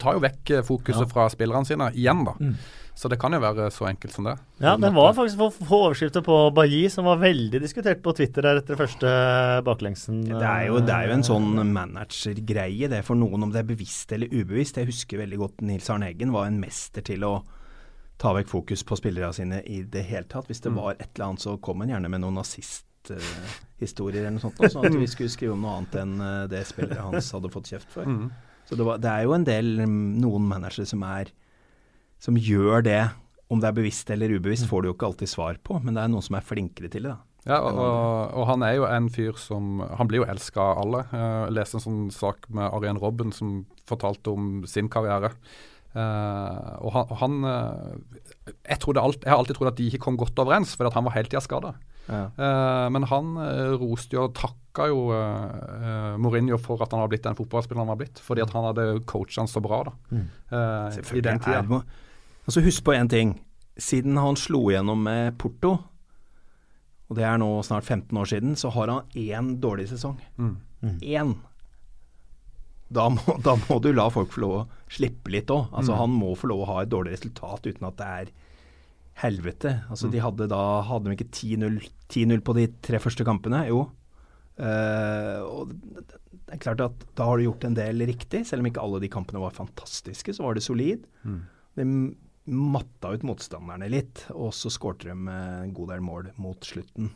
tar 0.00 0.18
jo 0.18 0.24
vekk 0.26 0.42
fokuset 0.50 0.66
fokuset 0.68 1.12
fra 1.12 1.28
spillerne 1.32 1.68
sine 1.68 1.92
igjen, 1.96 2.26
da. 2.26 2.36
Så 2.96 3.10
det 3.12 3.18
kan 3.20 3.34
jo 3.36 3.42
være 3.42 3.66
så 3.68 3.90
enkelt 3.90 4.14
som 4.14 4.24
det. 4.24 4.32
Ja, 4.64 4.72
det 4.80 4.88
var 4.96 5.12
faktisk 5.12 5.36
for 5.36 5.52
få 5.52 5.80
overskrifter 5.90 6.22
på 6.24 6.36
Bailly, 6.56 6.86
som 6.88 7.04
var 7.04 7.18
veldig 7.20 7.60
diskutert 7.60 8.00
på 8.04 8.14
Twitter 8.16 8.46
der 8.46 8.62
etter 8.62 8.78
første 8.80 9.10
baklengsen. 9.66 10.22
Det 10.30 10.40
er, 10.40 10.62
jo, 10.70 10.78
det 10.80 10.94
er 10.94 11.10
jo 11.10 11.16
en 11.18 11.24
eh, 11.24 11.28
sånn 11.28 11.74
managergreie, 11.74 12.88
det 12.88 13.02
for 13.04 13.20
noen, 13.20 13.44
om 13.44 13.52
det 13.52 13.60
er 13.60 13.68
bevisst 13.68 14.16
eller 14.16 14.32
ubevisst. 14.32 14.80
Jeg 14.80 14.88
husker 14.88 15.20
veldig 15.20 15.42
godt 15.42 15.66
Nils 15.68 15.92
Arne 15.92 16.08
Eggen 16.08 16.32
var 16.32 16.48
en 16.48 16.56
mester 16.62 17.04
til 17.04 17.28
å 17.28 17.34
ta 18.16 18.32
vekk 18.32 18.48
fokus 18.48 18.80
på 18.88 18.96
spillerne 18.96 19.36
sine 19.36 19.60
i 19.68 19.82
det 19.84 20.06
hele 20.08 20.24
tatt. 20.32 20.48
Hvis 20.48 20.64
det 20.64 20.72
var 20.72 20.96
et 20.96 21.10
eller 21.10 21.34
annet, 21.34 21.44
så 21.44 21.58
kom 21.60 21.84
han 21.84 21.92
gjerne 21.92 22.08
med 22.14 22.24
noen 22.24 22.40
nazisthistorier 23.14 24.24
eller 24.24 24.36
noe 24.36 24.44
sånt, 24.44 24.60
sånn 24.72 24.88
at 24.88 24.96
vi 24.96 25.08
skulle 25.10 25.32
skrive 25.32 25.54
om 25.56 25.64
noe 25.64 25.78
annet 25.80 25.98
enn 26.02 26.14
eh, 26.24 26.42
det 26.52 26.64
spillere 26.68 27.04
hans 27.04 27.30
hadde 27.36 27.52
fått 27.52 27.70
kjeft 27.72 27.92
for. 27.92 28.08
Mm. 28.08 28.30
Så 28.66 28.78
det, 28.78 28.86
var, 28.88 28.98
det 29.02 29.12
er 29.12 29.26
jo 29.28 29.36
en 29.36 29.46
del, 29.46 29.72
mm, 29.84 30.16
noen 30.24 30.48
managere 30.50 30.88
som 30.88 31.04
er 31.06 31.30
som 32.22 32.38
gjør 32.40 32.82
det. 32.86 33.02
Om 33.52 33.60
det 33.62 33.68
er 33.68 33.76
bevisst 33.76 34.08
eller 34.10 34.32
ubevisst, 34.34 34.66
får 34.66 34.82
du 34.82 34.88
jo 34.88 34.96
ikke 34.96 35.06
alltid 35.12 35.30
svar 35.30 35.58
på, 35.62 35.78
men 35.78 35.94
det 35.94 36.02
er 36.02 36.10
noen 36.10 36.24
som 36.24 36.38
er 36.38 36.46
flinkere 36.46 36.90
til 36.90 37.06
det. 37.06 37.14
da. 37.14 37.22
Ja, 37.46 37.60
og, 37.62 37.78
og, 38.34 38.42
han 38.48 38.64
er 38.66 38.72
jo 38.74 38.88
en 38.90 39.06
fyr 39.14 39.36
som 39.38 39.78
Han 40.00 40.08
blir 40.10 40.24
jo 40.24 40.26
elska 40.26 40.58
av 40.58 40.80
alle. 40.82 41.04
Eh, 41.14 41.42
Jeg 41.46 41.54
leste 41.54 41.78
en 41.78 41.84
sånn 41.84 42.00
sak 42.10 42.48
med 42.50 42.66
Arian 42.74 42.98
Robben 42.98 43.30
som 43.30 43.60
fortalte 43.86 44.34
om 44.34 44.64
sin 44.66 44.90
karriere. 44.90 45.30
Uh, 45.96 46.74
og 46.84 46.90
han, 46.92 47.12
han 47.22 47.36
eh, 47.48 48.50
jeg, 48.68 48.80
alt, 48.98 49.22
jeg 49.22 49.30
har 49.30 49.38
alltid 49.38 49.56
trodd 49.56 49.70
at 49.70 49.78
de 49.78 49.86
ikke 49.88 50.02
kom 50.04 50.18
godt 50.20 50.42
overens, 50.42 50.74
fordi 50.76 50.90
han 50.92 51.06
var 51.06 51.14
hele 51.14 51.30
tida 51.30 51.40
skada. 51.40 51.70
Men 52.06 53.06
han 53.10 53.32
eh, 53.42 53.72
roste 53.80 54.16
jo 54.16 54.26
og 54.28 54.36
takka 54.38 54.86
jo 54.92 55.08
uh, 55.10 56.14
Mourinho 56.22 56.58
for 56.60 56.82
at 56.84 56.92
han 56.94 57.02
har 57.02 57.10
blitt 57.10 57.24
den 57.26 57.38
fotballspilleren 57.38 57.86
han 57.86 57.94
har 57.94 58.00
blitt. 58.00 58.20
Fordi 58.22 58.44
at 58.44 58.54
han 58.54 58.68
hadde 58.68 58.86
coacha 59.08 59.42
han 59.42 59.50
så 59.50 59.62
bra 59.64 59.82
da, 59.88 59.96
eh, 60.12 61.00
i 61.18 61.24
den 61.24 61.42
tida. 61.42 61.64
Må... 61.66 61.82
Altså 62.46 62.62
Husk 62.66 62.86
på 62.86 62.94
én 62.94 63.10
ting. 63.10 63.34
Siden 63.76 64.18
han 64.20 64.38
slo 64.40 64.62
igjennom 64.70 65.02
med 65.04 65.34
Porto, 65.40 65.74
og 67.06 67.18
det 67.18 67.26
er 67.28 67.36
nå 67.38 67.50
snart 67.66 67.84
15 67.84 68.16
år 68.18 68.30
siden, 68.30 68.54
så 68.58 68.70
har 68.74 68.90
han 68.90 69.18
én 69.18 69.52
dårlig 69.62 69.90
sesong. 69.90 70.16
Mm. 70.38 70.56
Én. 71.02 71.34
Da 72.88 73.08
må, 73.10 73.36
da 73.46 73.56
må 73.66 73.78
du 73.82 73.90
la 73.94 74.08
folk 74.14 74.32
få 74.34 74.42
lov 74.46 74.56
å 74.60 74.64
slippe 74.92 75.32
litt 75.34 75.50
òg. 75.52 75.68
Altså, 75.74 75.98
Han 75.98 76.14
må 76.14 76.34
få 76.38 76.50
lov 76.52 76.64
å 76.64 76.70
ha 76.72 76.82
et 76.82 76.92
dårlig 76.92 77.16
resultat 77.18 77.66
uten 77.66 77.88
at 77.90 77.98
det 78.00 78.10
er 78.20 78.34
helvete. 79.22 79.72
Altså, 79.90 80.10
De 80.12 80.20
hadde 80.20 80.46
da 80.52 80.62
Hadde 80.86 81.08
de 81.10 81.16
ikke 81.16 81.30
10-0 81.32 81.78
10-0 82.12 82.42
på 82.46 82.54
de 82.58 82.66
tre 82.84 83.00
første 83.02 83.24
kampene? 83.26 83.62
Jo. 83.70 83.86
Uh, 84.56 85.40
og 85.44 85.72
det, 85.72 86.04
er 86.54 86.60
klart 86.62 86.80
at 86.84 87.02
da 87.18 87.26
har 87.28 87.36
du 87.40 87.44
gjort 87.48 87.64
en 87.68 87.74
del 87.76 88.04
riktig. 88.08 88.44
Selv 88.48 88.62
om 88.64 88.68
ikke 88.70 88.82
alle 88.84 89.00
de 89.02 89.10
kampene 89.12 89.42
var 89.42 89.56
fantastiske, 89.56 90.32
så 90.36 90.44
var 90.46 90.54
det 90.56 90.64
solid. 90.64 91.04
De 91.76 91.88
matta 92.46 93.10
ut 93.16 93.24
motstanderne 93.26 93.88
litt, 93.90 94.26
og 94.30 94.52
så 94.54 94.70
skårte 94.70 95.08
de 95.08 95.16
en 95.16 95.72
god 95.74 95.88
del 95.90 96.04
mål 96.06 96.28
mot 96.38 96.62
slutten. 96.62 97.08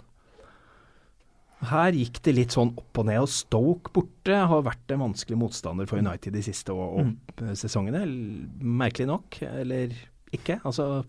Her 1.71 1.93
gikk 1.93 2.23
det 2.25 2.33
litt 2.35 2.55
sånn 2.57 2.73
opp 2.81 2.99
og 3.03 3.07
ned, 3.07 3.21
og 3.21 3.29
Stoke 3.31 3.93
borte 3.95 4.35
har 4.49 4.63
vært 4.65 4.95
en 4.95 5.03
vanskelig 5.05 5.37
motstander 5.39 5.87
for 5.87 6.01
United 6.01 6.33
de 6.33 6.43
siste 6.43 6.73
å- 6.73 7.03
opp- 7.05 7.45
sesongene. 7.61 8.01
Merkelig 8.65 9.07
nok, 9.11 9.43
eller 9.45 9.93
ikke. 10.33 10.57
Altså, 10.65 11.05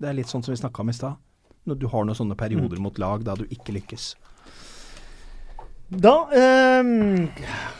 Det 0.00 0.08
er 0.08 0.16
litt 0.16 0.30
sånn 0.32 0.44
som 0.44 0.54
vi 0.54 0.60
snakka 0.60 0.80
om 0.80 0.90
i 0.92 0.96
stad. 0.96 1.20
Når 1.68 1.76
du 1.76 1.86
har 1.92 2.06
noen 2.08 2.16
sånne 2.16 2.38
perioder 2.40 2.80
mot 2.80 2.96
lag 2.98 3.24
da 3.26 3.34
du 3.36 3.44
ikke 3.52 3.74
lykkes. 3.76 4.14
Da 5.90 6.14
eh, 6.30 6.86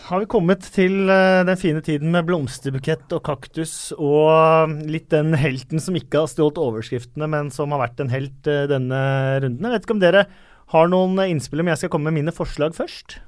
har 0.09 0.21
vi 0.21 0.27
kommet 0.27 0.65
til 0.75 1.07
eh, 1.07 1.45
den 1.47 1.59
fine 1.61 1.79
tiden 1.87 2.11
med 2.11 2.27
blomsterbukett 2.27 3.13
og 3.15 3.23
kaktus 3.29 3.93
og 3.95 4.75
litt 4.91 5.13
den 5.15 5.31
helten 5.39 5.79
som 5.79 5.95
ikke 5.95 6.25
har 6.25 6.33
stjålet 6.33 6.59
overskriftene, 6.59 7.29
men 7.31 7.53
som 7.55 7.71
har 7.71 7.85
vært 7.85 8.03
en 8.03 8.11
helt 8.11 8.51
eh, 8.51 8.67
denne 8.71 9.01
runden. 9.45 9.63
Jeg 9.63 9.77
vet 9.77 9.87
ikke 9.87 9.97
om 9.97 10.03
dere 10.03 10.25
har 10.75 10.91
noen 10.91 11.23
innspill 11.23 11.63
om 11.63 11.71
jeg 11.71 11.85
skal 11.85 11.95
komme 11.95 12.11
med 12.11 12.19
mine 12.19 12.35
forslag 12.35 12.75
først? 12.75 13.21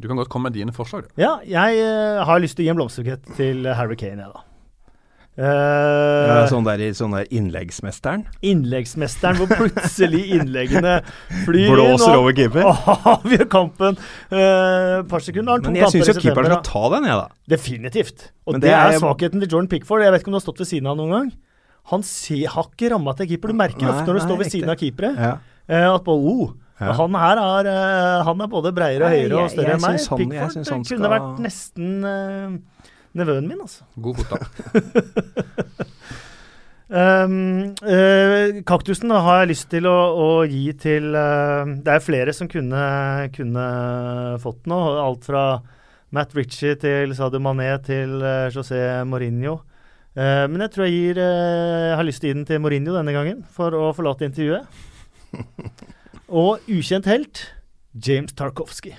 Du 0.00 0.08
kan 0.08 0.20
godt 0.20 0.30
komme 0.32 0.52
med 0.52 0.60
dine 0.60 0.76
forslag. 0.76 1.08
Ja, 1.20 1.38
jeg 1.48 1.80
eh, 1.80 2.20
har 2.28 2.44
lyst 2.44 2.60
til 2.60 2.66
å 2.66 2.68
gi 2.68 2.74
en 2.74 2.80
blomsterbukett 2.82 3.34
til 3.40 3.72
Harry 3.72 3.96
Kane, 4.00 4.28
jeg, 4.28 4.36
da. 4.36 4.44
Eh, 5.38 6.26
Ja, 6.30 6.46
sånn, 6.50 6.64
der, 6.66 6.82
sånn 6.96 7.12
der 7.14 7.28
innleggsmesteren. 7.32 8.24
Innleggsmesteren, 8.44 9.38
hvor 9.40 9.50
plutselig 9.52 10.22
innleggene 10.36 10.96
flyr 11.46 11.70
Blåser 11.72 12.16
over 12.18 12.34
keeper. 12.36 12.66
avgjør 13.14 13.46
kampen. 13.52 13.96
Uh, 14.32 15.02
par 15.10 15.22
sekunder. 15.24 15.54
Har 15.54 15.62
to 15.64 15.70
Men 15.70 15.78
jeg 15.80 15.94
syns 15.94 16.10
jo 16.12 16.16
keeperen 16.20 16.50
skal 16.50 16.64
ta 16.66 16.82
den, 16.96 17.06
jeg, 17.10 17.20
da. 17.22 17.28
Definitivt. 17.54 18.26
Og 18.46 18.58
det, 18.58 18.64
det 18.66 18.74
er, 18.76 18.98
svakheten 19.00 19.40
til 19.44 19.48
Jordan 19.54 19.70
Pickford. 19.70 20.04
Jeg 20.04 20.12
vet 20.16 20.24
ikke 20.24 20.32
om 20.32 20.36
du 20.36 20.40
har 20.40 20.46
stått 20.48 20.64
ved 20.64 20.70
siden 20.72 20.90
av 20.92 20.98
noen 21.00 21.14
gang. 21.16 21.30
Han 21.94 22.02
ser, 22.06 22.44
har 22.52 22.66
ikke 22.68 22.90
ramma 22.92 23.14
til 23.18 23.30
keeper. 23.30 23.54
Du 23.54 23.56
merker 23.62 23.86
Nei, 23.86 23.94
ofte 23.94 24.04
når 24.10 24.18
du 24.18 24.20
nei, 24.20 24.26
står 24.26 24.36
ved 24.42 24.46
riktig. 24.50 24.58
siden 24.60 24.74
av 24.74 24.80
keepere, 24.82 25.12
Ja. 25.16 25.32
uh, 25.70 25.94
at 25.94 26.04
bare, 26.10 26.34
oh, 26.34 26.50
Ja. 26.80 26.94
Han 26.96 27.12
her 27.12 27.36
er, 27.36 27.66
eh, 27.68 28.22
han 28.24 28.40
er 28.40 28.46
både 28.48 28.70
breiere 28.72 29.04
og 29.04 29.10
høyere 29.12 29.34
og 29.36 29.40
jeg- 29.42 29.50
større 29.52 29.66
jeg 29.68 29.76
enn 29.76 29.82
meg. 29.84 29.98
han- 30.00 30.20
Pickford 30.20 30.52
syns 30.54 30.70
han 30.72 30.84
kunne 30.88 31.10
vært 31.12 31.42
nesten 31.44 31.90
eh, 32.08 32.86
nevøen 33.18 33.48
min, 33.48 33.60
altså. 33.64 33.86
God 34.00 34.20
fotball. 34.20 34.44
Um, 36.90 37.34
uh, 37.86 38.60
kaktusen 38.66 39.12
har 39.14 39.42
jeg 39.42 39.50
lyst 39.52 39.68
til 39.70 39.86
å, 39.86 39.96
å 40.10 40.28
gi 40.50 40.72
til 40.74 41.12
uh, 41.14 41.62
Det 41.78 41.92
er 41.94 42.02
flere 42.02 42.34
som 42.34 42.50
kunne, 42.50 42.82
kunne 43.34 43.66
fått 44.42 44.70
noe. 44.70 44.96
Alt 45.02 45.28
fra 45.30 45.44
Matt 46.14 46.34
Ritchie 46.34 46.78
til 46.82 47.14
Sadio 47.18 47.42
Mané 47.42 47.72
til 47.86 48.18
uh, 48.22 48.50
José 48.54 49.02
Mourinho. 49.06 49.60
Men 50.10 50.58
jeg 50.64 50.72
tror 50.74 50.88
jeg 50.88 50.94
gir 50.96 51.18
Jeg 51.22 51.92
har 51.94 52.02
lyst 52.02 52.18
til 52.18 52.26
å 52.26 52.30
gi 52.32 52.36
den 52.40 52.46
til 52.48 52.58
Mourinho 52.58 52.96
denne 52.96 53.12
gangen, 53.14 53.44
for 53.46 53.70
å 53.78 53.92
forlate 53.94 54.26
intervjuet. 54.26 54.66
Og 56.42 56.66
ukjent 56.66 57.06
helt 57.06 57.44
James 57.94 58.34
Tarkovsky. 58.34 58.96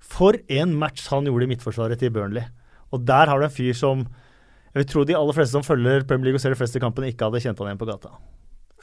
For 0.00 0.40
en 0.48 0.72
match 0.76 1.04
han 1.12 1.28
gjorde 1.28 1.46
i 1.46 1.52
midtforsvaret 1.52 2.00
til 2.00 2.12
Burnley. 2.16 2.48
Og 2.92 3.06
der 3.08 3.30
har 3.30 3.40
du 3.40 3.46
en 3.46 3.54
fyr 3.54 3.72
som 3.76 4.04
jeg 4.72 4.80
vil 4.80 4.88
tro 4.88 5.02
de 5.04 5.16
aller 5.16 5.36
fleste 5.36 5.52
som 5.52 5.64
følger 5.64 6.06
Premier 6.08 6.30
League 6.30 6.40
og 6.40 6.44
ser 6.44 6.54
de 6.54 6.56
fleste 6.56 6.80
kampene, 6.80 7.10
ikke 7.12 7.28
hadde 7.28 7.42
kjent 7.44 7.58
han 7.60 7.68
igjen 7.68 7.80
på 7.82 7.88
gata. 7.90 8.14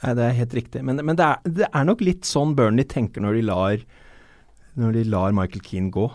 Nei, 0.00 0.12
det 0.16 0.26
er 0.26 0.36
helt 0.38 0.54
riktig. 0.56 0.82
Men, 0.86 1.02
men 1.04 1.18
det, 1.18 1.26
er, 1.26 1.54
det 1.58 1.66
er 1.66 1.88
nok 1.88 2.04
litt 2.06 2.28
sånn 2.28 2.54
Burnley 2.56 2.86
tenker 2.88 3.24
når 3.24 3.40
de 3.40 3.42
lar, 3.48 3.82
når 4.78 4.94
de 4.96 5.02
lar 5.10 5.34
Michael 5.36 5.64
Keane 5.66 5.90
gå. 5.94 6.06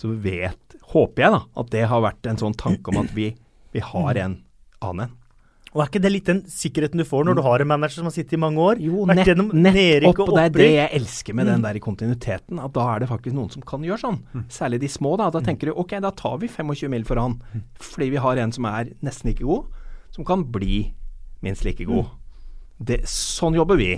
Så 0.00 0.14
vet, 0.24 0.78
håper 0.94 1.26
jeg 1.26 1.34
da, 1.34 1.42
at 1.60 1.70
det 1.74 1.84
har 1.90 2.04
vært 2.06 2.30
en 2.30 2.40
sånn 2.40 2.56
tanke 2.58 2.92
om 2.92 3.02
at 3.02 3.12
vi, 3.16 3.30
vi 3.76 3.84
har 3.84 4.22
en 4.24 4.40
annen 4.80 5.08
en. 5.08 5.17
Og 5.78 5.84
er 5.84 5.90
ikke 5.92 6.00
det 6.02 6.10
litt 6.10 6.26
den 6.26 6.40
sikkerheten 6.50 6.98
du 6.98 7.04
får 7.06 7.28
når 7.28 7.36
du 7.38 7.42
har 7.46 7.62
en 7.62 7.68
manager 7.70 8.00
som 8.00 8.08
har 8.08 8.14
sittet 8.16 8.34
i 8.34 8.40
mange 8.42 8.58
år? 8.58 8.80
Jo, 8.82 9.04
nett, 9.06 9.20
gjennom 9.28 9.52
nettopp, 9.54 10.08
og 10.10 10.22
og 10.24 10.32
det 10.34 10.42
er 10.48 10.54
det 10.56 10.66
jeg 10.74 10.90
elsker 10.98 11.36
med 11.38 11.46
den 11.46 11.62
der 11.62 11.78
kontinuiteten. 11.84 12.58
At 12.58 12.74
da 12.74 12.86
er 12.96 13.04
det 13.04 13.08
faktisk 13.12 13.36
noen 13.36 13.52
som 13.54 13.62
kan 13.62 13.86
gjøre 13.86 14.02
sånn. 14.02 14.18
Særlig 14.50 14.80
de 14.82 14.90
små. 14.90 15.14
Da 15.20 15.28
Da 15.30 15.38
tenker 15.44 15.70
du 15.70 15.78
ok, 15.78 15.94
da 16.02 16.10
tar 16.10 16.40
vi 16.42 16.50
25 16.50 16.90
mil 16.90 17.06
for 17.06 17.22
han. 17.22 17.38
Fordi 17.78 18.10
vi 18.10 18.22
har 18.26 18.42
en 18.42 18.54
som 18.58 18.66
er 18.66 18.90
nesten 19.06 19.30
like 19.30 19.46
god, 19.46 19.70
som 20.10 20.26
kan 20.26 20.42
bli 20.50 20.88
minst 21.46 21.62
like 21.62 21.86
god. 21.86 22.10
Det, 22.82 23.04
sånn 23.06 23.54
jobber 23.54 23.78
vi. 23.78 23.92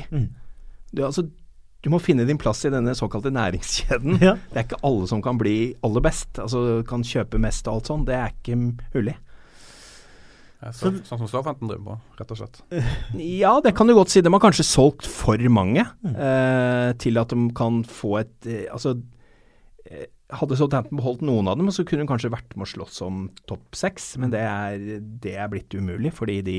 Du, 0.93 1.01
altså, 1.07 1.25
du 1.81 1.89
må 1.89 2.01
finne 2.03 2.27
din 2.29 2.37
plass 2.41 2.61
i 2.69 2.73
denne 2.73 2.93
såkalte 2.99 3.33
næringskjeden. 3.33 4.21
Ja. 4.21 4.37
Det 4.53 4.59
er 4.59 4.69
ikke 4.69 4.83
alle 4.85 5.09
som 5.09 5.25
kan 5.25 5.41
bli 5.41 5.73
aller 5.87 6.05
best. 6.05 6.37
Altså 6.43 6.83
kan 6.85 7.01
kjøpe 7.07 7.41
mest 7.41 7.69
og 7.69 7.79
alt 7.79 7.89
sånn. 7.89 8.05
Det 8.05 8.19
er 8.21 8.35
ikke 8.37 8.59
mulig. 8.61 9.17
Så, 10.61 10.91
sånn 11.09 11.23
som 11.23 11.29
Southampton 11.31 11.71
driver 11.71 11.87
på, 11.87 11.95
rett 12.21 12.33
og 12.35 12.41
slett. 12.43 12.59
Ja, 13.17 13.55
det 13.65 13.73
kan 13.79 13.89
du 13.89 13.95
godt 13.97 14.13
si. 14.13 14.21
De 14.21 14.33
har 14.33 14.43
kanskje 14.43 14.67
solgt 14.69 15.09
for 15.09 15.41
mange 15.49 15.87
eh, 16.05 16.91
til 17.01 17.21
at 17.21 17.33
de 17.33 17.47
kan 17.57 17.81
få 17.89 18.19
et 18.21 18.49
eh, 18.49 18.67
Altså 18.69 18.93
eh, 19.89 20.11
Hadde 20.37 20.59
Southampton 20.61 21.01
beholdt 21.01 21.25
noen 21.27 21.49
av 21.51 21.57
dem, 21.59 21.71
så 21.75 21.83
kunne 21.89 22.05
de 22.05 22.11
kanskje 22.13 22.31
vært 22.31 22.53
med 22.55 22.69
å 22.69 22.71
slåss 22.75 23.01
om 23.07 23.23
topp 23.51 23.75
seks, 23.75 24.13
men 24.21 24.31
det 24.31 24.45
er, 24.45 25.01
det 25.01 25.33
er 25.41 25.49
blitt 25.51 25.75
umulig 25.75 26.13
fordi 26.15 26.37
de 26.47 26.59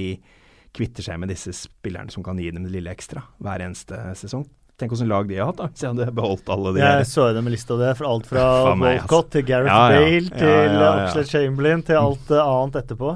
kvitter 0.75 1.05
seg 1.05 1.21
med 1.21 1.31
disse 1.31 1.53
spillerne 1.55 2.11
som 2.11 2.25
kan 2.25 2.39
gi 2.41 2.49
dem 2.51 2.65
det 2.65 2.73
lille 2.73 2.91
ekstra 2.91 3.23
hver 3.39 3.63
eneste 3.63 4.01
sesong. 4.19 4.43
Tenk 4.81 4.95
hvilket 4.95 5.07
lag 5.11 5.27
de 5.29 5.37
har 5.37 5.51
hatt, 5.51 5.59
da, 5.61 5.67
hvis 5.69 5.83
jeg 5.85 5.93
hadde 5.93 6.13
beholdt 6.17 6.47
alle 6.51 6.71
de 6.73 6.81
Jeg 6.81 7.07
så 7.11 7.27
dem 7.35 7.45
med 7.45 7.53
lista 7.53 7.77
det, 7.77 7.91
for 7.99 8.09
alt 8.09 8.27
fra 8.27 8.45
Walcott 8.73 9.27
altså. 9.27 9.33
til 9.35 9.43
Gareth 9.45 9.69
Ja, 9.69 9.81
ja. 9.93 9.99
Bale 10.01 10.21
Ja, 10.25 10.37
til 10.41 10.49
ja, 10.49 10.71
ja. 10.81 10.93
Oxlade 11.05 11.29
Chamberlain 11.29 11.83
til 11.85 11.99
alt 12.01 12.31
eh, 12.33 12.41
annet 12.41 12.79
etterpå. 12.81 13.11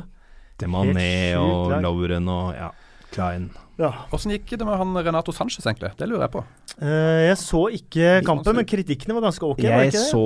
Demané 0.61 1.05
helt 1.33 1.39
og 1.41 1.71
lag. 1.73 1.81
Lauren 1.83 2.27
og 2.31 2.53
ja, 2.55 2.69
Klein. 3.15 3.49
Ja. 3.79 3.89
Hvordan 4.07 4.31
gikk 4.31 4.53
det 4.55 4.65
med 4.67 4.77
han 4.79 4.93
Renato 5.03 5.33
Sanchez, 5.35 5.65
egentlig? 5.67 5.89
Det 5.99 6.07
lurer 6.07 6.25
jeg 6.25 6.31
på. 6.31 6.43
Uh, 6.79 7.27
jeg 7.27 7.35
så 7.39 7.61
ikke 7.75 8.07
kampen, 8.27 8.55
men 8.55 8.67
kritikkene 8.67 9.15
var 9.17 9.25
ganske 9.27 9.43
ok. 9.47 9.59
var 9.63 9.83
Jeg 9.83 9.91
ikke 9.91 9.99
det? 9.99 10.11
så 10.13 10.23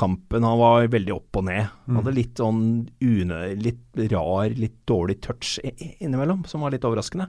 kampen, 0.00 0.44
han 0.48 0.58
var 0.60 0.88
veldig 0.92 1.14
opp 1.16 1.40
og 1.40 1.44
ned. 1.48 1.68
Mm. 1.86 1.98
hadde 2.00 2.14
litt 2.16 2.40
sånn 2.40 2.62
unø, 3.04 3.40
litt 3.60 4.02
rar, 4.12 4.48
litt 4.56 4.78
dårlig 4.88 5.18
touch 5.24 5.58
innimellom, 6.00 6.44
som 6.48 6.64
var 6.64 6.72
litt 6.72 6.84
overraskende. 6.88 7.28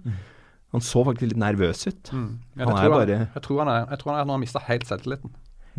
Han 0.75 0.83
så 0.83 1.03
faktisk 1.07 1.29
litt 1.31 1.39
nervøs 1.39 1.83
ut. 1.87 2.11
Ja, 2.11 2.65
Han 2.67 2.77
er 2.79 2.89
bare- 2.91 3.19
jeg 3.33 3.43
tror 3.43 3.59
han 3.63 3.69
er 3.71 3.85
Jeg 3.89 3.99
tror 3.99 4.11
han 4.11 4.15
er, 4.19 4.23
han 4.25 4.29
har 4.35 4.37
mista 4.43 4.59
helt 4.67 4.87
selvtilliten. 4.87 5.31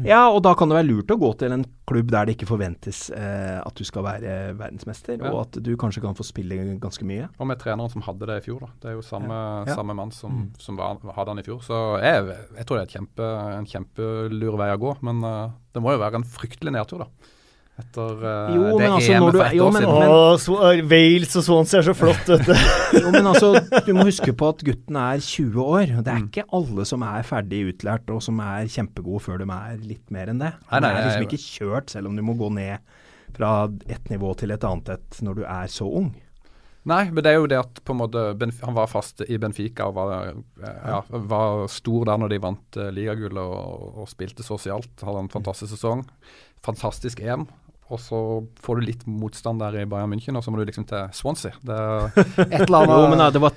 Ja, 0.06 0.28
og 0.30 0.42
da 0.46 0.52
kan 0.54 0.70
det 0.70 0.76
være 0.78 0.86
lurt 0.88 1.10
å 1.10 1.16
gå 1.18 1.30
til 1.40 1.52
en 1.56 1.64
klubb 1.88 2.10
der 2.12 2.28
det 2.28 2.36
ikke 2.36 2.46
forventes 2.50 3.08
eh, 3.10 3.58
at 3.58 3.74
du 3.74 3.82
skal 3.88 4.04
være 4.06 4.34
verdensmester, 4.58 5.16
Ja. 5.18 5.32
og 5.32 5.40
at 5.46 5.58
du 5.64 5.72
kanskje 5.80 6.02
kan 6.04 6.14
få 6.14 6.22
spille 6.26 6.78
ganske 6.78 7.02
mye. 7.08 7.28
Og 7.40 7.46
med 7.50 7.58
treneren 7.58 7.90
som 7.90 8.04
hadde 8.06 8.28
det 8.30 8.36
i 8.42 8.44
fjor, 8.46 8.60
da. 8.60 8.68
Det 8.82 8.90
er 8.92 8.94
jo 8.98 9.02
samme, 9.02 9.40
Ja. 9.66 9.74
samme 9.74 9.96
mann 9.98 10.12
som, 10.14 10.52
som 10.58 10.76
var, 10.78 10.98
hadde 11.16 11.28
han 11.34 11.38
i 11.42 11.46
fjor. 11.46 11.58
Så 11.66 11.80
jeg, 12.02 12.28
jeg 12.60 12.66
tror 12.68 12.78
det 12.78 12.86
er 12.86 12.94
kjempe, 12.98 13.32
en 13.58 13.66
kjempelur 13.66 14.56
vei 14.60 14.70
å 14.74 14.78
gå. 14.78 14.94
Men 15.02 15.24
uh, 15.24 15.50
det 15.74 15.82
må 15.82 15.92
jo 15.96 16.02
være 16.04 16.20
en 16.22 16.28
fryktelig 16.28 16.72
nedtur, 16.78 17.02
da. 17.06 17.10
Etter 17.78 18.14
uh, 18.24 18.48
Jo, 18.56 18.62
det 18.74 18.78
men 18.80 18.92
altså, 18.96 19.12
EM-et 19.14 19.36
for 19.38 19.44
ett 19.46 19.60
år 19.62 19.72
men- 19.72 19.84
siden. 19.84 20.12
Åh, 20.14 20.32
Sw- 20.42 20.62
eh, 20.66 20.80
Wales 20.90 21.36
og 21.38 21.44
Swansea 21.46 21.78
er 21.78 21.86
så 21.86 21.94
flott, 21.94 22.24
vet 22.32 22.46
du. 22.48 22.54
Jo, 22.98 23.10
men 23.14 23.28
altså, 23.30 23.50
du 23.86 23.92
må 23.94 24.06
huske 24.08 24.32
på 24.34 24.48
at 24.50 24.64
gutten 24.66 24.98
er 24.98 25.20
20 25.22 25.60
år. 25.62 25.84
Det 26.02 26.10
er 26.10 26.18
Mm. 26.18 26.28
ikke 26.32 26.46
alle 26.58 26.84
som 26.90 27.04
er 27.06 27.22
ferdig 27.28 27.60
utlært 27.70 28.10
og 28.10 28.18
som 28.26 28.40
er 28.42 28.66
kjempegode 28.66 29.22
før 29.22 29.38
de 29.44 29.46
er 29.54 29.76
litt 29.86 30.10
mer 30.10 30.32
enn 30.32 30.40
det. 30.42 30.50
Nei, 30.72 30.80
nei, 30.80 30.88
nei, 30.88 30.94
er 31.02 31.06
liksom 31.12 31.28
ikke 31.28 31.44
kjørt, 31.44 31.90
selv 31.94 32.10
om 32.10 32.16
du 32.18 32.22
må 32.26 32.34
gå 32.40 32.50
ned 32.58 32.78
fra 33.36 33.68
et 33.86 34.10
nivå 34.10 34.32
til 34.40 34.50
et 34.56 34.64
annet 34.66 34.88
et 34.96 35.20
når 35.22 35.38
du 35.38 35.44
er 35.46 35.70
så 35.70 35.86
ung. 35.86 36.10
Nei, 36.88 37.02
men 37.12 37.20
det 37.22 37.30
er 37.30 37.36
jo 37.38 37.46
det 37.50 37.58
at 37.60 37.80
på 37.84 37.92
en 37.92 37.98
måte 38.00 38.20
Benf 38.40 38.62
han 38.64 38.72
var 38.74 38.86
fast 38.88 39.20
i 39.28 39.36
Benfica 39.38 39.86
og 39.90 39.94
var, 39.98 40.30
eh, 40.32 40.78
ja, 40.88 41.00
var 41.30 41.66
stor 41.68 42.06
der 42.08 42.16
når 42.22 42.30
de 42.32 42.38
vant 42.40 42.78
uh, 42.80 42.88
ligagullet 42.96 43.38
og, 43.44 43.98
og 44.02 44.08
spilte 44.08 44.42
sosialt. 44.46 44.88
Hadde 45.04 45.20
en 45.26 45.28
fantastisk 45.28 45.74
sesong. 45.76 46.06
Fantastisk 46.64 47.20
EM. 47.20 47.44
Og 47.90 48.00
så 48.02 48.18
får 48.60 48.80
du 48.80 48.84
litt 48.84 49.06
motstand 49.08 49.62
der 49.62 49.78
i 49.80 49.86
Bayern 49.88 50.10
München, 50.12 50.36
og 50.36 50.44
så 50.44 50.52
må 50.52 50.58
du 50.60 50.66
liksom 50.68 50.84
til 50.90 51.06
Swansea. 51.16 51.54
Det 51.64 51.72
er 51.72 52.10
et 52.52 52.66
eller 52.66 52.82
annet 52.84 52.98
Jo, 52.98 53.06
men 53.14 53.22
det 53.32 53.40
var 53.40 53.54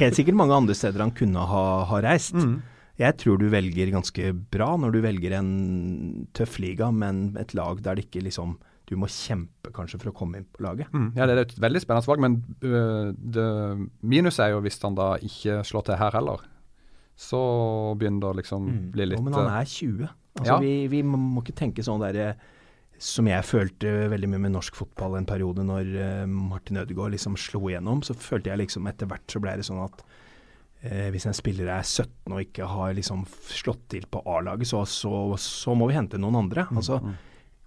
helt 0.00 0.16
sikkert 0.16 0.38
mange 0.38 0.56
andre 0.56 0.74
steder 0.78 1.04
han 1.04 1.12
kunne 1.12 1.44
ha, 1.50 1.64
ha 1.90 2.00
reist. 2.00 2.32
Mm. 2.38 2.62
Jeg 2.96 3.16
tror 3.20 3.36
du 3.36 3.50
velger 3.52 3.90
ganske 3.92 4.30
bra 4.32 4.70
når 4.80 4.94
du 4.94 5.02
velger 5.04 5.34
en 5.36 5.50
tøff 6.32 6.56
liga, 6.62 6.88
men 6.90 7.36
et 7.36 7.52
lag 7.52 7.82
der 7.84 7.98
det 7.98 8.06
ikke 8.08 8.22
liksom 8.24 8.56
Du 8.88 8.94
må 8.96 9.08
kjempe 9.10 9.72
kanskje 9.74 9.98
for 10.00 10.08
å 10.12 10.14
komme 10.16 10.38
inn 10.38 10.46
på 10.54 10.62
laget. 10.62 10.86
Mm, 10.94 11.08
ja, 11.18 11.26
det 11.26 11.34
er 11.34 11.40
et 11.42 11.56
veldig 11.60 11.80
spennende 11.82 12.06
valg, 12.06 12.20
men 12.22 12.36
øh, 12.62 13.08
det 13.18 13.46
minus 14.06 14.38
er 14.40 14.52
jo 14.54 14.60
hvis 14.62 14.78
han 14.84 14.94
da 14.94 15.16
ikke 15.18 15.56
slår 15.66 15.88
til 15.88 15.98
her 15.98 16.14
heller. 16.14 16.44
Så 17.18 17.40
begynner 17.98 18.20
det 18.22 18.28
å 18.30 18.36
liksom 18.40 18.68
Mm. 18.70 18.90
bli 18.94 19.06
litt 19.10 19.18
Jo, 19.18 19.24
men 19.26 19.34
han 19.34 19.48
øh, 19.50 19.60
er 19.60 19.64
20. 19.66 20.08
Altså, 20.38 20.52
Ja. 20.52 20.58
vi, 20.62 20.86
vi 20.92 21.02
må 21.02 21.18
må 21.18 21.42
ikke 21.42 21.56
tenke 21.58 21.82
sånn 21.82 21.98
derre 22.00 22.36
som 23.02 23.28
jeg 23.28 23.44
følte 23.44 23.92
veldig 24.12 24.28
mye 24.32 24.42
med 24.46 24.54
norsk 24.56 24.76
fotball 24.78 25.18
en 25.18 25.28
periode 25.28 25.64
når 25.66 25.90
eh, 26.00 26.22
Martin 26.30 26.80
Ødegaard 26.80 27.14
liksom 27.14 27.36
slo 27.40 27.60
igjennom. 27.68 28.02
Så 28.06 28.16
følte 28.18 28.52
jeg 28.52 28.62
liksom 28.62 28.88
etter 28.90 29.10
hvert 29.10 29.28
så 29.32 29.42
ble 29.42 29.56
det 29.58 29.66
sånn 29.68 29.82
at 29.84 30.02
eh, 30.86 31.08
hvis 31.14 31.28
en 31.28 31.36
spiller 31.36 31.70
er 31.74 31.84
17 31.84 32.32
og 32.32 32.42
ikke 32.42 32.68
har 32.70 32.96
liksom 32.96 33.24
slått 33.52 33.86
til 33.92 34.08
på 34.10 34.24
A-laget, 34.36 34.70
så, 34.72 34.84
så, 34.88 35.12
så 35.40 35.76
må 35.76 35.90
vi 35.90 35.98
hente 35.98 36.20
noen 36.20 36.40
andre. 36.44 36.68
Altså 36.72 37.00
mm. 37.04 37.16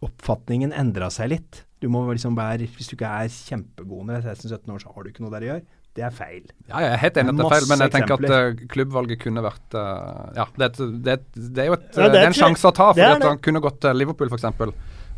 oppfatningen 0.10 0.76
endra 0.76 1.12
seg 1.14 1.34
litt. 1.36 1.64
Du 1.80 1.88
må 1.92 2.02
liksom 2.12 2.36
være 2.36 2.68
Hvis 2.76 2.90
du 2.92 2.98
ikke 2.98 3.12
er 3.22 3.30
kjempegod 3.32 4.08
når 4.08 4.24
du 4.26 4.32
er 4.34 4.40
16-17 4.40 4.74
år, 4.74 4.82
så 4.84 4.96
har 4.96 5.04
du 5.04 5.14
ikke 5.14 5.24
noe 5.26 5.36
der 5.36 5.46
å 5.46 5.52
gjøre. 5.54 5.68
Det 5.98 6.04
er 6.06 6.14
feil. 6.14 6.44
Ja, 6.68 6.82
jeg 6.84 6.92
er 6.94 7.00
helt 7.02 7.18
enig 7.18 7.32
at 7.32 7.40
det 7.40 7.46
er 7.46 7.54
feil, 7.54 7.66
men 7.70 7.82
jeg 7.84 7.92
tenker 7.94 8.14
at 8.14 8.24
eksempler. 8.24 8.50
øh, 8.50 8.68
klubbvalget 8.72 9.20
kunne 9.24 9.42
vært 9.44 9.76
uh, 9.76 10.30
Ja, 10.38 10.46
det 10.62 10.70
det, 10.78 11.16
det 11.34 11.64
er 11.64 11.72
jo 11.72 11.76
et, 11.80 11.88
Ja, 11.98 12.06
det 12.06 12.14
det 12.14 12.22
er 12.22 12.30
en 12.30 12.38
sjanse 12.38 12.70
å 12.70 12.76
ta, 12.76 12.92
det 12.94 13.04
for 13.04 13.18
at 13.18 13.26
han 13.26 13.42
kunne 13.44 13.62
gått 13.64 13.80
til 13.84 13.98
Liverpool 13.98 14.30
f.eks. 14.30 14.46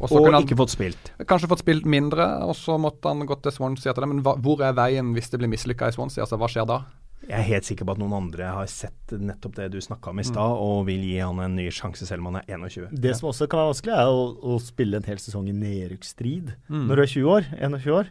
Og 0.02 0.10
så 0.10 0.18
Og 0.20 0.32
han 0.34 0.42
ikke 0.44 0.58
fått 0.58 0.74
spilt. 0.74 1.12
kanskje 1.30 1.48
fått 1.52 1.62
spilt 1.62 1.86
mindre, 1.86 2.26
og 2.48 2.56
så 2.58 2.80
måtte 2.82 3.06
han 3.12 3.22
gått 3.30 3.44
til 3.46 3.52
Swansea 3.54 3.92
etter 3.94 4.02
det. 4.02 4.10
Men 4.10 4.24
hva, 4.26 4.34
hvor 4.42 4.64
er 4.66 4.74
veien 4.74 5.14
hvis 5.14 5.30
det 5.30 5.38
blir 5.40 5.52
mislykka 5.52 5.88
i 5.92 5.96
Swansea? 5.96 6.24
Altså, 6.26 6.40
hva 6.42 6.50
skjer 6.50 6.66
da? 6.66 6.80
Jeg 7.22 7.38
er 7.38 7.46
helt 7.52 7.68
sikker 7.70 7.86
på 7.86 7.94
at 7.94 8.00
noen 8.02 8.16
andre 8.18 8.48
har 8.50 8.66
sett 8.66 9.12
nettopp 9.14 9.54
det 9.60 9.68
du 9.72 9.78
snakka 9.78 10.10
om 10.10 10.20
i 10.20 10.24
Mm. 10.26 10.38
og 10.42 10.86
vil 10.88 11.04
gi 11.06 11.20
han 11.22 11.38
en 11.40 11.56
ny 11.56 11.68
sjanse 11.70 12.08
selv 12.10 12.26
om 12.26 12.34
han 12.34 12.42
er 12.42 12.58
21. 12.58 12.90
Det 13.00 13.16
som 13.16 13.30
også 13.30 13.48
kan 13.48 13.60
være 13.62 13.70
vanskelig, 13.76 13.94
er 13.94 14.10
å, 14.10 14.24
å 14.42 14.60
spille 14.60 14.98
en 14.98 15.04
hel 15.06 15.18
sesong 15.22 15.48
i 15.48 15.54
nedrykksstrid 15.54 16.56
Mm. 16.68 16.88
når 16.90 16.96
du 16.96 17.02
er 17.02 17.12
20 17.14 17.30
år. 17.30 17.46
21 17.62 17.94
år. 17.94 18.08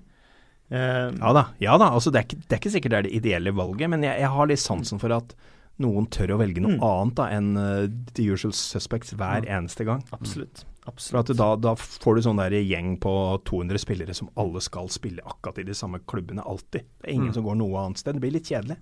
Uh, 0.70 1.10
Ja 1.18 1.32
da, 1.34 1.44
ja 1.60 1.76
da. 1.76 1.90
Altså, 1.90 2.12
det, 2.12 2.20
er 2.20 2.28
ikke, 2.28 2.42
det 2.46 2.52
er 2.54 2.60
ikke 2.62 2.70
sikkert 2.76 2.90
det 2.94 2.98
er 2.98 3.02
det 3.08 3.14
ideelle 3.18 3.52
valget, 3.52 3.90
men 3.90 4.02
jeg, 4.06 4.20
jeg 4.22 4.30
har 4.30 4.46
litt 4.46 4.62
sansen 4.62 5.00
for 5.02 5.10
at 5.16 5.34
noen 5.80 6.06
tør 6.12 6.36
å 6.36 6.38
velge 6.38 6.60
noe 6.62 6.76
Mm. 6.76 6.84
annet 6.86 7.14
da 7.18 7.26
enn 7.34 7.56
uh, 7.56 7.88
the 8.14 8.22
usual 8.30 8.52
suspects 8.52 9.12
hver 9.16 9.42
eneste 9.48 9.84
gang. 9.84 10.04
Absolutt. 10.12 10.64
For 10.84 10.92
absolutt. 10.94 11.30
at 11.30 11.36
da, 11.36 11.48
da 11.56 11.74
får 11.76 12.16
du 12.16 12.22
sånn 12.24 12.38
der 12.40 12.50
gjeng 12.64 12.94
på 13.02 13.12
200 13.44 13.78
spillere 13.78 14.14
som 14.16 14.30
alle 14.40 14.60
skal 14.64 14.88
spille 14.88 15.20
akkurat 15.22 15.58
i 15.60 15.66
de 15.68 15.74
samme 15.76 16.00
klubbene 16.08 16.42
alltid. 16.42 16.82
Det 17.02 17.06
er 17.10 17.12
ingen 17.14 17.28
Mm. 17.30 17.34
som 17.34 17.44
går 17.44 17.56
noe 17.60 17.78
annet 17.84 17.98
sted. 17.98 18.14
Det 18.16 18.20
blir 18.24 18.32
litt 18.32 18.48
kjedelig. 18.48 18.76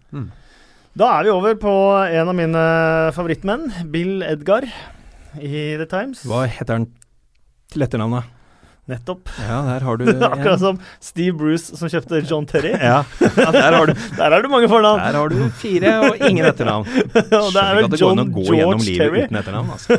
Da 0.97 1.11
er 1.19 1.25
vi 1.25 1.31
over 1.31 1.55
på 1.55 1.73
en 2.09 2.29
av 2.29 2.35
mine 2.35 2.63
favorittmenn, 3.15 3.91
Bill 3.91 4.23
Edgar 4.23 4.65
i 5.39 5.77
The 5.77 5.87
Times. 5.87 6.23
Hva 6.25 6.47
heter 6.49 6.73
han 6.79 6.87
til 7.71 7.83
etternavnet? 7.83 8.25
Nettopp. 8.89 9.29
Ja, 9.45 9.59
der 9.67 9.81
har 9.85 9.99
du 10.01 10.07
Akkurat 10.31 10.59
som 10.63 10.79
Steve 11.05 11.37
Bruce 11.37 11.77
som 11.77 11.91
kjøpte 11.93 12.23
John 12.25 12.47
Terry. 12.49 12.71
Ja, 12.73 13.03
ja 13.21 13.51
der, 13.53 13.75
har 13.77 13.87
du, 13.87 13.93
Der 14.17 14.33
er 14.33 14.41
det 14.41 14.49
mange 14.51 14.69
fornavn! 14.71 15.03
der 15.05 15.19
har 15.19 15.29
du 15.29 15.51
fire 15.61 15.93
og 16.09 16.17
ingen 16.25 16.47
etternavn. 16.49 16.87
Og 16.89 17.53
det 17.53 17.61
er 17.67 17.75
vel 17.77 17.85
Skjønner 17.85 17.85
ikke 17.85 17.85
at 17.85 17.91
det 17.91 18.01
går 18.01 18.01
John 18.01 18.19
an 18.19 18.25
å 18.25 18.33
gå 18.33 18.47
gjennom 18.49 18.81
George 18.81 18.89
livet 18.89 19.05
Terry. 19.05 19.27
uten 19.29 19.37
etternavn. 19.43 19.69
Altså. 19.77 19.93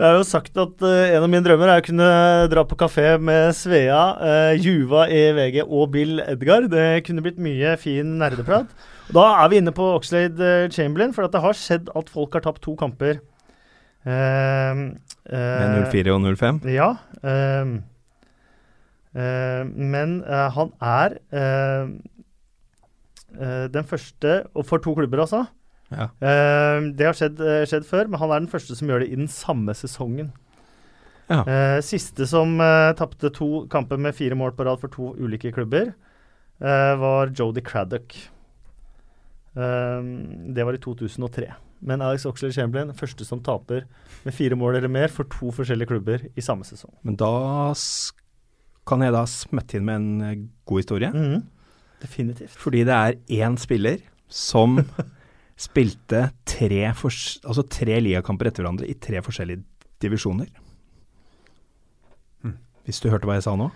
Jeg 0.00 0.08
har 0.08 0.16
jo 0.16 0.24
sagt 0.24 0.54
at 0.56 0.80
uh, 0.80 1.10
en 1.12 1.20
av 1.26 1.28
mine 1.28 1.44
drømmer 1.44 1.68
er 1.68 1.82
å 1.82 1.84
kunne 1.84 2.04
dra 2.48 2.62
på 2.64 2.76
kafé 2.80 3.18
med 3.20 3.50
Svea, 3.52 3.98
uh, 4.16 4.52
Juva 4.56 5.02
i 5.12 5.26
VG 5.36 5.58
og 5.66 5.90
Bill 5.92 6.22
Edgar. 6.24 6.64
Det 6.72 7.02
kunne 7.04 7.20
blitt 7.26 7.36
mye 7.42 7.74
fin 7.76 8.14
nerdeprat. 8.22 8.72
Da 9.12 9.26
er 9.42 9.50
vi 9.52 9.58
inne 9.60 9.74
på 9.76 9.90
Oxlade 9.98 10.40
eh, 10.46 10.70
Chamberlain, 10.72 11.12
for 11.12 11.28
det 11.28 11.42
har 11.44 11.58
skjedd 11.58 11.90
at 11.98 12.08
folk 12.08 12.32
har 12.38 12.46
tapt 12.46 12.62
to 12.64 12.72
kamper. 12.80 13.20
Uh, 14.08 14.96
Med 15.28 15.90
04 15.92 16.14
og 16.14 16.24
05. 16.32 16.62
Ja. 16.72 16.94
ehm, 17.20 17.74
eh, 19.12 19.62
men 19.68 20.20
han 20.24 20.72
er 20.80 21.18
den 23.70 23.84
første, 23.84 24.44
og 24.54 24.64
for 24.64 24.80
to 24.80 24.96
klubber 24.96 25.26
altså. 25.26 25.44
Ja. 25.90 26.06
Uh, 26.22 26.90
det 26.96 27.08
har 27.08 27.16
skjedd, 27.18 27.40
uh, 27.42 27.64
skjedd 27.68 27.86
før, 27.88 28.10
men 28.10 28.20
han 28.22 28.30
er 28.30 28.44
den 28.44 28.52
første 28.52 28.76
som 28.78 28.90
gjør 28.90 29.04
det 29.04 29.10
i 29.10 29.18
den 29.18 29.30
samme 29.30 29.74
sesongen. 29.76 30.30
Ja. 31.30 31.42
Uh, 31.46 31.78
siste 31.86 32.26
som 32.30 32.56
uh, 32.62 32.90
tapte 32.98 33.30
to 33.34 33.64
kamper 33.70 34.00
med 34.02 34.16
fire 34.18 34.38
mål 34.38 34.54
på 34.58 34.66
rad 34.66 34.82
for 34.82 34.92
to 34.94 35.14
ulike 35.18 35.54
klubber, 35.56 35.94
var 36.60 37.30
Jodi 37.32 37.62
Craddock. 37.64 38.12
Det 39.56 40.64
var 40.68 40.76
i 40.76 40.80
2003. 40.84 41.46
Men 41.80 42.02
Alex 42.04 42.26
Oxley 42.28 42.52
Chamberlain, 42.52 42.92
første 42.92 43.24
som 43.24 43.40
taper 43.40 43.86
med 44.26 44.36
fire 44.36 44.58
mål 44.60 44.76
eller 44.76 44.92
mer 44.92 45.08
for 45.08 45.24
to 45.32 45.48
forskjellige 45.56 45.88
klubber 45.88 46.26
i 46.36 46.44
samme 46.44 46.68
sesong. 46.68 46.92
Men 47.00 47.16
da 47.16 47.30
kan 48.84 49.00
jeg 49.06 49.14
da 49.16 49.24
smette 49.24 49.78
inn 49.78 49.88
med 49.88 50.02
en 50.02 50.44
god 50.68 50.82
historie. 50.82 51.08
Mm, 51.16 51.46
Definitivt. 52.02 52.52
Fordi 52.60 52.84
det 52.84 52.98
er 52.98 53.16
én 53.40 53.56
spiller 53.60 54.04
som 54.28 54.82
spilte 55.60 56.24
tre, 56.48 56.82
for, 56.96 57.12
altså 57.44 57.64
tre 57.68 58.00
ligakamper 58.00 58.48
etter 58.48 58.64
hverandre 58.64 58.88
i 58.88 58.96
tre 58.96 59.20
forskjellige 59.24 59.62
divisjoner. 60.00 60.48
Hmm. 62.44 62.56
Hvis 62.88 63.02
du 63.02 63.10
hørte 63.12 63.28
hva 63.28 63.36
jeg 63.36 63.46
sa 63.48 63.56
nå? 63.60 63.68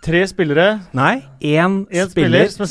Tre 0.00 0.20
spillere, 0.28 0.78
Nei, 0.96 1.20
én 1.44 1.82
spiller, 2.08 2.48
spiller 2.48 2.48
som 2.48 2.64
har 2.64 2.70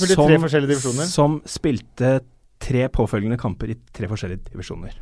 spilt 0.50 0.72
tre 0.88 1.06
som 1.10 1.36
spilte 1.46 2.14
tre 2.60 2.88
påfølgende 2.94 3.38
kamper 3.40 3.74
i 3.74 3.78
tre 3.94 4.10
forskjellige 4.10 4.50
divisjoner. 4.50 4.96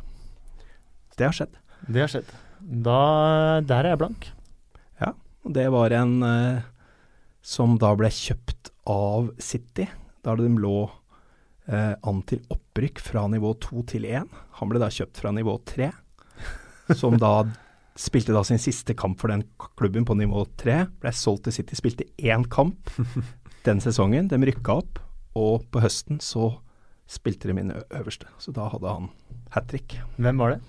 Det 1.16 1.24
har 1.26 1.34
skjedd. 1.34 1.56
Det 1.88 2.04
har 2.04 2.12
skjedd. 2.12 2.28
Da, 2.60 2.98
der 3.64 3.86
er 3.86 3.94
jeg 3.94 4.00
blank. 4.02 4.28
Ja. 5.00 5.14
Og 5.46 5.56
det 5.56 5.66
var 5.72 5.94
en 5.96 6.14
uh, 6.20 6.60
som 7.40 7.78
da 7.80 7.94
ble 7.98 8.10
kjøpt 8.12 8.72
av 8.88 9.32
City, 9.42 9.88
da 10.24 10.36
de 10.38 10.50
lå 10.60 10.84
eh, 11.68 11.94
an 11.94 12.22
til 12.28 12.42
opprykk 12.52 13.00
fra 13.04 13.26
nivå 13.30 13.54
2 13.62 13.84
til 13.92 14.08
1. 14.08 14.28
Han 14.60 14.70
ble 14.70 14.82
da 14.82 14.90
kjøpt 14.92 15.20
fra 15.22 15.32
nivå 15.34 15.56
3, 15.68 15.90
som 17.00 17.18
da 17.20 17.42
spilte 17.98 18.34
da 18.34 18.44
sin 18.46 18.60
siste 18.62 18.94
kamp 18.98 19.18
for 19.20 19.32
den 19.32 19.44
klubben 19.78 20.06
på 20.08 20.16
nivå 20.18 20.44
3. 20.60 20.80
Ble 21.02 21.12
solgt 21.14 21.48
til 21.48 21.58
City, 21.58 21.78
spilte 21.78 22.08
én 22.22 22.46
kamp 22.50 22.92
den 23.68 23.82
sesongen. 23.84 24.30
De 24.30 24.38
rykka 24.38 24.80
opp, 24.82 25.00
og 25.38 25.66
på 25.72 25.82
høsten 25.84 26.22
så 26.24 26.52
spilte 27.08 27.48
de 27.48 27.56
min 27.56 27.72
øverste. 27.72 28.28
Så 28.42 28.52
da 28.54 28.68
hadde 28.72 28.92
han 28.92 29.10
hat 29.54 29.70
trick. 29.70 29.96
Hvem 30.20 30.40
var 30.40 30.56
det? 30.56 30.60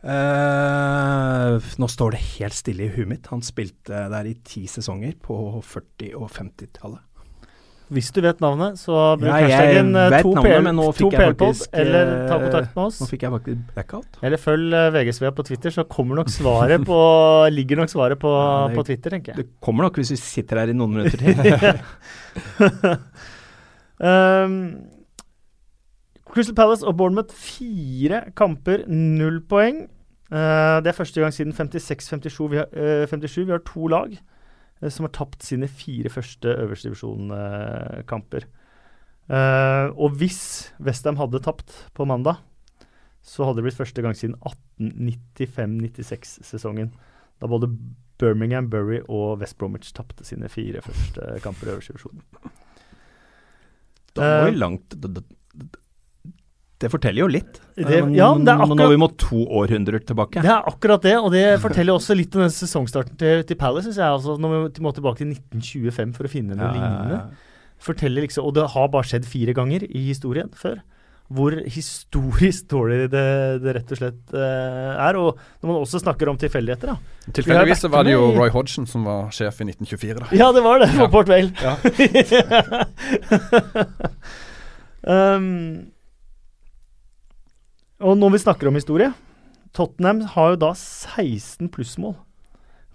Uh, 0.00 1.60
nå 1.76 1.86
står 1.92 2.14
det 2.14 2.22
helt 2.38 2.56
stille 2.56 2.86
i 2.86 2.92
huet 2.94 3.10
mitt. 3.10 3.28
Han 3.32 3.44
spilte 3.44 4.06
der 4.12 4.28
i 4.30 4.38
ti 4.46 4.64
sesonger 4.70 5.18
på 5.20 5.36
40- 5.60 6.14
og 6.16 6.30
50-tallet. 6.32 7.04
Hvis 7.90 8.12
du 8.14 8.20
vet 8.22 8.38
navnet, 8.42 8.76
så 8.78 8.94
bruk 9.18 9.26
Ja, 9.26 9.38
hashtaggen 9.42 9.88
eh, 9.98 10.10
vet 10.14 10.22
to 10.22 10.34
navnet, 10.36 10.52
PL 10.52 10.62
men 10.68 10.76
nå 10.78 10.84
fikk 10.94 11.14
jeg 11.16 11.20
PL-pod, 11.20 11.56
faktisk, 11.56 11.72
eller 11.82 12.12
ta 12.28 12.36
eh, 12.36 12.42
kontakt 12.44 12.76
med 12.76 12.82
oss. 12.84 13.00
Nå 13.02 13.08
fikk 13.10 13.24
jeg 13.26 13.32
faktisk 13.34 13.64
blackout. 13.74 14.18
Eller 14.22 14.38
følg 14.44 14.76
VGSV 14.94 15.26
på 15.40 15.46
Twitter, 15.48 15.74
så 15.74 15.84
kommer 15.90 16.20
nok 16.20 16.30
svaret 16.30 16.84
på 16.86 16.98
ligger 17.58 17.82
nok 17.82 17.90
svaret 17.90 18.20
på, 18.22 18.30
Ja, 18.30 18.68
det- 18.70 18.78
på 18.78 18.86
Twitter, 18.86 19.16
tenker 19.16 19.34
jeg. 19.34 19.42
Det 19.42 19.60
kommer 19.66 19.88
nok 19.88 19.98
hvis 19.98 20.14
vi 20.14 20.20
sitter 20.22 20.62
her 20.62 20.70
i 20.70 20.76
noen 20.78 20.94
minutter 21.00 21.18
til. 21.26 21.34
um, 24.06 24.56
Crystal 26.30 26.54
Palace 26.54 26.86
og 26.86 26.94
Bournemouth 26.96 27.34
fire 27.34 28.22
kamper, 28.38 28.84
null 28.86 29.40
poeng. 29.50 29.88
Uh, 30.30 30.78
det 30.84 30.92
er 30.92 30.94
første 30.94 31.18
gang 31.20 31.34
siden 31.34 31.52
56-57 31.58 32.36
vi, 32.52 32.60
eh, 32.62 33.02
57 33.10 33.48
vi 33.48 33.50
har 33.50 33.64
to 33.66 33.88
lag 33.90 34.12
eh, 34.14 34.20
som 34.88 35.04
har 35.04 35.12
tapt 35.12 35.42
sine 35.44 35.68
fire 35.68 36.08
første 36.08 36.48
øverste 36.64 36.88
divisjon-kamper. 36.88 38.46
Eh, 39.30 39.86
og 39.92 40.16
hvis 40.18 40.40
Westham 40.80 41.16
hadde 41.20 41.42
tapt 41.44 41.68
på 41.94 42.06
mandag, 42.08 42.36
så 43.22 43.44
hadde 43.44 43.60
det 43.60 43.66
blitt 43.68 43.78
første 43.82 44.00
gang 44.02 44.16
siden 44.16 44.38
1895-96-sesongen. 44.80 46.90
Da 47.40 47.46
både 47.48 47.68
Birmingham, 48.20 48.68
Bury 48.72 48.98
og 49.08 49.38
West 49.40 49.56
Bromwich 49.60 49.92
tapte 49.96 50.24
sine 50.28 50.48
fire 50.52 50.82
første 50.84 51.20
kamper 51.44 51.68
i 51.68 51.72
øverste 51.74 51.92
divisjon. 51.94 52.20
Da 54.16 54.20
må 54.20 54.26
Eh, 54.26 54.44
vi 54.50 54.56
langt 54.58 54.88
d- 55.00 55.08
d- 55.08 55.24
Det 56.80 56.88
forteller 56.88 57.20
jo 57.20 57.28
litt. 57.28 57.58
Det- 57.76 57.98
ja, 58.16 58.30
men 58.32 58.44
det 58.44 58.52
er 58.54 58.56
Nå 58.56 58.64
akkurat- 58.64 58.78
når 58.78 58.88
vi 58.88 58.96
må 58.96 59.08
to 59.20 59.40
århundrer 59.44 60.00
tilbake. 60.00 60.40
Det 60.40 60.48
er 60.48 60.62
akkurat 60.64 61.02
det, 61.02 61.16
og 61.18 61.30
det 61.32 61.60
forteller 61.60 61.92
også 61.92 62.16
litt 62.16 62.34
om 62.34 62.40
den 62.40 62.50
sesongstarten 62.50 63.18
til, 63.20 63.42
til 63.44 63.56
Palace. 63.56 63.84
Synes 63.84 63.98
jeg, 64.00 64.08
altså, 64.08 64.38
når 64.40 64.72
vi 64.72 64.80
må 64.80 64.92
tilbake 64.96 65.18
til 65.18 65.28
1925 65.28 66.14
for 66.16 66.24
å 66.24 66.30
finne 66.32 66.56
noe 66.56 66.70
ja. 66.70 66.72
lignende. 66.72 67.20
Forteller 67.80 68.24
liksom, 68.24 68.44
Og 68.44 68.54
det 68.54 68.64
har 68.72 68.88
bare 68.88 69.04
skjedd 69.04 69.28
fire 69.28 69.52
ganger 69.52 69.84
i 69.84 70.06
historien 70.08 70.48
før. 70.56 70.80
Hvor 71.30 71.52
historisk 71.70 72.66
dårlig 72.72 73.10
det, 73.12 73.62
det 73.62 73.74
rett 73.76 73.92
og 73.92 73.98
slett 74.00 74.32
uh, 74.34 74.96
er. 74.98 75.14
Og 75.20 75.36
når 75.62 75.68
man 75.68 75.78
også 75.84 76.00
snakker 76.02 76.28
om 76.32 76.36
tilfeldigheter, 76.40 76.90
da. 76.90 76.96
Tilfeldigvis 77.30 77.84
så 77.84 77.88
var 77.92 78.02
det 78.08 78.16
jo 78.16 78.32
Roy 78.34 78.48
Hodgson 78.50 78.88
som 78.88 79.04
var 79.06 79.30
sjef 79.30 79.60
i 79.60 79.68
1924, 79.68 80.18
da. 80.24 80.26
Ja, 80.32 80.50
det 80.50 80.64
var 80.64 80.80
det, 80.80 80.90
for 80.96 81.04
Ja. 81.04 81.12
Port 81.12 81.28
Vale. 81.28 81.52
Ja. 81.60 81.76
um, 85.36 85.92
og 88.00 88.16
når 88.18 88.34
vi 88.34 88.42
snakker 88.44 88.70
om 88.70 88.78
historie 88.78 89.10
Tottenham 89.76 90.24
har 90.34 90.54
jo 90.54 90.62
da 90.64 90.72
16 90.74 91.68
plussmål 91.70 92.16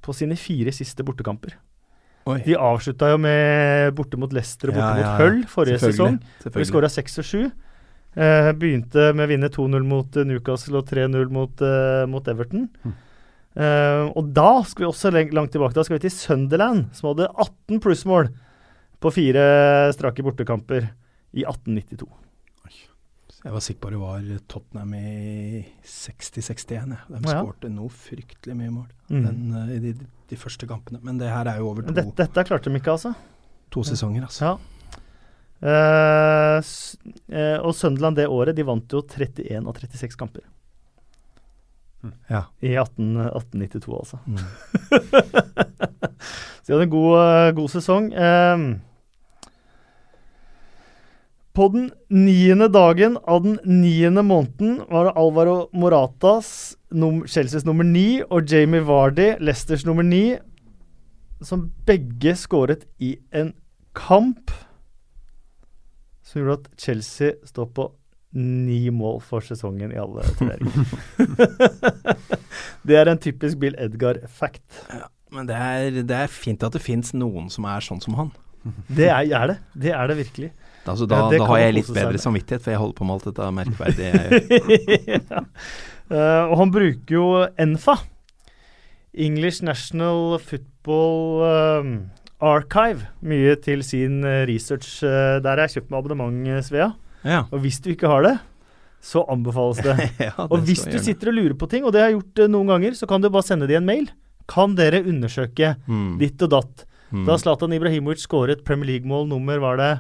på 0.06 0.14
sine 0.14 0.36
fire 0.38 0.74
siste 0.76 1.06
bortekamper. 1.06 1.56
Oi. 2.30 2.40
De 2.46 2.58
avslutta 2.58 3.12
jo 3.14 3.20
med 3.22 3.94
borte 3.98 4.20
mot 4.22 4.34
Leicester 4.34 4.72
og 4.72 4.78
borte 4.78 4.90
Ja, 4.90 4.98
ja, 5.00 5.14
mot. 5.14 5.22
Hull 5.22 5.40
forrige 5.50 5.82
sesong. 5.82 6.20
Vi 6.44 6.68
skåra 6.68 6.90
6 6.92 7.22
og 7.22 7.28
7. 7.30 7.40
Eh, 8.16 8.50
begynte 8.60 9.10
med 9.14 9.26
å 9.26 9.30
vinne 9.30 9.50
2-0 9.52 9.88
mot 9.88 10.18
eh, 10.18 10.28
Newcastle 10.28 10.80
og 10.80 10.90
3-0 10.90 11.32
mot, 11.36 11.64
eh, 11.64 12.04
mot 12.10 12.28
Everton. 12.32 12.68
Mm. 12.84 12.96
Eh, 13.56 14.04
og 14.16 14.34
da 14.36 14.50
skal 14.68 14.86
vi 14.86 14.90
også 14.90 15.14
langt 15.16 15.54
tilbake. 15.54 15.76
Da 15.78 15.86
skal 15.86 16.00
vi 16.00 16.06
til 16.08 16.16
Sunderland, 16.16 16.90
som 16.98 17.12
hadde 17.12 17.30
18 17.32 17.82
plussmål 17.84 18.32
på 19.04 19.14
fire 19.14 19.46
strake 19.96 20.26
bortekamper 20.26 20.90
i 21.36 21.46
1892. 21.46 22.08
Jeg 23.46 23.54
var 23.54 23.62
sikker 23.62 23.82
på 23.86 23.90
det 23.94 24.00
var 24.02 24.24
Tottenham 24.50 24.94
i 24.98 25.66
60-61. 25.86 26.96
Ja. 26.96 26.98
De 27.08 27.20
Ja. 27.30 27.44
skårte 27.44 27.70
noe 27.70 27.90
fryktelig 27.94 28.56
mye 28.58 28.72
mål 28.74 28.88
Mm. 29.12 29.24
den, 29.26 29.54
eh, 29.54 29.76
i 29.76 29.80
de, 29.80 30.08
de 30.30 30.36
første 30.36 30.66
kampene. 30.68 31.00
Men 31.04 31.20
det 31.20 31.30
her 31.30 31.46
er 31.46 31.58
jo 31.62 31.70
over 31.70 31.84
to, 31.86 31.94
dette, 31.94 32.16
dette 32.16 32.44
klarte 32.48 32.72
de 32.72 32.80
ikke, 32.80 32.92
altså. 32.98 33.14
to 33.70 33.84
sesonger, 33.84 34.24
altså. 34.26 34.42
Ja. 34.42 34.58
Uh, 35.66 36.62
eh, 37.32 37.58
og 37.64 37.74
Sunderland 37.74 38.16
det 38.18 38.28
året, 38.28 38.56
de 38.56 38.64
vant 38.68 38.92
jo 38.92 39.02
31 39.02 39.68
av 39.68 39.74
36 39.78 40.16
kamper. 40.18 40.42
Ja. 42.30 42.44
I 42.62 42.76
18, 42.76 43.16
1892, 43.30 43.94
altså. 43.98 44.20
Mm. 44.26 44.38
Så 46.66 46.68
de 46.68 46.74
hadde 46.74 46.84
en 46.88 46.90
god, 46.90 47.56
god 47.56 47.70
sesong. 47.70 48.12
Ehm, 48.14 48.82
på 51.56 51.70
den 51.72 51.90
niende 52.12 52.68
dagen 52.72 53.16
av 53.24 53.44
den 53.46 53.60
niende 53.64 54.24
måneden 54.26 54.82
var 54.90 55.08
det 55.08 55.16
Alvaro 55.20 55.56
Moratas, 55.74 56.50
num 56.92 57.24
Chelseas 57.28 57.66
nummer 57.68 57.88
ni, 57.88 58.22
og 58.28 58.52
Jamie 58.52 58.84
Vardy, 58.84 59.34
Leicesters 59.40 59.86
nummer 59.88 60.04
ni, 60.04 60.38
som 61.46 61.70
begge 61.88 62.36
skåret 62.40 62.86
i 63.00 63.16
en 63.36 63.54
kamp 63.96 64.52
som 66.26 66.42
gjorde 66.42 66.58
at 66.60 66.82
Chelsea 66.82 67.36
står 67.48 67.70
på 67.76 67.90
ni 68.36 68.90
mål 68.92 69.22
for 69.24 69.46
sesongen 69.46 69.94
i 69.96 70.00
alle 70.00 70.26
turneringer. 70.36 70.88
det 72.88 72.98
er 73.00 73.12
en 73.12 73.22
typisk 73.22 73.62
Bill 73.62 73.78
Edgar-fact. 73.80 74.66
Men 75.32 75.48
det 75.48 75.56
er, 75.56 76.02
det 76.04 76.18
er 76.26 76.32
fint 76.32 76.64
at 76.66 76.76
det 76.76 76.84
fins 76.84 77.14
noen 77.16 77.48
som 77.54 77.68
er 77.72 77.86
sånn 77.86 78.04
som 78.04 78.18
han. 78.20 78.34
Det 78.90 79.08
er, 79.08 79.30
er 79.30 79.54
det. 79.54 79.58
Det 79.86 79.94
er 79.96 80.12
det 80.12 80.18
virkelig. 80.20 80.52
Altså, 80.92 81.08
da 81.10 81.22
Ja, 81.24 81.30
da 81.34 81.48
har 81.50 81.62
jeg 81.64 81.78
litt 81.80 81.94
bedre 81.94 82.22
samvittighet, 82.22 82.64
for 82.64 82.74
jeg 82.74 82.82
holder 82.82 82.98
på 82.98 83.08
med 83.08 83.16
alt 83.16 83.30
dette 83.30 83.52
merkverdige 83.60 84.12
ja. 85.16 85.46
uh, 86.12 86.44
og 86.52 86.58
han 86.62 86.74
bruker 86.76 87.18
jo 87.18 87.26
Enfa 87.62 87.98
English 89.16 89.64
National 89.64 90.38
Football 90.44 91.46
um, 91.46 91.94
Archive 92.44 93.08
mye 93.24 93.56
til 93.64 93.80
sin 93.88 94.20
eh, 94.28 94.44
research. 94.50 95.00
Uh, 95.00 95.40
der 95.40 95.56
har 95.56 95.64
jeg 95.66 95.78
kjøpt 95.78 95.94
med 95.94 96.00
abonnement, 96.02 96.66
Svea. 96.68 96.90
Ja. 97.24 97.46
Og 97.48 97.64
hvis 97.64 97.80
du 97.80 97.94
ikke 97.94 98.12
har 98.12 98.26
det, 98.26 98.34
så 99.06 99.24
anbefales 99.32 99.80
det. 99.86 99.96
ja 100.28 100.34
det 100.36 100.50
Og 100.50 100.66
hvis 100.68 100.84
du 100.84 100.98
sitter 101.00 101.32
og 101.32 101.38
lurer 101.40 101.56
på 101.58 101.70
ting, 101.72 101.86
og 101.88 101.96
det 101.96 102.04
har 102.04 102.12
jeg 102.12 102.20
gjort 102.20 102.52
noen 102.52 102.74
ganger, 102.74 102.98
så 103.00 103.08
kan 103.10 103.24
du 103.24 103.32
bare 103.32 103.48
sende 103.48 103.70
de 103.72 103.78
en 103.80 103.88
mail. 103.88 104.10
Kan 104.52 104.76
dere 104.78 105.02
undersøke 105.08 105.78
mm. 105.88 106.18
ditt 106.22 106.44
og 106.46 106.52
datt? 106.58 106.86
mm. 107.16 107.24
Da 107.30 107.40
Zlatan 107.40 107.74
Ibrahimovic 107.78 108.26
skåret 108.26 108.66
Premier 108.68 108.92
League-mål 108.96 109.30
nummer, 109.32 109.64
var 109.64 109.80
det 109.82 109.92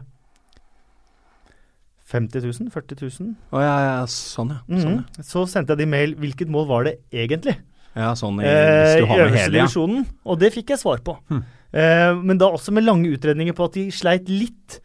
50 2.05 2.41
000? 2.45 2.69
40 2.73 2.99
000? 3.21 3.31
Å 3.51 3.61
ja, 3.63 3.75
ja, 3.85 3.95
sånn 4.05 4.51
ja. 4.53 4.59
Sånn, 4.69 4.99
Mhm. 5.05 5.23
Så 5.25 5.45
sendte 5.49 5.73
jeg 5.73 5.79
de 5.83 5.85
mail. 5.89 6.13
Hvilket 6.15 6.47
mål 6.53 6.67
var 6.69 6.83
det 6.85 6.99
egentlig? 7.11 7.57
ja. 7.95 8.11
sånn 8.13 8.41
i, 8.41 8.45
Eh, 8.45 8.99
I 8.99 9.05
øverste 9.07 9.51
divisjonen. 9.51 10.03
ja. 10.05 10.11
Og 10.25 10.39
det 10.39 10.53
fikk 10.53 10.69
jeg 10.75 10.79
svar 10.79 10.99
på. 11.01 11.17
Hm. 11.29 11.43
Eh, 11.73 12.13
men 12.21 12.37
da 12.37 12.51
også 12.51 12.71
med 12.71 12.83
lange 12.85 13.09
utredninger 13.09 13.53
på 13.57 13.65
at 13.65 13.73
de 13.73 13.87
sleit 13.91 14.29
litt 14.29 14.79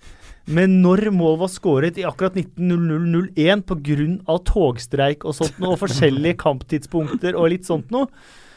med 0.50 0.70
når 0.70 1.10
mål 1.12 1.36
var 1.38 1.48
skåret 1.52 1.98
i 1.98 2.02
akkurat 2.08 2.34
19.00.01 2.34 3.62
pga. 3.68 4.38
togstreik 4.44 5.24
og 5.24 5.34
sånt 5.36 5.58
noe, 5.60 5.74
og 5.76 5.78
forskjellige 5.82 6.36
kamptidspunkter 6.46 7.36
og 7.36 7.50
litt 7.52 7.66
sånt 7.68 7.90
noe. 7.90 8.08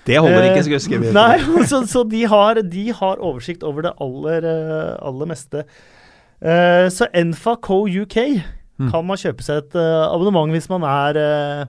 Det 0.06 0.18
holder 0.20 0.50
ikke, 0.52 0.64
skal 0.66 0.80
skulle 0.80 1.00
jeg 1.02 1.14
skrive. 1.14 1.14
Nei, 1.14 1.66
så, 1.72 1.84
så 1.88 2.04
de, 2.10 2.24
har, 2.28 2.60
de 2.62 2.86
har 2.92 3.22
oversikt 3.24 3.64
over 3.64 3.86
det 3.88 3.94
aller, 4.04 4.44
eh, 4.50 4.96
aller 5.06 5.30
meste. 5.30 5.66
Eh, 6.44 6.88
så 6.92 7.08
Enfa 7.14 7.56
Co 7.64 7.86
UK 7.88 8.18
Mm. 8.82 8.88
kan 8.90 9.06
man 9.06 9.20
kjøpe 9.22 9.44
seg 9.46 9.60
et 9.62 9.76
uh, 9.78 10.10
abonnement 10.10 10.50
hvis 10.50 10.66
man 10.68 10.82
er 10.82 11.18
uh, 11.22 11.66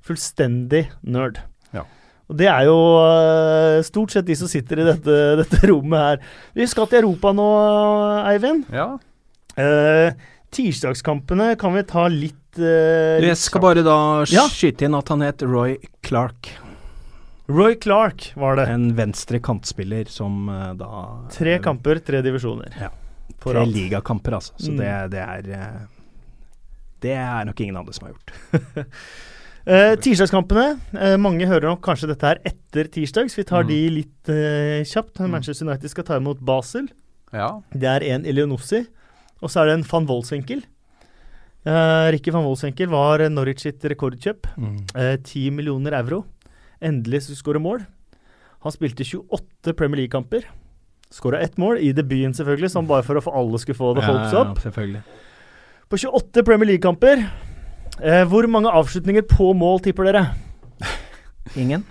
fullstendig 0.00 0.86
nerd. 1.04 1.36
Ja. 1.76 1.82
Og 2.32 2.38
det 2.40 2.48
er 2.48 2.62
jo 2.64 2.78
stort 3.84 4.14
sett 4.16 4.24
de 4.26 4.34
som 4.40 4.48
sitter 4.48 4.80
i 4.80 4.86
dette, 4.88 5.18
dette 5.42 5.60
rommet 5.68 6.00
her. 6.00 6.22
Vi 6.56 6.64
skal 6.72 6.88
til 6.88 7.02
Europa 7.04 7.34
nå, 7.36 7.44
Eivind. 8.32 8.64
Ja. 8.72 8.88
Tirsdagskampene 10.56 11.50
kan 11.60 11.76
vi 11.76 11.82
ta 11.84 12.06
litt 12.08 12.56
eh, 12.58 13.20
Jeg 13.28 13.36
skal 13.44 13.62
bare 13.66 13.84
da 13.84 13.98
Ja. 14.32 14.46
skyte 14.48 14.88
inn 14.88 14.96
at 14.96 15.12
han 15.12 15.20
het 15.28 15.44
Roy 15.44 15.76
Clark. 16.02 16.48
Roy 17.52 17.76
Clark 17.80 18.30
var 18.40 18.56
det. 18.56 18.66
En 18.72 18.88
venstre 18.96 19.38
kantspiller 19.44 20.08
som 20.12 20.48
da 20.80 21.04
Tre 21.32 21.58
kamper, 21.64 22.00
tre 22.04 22.24
divisjoner. 22.24 22.72
Ja. 22.80 22.88
På 23.40 23.52
Tre 23.54 23.64
ligakamper, 23.66 24.34
altså. 24.40 24.52
Så 24.58 24.72
Mm. 24.72 24.78
det, 24.78 25.10
det 25.10 25.20
er 25.22 25.50
eh, 25.54 25.80
Det 27.00 27.12
er 27.14 27.44
nok 27.46 27.60
ingen 27.60 27.76
andre 27.76 27.92
som 27.94 28.06
har 28.08 28.14
gjort. 28.14 28.32
Eh, 29.68 29.96
tirsdagskampene. 30.00 30.78
Eh, 30.96 31.16
mange 31.20 31.44
hører 31.44 31.68
nok 31.68 31.82
kanskje 31.84 32.06
dette 32.08 32.24
her 32.24 32.38
etter 32.48 32.88
tirsdag, 32.88 33.28
så 33.28 33.36
vi 33.36 33.44
tar 33.44 33.64
Mm. 33.64 33.68
de 33.68 33.80
litt 33.90 34.28
eh, 34.32 34.80
kjapt. 34.88 35.18
Mm. 35.20 35.30
Manchester 35.34 35.66
United 35.66 35.90
skal 35.92 36.04
ta 36.08 36.16
imot 36.16 36.40
Basel. 36.40 36.86
ja. 37.34 37.60
Det 37.74 37.84
er 37.84 38.02
en 38.14 38.24
Elionossi, 38.24 38.86
og 39.42 39.50
så 39.50 39.60
er 39.60 39.66
det 39.66 39.74
en 39.74 39.84
van 39.90 40.06
Wolfswinkel. 40.08 40.62
Uh, 41.66 42.08
Ricky 42.14 42.30
van 42.32 42.44
Wolfswinkel 42.46 42.88
var 42.88 43.18
Norwich 43.28 43.60
sitt 43.60 43.82
rekordkjøp. 43.84 44.46
Eh, 44.96 45.16
10 45.20 45.50
millioner 45.50 45.92
euro. 46.00 46.24
Endelig 46.80 47.24
skulle 47.26 47.36
skåre 47.36 47.60
mål. 47.60 47.84
Han 48.64 48.72
spilte 48.72 49.04
28 49.04 49.74
Premier 49.76 49.96
League-kamper. 50.06 50.44
Skåra 51.10 51.40
ett 51.40 51.56
mål, 51.56 51.78
i 51.78 51.92
debuten 51.96 52.34
selvfølgelig, 52.36 52.70
som 52.70 52.88
bare 52.88 53.04
for 53.06 53.16
å 53.16 53.22
få 53.24 53.32
alle 53.40 53.58
skulle 53.62 53.78
få 53.78 53.94
the 53.96 54.04
hopes 54.04 54.34
ja, 54.34 54.42
up. 54.44 54.58
selvfølgelig. 54.60 55.02
På 55.88 55.96
28 55.96 56.44
Premier 56.44 56.68
League-kamper. 56.68 57.22
Eh, 57.98 58.24
hvor 58.28 58.46
mange 58.50 58.70
avslutninger 58.70 59.24
på 59.30 59.52
mål 59.56 59.80
tipper 59.86 60.10
dere? 60.10 60.26
Ingen? 61.62 61.86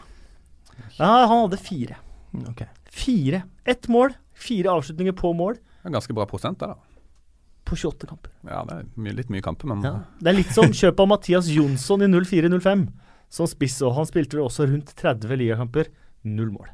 Ja, 1.00 1.26
han 1.26 1.48
hadde 1.48 1.58
fire. 1.58 1.98
Ok. 2.46 2.62
Fire. 2.94 3.42
Ett 3.66 3.90
mål, 3.92 4.14
fire 4.38 4.70
avslutninger 4.78 5.16
på 5.18 5.34
mål 5.34 5.58
Det 5.58 5.90
er 5.90 5.98
ganske 5.98 6.14
bra 6.14 6.26
prosent, 6.30 6.60
det, 6.62 6.70
da. 6.70 6.78
på 7.66 7.76
28 7.76 8.08
kamper. 8.08 8.32
Ja, 8.48 8.62
det 8.70 8.78
er 8.78 8.88
mye, 8.96 9.18
litt 9.18 9.34
mye 9.34 9.44
kamper, 9.44 9.70
men 9.74 9.84
Ja. 9.86 9.94
Det 10.22 10.32
er 10.32 10.38
litt 10.40 10.54
som 10.54 10.70
kjøpet 10.70 11.04
av 11.04 11.10
Mathias 11.10 11.50
Jonsson 11.52 12.06
i 12.06 12.10
04-05 12.14 12.88
som 13.30 13.50
spiss, 13.50 13.82
og 13.84 13.96
han 13.98 14.08
spilte 14.08 14.40
også 14.40 14.70
rundt 14.70 14.94
30 14.96 15.42
ligakamper. 15.42 15.90
Null 16.28 16.52
mål. 16.54 16.70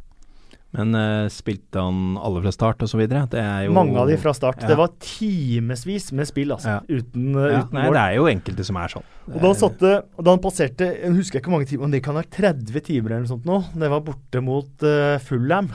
Men 0.74 0.96
uh, 0.98 1.30
spilte 1.30 1.82
han 1.82 2.16
alle 2.18 2.42
fra 2.42 2.52
start 2.54 2.82
jo 2.82 3.74
Mange 3.76 3.94
av 4.02 4.10
de 4.10 4.18
fra 4.18 4.34
start. 4.34 4.64
Ja. 4.64 4.72
Det 4.72 4.78
var 4.80 4.90
timevis 5.04 6.10
med 6.18 6.30
spill, 6.30 6.56
altså. 6.56 6.80
Ja. 6.80 6.82
Uten, 6.90 7.28
uh, 7.38 7.46
ja, 7.46 7.62
uten 7.62 7.78
Nei, 7.78 7.86
mål. 7.86 7.98
det 7.98 8.04
er 8.04 8.18
jo 8.18 8.28
enkelte 8.32 8.66
som 8.66 8.80
er 8.82 8.94
sånn. 8.96 9.08
Og 9.30 9.38
da 9.38 9.52
han, 9.52 9.60
satte, 9.60 9.94
og 10.18 10.26
da 10.26 10.34
han 10.34 10.42
passerte 10.44 10.88
Jeg 10.98 11.14
husker 11.16 11.40
ikke 11.40 11.52
hvor 11.52 11.60
mange 11.60 11.70
timer, 11.70 11.86
men 11.86 11.94
det 11.94 12.02
kan 12.06 12.18
være 12.18 12.32
30 12.34 12.86
timer 12.90 13.14
eller 13.14 13.28
noe 13.28 13.34
sånt 13.36 13.46
nå. 13.48 13.60
Det 13.84 13.92
var 13.94 14.06
borte 14.10 14.44
mot 14.44 14.88
uh, 14.88 15.22
Fullham. 15.28 15.70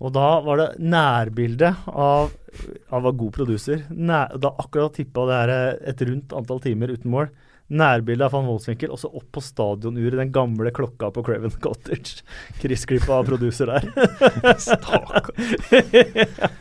Og 0.00 0.14
da 0.16 0.28
var 0.44 0.60
det 0.62 0.68
nærbilde 0.80 1.74
av 1.86 2.32
Han 2.90 3.04
var 3.04 3.18
god 3.20 3.34
produser. 3.36 3.84
Nær, 3.92 4.32
da 4.40 4.54
akkurat 4.58 4.96
tippa 4.96 5.26
det 5.28 5.36
her 5.38 5.52
eh, 5.54 5.90
et 5.92 6.00
rundt 6.08 6.32
antall 6.34 6.58
timer 6.64 6.90
uten 6.90 7.12
mål. 7.12 7.28
Nærbilde 7.70 8.26
av 8.26 8.32
van 8.34 8.48
Wolfswinkel, 8.50 8.90
og 8.90 8.98
så 8.98 9.06
opp 9.14 9.28
på 9.36 9.42
stadionuret, 9.46 10.16
den 10.18 10.32
gamle 10.34 10.72
klokka 10.74 11.12
på 11.14 11.22
Craven 11.26 11.52
Cottage. 11.62 12.24
Kryssklippa 12.58 13.20
av 13.20 13.28
produser 13.30 13.70
der. 13.70 13.86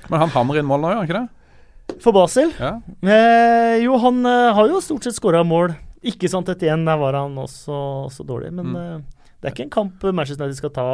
Men 0.09 0.19
han 0.23 0.33
hammer 0.33 0.59
inn 0.61 0.67
mål 0.69 0.83
nå, 0.83 0.91
gjør 0.93 0.99
han 1.01 1.07
ikke 1.09 1.19
det? 1.19 1.97
For 2.03 2.13
Basel 2.15 2.51
Ja. 2.59 2.75
Eh, 3.01 3.79
jo, 3.83 3.95
han 4.03 4.21
eh, 4.29 4.49
har 4.55 4.69
jo 4.69 4.81
stort 4.85 5.07
sett 5.07 5.17
skåra 5.17 5.41
mål. 5.47 5.73
Ikke 6.05 6.29
sant, 6.31 6.47
etter 6.53 6.69
igjen, 6.69 6.85
der 6.87 6.99
var 7.01 7.17
han 7.17 7.33
også, 7.41 7.73
også 8.09 8.25
dårlig. 8.29 8.53
Men 8.55 8.69
Mm. 8.69 8.77
eh, 8.77 9.25
det 9.41 9.49
er 9.49 9.55
ikke 9.55 9.65
en 9.67 9.73
kamp 9.73 10.03
Manchester 10.13 10.45
United 10.45 10.57
skal 10.61 10.75
ta 10.75 10.85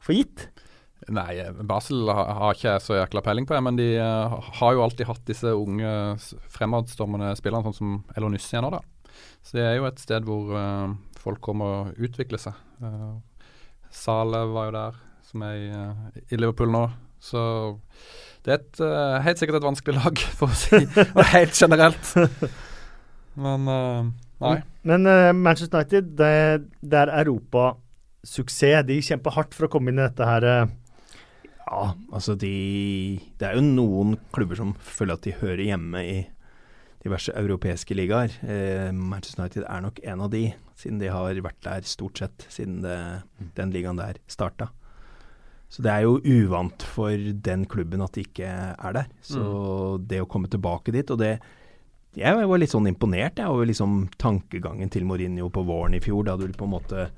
for 0.00 0.14
gitt. 0.16 0.48
Nei, 1.08 1.38
Basel 1.64 2.08
har, 2.10 2.52
ikke 2.56 2.72
jeg 2.74 2.82
så 2.84 2.96
jækla 2.98 3.22
peiling 3.24 3.46
på, 3.48 3.54
det, 3.54 3.62
men 3.64 3.76
de 3.78 3.86
eh, 3.96 4.34
har 4.60 4.74
jo 4.76 4.82
alltid 4.84 5.06
hatt 5.08 5.22
disse 5.28 5.52
unge 5.54 5.92
fremadstormende 6.52 7.30
spillerne, 7.38 7.64
sånn 7.70 7.76
som 7.78 7.92
Elonyssi 8.18 8.56
er 8.58 8.64
nå, 8.66 8.70
da. 8.74 8.80
Så 9.42 9.56
det 9.58 9.64
er 9.64 9.76
jo 9.78 9.86
et 9.88 10.00
sted 10.02 10.26
hvor 10.28 10.52
uh, 10.54 10.92
folk 11.18 11.40
kommer 11.44 11.66
å 11.66 11.92
utvikle 12.04 12.38
seg. 12.42 12.56
Uh, 12.82 13.16
Sale 13.94 14.42
var 14.52 14.68
jo 14.68 14.74
der, 14.76 14.98
som 15.30 15.44
er 15.46 15.54
i, 15.56 15.68
uh, 15.72 16.22
i 16.28 16.36
Liverpool 16.40 16.70
nå. 16.74 16.84
Så 17.18 17.40
det 18.44 18.52
er 18.52 18.58
et, 18.60 18.80
uh, 18.84 19.16
helt 19.24 19.40
sikkert 19.40 19.58
et 19.60 19.66
vanskelig 19.66 19.96
lag, 19.98 20.20
for 20.38 20.52
å 20.52 20.58
si 20.58 20.82
og 21.08 21.22
helt 21.32 21.56
generelt. 21.58 22.12
Men 23.38 23.68
eh, 23.70 24.06
nei. 24.42 24.56
Men 24.88 25.06
eh, 25.06 25.28
Manchester 25.36 25.78
United, 25.78 26.08
det, 26.18 26.30
det 26.82 26.98
er 27.04 27.12
europasuksess. 27.20 28.82
De 28.88 28.96
kjemper 29.04 29.34
hardt 29.36 29.54
for 29.54 29.68
å 29.68 29.70
komme 29.70 29.92
inn 29.92 30.00
i 30.00 30.06
dette 30.08 30.26
her. 30.26 30.42
eh, 30.42 31.52
Ja, 31.68 31.84
altså 32.10 32.34
de 32.40 33.20
Det 33.38 33.46
er 33.46 33.58
jo 33.58 33.62
noen 33.62 34.16
klubber 34.34 34.58
som 34.58 34.72
føler 34.82 35.14
at 35.18 35.26
de 35.28 35.36
hører 35.38 35.62
hjemme 35.68 36.02
i 36.02 36.16
diverse 37.08 37.34
europeiske 37.34 37.96
ligaer. 37.96 38.34
Eh, 38.44 38.90
Manchester 38.94 39.42
United 39.42 39.64
er 39.66 39.84
nok 39.84 40.00
en 40.04 40.24
av 40.26 40.32
de, 40.32 40.44
siden 40.78 41.00
de 41.02 41.10
har 41.12 41.40
vært 41.44 41.62
der 41.66 41.88
stort 41.88 42.20
sett 42.20 42.46
siden 42.52 42.82
det, 42.84 42.98
den 43.58 43.74
ligaen 43.74 43.98
der 43.98 44.20
starta. 44.30 44.70
Så 45.68 45.84
det 45.84 45.92
er 45.92 46.06
jo 46.06 46.16
uvant 46.24 46.82
for 46.94 47.12
den 47.44 47.66
klubben 47.68 48.00
at 48.00 48.16
de 48.16 48.24
ikke 48.24 48.48
er 48.48 48.96
der. 48.96 49.08
Så 49.20 49.98
det 50.00 50.22
å 50.22 50.28
komme 50.30 50.48
tilbake 50.48 50.94
dit, 50.94 51.10
og 51.10 51.20
det 51.20 51.38
Jeg 52.16 52.34
var 52.34 52.58
litt 52.58 52.72
sånn 52.72 52.88
imponert 52.88 53.36
jeg, 53.38 53.46
over 53.46 53.68
liksom 53.68 54.08
tankegangen 54.18 54.88
til 54.90 55.04
Mourinho 55.06 55.50
på 55.52 55.62
våren 55.62 55.94
i 55.94 56.00
fjor, 56.00 56.24
da 56.24 56.38
du 56.40 56.48
på 56.56 56.64
en 56.64 56.72
måte 56.72 57.10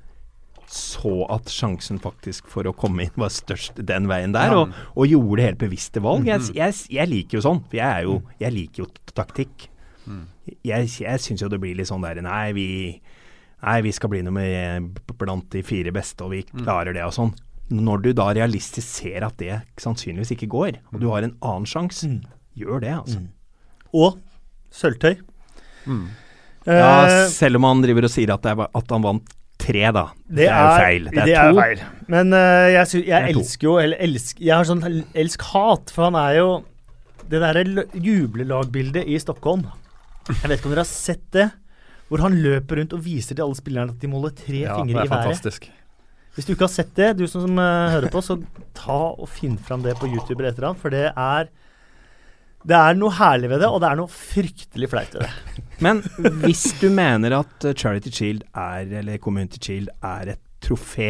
så 0.71 1.25
at 1.31 1.49
sjansen 1.51 1.99
faktisk 1.99 2.47
for 2.51 2.67
å 2.67 2.73
komme 2.75 3.07
inn 3.07 3.17
var 3.19 3.31
størst 3.33 3.79
den 3.87 4.07
veien 4.11 4.35
der, 4.35 4.53
og, 4.55 4.75
og 4.95 5.09
gjorde 5.09 5.47
helt 5.47 5.59
bevisste 5.63 6.03
valg. 6.03 6.27
Jeg, 6.27 6.51
jeg, 6.55 6.77
jeg 6.91 7.11
liker 7.11 7.39
jo 7.39 7.43
sånn, 7.47 7.63
for 7.65 7.79
jeg, 7.79 7.87
er 7.87 8.07
jo, 8.07 8.19
jeg 8.39 8.55
liker 8.55 8.83
jo 8.83 8.89
taktikk. 9.15 9.70
Jeg, 10.65 10.89
jeg 11.03 11.21
syns 11.23 11.43
jo 11.43 11.49
det 11.51 11.59
blir 11.61 11.77
litt 11.77 11.89
sånn 11.89 12.03
der 12.03 12.21
Nei, 12.25 12.51
vi, 12.57 12.67
nei, 13.61 13.77
vi 13.85 13.93
skal 13.95 14.11
bli 14.13 14.23
nummer 14.25 14.81
blant 15.21 15.47
de 15.53 15.63
fire 15.65 15.93
beste, 15.95 16.25
og 16.25 16.33
vi 16.33 16.43
klarer 16.49 16.95
det 16.97 17.05
og 17.05 17.15
sånn. 17.17 17.35
Når 17.71 18.01
du 18.03 18.09
da 18.17 18.31
realistisk 18.35 18.87
ser 19.03 19.23
at 19.23 19.37
det 19.39 19.61
sannsynligvis 19.79 20.33
ikke 20.35 20.49
går, 20.51 20.81
og 20.91 20.99
du 20.99 21.07
har 21.13 21.23
en 21.23 21.37
annen 21.39 21.69
sjanse, 21.69 22.09
gjør 22.57 22.83
det, 22.83 22.95
altså. 22.97 23.21
Og 23.95 24.19
sølvtøy. 24.75 25.15
Mm. 25.85 26.09
Ja, 26.65 26.89
Eh, 27.09 27.27
selv 27.33 27.57
om 27.57 27.65
han 27.65 27.81
driver 27.81 28.05
og 28.05 28.13
sier 28.13 28.33
at, 28.35 28.43
det 28.45 28.53
er, 28.53 28.67
at 28.77 28.91
han 28.93 29.05
vant 29.05 29.31
tre, 29.61 29.83
da. 29.93 30.07
det, 30.25 30.47
er 30.47 30.61
jo 30.61 30.73
feil. 30.77 31.07
Det 31.13 31.23
er, 31.25 31.53
to. 31.53 31.61
feil. 31.61 31.83
Men 32.11 32.33
uh, 32.35 32.67
jeg, 32.69 32.89
sy 32.89 33.01
jeg 33.05 33.17
er 33.17 33.29
to. 33.29 33.43
elsker 33.43 33.67
jo 33.67 33.77
eller 33.81 34.01
elsk, 34.07 34.41
Jeg 34.41 34.53
har 34.55 34.67
sånn 34.69 34.83
elsk-hat, 35.13 35.93
for 35.93 36.09
han 36.09 36.17
er 36.19 36.39
jo 36.39 36.49
Det 37.31 37.39
derre 37.41 37.85
jublelagbildet 37.93 39.07
i 39.07 39.19
Stockholm. 39.21 39.67
Jeg 40.29 40.47
vet 40.49 40.57
ikke 40.59 40.69
om 40.69 40.75
dere 40.75 40.83
har 40.85 40.91
sett 40.91 41.23
det? 41.33 41.47
Hvor 42.11 42.21
han 42.25 42.35
løper 42.43 42.81
rundt 42.81 42.93
og 42.97 43.03
viser 43.05 43.37
til 43.37 43.45
alle 43.45 43.55
spillerne 43.57 43.93
at 43.95 44.01
de 44.01 44.09
må 44.11 44.19
holde 44.19 44.35
tre 44.35 44.65
Ja, 44.65 44.75
fingre 44.77 44.99
er 45.01 45.07
i 45.07 45.09
været. 45.09 45.29
fantastisk. 45.31 45.69
Hvis 46.35 46.47
du 46.47 46.53
ikke 46.53 46.67
har 46.67 46.71
sett 46.71 46.91
det, 46.95 47.09
du 47.19 47.25
som, 47.27 47.43
som 47.47 47.57
uh, 47.59 47.89
hører 47.91 48.11
på, 48.11 48.21
så 48.23 48.37
ta 48.77 48.99
og 49.15 49.27
finn 49.31 49.57
fram 49.59 49.83
det 49.83 49.97
på 49.99 50.07
YouTube 50.07 50.39
eller 50.39 50.51
et 50.53 50.59
eller 50.59 50.69
annet, 50.71 50.81
for 50.83 50.93
det 50.93 51.07
er 51.11 51.49
det 52.61 52.77
er 52.77 52.93
noe 52.93 53.09
herlig 53.17 53.49
ved 53.49 53.63
det, 53.63 53.67
og 53.73 53.79
det 53.81 53.87
er 53.89 53.97
noe 53.97 54.11
fryktelig 54.13 54.89
flaut 54.91 55.15
ved 55.17 55.23
det. 55.25 55.63
Men 55.81 56.03
hvis 56.43 56.67
du 56.77 56.91
mener 56.93 57.33
at 57.39 57.65
eh, 57.65 57.73
Charity 57.73 58.11
Shield 58.13 58.43
er, 58.53 58.85
eller 58.99 59.17
Community 59.17 59.57
Shield 59.65 59.89
er 60.05 60.35
et 60.35 60.41
trofé, 60.61 61.09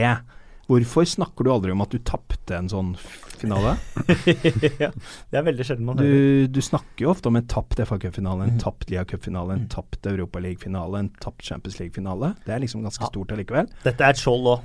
Hvorfor 0.72 1.04
snakker 1.04 1.44
du 1.44 1.52
aldri 1.52 1.72
om 1.76 1.82
at 1.84 1.92
du 1.92 2.00
tapte 2.08 2.56
en 2.56 2.70
sånn 2.72 2.94
finale? 3.42 3.74
ja, 4.80 4.92
det 4.94 5.40
er 5.40 5.44
veldig 5.44 5.66
sjelden 5.68 5.88
man 5.90 6.00
hører. 6.00 6.48
Du, 6.48 6.48
du 6.56 6.62
snakker 6.64 7.04
jo 7.06 7.12
ofte 7.12 7.28
om 7.28 7.36
en 7.40 7.48
tapt 7.52 7.82
FA 7.84 7.98
Cup-finale, 8.00 8.46
en 8.48 8.54
Mm. 8.56 8.60
tapt 8.64 8.90
Lia 8.92 9.04
Cup-finale, 9.10 9.58
en 9.58 9.66
Mm. 9.66 9.70
tapt 9.74 10.08
Europaliga-finale, 10.08 11.00
en 11.04 11.10
tapt 11.20 11.44
Champions 11.44 11.80
League-finale. 11.82 12.36
Det 12.46 12.54
er 12.56 12.60
liksom 12.64 12.84
ganske 12.88 13.04
Ja. 13.04 13.10
stort 13.12 13.34
allikevel. 13.36 13.68
Dette 13.84 14.02
er 14.02 14.10
et 14.16 14.22
skjold 14.24 14.48
òg. 14.56 14.62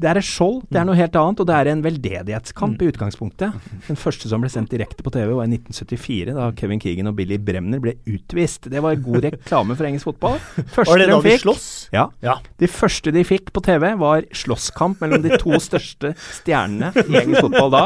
Det 0.00 0.08
er 0.08 0.16
et 0.16 0.24
skjold, 0.24 0.62
det 0.72 0.78
er 0.80 0.86
noe 0.88 0.96
helt 0.96 1.16
annet, 1.20 1.40
og 1.42 1.46
det 1.50 1.56
er 1.60 1.68
en 1.74 1.82
veldedighetskamp 1.84 2.78
Mm. 2.78 2.82
i 2.86 2.88
utgangspunktet. 2.90 3.52
Den 3.86 3.96
første 4.00 4.28
som 4.30 4.40
ble 4.40 4.48
sendt 4.48 4.70
direkte 4.72 5.02
på 5.04 5.10
TV 5.12 5.34
var 5.36 5.44
i 5.44 5.50
1974, 5.52 6.32
da 6.38 6.46
Kevin 6.56 6.80
Keegan 6.80 7.10
og 7.10 7.16
Billy 7.18 7.36
Bremner 7.36 7.78
ble 7.84 7.92
utvist. 8.08 8.70
Det 8.72 8.80
var 8.80 8.96
god 8.96 9.22
reklame 9.26 9.76
for 9.76 9.84
engelsk 9.84 10.08
fotball. 10.08 10.38
Første 10.74 10.88
Var 10.94 10.98
det 11.02 11.08
da 11.10 11.18
de 11.18 11.22
de 11.22 11.28
fikk, 11.34 11.42
sloss? 11.44 11.66
ja, 11.92 12.06
Ja. 12.24 12.38
de 12.58 12.66
første 12.66 13.12
de 13.12 13.24
fikk 13.28 13.52
på 13.52 13.60
TV, 13.62 13.90
var 14.00 14.22
slåsskamp 14.32 15.00
mellom 15.04 15.20
de 15.22 15.36
to 15.36 15.50
største 15.60 16.14
stjernene 16.40 16.94
i 16.96 17.20
engelsk 17.20 17.44
fotball 17.50 17.70
da. 17.70 17.84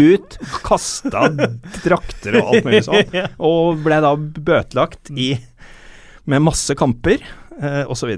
Ut, 0.00 0.38
kasta 0.64 1.28
drakter 1.84 2.40
og 2.40 2.54
alt 2.54 2.64
mulig 2.64 2.84
sånt, 2.88 3.12
Og 3.38 3.82
ble 3.84 4.00
da 4.00 4.14
bøtelagt 4.16 5.10
i 5.12 5.34
med 6.30 6.40
masse 6.44 6.72
kamper, 6.78 7.18
eh, 7.60 7.84
osv. 7.90 8.16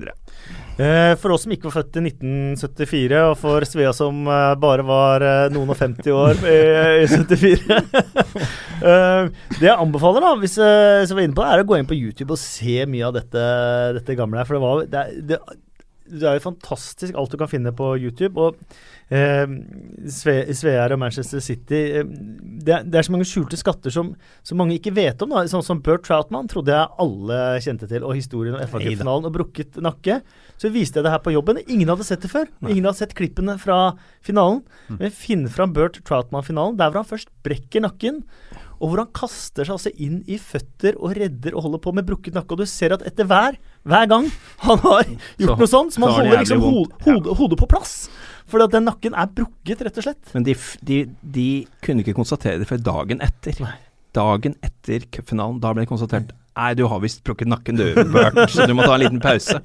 Eh, 0.81 1.13
For 1.21 1.35
oss 1.35 1.45
som 1.45 1.53
ikke 1.53 1.69
var 1.69 1.75
født 1.83 1.99
i 2.01 2.05
1974, 2.09 3.19
og 3.29 3.35
for 3.41 3.67
Svea 3.69 3.91
som 3.97 4.23
eh, 4.25 4.53
bare 4.61 4.87
var 4.89 5.25
eh, 5.27 5.51
noen 5.53 5.73
og 5.75 5.77
50 5.77 6.15
år 6.17 6.41
i, 6.49 6.57
i 7.03 7.09
74 7.11 7.77
eh, 7.77 9.29
Det 9.59 9.69
jeg 9.69 9.77
anbefaler, 9.77 10.25
da, 10.25 10.33
hvis 10.41 10.57
jeg, 10.57 11.11
var 11.13 11.27
inne 11.27 11.37
på 11.37 11.45
det, 11.45 11.51
er 11.53 11.65
å 11.65 11.69
gå 11.69 11.77
inn 11.77 11.91
på 11.91 11.99
YouTube 11.99 12.33
og 12.37 12.41
se 12.41 12.87
mye 12.89 13.11
av 13.11 13.19
dette, 13.19 13.45
dette 13.99 14.17
gamle 14.17 14.41
her. 14.41 14.49
For 14.49 14.57
det, 14.57 14.65
var, 14.65 14.89
det, 14.95 15.29
det, 15.29 15.41
det 16.13 16.27
er 16.29 16.37
jo 16.39 16.45
fantastisk 16.51 17.17
alt 17.17 17.33
du 17.33 17.39
kan 17.41 17.49
finne 17.51 17.73
på 17.77 17.93
YouTube. 17.99 18.37
Og 18.37 18.61
eh, 19.13 19.47
Svear 20.53 20.93
og 20.95 21.01
Manchester 21.03 21.41
City 21.43 21.81
eh, 22.01 22.05
det, 22.63 22.75
er- 22.77 22.85
det 22.87 22.99
er 23.01 23.07
så 23.07 23.15
mange 23.15 23.27
skjulte 23.29 23.59
skatter 23.59 23.93
som, 23.95 24.13
som 24.47 24.59
mange 24.61 24.77
ikke 24.79 24.93
vet 24.97 25.23
om. 25.25 25.33
Da. 25.35 25.45
Sånn 25.51 25.65
som 25.67 25.81
Bert 25.85 26.05
Troutman 26.07 26.49
trodde 26.53 26.75
jeg 26.75 26.91
alle 27.03 27.41
kjente 27.65 27.89
til, 27.91 28.05
og 28.07 28.15
historien 28.19 28.57
om 28.59 28.63
FA 28.67 28.79
Neida. 28.79 28.93
Cup-finalen 28.99 29.29
og 29.31 29.37
brukket 29.37 29.81
nakke. 29.83 30.21
Så 30.63 30.71
viste 30.75 31.01
jeg 31.01 31.07
det 31.09 31.15
her 31.15 31.23
på 31.25 31.33
jobben. 31.35 31.59
Ingen 31.67 31.91
hadde 31.91 32.07
sett 32.07 32.23
det 32.23 32.31
før. 32.33 32.47
Ingen 32.71 32.87
hadde 32.87 33.01
sett 33.01 33.17
klippene 33.19 33.57
fra 33.59 33.81
finalen. 34.23 34.63
Men 34.93 35.11
finn 35.15 35.49
fram 35.51 35.73
Bert 35.75 35.99
Troutman-finalen, 36.07 36.77
der 36.79 36.93
hvor 36.93 37.03
han 37.03 37.11
først 37.11 37.33
brekker 37.43 37.83
nakken. 37.89 38.23
Og 38.83 38.91
hvor 38.91 38.99
han 39.05 39.13
kaster 39.15 39.63
seg 39.69 39.77
altså 39.77 39.93
inn 40.03 40.17
i 40.27 40.37
føtter 40.43 40.97
og 40.99 41.15
redder 41.15 41.55
og 41.55 41.63
holder 41.69 41.83
på 41.85 41.93
med 41.95 42.07
brukket 42.09 42.35
nakke. 42.35 42.57
Og 42.57 42.65
du 42.65 42.67
ser 42.67 42.97
at 42.97 43.05
etter 43.07 43.29
hver, 43.31 43.55
hver 43.87 44.09
gang 44.11 44.27
han 44.65 44.83
har 44.83 45.05
gjort 45.07 45.53
Så- 45.53 45.57
noe 45.61 45.71
sånt, 45.71 45.95
så 45.95 46.03
man 46.03 46.11
så 46.11 46.17
holder 46.19 46.43
liksom 46.43 46.65
ho 46.67 46.73
hodet, 47.07 47.37
hodet 47.39 47.59
på 47.63 47.69
plass. 47.71 47.95
Fordi 48.51 48.67
at 48.67 48.75
den 48.75 48.85
nakken 48.91 49.15
er 49.15 49.31
brukket, 49.31 49.85
rett 49.87 50.03
og 50.03 50.09
slett. 50.09 50.35
Men 50.35 50.43
de, 50.51 50.57
de, 50.83 50.99
de 51.23 51.47
kunne 51.81 52.03
ikke 52.03 52.17
konstatere 52.19 52.59
det 52.59 52.67
før 52.69 52.83
dagen 52.83 53.23
etter. 53.23 53.55
Nei. 53.63 53.77
Dagen 54.13 54.59
etter 54.67 55.07
cupfinalen. 55.15 55.61
Da 55.63 55.71
ble 55.73 55.87
det 55.87 55.93
konstatert 55.95 56.35
Nei, 56.53 56.75
du 56.77 56.83
har 56.85 56.99
visst 57.01 57.23
brukket 57.25 57.49
nakken 57.49 57.79
du, 57.79 57.87
Bert, 58.13 58.37
så 58.53 58.67
du 58.69 58.75
må 58.77 58.85
ta 58.85 58.99
en 58.99 59.01
liten 59.01 59.23
pause. 59.25 59.57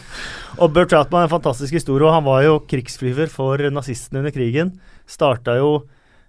Og 0.62 0.72
Bert 0.74 0.90
Troutman 0.90 1.22
er 1.22 1.28
en 1.28 1.32
fantastisk 1.36 1.76
historie. 1.76 2.02
og 2.08 2.14
Han 2.16 2.24
var 2.26 2.42
jo 2.42 2.56
krigsflyver 2.70 3.30
for 3.30 3.62
nazistene 3.70 4.18
under 4.18 4.34
krigen. 4.34 4.72
Starta 5.06 5.54
jo 5.60 5.84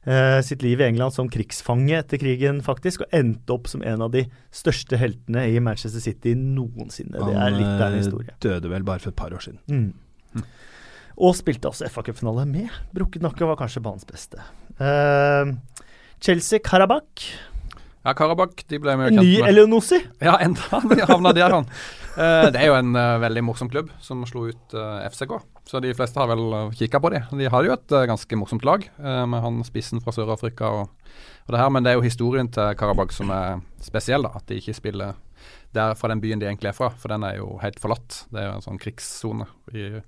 eh, 0.05 0.39
sitt 0.45 0.63
liv 0.65 0.81
i 0.81 0.87
England 0.87 1.15
som 1.15 1.29
krigsfange 1.31 1.97
etter 1.99 2.21
krigen, 2.21 2.61
faktisk, 2.65 3.05
og 3.05 3.15
endte 3.15 3.55
opp 3.55 3.69
som 3.71 3.83
en 3.85 4.05
av 4.05 4.13
de 4.13 4.25
største 4.55 4.99
heltene 5.01 5.47
i 5.51 5.59
Manchester 5.63 6.03
City 6.03 6.35
noensinne. 6.39 7.17
Det 7.17 7.35
er 7.35 7.55
litt 7.55 7.73
av 7.73 7.89
en 7.89 7.99
eh, 7.99 8.03
historie. 8.03 8.37
døde 8.45 8.71
vel 8.71 8.87
bare 8.87 9.03
for 9.03 9.13
et 9.13 9.19
par 9.19 9.35
år 9.35 9.45
siden. 9.45 9.61
Mm. 9.67 10.45
Og 11.15 11.35
spilte 11.37 11.69
også 11.71 11.87
FA 11.91 12.03
Cup-finale 12.03 12.43
med. 12.49 12.71
Brukket 12.95 13.23
nakke 13.23 13.47
var 13.47 13.59
kanskje 13.59 13.83
banens 13.83 14.07
beste. 14.07 14.41
Eh, 14.79 15.53
Chelsea 16.23 16.59
Karabakh. 16.59 17.29
Ja, 18.05 18.13
Karabakh 18.13 18.67
de 18.69 18.79
ble 18.81 18.97
vi 18.99 19.07
kjent 19.09 19.21
Ny 19.21 19.29
med. 19.39 19.47
Ja, 20.21 20.35
enda 20.43 20.81
de 20.91 21.07
havna 21.07 21.31
der, 21.35 21.55
han. 21.61 21.69
Eh, 22.15 22.47
det 22.53 22.59
er 22.61 22.67
jo 22.69 22.75
en 22.79 22.95
eh, 22.95 23.17
veldig 23.19 23.41
morsom 23.43 23.67
klubb 23.71 23.89
som 24.03 24.21
slo 24.27 24.45
ut 24.47 24.73
eh, 24.77 25.05
FCK. 25.11 25.33
Så 25.67 25.81
de 25.83 25.93
fleste 25.97 26.19
har 26.21 26.27
vel 26.31 26.71
kikka 26.77 26.99
på 27.03 27.09
de. 27.11 27.19
De 27.41 27.49
har 27.51 27.65
jo 27.67 27.73
et 27.75 27.95
ganske 28.09 28.37
morsomt 28.39 28.63
lag, 28.67 28.85
med 29.01 29.41
han 29.43 29.63
spissen 29.65 29.99
fra 30.03 30.13
Sør-Afrika 30.13 30.65
og, 30.69 30.89
og 31.47 31.49
det 31.55 31.59
her. 31.59 31.69
Men 31.73 31.83
det 31.83 31.91
er 31.91 31.97
jo 31.99 32.05
historien 32.05 32.47
til 32.53 32.75
Karabakh 32.79 33.11
som 33.15 33.31
er 33.33 33.59
spesiell, 33.83 34.23
da. 34.27 34.29
At 34.37 34.45
de 34.51 34.55
ikke 34.61 34.77
spiller 34.77 35.17
der 35.75 35.95
fra 35.99 36.07
den 36.13 36.21
byen 36.23 36.39
de 36.39 36.47
egentlig 36.47 36.69
er 36.71 36.77
fra. 36.77 36.89
For 37.01 37.07
den 37.11 37.25
er 37.27 37.35
jo 37.41 37.57
helt 37.63 37.79
forlatt. 37.81 38.21
Det 38.31 38.39
er 38.43 38.47
jo 38.51 38.55
en 38.59 38.65
sånn 38.69 38.79
krigssone. 38.79 39.45
i- 39.73 40.01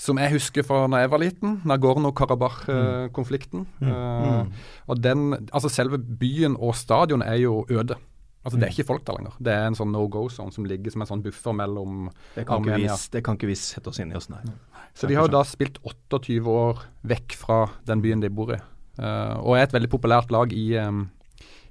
Som 0.00 0.16
jeg 0.16 0.32
husker 0.32 0.62
fra 0.64 0.86
da 0.88 0.96
jeg 1.02 1.10
var 1.12 1.20
liten, 1.20 1.60
Nagorno-Karabakh-konflikten. 1.68 3.66
Mm. 3.84 4.48
Og 4.88 4.96
den, 5.02 5.48
altså 5.52 5.68
selve 5.68 5.98
byen 5.98 6.56
og 6.58 6.74
stadion 6.74 7.20
er 7.22 7.36
jo 7.42 7.66
øde. 7.68 7.94
Altså 8.44 8.56
Det 8.58 8.68
er 8.68 8.72
ikke 8.72 8.86
folk 8.88 9.04
der 9.04 9.18
lenger. 9.18 9.34
Det 9.38 9.52
er 9.52 9.66
en 9.68 9.74
sånn 9.76 9.90
no 9.92 10.06
go 10.08 10.22
zone 10.32 10.52
som 10.54 10.64
ligger 10.64 10.90
som 10.94 11.02
en 11.04 11.08
sånn 11.10 11.22
buffer 11.22 11.52
mellom 11.52 12.06
Det 12.34 12.46
kan, 12.48 12.62
ikke 12.64 12.78
vi, 12.80 12.86
det 13.12 13.22
kan 13.26 13.36
ikke 13.36 13.50
vi 13.50 13.56
sette 13.60 13.88
oss 13.92 13.98
inn 14.00 14.12
i 14.12 14.16
oss, 14.16 14.30
nei. 14.32 14.40
Så 14.96 15.06
de 15.10 15.14
har 15.18 15.26
jo 15.28 15.32
da 15.34 15.42
spilt 15.44 15.76
28 15.84 16.40
år 16.48 16.80
vekk 17.04 17.36
fra 17.36 17.66
den 17.86 18.00
byen 18.00 18.20
de 18.24 18.30
bor 18.32 18.54
i. 18.56 18.60
Uh, 18.98 19.36
og 19.44 19.56
er 19.58 19.66
et 19.68 19.72
veldig 19.76 19.90
populært 19.92 20.32
lag 20.32 20.52
i, 20.56 20.64
um, 20.80 21.04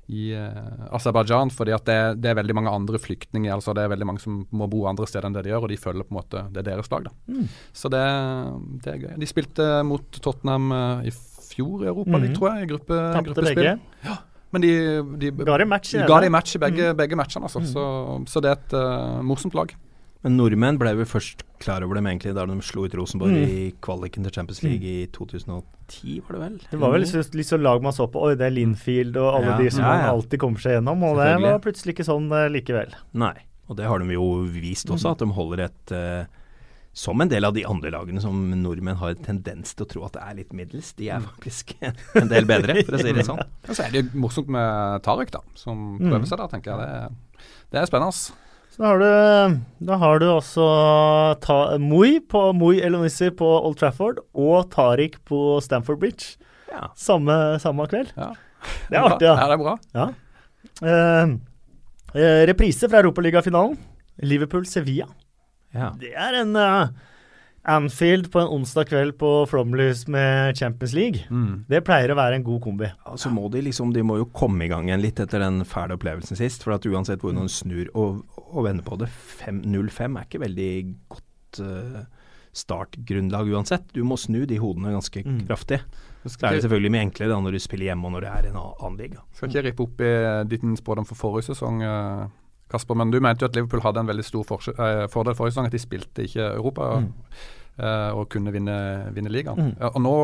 i 0.10 0.30
uh, 0.38 0.94
Aserbajdsjan, 0.96 1.50
fordi 1.54 1.74
at 1.76 1.86
det, 1.90 1.98
det 2.22 2.30
er 2.32 2.38
veldig 2.40 2.56
mange 2.58 2.72
andre 2.74 2.98
flyktninger. 3.02 3.52
altså 3.54 3.74
Det 3.74 3.84
er 3.84 3.92
veldig 3.96 4.08
mange 4.08 4.22
som 4.24 4.40
må 4.52 4.70
bo 4.70 4.86
andre 4.90 5.06
steder 5.10 5.26
enn 5.28 5.34
det 5.36 5.44
de 5.46 5.52
gjør, 5.52 5.66
og 5.68 5.74
de 5.74 5.78
følger 5.78 6.06
på 6.08 6.14
en 6.16 6.20
måte 6.22 6.46
det 6.54 6.62
er 6.64 6.70
deres 6.72 6.90
lag. 6.94 7.10
da. 7.10 7.12
Mm. 7.34 7.50
Så 7.74 7.90
det, 7.94 8.06
det 8.86 8.94
er 8.94 9.02
gøy. 9.08 9.18
De 9.26 9.30
spilte 9.30 9.68
mot 9.90 10.22
Tottenham 10.22 10.72
uh, 10.72 11.02
i 11.06 11.12
fjor 11.50 11.84
i 11.84 11.90
Europa, 11.90 12.18
Mhm. 12.18 12.34
tror 12.38 12.54
jeg, 12.54 12.64
i 12.64 12.70
gruppe, 12.72 12.94
Tapte 13.14 13.34
gruppespill. 13.34 13.56
begge. 13.58 14.18
Men 14.52 14.62
de, 14.62 14.72
de 15.22 15.32
Ga 15.46 15.58
de 15.62 15.66
match 15.70 15.94
i 15.94 16.06
ga 16.08 16.20
de 16.22 16.30
match 16.34 16.56
i 16.56 16.60
begge, 16.60 16.90
Mm. 16.94 16.98
begge 16.98 17.16
matchene, 17.20 17.44
altså. 17.46 17.62
Så, 17.70 17.84
så 18.28 18.42
det 18.42 18.50
er 18.50 18.58
et 18.58 18.74
uh, 18.74 19.22
morsomt 19.22 19.54
lag. 19.54 19.76
Men 20.24 20.36
nordmenn 20.36 20.78
ble 20.82 20.92
vel 20.98 21.06
først 21.08 21.44
klar 21.64 21.84
over 21.86 21.96
dem 21.96 22.08
egentlig 22.10 22.34
da 22.36 22.44
de 22.46 22.56
slo 22.62 22.84
ut 22.84 22.96
Rosenborg 22.98 23.32
Mm. 23.32 23.46
i 23.48 23.74
kvaliken 23.80 24.24
til 24.26 24.34
Champions 24.36 24.64
League 24.64 24.84
i 24.84 25.06
2010, 25.16 26.20
var 26.28 26.36
det 26.36 26.42
vel? 26.42 26.58
Det 26.72 26.80
var 26.82 26.92
vel 26.92 27.02
litt, 27.06 27.10
så- 27.14 27.36
litt 27.36 27.52
lag 27.62 27.82
man 27.82 27.94
så 27.94 28.08
på. 28.12 28.20
Oi, 28.26 28.36
det 28.36 28.48
er 28.48 28.52
Linfield 28.52 29.16
og 29.18 29.36
alle 29.36 29.52
Ja, 29.54 29.58
de 29.58 29.70
som 29.72 29.84
ja, 29.86 29.94
ja. 30.02 30.10
alltid 30.12 30.40
kommer 30.40 30.60
seg 30.60 30.76
gjennom. 30.82 31.04
Og 31.04 31.18
det 31.18 31.42
var 31.42 31.60
plutselig 31.60 31.94
ikke 31.96 32.06
sånn 32.10 32.28
uh, 32.32 32.50
likevel. 32.50 32.94
Nei. 33.14 33.36
Og 33.70 33.78
det 33.78 33.86
har 33.86 34.00
de 34.00 34.10
jo 34.14 34.44
vist 34.50 34.88
også, 34.90 35.06
Mm. 35.08 35.12
at 35.12 35.18
de 35.20 35.26
holder 35.28 35.60
et 35.66 35.92
eh, 35.92 36.26
Som 36.94 37.22
en 37.22 37.30
del 37.30 37.46
av 37.46 37.54
de 37.54 37.64
andre 37.70 37.92
lagene 37.94 38.20
som 38.22 38.36
nordmenn 38.64 38.98
har 38.98 39.14
tendens 39.24 39.76
til 39.76 39.86
å 39.86 39.90
tro 39.90 40.04
at 40.08 40.14
det 40.18 40.22
er 40.26 40.34
litt 40.40 40.54
middels. 40.54 40.92
De 40.98 41.06
Mm. 41.08 41.16
er 41.16 41.28
faktisk 41.28 41.74
en 42.22 42.28
del 42.28 42.46
bedre, 42.50 42.84
for 42.84 42.98
å 42.98 43.00
si 43.02 43.14
det 43.14 43.26
sånn. 43.30 43.40
Og 43.70 43.76
så 43.76 43.86
er 43.86 43.92
det 43.94 44.02
jo 44.06 44.20
morsomt 44.20 44.48
med 44.50 45.02
Tariq, 45.06 45.32
da, 45.32 45.40
som 45.56 45.98
Mm. 46.00 46.10
prøver 46.10 46.26
seg 46.28 46.38
der, 46.42 46.48
tenker 46.48 46.72
jeg. 46.72 46.80
Det, 46.80 46.90
er- 46.90 47.44
det 47.72 47.80
er 47.82 47.86
spennende. 47.86 48.14
Så 48.70 48.78
da 48.84 48.86
har 48.90 49.00
du, 49.00 49.60
da 49.86 49.98
har 49.98 50.20
du 50.20 50.26
også 50.32 50.66
ta, 51.42 51.78
Moi 51.78 52.20
på 52.20 52.54
Moi 52.56 52.80
Elonissi 52.82 53.30
på 53.30 53.46
Old 53.66 53.78
Trafford 53.78 54.20
og 54.34 54.70
Tariq 54.72 55.18
på 55.26 55.62
Stamford 55.62 56.00
Bridge 56.00 56.38
Ja. 56.72 56.88
samme, 56.96 57.60
samme 57.60 57.88
kveld. 57.90 58.12
Ja. 58.18 58.34
Det 58.90 58.98
er 58.98 59.04
artig, 59.08 59.26
Ja, 59.28 59.36
da. 59.36 59.48
det 59.48 59.56
er 59.56 59.64
bra. 59.64 59.78
Ja. 59.96 60.08
Eh, 60.82 61.38
eh, 62.16 62.46
reprise 62.50 62.90
fra 62.90 63.00
Europaligafinalen. 63.02 63.78
Liverpool-Sevilla. 64.22 65.08
Ja. 65.76 65.92
Det 66.00 66.12
er 66.18 66.38
en 66.42 66.56
uh, 66.58 66.90
Anfield 67.70 68.30
på 68.32 68.40
en 68.42 68.48
onsdag 68.56 68.88
kveld 68.90 69.18
på 69.20 69.30
Flomlys 69.52 70.06
med 70.08 70.56
Champions 70.58 70.94
League. 70.96 71.26
Mm. 71.30 71.66
Det 71.70 71.84
pleier 71.86 72.14
å 72.14 72.18
være 72.18 72.40
en 72.40 72.46
god 72.48 72.62
kombi. 72.64 72.88
Så 72.94 73.12
altså 73.14 73.32
må 73.36 73.50
de 73.52 73.62
liksom 73.68 73.92
De 73.94 74.02
må 74.08 74.16
jo 74.22 74.30
komme 74.34 74.66
i 74.66 74.70
gang 74.72 74.88
igjen 74.88 75.04
litt 75.04 75.20
etter 75.20 75.44
den 75.44 75.62
fæle 75.68 75.98
opplevelsen 76.00 76.40
sist. 76.40 76.64
For 76.66 76.78
at 76.78 76.88
uansett 76.90 77.20
hvordan 77.22 77.42
noen 77.44 77.52
snur 77.52 77.92
og, 77.94 78.24
og 78.48 78.64
vender 78.66 78.88
på 78.88 78.98
det, 79.02 79.12
0-5 79.46 80.18
er 80.18 80.26
ikke 80.30 80.42
veldig 80.46 80.72
godt 81.12 81.62
uh, 81.62 82.00
startgrunnlag 82.56 83.52
uansett. 83.54 83.92
Du 83.94 84.02
må 84.08 84.18
snu 84.18 84.46
de 84.50 84.58
hodene 84.62 84.96
ganske 84.96 85.22
Mm. 85.26 85.42
kraftig. 85.48 85.82
Det 86.24 86.44
er 86.44 86.56
det 86.58 86.64
selvfølgelig 86.66 86.92
mye 86.92 87.06
enklere 87.06 87.30
da 87.32 87.38
når 87.40 87.56
du 87.56 87.60
spiller 87.64 87.92
hjemme 87.92 88.08
og 88.10 88.12
når 88.16 88.26
det 88.26 88.32
er 88.32 88.48
en 88.50 88.58
annen, 88.60 88.98
liga. 89.00 89.22
skal 89.34 89.50
ikke 89.50 89.64
rippe 89.70 89.84
opp 89.86 90.02
i 90.02 90.12
din 90.52 90.76
spådom 90.76 91.06
for 91.08 91.16
forrige 91.16 91.48
sesong, 91.54 91.82
eh, 91.84 92.28
Kasper, 92.70 92.96
men 93.00 93.12
du 93.12 93.20
mente 93.24 93.42
jo 93.46 93.50
at 93.50 93.56
Liverpool 93.58 93.82
hadde 93.82 94.04
en 94.04 94.10
veldig 94.12 94.26
stor 94.28 94.46
eh, 94.76 95.08
fordel 95.10 95.36
forrige 95.38 95.56
sesong, 95.56 95.70
at 95.70 95.76
de 95.76 95.82
spilte 95.82 96.26
ikke 96.28 96.52
Europa. 96.60 96.92
Mm. 97.02 97.10
eh, 97.80 98.12
og 98.20 98.30
kunne 98.30 98.52
vinne, 98.54 98.78
vinne 99.16 99.32
ligaen. 99.34 99.58
Mm. 99.70 99.76
Ja, 99.80 99.90
og 99.96 100.02
nå 100.06 100.16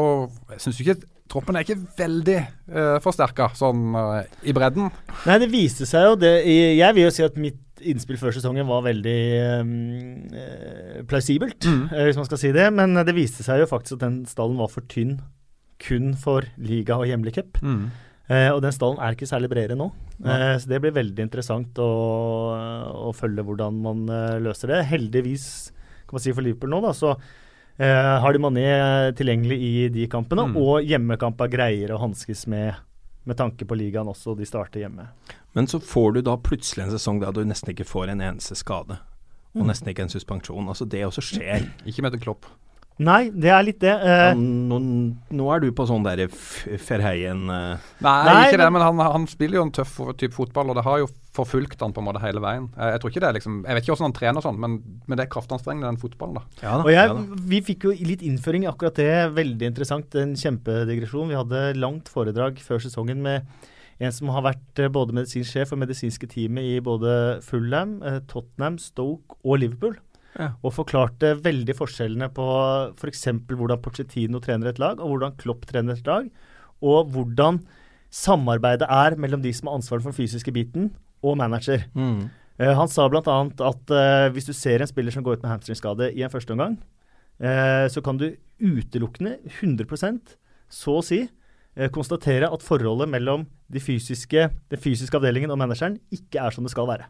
syns 0.62 0.78
du 0.78 0.84
ikke 0.86 1.00
troppen 1.32 1.58
er 1.58 1.64
ikke 1.66 1.80
veldig 1.98 2.36
uh, 2.70 2.98
forsterka 3.02 3.48
sånn 3.58 3.96
eh, 3.98 4.28
i 4.46 4.54
bredden. 4.54 4.92
Nei, 5.26 5.38
det 5.42 5.48
viste 5.50 5.88
seg 5.90 6.04
jo 6.06 6.18
det 6.22 6.34
Jeg 6.46 6.94
vil 6.94 7.08
jo 7.08 7.14
si 7.16 7.24
at 7.26 7.40
mitt 7.42 7.62
innspill 7.86 8.18
før 8.22 8.32
sesongen 8.32 8.68
var 8.70 8.86
veldig 8.86 9.16
um, 9.62 9.72
eh, 10.32 11.00
plausibelt, 11.10 11.66
Mm. 11.66 11.90
eh, 11.92 12.04
hvis 12.08 12.16
man 12.22 12.26
skal 12.30 12.40
si 12.40 12.52
det. 12.56 12.68
Men 12.74 12.94
det 13.06 13.16
viste 13.18 13.44
seg 13.44 13.60
jo 13.64 13.68
faktisk 13.72 13.98
at 13.98 14.06
den 14.06 14.20
stallen 14.30 14.58
var 14.62 14.70
for 14.72 14.86
tynn 14.90 15.18
kun 15.82 16.14
for 16.16 16.46
liga 16.58 16.96
og 17.02 17.10
hjemlig 17.10 17.34
cup. 17.36 17.58
Eh, 18.28 18.50
og 18.50 18.62
den 18.66 18.74
stallen 18.74 18.98
er 19.00 19.14
ikke 19.14 19.28
særlig 19.30 19.50
bredere 19.52 19.78
nå. 19.78 19.92
Eh, 20.26 20.56
så 20.58 20.66
det 20.72 20.80
blir 20.82 20.96
veldig 20.96 21.26
interessant 21.28 21.78
å, 21.78 21.90
å 23.10 23.14
følge 23.14 23.44
hvordan 23.46 23.78
man 23.86 24.06
eh, 24.10 24.40
løser 24.42 24.72
det. 24.74 24.80
Heldigvis, 24.90 25.48
kan 26.08 26.18
man 26.18 26.24
si 26.24 26.34
for 26.34 26.46
Liverpool 26.46 26.72
nå, 26.74 26.80
da, 26.86 26.94
så 26.98 27.14
eh, 27.78 28.16
har 28.24 28.34
de 28.34 28.42
Mané 28.42 28.66
tilgjengelig 29.18 29.60
i 29.62 29.74
de 29.94 30.08
kampene, 30.12 30.48
Mm. 30.50 30.58
og 30.58 30.84
hjemmekamper 30.90 31.50
greier 31.54 31.94
å 31.96 32.02
hanskes 32.02 32.48
med 32.52 32.76
med 33.26 33.38
tanke 33.40 33.66
på 33.66 33.74
ligaen 33.74 34.06
også, 34.06 34.36
de 34.38 34.46
starter 34.46 34.84
hjemme. 34.84 35.08
Men 35.58 35.66
så 35.66 35.80
får 35.82 36.12
du 36.14 36.20
da 36.28 36.36
plutselig 36.38 36.84
en 36.84 36.92
sesong 36.94 37.18
der 37.24 37.32
du 37.34 37.40
nesten 37.44 37.72
ikke 37.74 37.88
får 37.90 38.12
en 38.14 38.22
eneste 38.22 38.54
skade. 38.54 39.00
Og 39.56 39.64
Mm. 39.64 39.70
nesten 39.72 39.90
ikke 39.90 40.04
en 40.06 40.10
suspensjon. 40.14 40.68
Altså 40.70 40.86
det 40.88 41.02
også 41.08 41.24
skjer. 41.26 41.66
Ikke 41.90 42.04
med 42.06 42.20
Klopp. 42.22 42.46
Nei, 43.04 43.26
det 43.30 43.50
er 43.52 43.64
litt 43.68 43.82
det. 43.84 43.92
Ja, 43.92 44.30
Eh, 44.32 44.36
nå, 44.40 44.78
nå 45.36 45.48
er 45.52 45.60
du 45.60 45.72
på 45.76 45.84
sånn 45.90 46.06
derre 46.06 46.30
Ferheien 46.32 47.42
uh. 47.50 47.76
Nei, 48.00 48.14
Nei, 48.24 48.36
ikke 48.48 48.60
det, 48.62 48.68
men- 48.72 48.86
han, 48.86 49.02
han 49.04 49.26
spiller 49.28 49.60
jo 49.60 49.66
en 49.66 49.74
tøff 49.76 49.98
type 50.16 50.32
fotball, 50.38 50.72
og 50.72 50.78
det 50.80 50.86
har 50.88 51.02
jo 51.04 51.10
forfulgt 51.36 51.82
han 51.84 51.92
på 51.92 52.00
en 52.00 52.08
måte 52.08 52.22
hele 52.24 52.40
veien. 52.40 52.70
Jeg, 52.78 52.94
jeg 52.94 53.02
tror 53.04 53.12
ikke 53.12 53.24
det 53.26 53.28
er 53.30 53.36
liksom 53.36 53.58
Jeg 53.66 53.76
vet 53.76 53.84
ikke 53.84 53.92
hvordan 53.98 54.08
han 54.08 54.16
trener 54.22 54.46
sånn, 54.46 54.60
men, 54.64 54.78
men 55.12 55.20
det 55.20 55.26
er 55.26 55.32
kraftanstrengende, 55.36 55.92
den 55.92 56.00
fotballen, 56.00 56.40
da. 56.40 56.46
Ja 56.64 56.78
da. 56.78 56.86
Og 56.88 56.92
jeg, 56.94 57.12
ja 57.12 57.20
da. 57.20 57.44
vi 57.52 57.62
fikk 57.68 57.88
jo 57.90 57.94
litt 58.14 58.24
innføring 58.24 58.64
i 58.64 58.72
akkurat 58.72 58.96
det. 59.04 59.12
Veldig 59.36 59.70
interessant. 59.74 60.16
En 60.24 60.36
kjempedigresjon. 60.40 61.28
Vi 61.34 61.40
hadde 61.42 61.66
langt 61.82 62.08
foredrag 62.16 62.64
før 62.64 62.80
sesongen 62.80 63.20
med 63.28 63.44
en 64.00 64.12
som 64.16 64.32
har 64.32 64.44
vært 64.44 64.80
eh, 64.84 64.90
både 64.92 65.16
medisinsk 65.16 65.52
sjef 65.52 65.76
og 65.76 65.80
medisinske 65.84 66.28
teamet 66.32 66.64
i 66.68 66.80
både 66.84 67.12
Fulham, 67.44 67.98
Tottenham, 68.32 68.80
Stoke 68.80 69.36
og 69.44 69.60
Liverpool. 69.64 70.00
Ja. 70.36 70.52
Og 70.68 70.74
forklarte 70.76 71.36
veldig 71.40 71.78
forskjellene 71.78 72.28
på 72.36 72.46
f.eks. 72.98 73.24
For 73.48 73.60
hvordan 73.60 73.82
Pochettino 73.84 74.42
trener 74.44 74.74
et 74.74 74.82
lag, 74.82 75.00
og 75.00 75.14
hvordan 75.14 75.36
Klopp 75.40 75.66
trener 75.70 75.96
et 75.96 76.10
lag. 76.10 76.28
Og 76.84 77.12
hvordan 77.14 77.62
samarbeidet 78.16 78.88
er 78.92 79.16
mellom 79.20 79.42
de 79.44 79.52
som 79.56 79.70
har 79.70 79.80
ansvaret 79.80 80.04
for 80.04 80.12
den 80.12 80.20
fysiske 80.20 80.54
biten, 80.56 80.92
og 81.26 81.38
manager. 81.40 81.86
Mm. 81.98 82.28
Uh, 82.60 82.74
han 82.80 82.92
sa 82.92 83.08
bl.a. 83.12 83.22
at 83.68 83.96
uh, 83.96 84.28
hvis 84.36 84.48
du 84.48 84.54
ser 84.56 84.84
en 84.84 84.90
spiller 84.90 85.14
som 85.14 85.26
går 85.26 85.40
ut 85.40 85.46
med 85.46 85.52
hamstringskade 85.52 86.12
i 86.14 86.24
en 86.24 86.32
første 86.32 86.54
omgang, 86.56 86.78
eh, 87.40 87.88
så 87.92 88.04
kan 88.04 88.20
du 88.20 88.30
utelukkende, 88.64 89.40
100% 89.60 90.38
så 90.72 91.00
å 91.00 91.04
si, 91.04 91.26
konstatere 91.92 92.48
at 92.48 92.64
forholdet 92.64 93.10
mellom 93.12 93.42
de 93.68 93.82
fysiske, 93.84 94.46
den 94.72 94.80
fysiske 94.80 95.20
avdelingen 95.20 95.52
og 95.52 95.60
manageren 95.60 95.98
ikke 96.16 96.40
er 96.40 96.56
som 96.56 96.64
det 96.64 96.72
skal 96.72 96.88
være. 96.88 97.10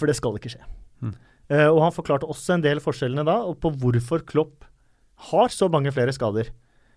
For 0.00 0.08
det 0.08 0.14
skal 0.16 0.38
ikke 0.38 0.54
skje. 0.54 0.62
Mm. 1.04 1.12
Eh, 1.52 1.68
og 1.68 1.82
han 1.84 1.92
forklarte 1.94 2.28
også 2.30 2.54
en 2.56 2.64
del 2.64 2.80
forskjellene 2.80 3.24
da, 3.28 3.38
og 3.44 3.58
på 3.60 3.70
hvorfor 3.82 4.24
Klopp 4.24 4.64
har 5.28 5.52
så 5.52 5.68
mange 5.70 5.92
flere 5.94 6.14
skader, 6.16 6.48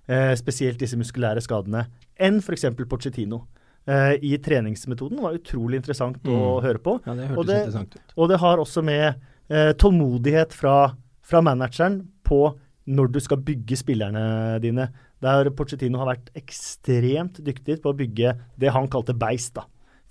eh, 0.08 0.32
spesielt 0.40 0.80
disse 0.82 0.96
muskulære 0.98 1.44
skadene, 1.44 1.86
enn 2.18 2.40
f.eks. 2.40 2.64
Pochettino. 2.88 3.44
Eh, 3.86 4.16
I 4.24 4.38
treningsmetoden 4.42 5.20
var 5.22 5.36
utrolig 5.38 5.78
interessant 5.82 6.18
å 6.24 6.58
Mm. 6.58 6.64
høre 6.64 6.80
på. 6.82 6.96
Ja, 7.06 7.14
det 7.14 7.38
Og 7.38 7.46
det-. 7.46 7.98
Og 8.18 8.30
det 8.30 8.40
har 8.40 8.58
også 8.58 8.84
med 8.84 9.16
eh, 9.50 9.74
tålmodighet 9.74 10.54
fra, 10.54 10.96
fra 11.22 11.42
manageren 11.42 12.08
på 12.24 12.56
når 12.88 13.12
du 13.12 13.20
skal 13.20 13.38
bygge 13.38 13.78
spillerne 13.78 14.60
dine. 14.62 14.88
Der 15.22 15.50
Pochettino 15.52 16.00
har 16.00 16.16
vært 16.16 16.32
ekstremt 16.36 17.44
dyktig 17.44 17.82
på 17.82 17.92
å 17.94 17.98
bygge 17.98 18.36
det 18.58 18.72
han 18.74 18.88
kalte 18.88 19.14
beist. 19.14 19.54
da. 19.54 19.66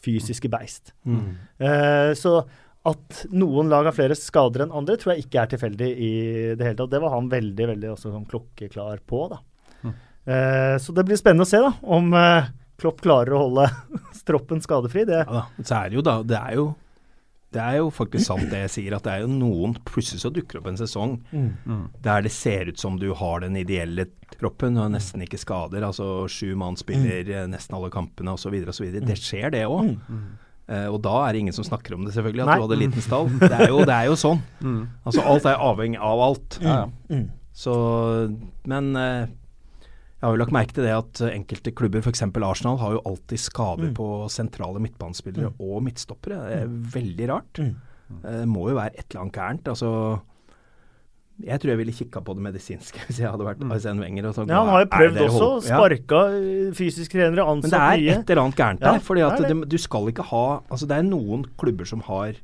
Fysiske 0.05 0.49
beist. 0.51 0.92
Mm. 1.07 1.36
Eh, 1.59 2.12
så 2.14 2.45
at 2.85 3.24
noen 3.32 3.70
lag 3.72 3.89
har 3.89 3.97
flere 3.97 4.16
skader 4.18 4.66
enn 4.66 4.74
andre, 4.76 4.99
tror 5.01 5.14
jeg 5.14 5.24
ikke 5.24 5.41
er 5.41 5.51
tilfeldig 5.55 5.89
i 5.89 6.12
det 6.59 6.66
hele 6.66 6.76
tatt. 6.78 6.93
Det 6.93 7.01
var 7.01 7.14
han 7.16 7.30
veldig 7.32 7.68
veldig 7.72 7.91
også 7.95 8.12
sånn 8.12 8.28
klokkeklar 8.28 9.01
på. 9.09 9.22
da. 9.32 9.41
Mm. 9.80 9.95
Eh, 10.24 10.76
så 10.85 10.95
det 10.97 11.07
blir 11.09 11.20
spennende 11.20 11.49
å 11.49 11.51
se 11.51 11.62
da, 11.64 11.72
om 11.97 12.12
eh, 12.18 12.53
Klopp 12.80 13.05
klarer 13.05 13.37
å 13.37 13.45
holde 13.47 13.68
stroppen 14.22 14.61
skadefri. 14.64 15.07
Det, 15.09 15.22
Ja 15.24 15.41
da. 15.41 15.45
Så 15.62 15.76
er 15.78 15.93
det 15.93 16.01
jo 16.01 16.05
da 16.05 16.16
Det 16.26 16.41
er 16.41 16.57
jo 16.61 16.72
det 17.55 17.62
er 17.62 17.76
jo 17.78 17.91
faktisk 17.95 18.26
sant 18.26 18.49
det 18.51 18.64
jeg 18.64 18.70
sier, 18.74 18.95
at 18.97 19.05
det 19.07 19.12
er 19.12 19.20
jo 19.22 19.28
noen 19.30 19.76
Plutselig 19.87 20.24
så 20.24 20.30
dukker 20.35 20.59
opp 20.59 20.64
en 20.72 20.78
sesong 20.80 21.12
Mm. 21.30 21.85
der 22.03 22.24
det 22.26 22.32
ser 22.35 22.66
ut 22.66 22.80
som 22.82 22.97
du 22.99 23.12
har 23.14 23.45
den 23.45 23.55
ideelle 23.57 24.09
troppen 24.35 24.74
og 24.76 24.91
nesten 24.91 25.22
ikke 25.22 25.39
skader. 25.39 25.87
Altså 25.87 26.26
sju 26.26 26.57
mann 26.59 26.74
spiller 26.76 27.22
mm. 27.22 27.53
nesten 27.53 27.76
alle 27.78 27.93
kampene 27.95 28.35
osv. 28.35 28.57
osv. 28.66 28.89
Det 29.07 29.16
skjer 29.22 29.55
det 29.55 29.62
òg. 29.70 29.95
Eh, 30.66 30.86
og 30.88 31.02
da 31.04 31.12
er 31.26 31.32
det 31.36 31.40
ingen 31.44 31.52
som 31.56 31.64
snakker 31.66 31.92
om 31.96 32.06
det, 32.06 32.14
selvfølgelig, 32.16 32.40
at 32.46 32.48
Nei. 32.48 32.56
du 32.56 32.62
hadde 32.64 32.78
liten 32.80 33.04
stall. 33.04 33.26
Det 33.42 33.50
er 33.52 33.68
jo, 33.68 33.82
det 33.84 33.94
er 33.94 34.06
jo 34.08 34.14
sånn. 34.16 34.42
Mm. 34.64 34.82
Altså 35.04 35.20
alt 35.28 35.44
er 35.50 35.60
avhengig 35.60 35.98
av 36.00 36.22
alt. 36.24 36.58
Ja, 36.64 36.76
ja. 36.84 36.90
mm. 37.12 37.26
Så 37.54 37.74
Men 38.66 38.96
uh, 38.96 39.26
jeg 39.28 40.24
har 40.24 40.32
jo 40.32 40.40
lagt 40.40 40.54
merke 40.56 40.72
til 40.72 40.86
det 40.86 40.94
at 40.96 41.20
enkelte 41.28 41.70
klubber, 41.76 42.00
f.eks. 42.00 42.22
Arsenal, 42.24 42.78
har 42.80 42.94
jo 42.96 43.02
alltid 43.04 43.42
skader 43.44 43.90
Mm. 43.90 43.94
på 43.98 44.06
sentrale 44.32 44.80
midtbanespillere 44.80 45.52
og 45.60 45.82
midtstoppere. 45.84 46.38
Det 46.48 46.60
er 46.62 46.72
veldig 46.96 47.28
rart. 47.28 47.60
Mm. 47.60 47.74
uh, 48.24 48.30
Det 48.40 48.48
må 48.48 48.68
jo 48.72 48.78
være 48.80 48.94
et 48.96 49.04
eller 49.10 49.26
annet 49.26 49.36
gærent. 49.36 49.68
Altså 49.74 49.90
jeg 51.43 51.59
tror 51.61 51.70
jeg 51.72 51.78
ville 51.80 51.93
kikka 51.93 52.20
på 52.22 52.35
det 52.39 52.43
medisinske 52.47 53.01
hvis 53.09 53.18
jeg 53.18 53.30
hadde 53.30 53.45
vært 53.47 53.59
Mm. 53.64 53.72
Arsene 53.74 54.01
Wenger. 54.05 54.26
Og 54.28 54.35
sagt, 54.37 54.49
Ja, 54.49 54.61
han 54.62 54.68
har 54.70 54.85
jo 54.85 54.91
prøvd 54.93 55.20
også. 55.24 55.49
på-" 55.49 55.68
Ja. 55.68 55.78
Sparka 55.78 56.20
trenere, 56.30 56.62
ansatt 56.95 57.11
trenere, 57.11 57.51
Men 57.62 57.70
det 57.70 57.80
er 57.82 58.18
et 58.20 58.30
eller 58.30 58.43
annet 58.45 58.57
gærent 58.61 58.80
Ja, 58.87 58.93
fordi 58.99 59.20
at 59.26 59.39
det 59.39 59.49
det, 59.49 59.68
du 59.68 59.78
skal 59.78 60.09
ikke 60.12 60.22
ha 60.30 60.61
Altså 60.70 60.87
det 60.87 60.97
er 60.99 61.03
noen 61.03 61.45
klubber 61.59 61.85
som 61.87 62.01
har 62.07 62.35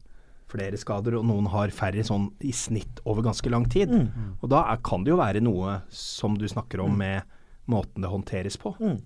flere 0.50 0.74
skader, 0.76 1.14
og 1.14 1.24
noen 1.24 1.46
har 1.46 1.70
færre 1.70 2.02
sånn 2.02 2.32
i 2.42 2.50
snitt 2.50 2.98
over 3.06 3.22
ganske 3.22 3.46
lang 3.48 3.68
tid. 3.70 3.86
Mm. 3.88 4.34
Og 4.42 4.48
da 4.50 4.64
er, 4.72 4.80
kan 4.82 5.04
det 5.04 5.12
jo 5.12 5.16
være 5.20 5.38
noe 5.40 5.76
som 5.94 6.34
du 6.34 6.42
snakker 6.50 6.80
om 6.82 6.96
med 6.98 7.22
måten 7.70 8.02
det 8.02 8.10
håndteres 8.10 8.56
på. 8.58 8.74
Mm. 8.80 8.96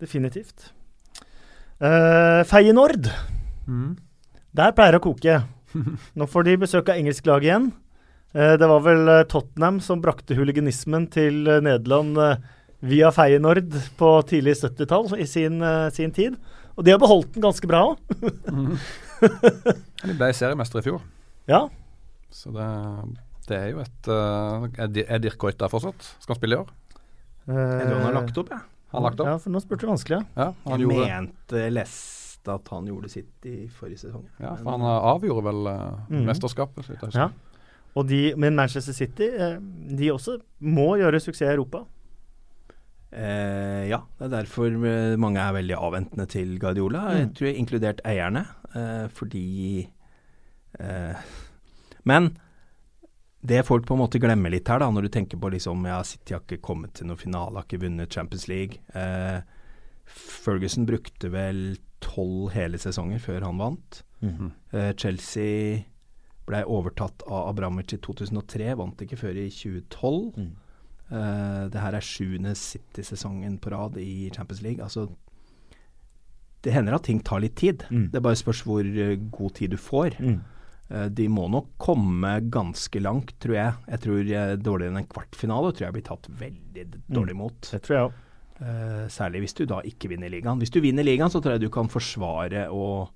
Definitivt. 0.00 0.70
Uh, 1.80 2.40
Feyenoord. 2.48 3.10
Mm. 3.68 3.98
Der 4.56 4.72
pleier 4.72 4.96
det 4.96 5.02
å 5.02 5.06
koke. 5.10 5.42
Nå 6.16 6.26
får 6.26 6.48
de 6.48 6.56
besøk 6.64 6.88
av 6.88 6.96
engelsklaget 6.96 7.50
igjen. 7.50 7.68
Eh, 8.34 8.54
det 8.60 8.68
var 8.70 8.80
vel 8.84 9.08
eh, 9.10 9.24
Tottenham 9.30 9.80
som 9.82 10.00
brakte 10.04 10.36
huliganismen 10.38 11.08
til 11.10 11.46
eh, 11.50 11.60
Nederland 11.66 12.18
eh, 12.22 12.36
via 12.86 13.10
Feyenoord 13.12 13.72
på 13.98 14.10
tidlig 14.30 14.54
70-tall 14.62 15.10
i 15.20 15.26
sin, 15.28 15.58
eh, 15.66 15.88
sin 15.92 16.12
tid. 16.16 16.36
Og 16.78 16.84
de 16.86 16.94
har 16.94 17.00
beholdt 17.02 17.34
den 17.34 17.42
ganske 17.44 17.66
bra 17.68 17.80
òg. 17.90 17.98
De 19.20 20.14
ble 20.16 20.30
seriemester 20.36 20.80
i 20.80 20.86
fjor, 20.86 21.02
Ja. 21.50 21.64
så 22.32 22.52
det, 22.54 22.68
det 23.50 23.56
er 23.58 23.66
jo 23.74 23.80
et 23.82 24.08
uh, 24.08 24.68
Er 24.78 25.18
Dirk 25.20 25.36
Goit 25.42 25.58
der 25.60 25.68
fortsatt? 25.72 26.06
Skal 26.22 26.34
han 26.36 26.38
spille 26.40 26.56
i 26.56 26.60
år? 26.62 26.70
Jeg 27.50 27.84
tror 27.88 27.96
han 27.98 28.06
har 28.06 28.16
lagt 28.20 28.38
opp, 28.40 28.52
jeg. 28.54 28.62
Han 28.94 29.04
lagt 29.04 29.20
opp? 29.20 29.28
Ja, 29.28 29.36
for 29.42 29.52
nå 29.54 29.60
spurte 29.62 29.84
du 29.86 29.90
vanskelig, 29.90 30.20
ja. 30.22 30.46
Ja, 30.46 30.48
han 30.70 30.78
Jeg 30.78 30.86
gjorde 30.86 31.10
mente 31.10 31.66
leste 31.74 32.54
at 32.54 32.70
han 32.72 32.86
gjorde 32.88 33.10
sitt 33.12 33.46
i 33.50 33.56
forrige 33.74 34.00
sesong. 34.06 34.24
Ja, 34.40 34.54
for 34.62 34.72
han 34.78 34.86
avgjorde 34.88 35.44
vel 35.50 35.68
uh, 35.68 35.98
Mm. 36.08 36.24
mesterskapet. 36.30 36.86
Så 36.86 36.96
jeg. 36.96 37.12
Ja. 37.18 37.28
Og 37.98 38.06
de, 38.08 38.34
men 38.38 38.54
Manchester 38.54 38.92
City, 38.94 39.26
eh, 39.34 39.56
de 39.98 40.10
også 40.12 40.36
må 40.60 40.92
gjøre 41.00 41.20
suksess 41.20 41.48
i 41.48 41.54
Europa. 41.54 41.84
Eh, 43.10 43.88
ja, 43.90 43.98
det 44.18 44.28
er 44.28 44.34
derfor 44.36 44.70
eh, 44.86 45.16
mange 45.18 45.40
er 45.42 45.56
veldig 45.56 45.74
avventende 45.74 46.28
til 46.30 46.58
Guardiola. 46.62 47.08
Jeg 47.16 47.26
Mm. 47.26 47.34
tror 47.34 47.46
jeg 47.48 47.56
inkludert 47.58 48.00
eierne, 48.06 48.44
eh, 48.74 49.08
fordi 49.08 49.88
eh, 50.78 51.14
Men 52.04 52.36
det 53.44 53.66
folk 53.66 53.84
på 53.86 53.94
en 53.94 54.00
måte 54.06 54.20
glemmer 54.20 54.50
litt 54.50 54.68
her, 54.68 54.78
da, 54.78 54.90
når 54.90 55.02
du 55.02 55.08
tenker 55.08 55.36
på 55.40 55.50
liksom 55.50 55.84
Ja, 55.86 56.02
City 56.02 56.34
har 56.34 56.40
ikke 56.40 56.60
kommet 56.62 56.94
til 56.94 57.06
noen 57.08 57.18
finale, 57.18 57.56
har 57.56 57.64
ikke 57.64 57.82
vunnet 57.82 58.12
Champions 58.12 58.46
League. 58.48 58.78
Eh, 58.94 59.40
Ferguson 60.06 60.86
brukte 60.86 61.30
vel 61.30 61.76
tolv 62.00 62.52
hele 62.52 62.78
sesonger 62.78 63.18
før 63.18 63.42
han 63.42 63.58
vant. 63.58 64.02
Mhm. 64.22 64.52
Eh, 64.72 64.92
Chelsea 64.94 65.84
ble 66.50 66.64
overtatt 66.66 67.24
av 67.28 67.52
Abramovic 67.52 67.94
i 67.96 68.00
2003, 68.02 68.74
vant 68.80 69.04
ikke 69.04 69.18
før 69.20 69.38
i 69.40 69.48
2012. 69.54 70.20
Mm. 70.36 70.50
Uh, 71.10 71.66
det 71.72 71.82
her 71.82 71.96
er 71.98 72.06
sjuende 72.06 72.54
City-sesongen 72.54 73.56
på 73.62 73.72
rad 73.72 73.98
i 73.98 74.30
Champions 74.34 74.62
League. 74.62 74.84
Altså, 74.84 75.08
det 76.62 76.74
hender 76.74 76.94
at 76.94 77.08
ting 77.08 77.18
tar 77.26 77.42
litt 77.42 77.56
tid. 77.58 77.82
Mm. 77.90 78.10
Det 78.12 78.22
bare 78.22 78.38
spørs 78.38 78.62
hvor 78.66 78.86
eh, 78.86 79.16
god 79.32 79.54
tid 79.58 79.74
du 79.74 79.78
får. 79.80 80.18
Mm. 80.22 80.40
Uh, 80.90 81.06
de 81.10 81.26
må 81.32 81.48
nok 81.50 81.72
komme 81.82 82.36
ganske 82.52 83.02
langt, 83.02 83.34
tror 83.42 83.58
jeg. 83.58 83.76
Jeg 83.90 84.04
tror 84.06 84.20
uh, 84.22 84.56
dårligere 84.60 84.94
enn 84.94 85.02
en 85.02 85.10
kvartfinale 85.10 85.72
tror 85.74 85.88
jeg 85.88 85.98
blir 85.98 86.08
tatt 86.10 86.30
veldig 86.42 86.86
dårlig 87.10 87.38
imot. 87.38 87.72
Det 87.72 87.82
tror 87.86 87.96
jeg 87.96 88.10
òg. 88.10 88.26
Særlig 89.08 89.40
hvis 89.40 89.54
du 89.56 89.62
da 89.64 89.78
ikke 89.88 90.10
vinner 90.10 90.28
ligaen. 90.28 90.58
Hvis 90.60 90.72
du 90.74 90.82
vinner 90.84 91.06
ligaen, 91.06 91.32
så 91.32 91.40
tror 91.40 91.54
jeg 91.54 91.62
du 91.62 91.70
kan 91.72 91.88
forsvare 91.88 92.66
og 92.68 93.08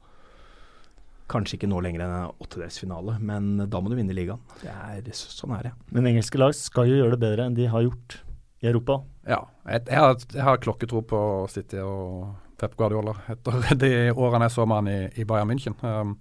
kanskje 1.31 1.59
ikke 1.59 1.70
nå 1.70 1.81
lenger 1.85 2.05
enn 2.05 2.14
en 2.18 2.45
åttedelsfinale, 2.45 3.16
men 3.25 3.64
da 3.70 3.81
må 3.81 3.91
du 3.91 3.97
vinne 3.99 4.16
ligaen. 4.16 4.43
Det 4.61 4.70
er, 4.72 5.11
sånn 5.16 5.57
er 5.57 5.70
det. 5.70 5.75
Men 5.95 6.11
engelske 6.12 6.41
lag 6.41 6.55
skal 6.57 6.91
jo 6.91 7.01
gjøre 7.01 7.16
det 7.16 7.22
bedre 7.25 7.49
enn 7.49 7.59
de 7.59 7.68
har 7.72 7.87
gjort 7.87 8.20
i 8.64 8.70
Europa. 8.70 9.01
Ja, 9.29 9.43
jeg, 9.68 9.87
jeg, 9.89 10.01
har, 10.01 10.16
jeg 10.35 10.45
har 10.45 10.64
klokketro 10.64 11.05
på 11.09 11.20
City 11.53 11.81
og 11.85 12.35
Pep 12.61 12.77
Guardiola 12.79 13.14
etter 13.33 13.64
de 13.83 13.91
årene 14.12 14.49
jeg 14.49 14.55
så 14.55 14.66
med 14.68 14.81
han 14.81 14.91
i, 14.91 14.99
i 15.20 15.27
Bayern 15.29 15.51
München. 15.51 15.77
Um, 15.83 16.14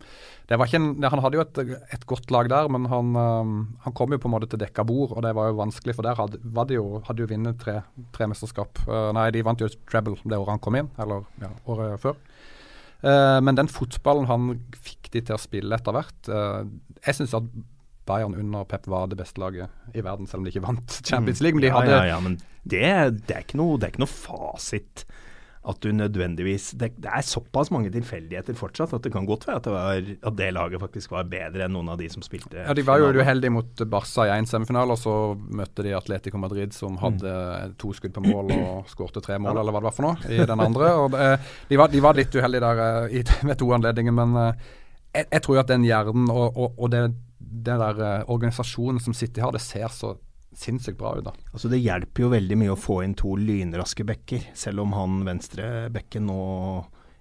det 0.50 0.58
var 0.60 0.68
ikke 0.68 0.80
en, 0.82 1.06
han 1.06 1.24
hadde 1.24 1.40
jo 1.40 1.44
et, 1.46 1.60
et 1.96 2.06
godt 2.10 2.32
lag 2.34 2.50
der, 2.52 2.70
men 2.74 2.88
han, 2.92 3.14
um, 3.16 3.54
han 3.86 3.96
kom 3.98 4.16
jo 4.16 4.20
på 4.22 4.30
en 4.30 4.36
måte 4.36 4.50
til 4.52 4.62
dekka 4.64 4.86
bord, 4.88 5.14
og 5.16 5.24
det 5.26 5.34
var 5.38 5.52
jo 5.52 5.60
vanskelig, 5.62 5.96
for 5.98 6.08
der 6.08 6.20
hadde, 6.20 6.42
var 6.56 6.68
de 6.70 6.80
jo, 6.80 6.88
hadde 7.08 7.24
jo 7.24 7.30
vunnet 7.32 7.60
tre, 7.62 7.80
tre 8.16 8.28
mesterskap. 8.32 8.84
Uh, 8.88 9.12
nei, 9.16 9.30
de 9.36 9.46
vant 9.46 9.64
jo 9.64 9.72
treble 9.90 10.18
det 10.24 10.40
året 10.40 10.56
han 10.56 10.64
kom 10.64 10.80
inn, 10.80 10.92
eller 11.04 11.28
ja, 11.44 11.54
året 11.70 12.02
før. 12.04 12.20
Uh, 13.04 13.40
men 13.44 13.60
den 13.60 13.68
fotballen 13.72 14.30
han 14.30 14.52
fikk 14.80 15.12
de 15.12 15.22
til 15.28 15.36
å 15.36 15.42
spille 15.42 15.76
etter 15.76 15.92
hvert 15.92 16.30
uh, 16.32 16.62
Jeg 17.04 17.18
syns 17.18 17.34
at 17.36 17.50
Bayern 18.08 18.36
under 18.36 18.64
Pep 18.68 18.88
var 18.92 19.10
det 19.12 19.18
beste 19.20 19.40
laget 19.44 19.72
i 19.96 20.04
verden, 20.04 20.28
selv 20.28 20.42
om 20.42 20.48
de 20.48 20.54
ikke 20.54 20.64
vant 20.64 20.96
Champions 21.08 21.42
League. 21.44 21.60
Men 21.60 21.66
de 21.66 21.72
ja, 21.72 21.84
ja, 21.88 22.02
ja, 22.14 22.20
men 22.24 22.38
det, 22.64 22.84
det, 23.28 23.36
er 23.36 23.46
ikke 23.46 23.60
noe, 23.60 23.78
det 23.80 23.88
er 23.88 23.94
ikke 23.94 24.04
noe 24.04 24.12
fasit 24.12 25.06
at 25.64 25.80
du 25.80 25.94
nødvendigvis 25.96 26.72
det, 26.76 26.90
det, 27.00 27.08
er 27.08 27.24
såpass 27.24 27.70
mange 27.72 27.88
tilfeldigheter 27.94 28.56
fortsatt 28.58 28.92
at 28.98 29.06
det 29.06 29.14
kan 29.14 29.28
godt 29.28 29.46
være 29.48 29.62
at 29.62 29.68
det, 29.68 29.74
var, 29.74 30.10
at 30.28 30.36
det, 30.40 30.50
laget 30.58 30.82
faktisk 30.82 31.14
var 31.16 31.30
bedre 31.32 31.64
enn 31.66 31.72
noen 31.76 31.94
av 31.94 32.02
de 32.02 32.10
som 32.12 32.26
spilte. 32.26 32.58
Ja, 32.60 32.76
De 32.76 32.84
var 32.84 33.00
jo 33.00 33.14
uheldige 33.16 33.54
mot 33.54 33.84
Barca 33.88 34.28
i 34.28 34.34
én 34.36 34.50
semifinale, 34.50 34.96
og 34.96 35.00
så 35.00 35.16
møtte 35.38 35.86
de 35.86 35.96
Atletico 35.96 36.42
Madrid, 36.42 36.76
som 36.76 36.98
hadde 37.00 37.32
mm. 37.32 37.78
to 37.80 37.94
skudd 37.96 38.16
på 38.18 38.26
mål 38.26 38.52
og 38.58 38.92
skårte 38.92 39.24
tre 39.24 39.40
mål, 39.40 39.62
eller 39.62 39.76
hva 39.76 39.84
det 39.84 39.90
var 39.90 39.96
for 39.96 40.08
noe, 40.10 40.34
i 40.34 40.44
den 40.52 40.66
andre. 40.68 40.92
og 41.00 41.16
de, 41.16 41.80
var, 41.80 41.92
de, 41.94 42.04
var, 42.04 42.20
litt 42.20 42.36
uheldige 42.36 42.66
der 42.66 42.84
eh, 42.88 43.20
i, 43.22 43.24
ved 43.48 43.60
to 43.62 43.72
anledninger, 43.78 44.16
men 44.20 44.36
eh, 44.44 44.68
jeg, 45.14 45.30
jeg, 45.30 45.46
tror 45.46 45.64
at 45.64 45.72
den 45.72 45.88
hjernen 45.88 46.28
og, 46.34 46.58
og, 46.58 46.76
og 46.76 46.92
det, 46.92 47.06
det 47.40 47.80
der 47.86 48.04
eh, 48.04 48.30
organisasjonen 48.34 49.00
som 49.04 49.16
City 49.16 49.44
har, 49.44 49.56
det 49.56 49.64
ser 49.64 49.88
så 49.94 50.18
sinnssykt 50.60 51.00
bra 51.00 51.16
ut. 51.18 51.28
da. 51.28 51.34
Altså 51.52 51.72
Det 51.72 51.82
hjelper 51.82 52.26
jo 52.26 52.32
veldig 52.34 52.58
mye 52.60 52.74
å 52.74 52.80
få 52.80 53.02
inn 53.06 53.16
to 53.18 53.36
lynraske 53.40 54.06
bekker, 54.08 54.50
selv 54.58 54.86
om 54.86 54.96
han 54.98 55.22
venstre 55.28 55.90
bekken 55.94 56.28
nå 56.30 56.42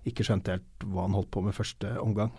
ikke 0.09 0.27
skjønte 0.27 0.57
helt 0.57 0.89
hva 0.89 1.07
han 1.07 1.15
holdt 1.15 1.31
på 1.35 1.45
med 1.45 1.55
første 1.55 1.95
omgang. 2.03 2.33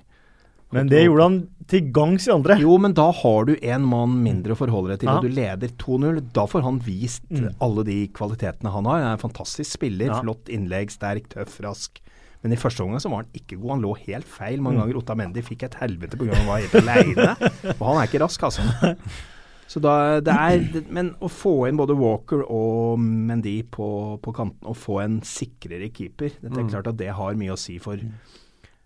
Men 0.74 0.90
det 0.90 1.04
gjorde 1.04 1.26
han 1.28 1.36
til 1.70 1.90
gangs 1.94 2.26
i 2.26 2.32
andre. 2.34 2.58
Jo, 2.62 2.78
men 2.82 2.96
da 2.98 3.06
har 3.14 3.46
du 3.46 3.54
en 3.54 3.84
mann 3.86 4.16
mindre 4.26 4.56
å 4.56 4.58
forholde 4.58 4.94
deg 4.94 5.04
til, 5.04 5.12
ja. 5.12 5.20
og 5.20 5.28
du 5.28 5.36
leder 5.36 5.74
2-0. 5.84 6.22
Da 6.34 6.48
får 6.50 6.66
han 6.66 6.80
vist 6.82 7.28
mm. 7.30 7.52
alle 7.64 7.86
de 7.88 7.98
kvalitetene 8.16 8.74
han 8.74 8.90
har. 8.90 9.04
Han 9.04 9.12
er 9.12 9.20
en 9.20 9.22
fantastisk 9.22 9.70
spiller. 9.78 10.10
Ja. 10.10 10.18
Flott 10.24 10.50
innlegg, 10.54 10.94
sterk, 10.94 11.30
tøff, 11.36 11.60
rask. 11.66 12.02
Men 12.44 12.56
i 12.56 12.60
første 12.60 12.84
omgang 12.84 13.00
så 13.00 13.12
var 13.12 13.22
han 13.22 13.38
ikke 13.38 13.60
god. 13.60 13.76
Han 13.76 13.86
lå 13.86 13.94
helt 14.08 14.28
feil. 14.28 14.64
Mange 14.64 14.80
mm. 14.80 14.84
ganger 14.84 15.00
Otta 15.04 15.18
Mendy 15.20 15.46
fikk 15.46 15.68
et 15.70 15.78
helvete 15.80 16.20
pga. 16.20 16.34
han 16.36 16.50
var 16.50 16.66
helt 16.66 16.80
aleine. 16.82 17.30
Og 17.78 17.86
han 17.92 18.02
er 18.02 18.10
ikke 18.10 18.24
rask, 18.26 18.50
altså. 18.50 18.66
Så 19.68 19.82
da, 19.82 20.20
det 20.22 20.34
er, 20.34 20.64
men 20.94 21.14
å 21.24 21.30
få 21.32 21.54
inn 21.70 21.80
både 21.80 21.96
Walker 21.98 22.44
og 22.46 23.02
Mendy 23.02 23.62
på, 23.72 23.88
på 24.22 24.34
kanten, 24.36 24.68
og 24.70 24.78
få 24.78 25.00
en 25.04 25.20
sikrere 25.26 25.90
keeper, 25.94 26.36
det 26.42 26.52
er 26.52 26.66
mm. 26.68 26.72
klart 26.74 26.90
at 26.92 27.00
det 27.00 27.12
har 27.16 27.40
mye 27.40 27.56
å 27.56 27.60
si 27.60 27.80
for 27.82 28.02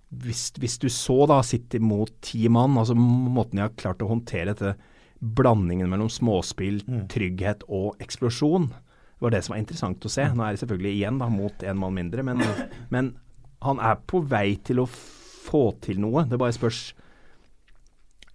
hvis, 0.07 0.53
hvis, 0.55 0.77
du 0.79 0.87
så 0.93 1.25
da 1.27 1.41
City 1.43 1.81
mot 1.83 2.11
ti 2.23 2.45
mann, 2.47 2.77
altså 2.79 2.95
måten 2.95 3.59
de 3.59 3.65
har 3.65 3.73
klart 3.75 4.03
å 4.03 4.11
håndtere 4.11 4.53
dette 4.53 4.75
blandingen 5.19 5.89
mellom 5.91 6.09
småspill, 6.13 6.79
mm. 6.85 7.07
trygghet 7.11 7.65
og 7.67 7.97
eksplosjon, 8.03 8.69
det 8.71 9.25
var 9.25 9.33
det 9.33 9.41
som 9.43 9.55
var 9.55 9.63
interessant 9.63 10.05
å 10.05 10.11
se. 10.13 10.27
Nå 10.29 10.45
er 10.45 10.53
det 10.53 10.61
selvfølgelig 10.61 10.93
igjen 10.93 11.17
da 11.17 11.27
mot 11.33 11.63
én 11.65 11.79
mann 11.81 11.95
mindre, 11.97 12.23
men, 12.23 12.43
men 12.93 13.15
han 13.65 13.81
er 13.81 13.97
på 14.05 14.21
vei 14.29 14.59
til 14.61 14.83
å 14.83 14.85
få 14.87 15.71
til 15.81 15.97
noe. 16.03 16.27
Det 16.29 16.37
bare 16.37 16.53
spørs 16.55 16.91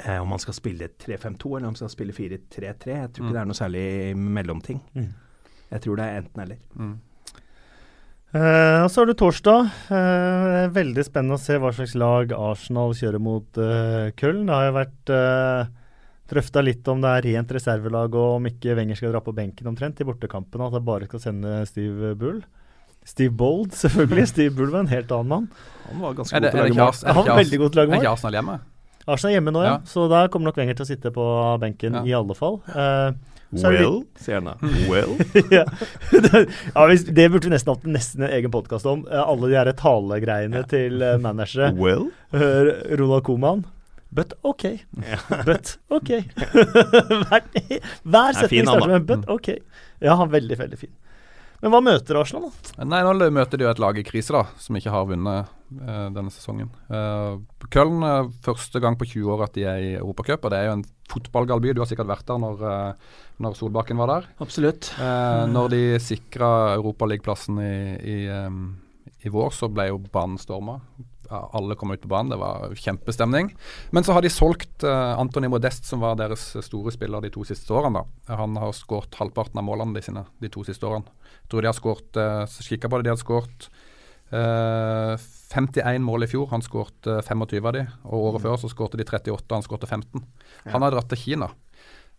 eh, 0.06 0.18
om 0.18 0.28
man 0.32 0.42
skal 0.42 0.56
spille 0.56 0.90
3-5-2 1.00 1.56
eller 1.56 1.68
om 1.68 1.72
man 1.72 1.80
skal 1.80 1.92
spille 1.92 2.16
4-3-3. 2.16 2.36
Jeg 2.62 3.12
tror 3.12 3.24
ikke 3.24 3.30
mm. 3.30 3.32
det 3.32 3.40
er 3.42 3.48
noe 3.50 3.58
særlig 3.58 3.86
mellomting. 4.16 4.82
Mm. 4.94 5.08
Jeg 5.72 5.84
tror 5.84 5.98
det 5.98 6.06
er 6.06 6.22
enten-eller. 6.22 6.62
Mm. 6.76 6.94
Eh, 8.32 8.78
og 8.80 8.88
så 8.88 9.02
er 9.02 9.10
det 9.10 9.18
torsdag. 9.20 9.68
Eh, 9.92 10.62
veldig 10.72 11.04
spennende 11.04 11.36
å 11.36 11.42
se 11.42 11.58
hva 11.60 11.72
slags 11.76 11.94
lag 12.00 12.32
Arsenal 12.36 12.94
kjører 12.96 13.20
mot 13.20 13.60
eh, 13.60 14.08
Köln. 14.16 14.46
Det 14.48 14.56
har 14.56 14.68
jo 14.70 14.74
vært 14.78 15.12
eh, 15.12 15.70
drøfta 16.32 16.64
litt 16.64 16.88
om 16.88 17.04
det 17.04 17.12
er 17.12 17.28
rent 17.28 17.52
reservelag 17.52 18.16
og 18.16 18.38
om 18.38 18.48
ikke 18.48 18.76
Wenger 18.78 18.96
skal 18.96 19.12
dra 19.12 19.20
på 19.24 19.36
benken 19.36 19.68
omtrent 19.68 20.00
i 20.00 20.08
bortekampen. 20.08 20.64
At 20.64 20.78
det 20.78 20.84
bare 20.86 21.10
skal 21.10 21.24
sende 21.28 21.60
Steve 21.68 22.14
Bull. 22.16 22.40
Steve 23.04 23.34
Bold, 23.36 23.74
selvfølgelig. 23.76 24.28
Steve 24.32 24.56
Bull 24.56 24.72
var 24.72 24.86
en 24.86 24.92
helt 24.94 25.12
annen 25.12 25.32
mann. 25.32 25.48
Han 25.90 26.04
var 26.04 26.20
ganske 26.20 26.40
god 26.40 26.48
til 26.48 26.62
å 26.62 26.64
lage 26.64 26.78
mål. 26.78 27.00
Han 27.04 27.24
var 27.26 27.42
veldig 27.44 27.64
god 27.64 27.72
til 27.74 27.80
å 27.80 27.82
lage 27.82 27.92
mål. 27.92 27.98
Er 27.98 28.06
ikke 28.06 28.16
Arsenal 28.16 28.40
hjemme? 28.40 28.60
Arsenal 29.06 29.32
er 29.32 29.38
hjemme 29.38 29.52
nå, 29.54 29.64
ja. 29.64 29.74
ja. 29.74 29.88
Så 29.88 30.06
da 30.10 30.24
kommer 30.30 30.50
nok 30.50 30.58
Wenger 30.60 30.78
til 30.78 30.86
å 30.86 30.90
sitte 30.92 31.12
på 31.14 31.26
benken 31.62 31.98
ja. 31.98 32.02
i 32.06 32.14
alle 32.16 32.36
fall. 32.38 32.60
Uh, 32.70 33.10
well, 33.58 34.00
sier 34.22 34.38
han 34.38 34.52
da. 34.52 34.54
Well? 34.92 35.16
ja. 35.50 35.66
ja 36.76 36.86
hvis, 36.90 37.06
det 37.08 37.28
burde 37.32 37.50
vi 37.50 37.54
nesten 37.56 37.74
hatt 37.74 37.86
nesten 37.98 38.26
en 38.26 38.34
egen 38.38 38.54
podkast 38.54 38.86
om. 38.88 39.04
Uh, 39.10 39.24
alle 39.24 39.50
de 39.52 39.58
her 39.58 39.72
talegreiene 39.78 40.64
til 40.70 41.02
uh, 41.02 41.16
managere. 41.22 41.72
Well? 41.78 42.10
Ronald 42.32 43.26
Koman. 43.26 43.66
But 44.12 44.34
OK. 44.42 44.64
But 45.48 45.78
OK. 45.88 46.10
hver, 46.52 47.46
hver 48.04 48.32
setning 48.36 48.68
starter 48.68 48.98
med 48.98 49.06
'but 49.08 49.24
OK'. 49.32 49.56
Ja, 50.02 50.14
han 50.18 50.28
er 50.28 50.32
veldig, 50.32 50.58
veldig 50.58 50.78
fin. 50.78 50.92
Men 51.62 51.70
hva 51.70 51.78
møter 51.84 52.18
Arsenal, 52.18 52.50
da? 52.50 52.84
Nei, 52.90 53.00
Nå 53.06 53.28
møter 53.30 53.60
de 53.60 53.66
jo 53.68 53.70
et 53.70 53.80
lag 53.82 53.98
i 53.98 54.02
krise, 54.06 54.34
da, 54.34 54.42
som 54.58 54.78
ikke 54.78 54.90
har 54.90 55.06
vunnet 55.06 55.52
eh, 55.78 56.08
denne 56.10 56.32
sesongen. 56.34 56.72
Eh, 56.90 57.36
Køln 57.70 58.02
er 58.06 58.32
første 58.42 58.82
gang 58.82 58.98
på 58.98 59.06
20 59.12 59.30
år 59.36 59.44
at 59.46 59.54
de 59.54 59.66
er 59.70 59.84
i 59.84 59.92
Europacup, 60.00 60.42
og 60.42 60.52
det 60.52 60.58
er 60.58 60.68
jo 60.68 60.76
en 60.80 60.84
fotballgal 61.12 61.62
by. 61.62 61.76
Du 61.76 61.82
har 61.84 61.90
sikkert 61.90 62.10
vært 62.10 62.26
der 62.26 62.40
når, 62.42 62.66
uh, 62.66 63.16
når 63.44 63.54
Solbakken 63.58 64.00
var 64.00 64.10
der. 64.10 64.28
Absolutt. 64.42 64.90
Når 64.98 65.72
de 65.74 65.82
sikra 66.02 66.48
Europaligaplassen 66.78 67.60
i, 67.60 67.74
i, 68.00 68.18
um, 68.32 68.62
i 69.22 69.30
vår, 69.30 69.52
så 69.54 69.68
ble 69.70 69.90
jo 69.90 70.00
banen 70.12 70.40
storma 70.40 70.80
alle 71.32 71.76
kom 71.78 71.92
ut 71.94 72.02
på 72.02 72.10
banen. 72.10 72.32
Det 72.32 72.40
var 72.40 72.74
kjempestemning. 72.78 73.52
Men 73.90 74.04
så 74.04 74.16
har 74.16 74.24
de 74.24 74.30
solgt 74.32 74.84
uh, 74.86 75.18
Anthony 75.20 75.50
Modest, 75.52 75.88
som 75.88 76.02
var 76.04 76.18
deres 76.20 76.50
store 76.66 76.94
spiller 76.94 77.24
de 77.24 77.32
to 77.34 77.44
siste 77.48 77.72
årene. 77.74 78.02
Da. 78.02 78.36
Han 78.42 78.58
har 78.60 78.74
skåret 78.76 79.18
halvparten 79.18 79.60
av 79.60 79.66
målene 79.66 79.96
de 79.96 80.04
sine 80.04 80.26
de 80.42 80.52
to 80.52 80.64
siste 80.68 80.88
årene. 80.88 81.08
Jeg 81.42 81.52
tror 81.52 81.64
de 81.64 81.70
har 81.72 81.78
skåret 81.78 82.20
uh, 82.20 82.60
Kikka 82.68 82.90
på 82.90 83.00
det, 83.00 83.08
de 83.08 83.14
har 83.14 83.20
skåret 83.20 83.68
uh, 84.32 85.16
51 85.52 86.04
mål 86.04 86.24
i 86.26 86.30
fjor. 86.30 86.48
Han 86.52 86.64
skåret 86.64 87.10
uh, 87.10 87.20
25 87.20 87.66
av 87.66 87.74
de. 87.76 87.86
Og 88.08 88.30
året 88.30 88.46
før 88.46 88.60
så 88.62 88.72
skårte 88.72 89.00
de 89.00 89.08
38, 89.08 89.48
og 89.50 89.58
han 89.58 89.66
skårte 89.66 89.90
15. 89.90 90.22
Ja. 90.64 90.72
Han 90.76 90.86
har 90.86 90.94
dratt 90.94 91.10
til 91.12 91.20
Kina. 91.26 91.52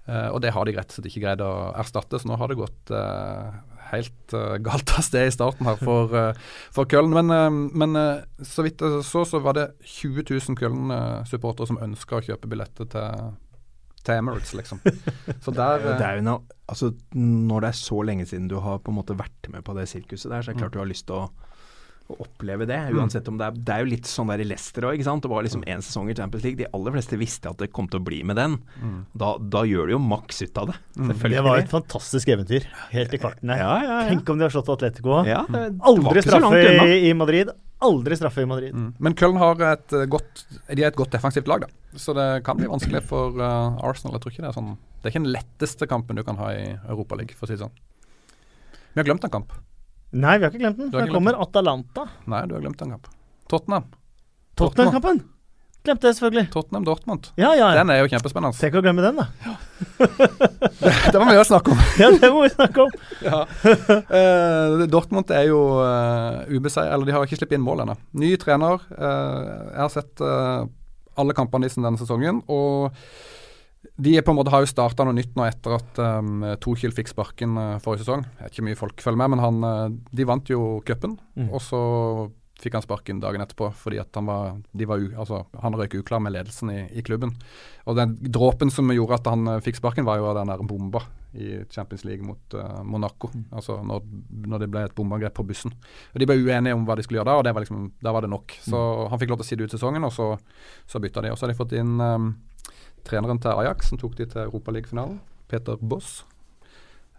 Uh, 0.04 0.34
og 0.34 0.42
det 0.44 0.52
har 0.52 0.68
de 0.68 0.74
rett 0.76 0.90
og 0.90 0.98
slett 0.98 1.08
ikke 1.08 1.22
greid 1.24 1.44
å 1.44 1.52
erstatte, 1.80 2.20
så 2.20 2.28
nå 2.28 2.36
har 2.40 2.52
det 2.52 2.58
gått 2.60 2.92
uh, 2.92 3.54
helt 3.94 4.36
uh, 4.36 4.58
galt 4.60 4.92
av 4.98 5.06
sted 5.06 5.30
i 5.30 5.32
starten 5.32 5.70
her 5.70 5.80
for, 5.80 6.12
for 6.76 6.90
Køln. 6.92 7.14
Men, 7.16 7.70
men 7.72 7.96
så 8.44 8.66
vidt 8.66 8.84
jeg 8.84 9.06
så, 9.08 9.24
så 9.28 9.40
var 9.44 9.56
det 9.56 9.70
20 9.80 10.28
000 10.28 10.60
Køln-supportere 10.60 11.72
som 11.72 11.80
ønska 11.86 12.20
å 12.20 12.26
kjøpe 12.26 12.52
billetter 12.52 12.90
til, 12.92 13.32
til 14.04 14.20
Emirates, 14.20 14.52
liksom. 14.60 14.84
Så 15.40 15.56
der 15.62 15.88
det 15.94 15.96
er 16.02 16.20
jo 16.20 16.28
noe, 16.28 16.60
altså, 16.68 16.92
Når 17.16 17.64
det 17.64 17.72
er 17.72 17.80
så 17.80 18.04
lenge 18.04 18.28
siden 18.28 18.52
du 18.52 18.60
har 18.66 18.84
på 18.84 18.92
en 18.92 19.00
måte 19.00 19.16
vært 19.16 19.52
med 19.56 19.64
på 19.64 19.78
det 19.80 19.88
sirkuset 19.92 20.28
der, 20.34 20.44
så 20.44 20.52
er 20.52 20.58
det 20.58 20.66
klart 20.66 20.74
mm. 20.74 20.78
du 20.80 20.84
har 20.84 20.92
lyst 20.92 21.08
til 21.08 21.22
å 21.22 21.43
å 22.12 22.18
oppleve 22.26 22.68
det. 22.68 22.78
Mm. 22.90 23.00
Uansett 23.00 23.28
om 23.32 23.38
det 23.40 23.48
er 23.48 23.60
Det 23.64 23.74
er 23.74 23.84
jo 23.84 23.90
litt 23.94 24.10
sånn 24.10 24.32
der 24.32 24.44
i 24.44 24.48
Leicester 24.48 24.88
òg. 24.90 25.00
Det 25.00 25.32
var 25.32 25.46
liksom 25.46 25.64
én 25.64 25.80
mm. 25.80 25.86
sesong 25.88 26.10
i 26.12 26.16
Champions 26.18 26.46
League. 26.46 26.60
De 26.60 26.70
aller 26.76 26.96
fleste 26.98 27.20
visste 27.20 27.52
at 27.52 27.62
det 27.62 27.72
kom 27.76 27.88
til 27.92 28.02
å 28.02 28.04
bli 28.04 28.22
med 28.28 28.40
den. 28.40 28.58
Mm. 28.82 28.98
Da, 29.24 29.34
da, 29.40 29.64
gjør 29.68 29.90
du 29.90 29.96
jo 29.96 30.02
maks 30.04 30.44
ut 30.44 30.60
av 30.60 30.74
det. 30.74 30.78
Selvfølgelig. 30.98 31.38
Det 31.38 31.46
var 31.48 31.64
et 31.64 31.72
fantastisk 31.72 32.34
eventyr 32.36 32.68
helt 32.92 33.16
i 33.16 33.22
kvarten 33.24 33.54
her. 33.54 33.64
Ja, 33.64 33.76
ja, 33.80 34.00
ja. 34.04 34.10
Tenk 34.12 34.34
om 34.34 34.42
de 34.42 34.48
har 34.48 34.56
slått 34.56 34.74
Atletico. 34.76 35.22
Ja, 35.28 35.46
Aldri 35.94 36.26
straffe 36.26 36.60
i, 36.60 36.98
i, 37.10 37.14
Madrid. 37.18 37.54
Aldri 37.84 38.20
straffe 38.20 38.44
i 38.44 38.50
Madrid. 38.50 38.76
Mm. 38.76 38.94
Men 39.04 39.18
Köln 39.20 39.40
har 39.40 39.60
et 39.74 39.96
godt 40.12 40.46
De 40.70 40.84
er 40.84 40.90
et 40.90 41.00
godt 41.00 41.16
defensivt 41.16 41.50
lag, 41.52 41.66
da. 41.66 42.00
Så 42.00 42.16
det 42.18 42.28
kan 42.48 42.60
bli 42.60 42.68
vanskelig 42.72 43.04
for 43.08 43.40
uh, 43.40 43.80
Arsenal. 43.86 44.18
Jeg 44.18 44.26
tror 44.26 44.36
ikke 44.36 44.46
det 44.46 44.52
er 44.52 44.60
sånn 44.60 44.72
Det 44.76 45.08
er 45.08 45.14
ikke 45.14 45.24
den 45.24 45.36
letteste 45.36 45.88
kampen 45.92 46.20
du 46.20 46.24
kan 46.28 46.40
ha 46.42 46.52
i 46.56 46.66
Europaligaen, 46.76 47.38
for 47.38 47.48
å 47.48 47.52
si 47.52 47.58
det 47.58 47.64
sånn. 47.64 47.78
Vi 48.94 49.02
har 49.02 49.08
glemt 49.08 49.24
en 49.26 49.34
kamp. 49.34 49.56
Nei, 50.14 50.38
vi 50.38 50.46
har 50.46 50.54
ikke 50.54 50.62
glemt 50.62 50.80
den. 50.80 50.94
Her 50.94 51.12
kommer 51.12 51.38
Atalanta. 51.42 52.08
Nei, 52.30 52.44
du 52.50 52.58
har 52.58 52.66
glemt 52.66 52.82
en 52.86 52.96
kamp. 52.96 53.08
Tottenham. 53.50 53.88
Tottenham-kampen? 54.60 55.24
Glemte 55.84 56.08
jeg 56.08 56.16
selvfølgelig. 56.16 56.46
Tottenham 56.54 56.86
Dortmund. 56.88 57.26
Ja, 57.36 57.50
ja, 57.58 57.66
ja. 57.74 57.82
Den 57.82 57.90
er 57.92 57.98
jo 58.00 58.06
kjempespennende. 58.08 58.56
Tenk 58.56 58.78
å 58.80 58.84
glemme 58.86 59.04
den, 59.04 59.18
da. 59.20 59.26
Ja. 59.44 59.56
det 61.12 61.20
må 61.20 61.26
vi 61.28 61.42
å 61.42 61.44
snakke 61.50 61.74
om. 61.74 61.82
ja, 62.00 62.08
det 62.14 62.30
må 62.32 62.46
vi 62.46 62.52
snakke 62.54 62.86
om. 62.86 62.94
ja. 63.28 63.42
uh, 63.44 64.86
Dortmund 64.88 65.34
er 65.36 65.50
jo 65.50 65.60
uh, 65.82 66.46
eh, 66.46 66.56
ubeseiret, 66.56 66.94
eller 66.94 67.10
de 67.10 67.18
har 67.18 67.28
ikke 67.28 67.42
sluppet 67.42 67.58
inn 67.60 67.66
mål 67.66 67.84
ennå. 67.84 67.98
Ny 68.22 68.32
trener. 68.40 68.80
Uh, 68.96 69.74
jeg 69.74 69.82
har 69.82 69.92
sett 69.92 70.24
alle 70.24 71.36
kampene 71.36 71.68
i 71.68 71.76
denne 71.76 72.00
sesongen. 72.00 72.40
og 72.48 72.96
de 73.96 74.22
på 74.22 74.32
en 74.32 74.38
måte 74.40 74.50
har 74.50 74.64
jo 74.64 74.70
starta 74.72 75.06
noe 75.06 75.14
nytt 75.14 75.36
nå 75.38 75.46
etter 75.46 75.76
at 75.78 76.00
um, 76.02 76.46
Tokil 76.62 76.94
fikk 76.96 77.12
sparken 77.12 77.58
uh, 77.60 77.82
forrige 77.84 78.02
sesong. 78.02 78.24
Jeg 78.26 78.48
vet 78.48 78.56
ikke 78.56 78.66
mye 78.66 78.80
folk 78.80 79.04
følger 79.06 79.22
med, 79.22 79.34
men 79.36 79.44
han, 79.44 79.60
uh, 79.62 80.16
de 80.18 80.26
vant 80.26 80.50
jo 80.50 80.80
cupen. 80.88 81.20
Mm. 81.38 81.52
Og 81.52 81.62
så 81.62 81.82
fikk 82.64 82.78
han 82.78 82.86
sparken 82.86 83.20
dagen 83.20 83.44
etterpå 83.44 83.68
fordi 83.76 83.98
at 84.00 84.16
han 84.16 84.30
var, 84.30 84.54
var 84.88 85.02
u, 85.02 85.10
altså, 85.20 85.42
han 85.60 85.76
røyk 85.76 85.98
uklar 86.00 86.22
med 86.24 86.34
ledelsen 86.34 86.72
i, 86.74 86.80
i, 86.90 87.04
klubben. 87.06 87.36
Og 87.86 87.98
den 88.00 88.16
dråpen 88.34 88.72
som 88.74 88.90
gjorde 88.94 89.20
at 89.20 89.30
han 89.30 89.52
uh, 89.52 89.60
fikk 89.62 89.78
sparken, 89.78 90.08
var 90.08 90.18
jo 90.22 90.32
den 90.40 90.50
der 90.50 90.64
bomba 90.66 91.04
i 91.38 91.60
Champions 91.74 92.06
League 92.06 92.26
mot 92.26 92.56
Monaco. 92.86 93.30
Mm. 93.34 93.46
Altså 93.58 93.80
når, 93.82 94.04
når, 94.46 94.64
det 94.64 94.70
ble 94.74 94.84
et 94.86 94.94
bombeangrep 94.94 95.34
på 95.38 95.46
bussen. 95.50 95.74
Og 96.14 96.22
De 96.22 96.28
ble 96.30 96.38
uenige 96.38 96.78
om 96.78 96.86
hva 96.86 96.98
de 96.98 97.06
skulle 97.06 97.22
gjøre 97.22 97.32
da, 97.32 97.38
og 97.42 97.46
det 97.46 97.54
var 97.58 97.66
liksom, 97.66 97.88
da 98.06 98.14
var 98.14 98.26
det 98.26 98.30
nok. 98.34 98.54
Så 98.62 98.78
mm. 98.78 99.08
han 99.10 99.22
fikk 99.22 99.34
lov 99.34 99.42
til 99.42 99.46
å 99.46 99.50
sitte 99.50 99.66
ut 99.66 99.74
sesongen, 99.74 100.06
og 100.06 100.14
så, 100.14 100.28
så 100.90 101.02
bytta 101.02 101.26
de. 101.26 101.34
Og 101.34 101.38
så 101.38 101.48
har 101.48 101.54
de 101.54 101.58
fått 101.58 101.74
inn 101.78 101.98
um, 101.98 102.36
treneren 103.08 103.42
til 103.42 103.56
Ajax, 103.64 103.90
som 103.90 104.00
tok 104.02 104.16
de 104.20 104.28
til 104.30 104.46
Europaligafinalen, 104.46 105.20
Peter 105.52 105.80
Boss. 105.82 106.22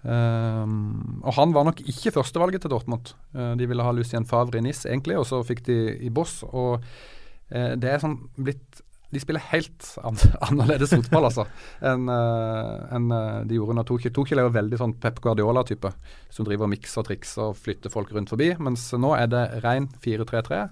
Um, 0.05 1.23
og 1.25 1.33
han 1.39 1.55
var 1.57 1.65
nok 1.65 1.81
ikke 1.81 2.13
førstevalget 2.13 2.65
til 2.65 2.75
Dortmund. 2.75 3.15
Uh, 3.33 3.55
de 3.57 3.69
ville 3.69 3.85
ha 3.85 3.93
Lucien 3.97 4.27
Favre 4.29 4.61
i 4.61 4.65
NIS 4.65 4.85
egentlig, 4.85 5.17
og 5.17 5.25
så 5.29 5.41
fikk 5.47 5.65
de 5.69 5.79
i 6.05 6.13
Boss. 6.13 6.43
Og 6.51 6.83
uh, 6.83 7.73
det 7.81 7.89
er 7.89 8.03
sånn 8.03 8.19
blitt 8.37 8.85
de 9.15 9.21
spiller 9.23 9.45
helt 9.53 9.89
an 10.03 10.19
annerledes 10.49 10.91
fotball 10.91 11.29
altså, 11.29 11.45
enn 11.87 12.09
uh, 12.11 12.85
en, 12.95 13.09
uh, 13.15 13.43
de 13.47 13.59
gjorde 13.59 13.77
under 13.77 13.87
Tuchel. 13.89 14.13
Tuchel 14.15 14.43
er 14.43 14.49
jo 14.49 14.55
veldig 14.57 14.81
sånn 14.81 14.97
Pep 15.01 15.21
Guardiola-type, 15.25 15.93
som 16.35 16.49
driver 16.49 16.67
og 16.67 16.73
mikser 16.75 17.03
og 17.03 17.09
trikser 17.11 17.51
og 17.51 17.59
flytter 17.61 17.93
folk 17.95 18.11
rundt 18.15 18.33
forbi. 18.35 18.51
Mens 18.59 18.89
nå 18.99 19.15
er 19.17 19.31
det 19.31 19.45
ren 19.65 19.87
4-3-3, 20.05 20.65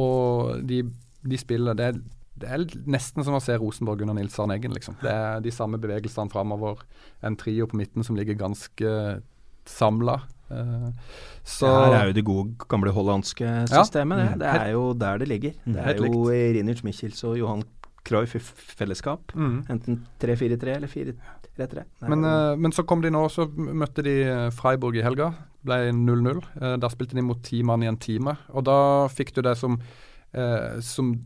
og 0.00 0.64
de, 0.66 0.82
de 1.26 1.40
spiller 1.40 1.76
det 1.78 1.92
det 2.36 2.48
er, 2.52 2.64
nesten 2.90 3.24
som 3.24 3.36
å 3.38 3.42
se 3.42 3.56
Rosenborg 3.56 4.04
under 4.04 4.16
Nils 4.18 4.36
Arne 4.42 4.58
Eggen. 4.58 4.74
Liksom. 4.76 4.98
Det 5.00 5.12
er 5.12 5.44
de 5.44 5.52
samme 5.54 5.80
bevegelsene 5.80 6.32
framover. 6.32 6.82
En 7.24 7.36
trio 7.40 7.68
på 7.70 7.78
midten 7.80 8.04
som 8.06 8.18
ligger 8.18 8.38
ganske 8.38 8.96
samla. 9.66 10.20
Uh, 10.46 10.92
så 11.42 11.66
Her 11.66 11.96
er 11.96 12.10
jo 12.10 12.18
det 12.18 12.26
gode, 12.26 12.66
gamle 12.70 12.92
hollandske 12.94 13.48
systemet. 13.70 14.20
Ja. 14.20 14.34
Det. 14.34 14.42
det 14.44 14.52
er 14.66 14.74
jo 14.76 14.84
der 14.94 15.22
det 15.22 15.30
ligger. 15.32 15.56
Mm. 15.64 15.72
Det 15.72 15.86
er 15.86 16.04
jo 16.04 16.26
Rinic 16.30 16.84
Michels 16.86 17.24
og 17.26 17.38
Johan 17.40 17.64
Cruyff 18.06 18.36
i 18.38 18.42
fellesskap. 18.78 19.34
Mm. 19.34 19.64
Enten 19.70 20.00
3-4-3 20.22 20.76
eller 20.76 20.92
4-3-3. 20.92 21.84
Men, 22.06 22.24
uh, 22.24 22.54
men, 22.58 22.72
så 22.72 22.84
kom 22.86 23.02
de 23.02 23.10
nå, 23.10 23.26
så 23.32 23.48
møtte 23.50 24.04
de 24.06 24.16
eh, 24.22 24.48
Freiburg 24.54 24.98
i 24.98 25.04
helga. 25.04 25.32
Ble 25.66 25.90
0-0. 25.90 26.42
Uh, 26.60 26.74
da 26.82 26.90
spilte 26.92 27.18
de 27.18 27.24
mot 27.26 27.40
ti 27.42 27.62
mann 27.66 27.82
i 27.82 27.90
en 27.90 27.98
time. 27.98 28.36
Og 28.54 28.66
da 28.68 28.78
fikk 29.12 29.34
du 29.36 29.42
det 29.46 29.56
som, 29.58 29.80
som 30.84 31.10
eh, 31.14 31.22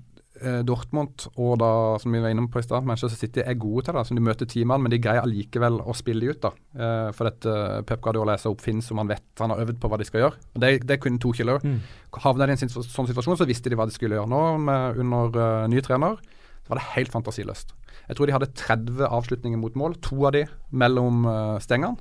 Dortmund 0.67 1.27
og 1.37 1.59
da, 1.61 1.71
som 2.01 2.15
vi 2.15 2.21
var 2.23 2.33
innom 2.33 2.49
på 2.53 2.61
i 2.61 2.65
stad, 2.65 2.87
Manchester 2.89 3.19
City 3.19 3.43
er 3.45 3.59
gode 3.61 3.85
til 3.87 3.97
det. 3.97 4.05
Så 4.09 4.17
de 4.17 4.25
møter 4.25 4.49
teamene, 4.49 4.85
men 4.85 4.93
de 4.93 5.01
greier 5.03 5.25
allikevel 5.25 5.81
å 5.83 5.95
spille 5.97 6.25
de 6.25 6.35
ut. 6.35 6.41
da. 6.43 6.53
Eh, 6.75 7.09
for 7.17 7.29
dette 7.29 7.55
uh, 7.55 7.81
Pep 7.87 8.03
Guardiola 8.05 8.37
er 8.37 8.43
så 8.43 8.53
oppfinnsom, 8.55 9.01
han 9.03 9.11
vet 9.11 9.43
han 9.43 9.55
har 9.55 9.63
øvd 9.65 9.81
på 9.83 9.91
hva 9.91 9.99
de 10.01 10.09
skal 10.09 10.25
gjøre. 10.25 10.41
Det, 10.65 10.73
det 10.89 11.01
kun 11.03 11.21
to 11.23 11.33
killer. 11.37 11.63
Mm. 11.65 11.81
Havna 12.25 12.49
de 12.49 12.57
i 12.57 12.59
en 12.59 12.73
sånn 12.73 13.11
situasjon, 13.11 13.39
så 13.41 13.49
visste 13.49 13.73
de 13.73 13.79
hva 13.79 13.89
de 13.89 13.97
skulle 13.97 14.19
gjøre. 14.19 14.31
Nå 14.31 14.43
med, 14.65 15.01
under 15.05 15.41
uh, 15.41 15.71
ny 15.71 15.83
trener 15.85 16.21
så 16.61 16.73
var 16.73 16.81
det 16.81 16.91
helt 16.95 17.13
fantasiløst. 17.15 17.75
Jeg 18.09 18.19
tror 18.19 18.29
de 18.29 18.37
hadde 18.37 18.53
30 18.59 19.05
avslutninger 19.07 19.61
mot 19.61 19.77
mål, 19.79 19.97
to 20.05 20.19
av 20.29 20.35
de 20.37 20.47
mellom 20.71 21.27
uh, 21.29 21.59
stengene. 21.63 21.99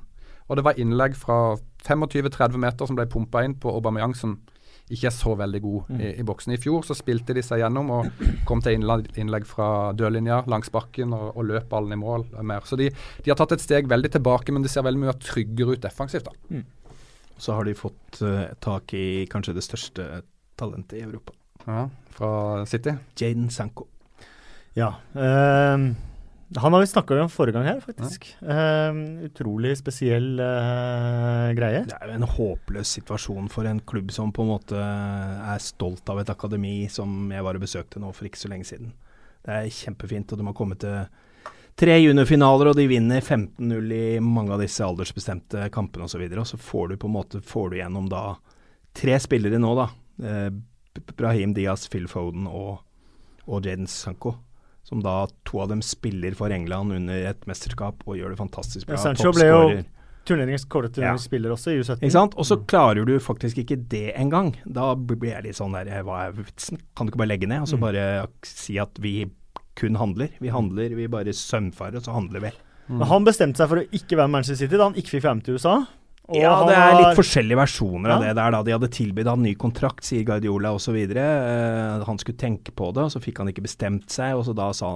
Og 0.49 0.57
det 0.57 0.65
var 0.65 0.79
innlegg 0.81 1.17
fra 1.17 1.57
25-30 1.85 2.57
meter 2.61 2.89
som 2.89 2.97
ble 2.97 3.05
pumpa 3.09 3.43
inn 3.45 3.55
på 3.61 3.71
Aubameyang 3.75 4.15
som 4.17 4.39
ikke 4.89 5.09
er 5.09 5.13
så 5.13 5.35
veldig 5.37 5.59
god 5.61 5.89
mm. 5.91 5.99
i, 6.01 6.09
i, 6.21 6.25
boksen. 6.25 6.53
I 6.55 6.61
fjor 6.61 6.85
så 6.87 6.95
spilte 6.97 7.35
de 7.37 7.43
seg 7.45 7.61
gjennom 7.61 7.91
og 7.93 8.23
kom 8.49 8.63
til 8.65 8.79
innlegg, 8.79 9.11
innlegg 9.21 9.45
fra 9.49 9.91
dørlinja 9.97 10.41
langs 10.49 10.71
bakken 10.73 11.13
og, 11.13 11.27
og 11.35 11.45
løp 11.51 11.69
ballen 11.69 11.93
i 11.93 11.99
mål 12.01 12.25
mer. 12.41 12.65
Så 12.65 12.79
de, 12.79 12.89
de, 12.89 13.29
har 13.29 13.37
tatt 13.39 13.53
et 13.55 13.65
steg 13.65 13.89
veldig 13.91 14.15
tilbake, 14.17 14.55
men 14.55 14.65
det 14.65 14.73
ser 14.73 14.87
veldig 14.87 15.03
mye 15.03 15.15
tryggere 15.21 15.77
ut 15.77 15.85
defensivt. 15.85 16.29
da. 16.31 16.57
Mm. 16.57 16.97
Så 17.39 17.55
har 17.55 17.69
de 17.69 17.77
fått 17.77 18.19
uh, 18.25 18.49
tak 18.59 18.93
i 18.97 19.05
kanskje 19.31 19.55
det 19.55 19.63
største 19.63 20.09
talentet 20.59 20.97
i 20.99 21.05
Europa. 21.05 21.37
Ja, 21.67 21.85
Fra 22.15 22.31
City? 22.67 22.97
Jaden 23.19 23.49
Sanko. 23.53 23.85
Ja. 24.75 24.95
Uh, 25.13 25.93
han 26.55 26.73
har 26.73 26.79
vi 26.81 26.87
snakka 26.87 27.21
om 27.21 27.29
forrige 27.29 27.53
gang 27.53 27.67
her, 27.67 27.81
faktisk. 27.83 28.25
Ja. 28.41 28.89
Uh, 28.89 29.25
utrolig 29.27 29.75
spesiell 29.77 30.39
uh, 30.41 31.51
greie. 31.57 31.83
Det 31.85 31.97
er 31.99 32.09
jo 32.09 32.15
en 32.17 32.25
håpløs 32.25 32.93
situasjon 32.97 33.51
for 33.53 33.69
en 33.69 33.81
klubb 33.85 34.09
som 34.11 34.33
på 34.33 34.45
en 34.45 34.49
måte 34.55 34.79
er 34.79 35.61
stolt 35.61 36.09
av 36.09 36.23
et 36.23 36.31
akademi 36.33 36.89
som 36.89 37.29
jeg 37.29 37.45
var 37.45 37.59
og 37.59 37.65
besøkte 37.67 38.01
nå 38.01 38.09
for 38.17 38.29
ikke 38.29 38.41
så 38.41 38.49
lenge 38.49 38.65
siden. 38.65 38.95
Det 39.45 39.59
er 39.59 39.69
kjempefint, 39.77 40.33
og 40.33 40.41
de 40.41 40.49
har 40.49 40.57
kommet 40.57 40.81
til 40.81 41.53
tre 41.79 41.99
juniorfinaler, 42.01 42.71
og 42.71 42.81
de 42.81 42.89
vinner 42.89 43.21
15-0 43.21 43.95
i 43.95 44.03
mange 44.23 44.57
av 44.57 44.65
disse 44.65 44.83
aldersbestemte 44.83 45.69
kampene 45.75 46.09
osv. 46.09 46.25
Og, 46.25 46.33
så 46.33 46.41
og 46.41 46.51
så 46.55 46.61
får 46.71 46.89
du 46.89 46.99
på 46.99 47.11
en 47.11 47.17
måte 47.19 47.45
får 47.45 47.69
du 47.69 47.79
gjennom 47.83 48.09
da 48.09 48.25
tre 48.97 49.21
spillere 49.21 49.61
nå, 49.61 49.77
da. 49.77 49.89
Uh, 50.17 50.49
Brahim 51.13 51.53
Diaz, 51.53 51.85
Phil 51.93 52.09
Foden 52.09 52.49
og, 52.49 52.79
og 53.45 53.61
Jaden 53.69 53.85
Sanko 53.87 54.39
som 54.89 55.03
da 55.05 55.21
to 55.47 55.61
av 55.63 55.69
dem 55.71 55.83
spiller 55.85 56.35
for 56.37 56.53
England 56.53 56.95
under 56.95 57.29
et 57.31 57.47
mesterskap 57.49 58.01
og 58.07 58.17
gjør 58.17 58.33
det 58.33 58.41
fantastisk 58.41 58.89
bra. 58.89 58.97
Ja, 58.97 59.03
Sancho 59.05 59.33
ble 59.35 59.49
jo 59.49 59.63
turneringens 60.29 60.65
kårete 60.69 61.01
ja. 61.03 61.15
spiller 61.17 61.53
også 61.55 61.73
i 61.73 61.79
U17. 61.79 61.99
Ikke 62.03 62.13
sant? 62.13 62.37
Og 62.39 62.47
så 62.47 62.59
mm. 62.59 62.63
klarer 62.69 63.07
du 63.07 63.15
faktisk 63.23 63.61
ikke 63.63 63.79
det 63.91 64.11
engang. 64.19 64.53
Da 64.65 64.91
blir 64.97 65.31
jeg 65.31 65.47
litt 65.47 65.59
sånn 65.59 65.75
der 65.77 65.89
Hva 66.05 66.25
er 66.27 66.35
vitsen? 66.37 66.81
Kan 66.97 67.07
du 67.07 67.13
ikke 67.13 67.23
bare 67.23 67.33
legge 67.33 67.49
ned 67.49 67.65
og 67.65 67.71
så 67.71 67.79
mm. 67.79 67.85
bare 67.85 68.07
si 68.45 68.77
at 68.81 69.01
vi 69.01 69.13
kun 69.79 69.97
handler? 69.99 70.33
Vi 70.43 70.51
handler, 70.53 70.97
vi 70.97 71.07
bare 71.11 71.33
sømfarer, 71.35 72.01
og 72.01 72.05
så 72.05 72.15
handler 72.15 72.43
vi. 72.49 72.53
Mm. 72.89 72.99
Men 72.99 73.09
han 73.11 73.25
bestemte 73.27 73.61
seg 73.61 73.71
for 73.71 73.81
å 73.81 73.87
ikke 73.95 74.17
være 74.19 74.33
Manchester 74.33 74.65
City 74.65 74.79
da 74.79 74.89
han 74.89 74.97
ikke 74.99 75.15
fikk 75.15 75.25
være 75.27 75.39
med 75.39 75.47
til 75.47 75.59
USA. 75.59 75.75
Ja, 76.36 76.53
det 76.67 76.75
er 76.77 76.95
litt 76.97 77.17
forskjellige 77.17 77.57
versjoner 77.57 78.11
ja. 78.11 78.15
av 78.15 78.23
det 78.25 78.34
der. 78.38 78.53
da. 78.53 78.61
De 78.65 78.73
hadde 78.75 78.89
tilbudt 78.93 79.30
han 79.32 79.41
ny 79.43 79.53
kontrakt, 79.59 80.03
sier 80.05 80.25
Guardiola 80.27 80.71
osv. 80.77 80.97
Uh, 81.09 82.05
han 82.05 82.21
skulle 82.21 82.39
tenke 82.39 82.73
på 82.75 82.91
det, 82.95 83.07
og 83.07 83.13
så 83.13 83.21
fikk 83.23 83.41
han 83.41 83.49
ikke 83.51 83.65
bestemt 83.65 84.13
seg. 84.13 84.36
og 84.38 84.45
så 84.47 84.55
Da 84.57 84.69
sa 84.77 84.89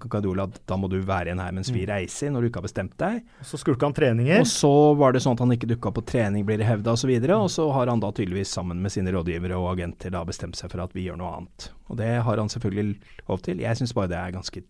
Guardiola 0.00 0.48
at 0.48 0.60
da 0.68 0.78
må 0.80 0.90
du 0.90 0.98
være 1.02 1.30
igjen 1.30 1.42
her 1.42 1.54
mens 1.56 1.72
vi 1.72 1.84
mm. 1.84 1.90
reiser, 1.92 2.32
når 2.32 2.44
du 2.44 2.50
ikke 2.50 2.62
har 2.62 2.68
bestemt 2.68 2.96
deg. 3.00 3.20
Så 3.44 3.60
skulka 3.60 3.88
han 3.88 3.96
treninger. 3.96 4.42
Og 4.44 4.50
så 4.50 4.72
var 4.98 5.14
det 5.14 5.24
sånn 5.24 5.36
at 5.36 5.44
han 5.44 5.56
ikke 5.56 5.70
dukka 5.74 5.92
på 5.96 6.06
trening, 6.08 6.46
blir 6.48 6.60
det 6.60 6.68
hevda 6.68 6.96
osv. 6.96 7.12
Og, 7.12 7.28
så 7.28 7.38
og 7.38 7.52
så 7.52 7.68
har 7.76 7.92
han 7.92 8.02
da 8.04 8.12
tydeligvis 8.14 8.52
sammen 8.54 8.82
med 8.84 8.94
sine 8.94 9.12
rådgivere 9.14 9.58
og 9.60 9.74
agenter 9.74 10.12
da 10.14 10.24
bestemt 10.28 10.58
seg 10.58 10.72
for 10.72 10.84
at 10.84 10.96
vi 10.96 11.08
gjør 11.08 11.20
noe 11.20 11.34
annet. 11.40 11.70
Og 11.88 12.00
det 12.00 12.12
har 12.24 12.40
han 12.40 12.52
selvfølgelig 12.52 12.98
lov 13.28 13.44
til. 13.44 13.64
Jeg 13.64 13.80
syns 13.80 13.94
bare 13.96 14.12
det 14.12 14.20
er 14.20 14.36
ganske 14.36 14.64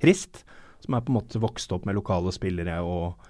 trist, 0.00 0.44
som 0.80 0.96
er 0.96 1.04
på 1.04 1.12
en 1.12 1.18
måte 1.18 1.42
vokst 1.42 1.72
opp 1.74 1.86
med 1.86 1.98
lokale 1.98 2.32
spillere 2.34 2.80
og 2.86 3.29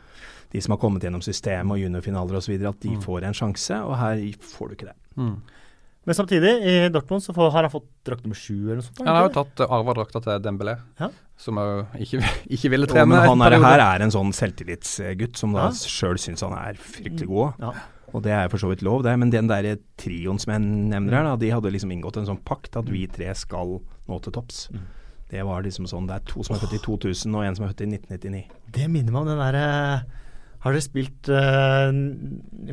de 0.51 0.62
som 0.62 0.74
har 0.74 0.80
kommet 0.82 1.05
gjennom 1.07 1.22
systemet 1.24 1.76
og 1.76 1.80
juniorfinaler 1.82 2.40
osv., 2.40 2.55
at 2.59 2.82
de 2.82 2.96
mm. 2.96 3.03
får 3.05 3.26
en 3.28 3.36
sjanse, 3.36 3.80
og 3.86 3.96
her 4.01 4.22
får 4.42 4.70
du 4.70 4.76
ikke 4.76 4.90
det. 4.90 4.96
Mm. 5.20 5.34
Men 6.09 6.16
samtidig, 6.16 6.53
i 6.64 6.88
Dortmund 6.88 7.22
så 7.22 7.34
får, 7.36 7.51
har 7.55 7.66
han 7.66 7.72
fått 7.72 7.88
drakt 8.09 8.24
nummer 8.24 8.38
sju 8.38 8.55
eller 8.57 8.80
noe 8.80 8.86
sånt? 8.86 9.03
Han 9.05 9.14
har 9.14 9.26
jo 9.28 9.34
tatt 9.36 9.62
uh, 9.62 9.74
arva 9.76 9.94
drakta 9.98 10.22
til 10.24 10.42
Dembélé, 10.42 10.74
ja. 10.98 11.11
som 11.38 11.61
jo 11.61 11.82
ikke, 12.01 12.22
ikke 12.57 12.72
ville 12.72 12.88
trene. 12.90 13.12
men 13.12 13.28
han 13.28 13.44
er, 13.46 13.59
her 13.62 13.84
er 13.84 14.05
en 14.07 14.14
sånn 14.14 14.32
selvtillitsgutt 14.36 15.38
som 15.38 15.57
da 15.57 15.68
ja. 15.68 15.76
sjøl 15.76 16.18
syns 16.20 16.46
han 16.46 16.57
er 16.57 16.80
fryktelig 16.80 17.28
god. 17.30 17.61
Ja. 17.62 17.74
Og 18.11 18.24
det 18.24 18.32
er 18.34 18.48
for 18.51 18.59
så 18.59 18.70
vidt 18.72 18.82
lov, 18.82 19.05
det. 19.07 19.12
Men 19.20 19.30
den 19.30 19.51
der 19.51 19.76
trioen 20.01 20.40
som 20.42 20.55
jeg 20.57 20.64
nevner 20.64 21.20
her, 21.20 21.28
da, 21.28 21.36
de 21.38 21.53
hadde 21.53 21.70
liksom 21.70 21.92
inngått 21.94 22.18
en 22.18 22.26
sånn 22.32 22.40
pakt 22.48 22.80
at 22.80 22.88
vi 22.90 23.05
tre 23.11 23.28
skal 23.38 23.76
nå 24.11 24.18
til 24.24 24.34
topps. 24.34 24.64
Mm. 24.74 24.88
Det 25.30 25.44
var 25.46 25.62
liksom 25.62 25.86
sånn 25.86 26.09
Det 26.11 26.16
er 26.16 26.24
to 26.26 26.42
som 26.42 26.57
er 26.57 26.62
født 26.64 26.74
i 26.74 26.82
2000 26.82 27.36
og 27.38 27.44
en 27.46 27.55
som 27.55 27.66
er 27.66 27.70
født 27.70 27.84
i 27.84 27.90
1999. 27.92 28.40
Det 28.74 28.88
minner 28.90 29.14
meg 29.14 29.20
om 29.20 29.30
den 29.30 29.44
derre 29.44 29.68
har 30.61 30.76
dere 30.76 30.84
spilt 30.84 31.30
uh, 31.32 31.88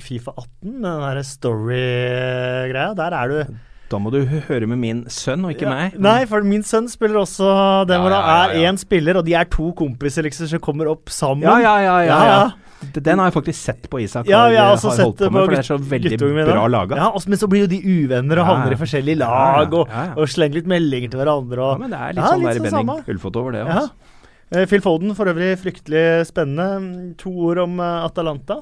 Fifa 0.03 0.33
18 0.35 0.73
med 0.73 0.89
den 0.89 1.05
der 1.05 1.23
story-greia? 1.23 2.91
Der 2.99 3.15
er 3.15 3.31
du 3.31 3.57
da 3.87 3.99
må 4.03 4.11
du 4.11 4.19
høre 4.27 4.67
med 4.67 4.79
min 4.81 5.01
sønn, 5.11 5.45
og 5.47 5.53
ikke 5.53 5.63
ja, 5.63 5.71
meg. 5.71 5.97
Nei, 6.03 6.19
for 6.27 6.43
min 6.43 6.63
sønn 6.67 6.89
spiller 6.91 7.21
også 7.21 7.47
den 7.87 8.01
hvor 8.03 8.11
ja, 8.11 8.19
ja, 8.19 8.39
det 8.51 8.59
er 8.59 8.71
én 8.73 8.79
spiller, 8.81 9.19
og 9.21 9.27
de 9.27 9.35
er 9.39 9.47
to 9.51 9.69
kompiser 9.79 10.27
liksom, 10.27 10.49
som 10.51 10.63
kommer 10.63 10.89
opp 10.91 11.11
sammen. 11.13 11.47
Ja, 11.47 11.55
ja, 11.63 12.01
ja. 12.03 12.17
ja, 12.27 12.89
Den 12.97 13.21
har 13.21 13.29
jeg 13.29 13.37
faktisk 13.37 13.61
sett 13.61 13.87
på 13.87 14.01
Isak. 14.03 14.27
Ja, 14.27 14.43
vi 14.51 14.59
har 14.59 14.73
også 14.73 14.91
sett 14.91 15.23
det 15.23 15.31
på, 15.31 15.39
for 15.39 15.55
det 15.55 15.61
er 15.61 15.69
så 15.69 15.79
veldig 15.79 16.19
bra 16.19 16.67
laga. 16.67 16.99
Ja, 16.99 17.07
men 17.31 17.39
så 17.39 17.47
blir 17.51 17.63
jo 17.63 17.71
de 17.71 17.79
uvenner 17.79 18.43
og 18.43 18.51
havner 18.51 18.75
i 18.75 18.81
forskjellige 18.83 19.21
lag 19.23 19.71
og, 19.71 19.87
og, 19.87 20.27
slenger 20.35 20.59
litt 20.59 20.69
meldinger 20.75 21.15
til 21.15 21.23
hverandre. 21.23 21.63
Og, 21.63 21.77
ja, 21.77 21.81
men 21.85 21.95
det 21.95 22.03
er 22.03 22.19
litt 22.19 22.27
sånn 22.27 22.43
litt 22.43 22.51
der 22.51 22.59
i 22.59 22.67
Benning 22.67 23.15
Ulfot 23.15 23.39
over 23.39 23.55
det. 23.55 23.63
Altså. 23.63 23.87
Eh, 23.87 24.16
Phil 24.47 24.81
Foden 24.83 25.11
for 25.17 25.27
øvrig 25.27 25.57
fryktelig 25.59 26.25
spennende. 26.29 27.13
To 27.19 27.33
ord 27.49 27.65
om 27.65 27.79
uh, 27.83 28.05
Atalanta. 28.05 28.61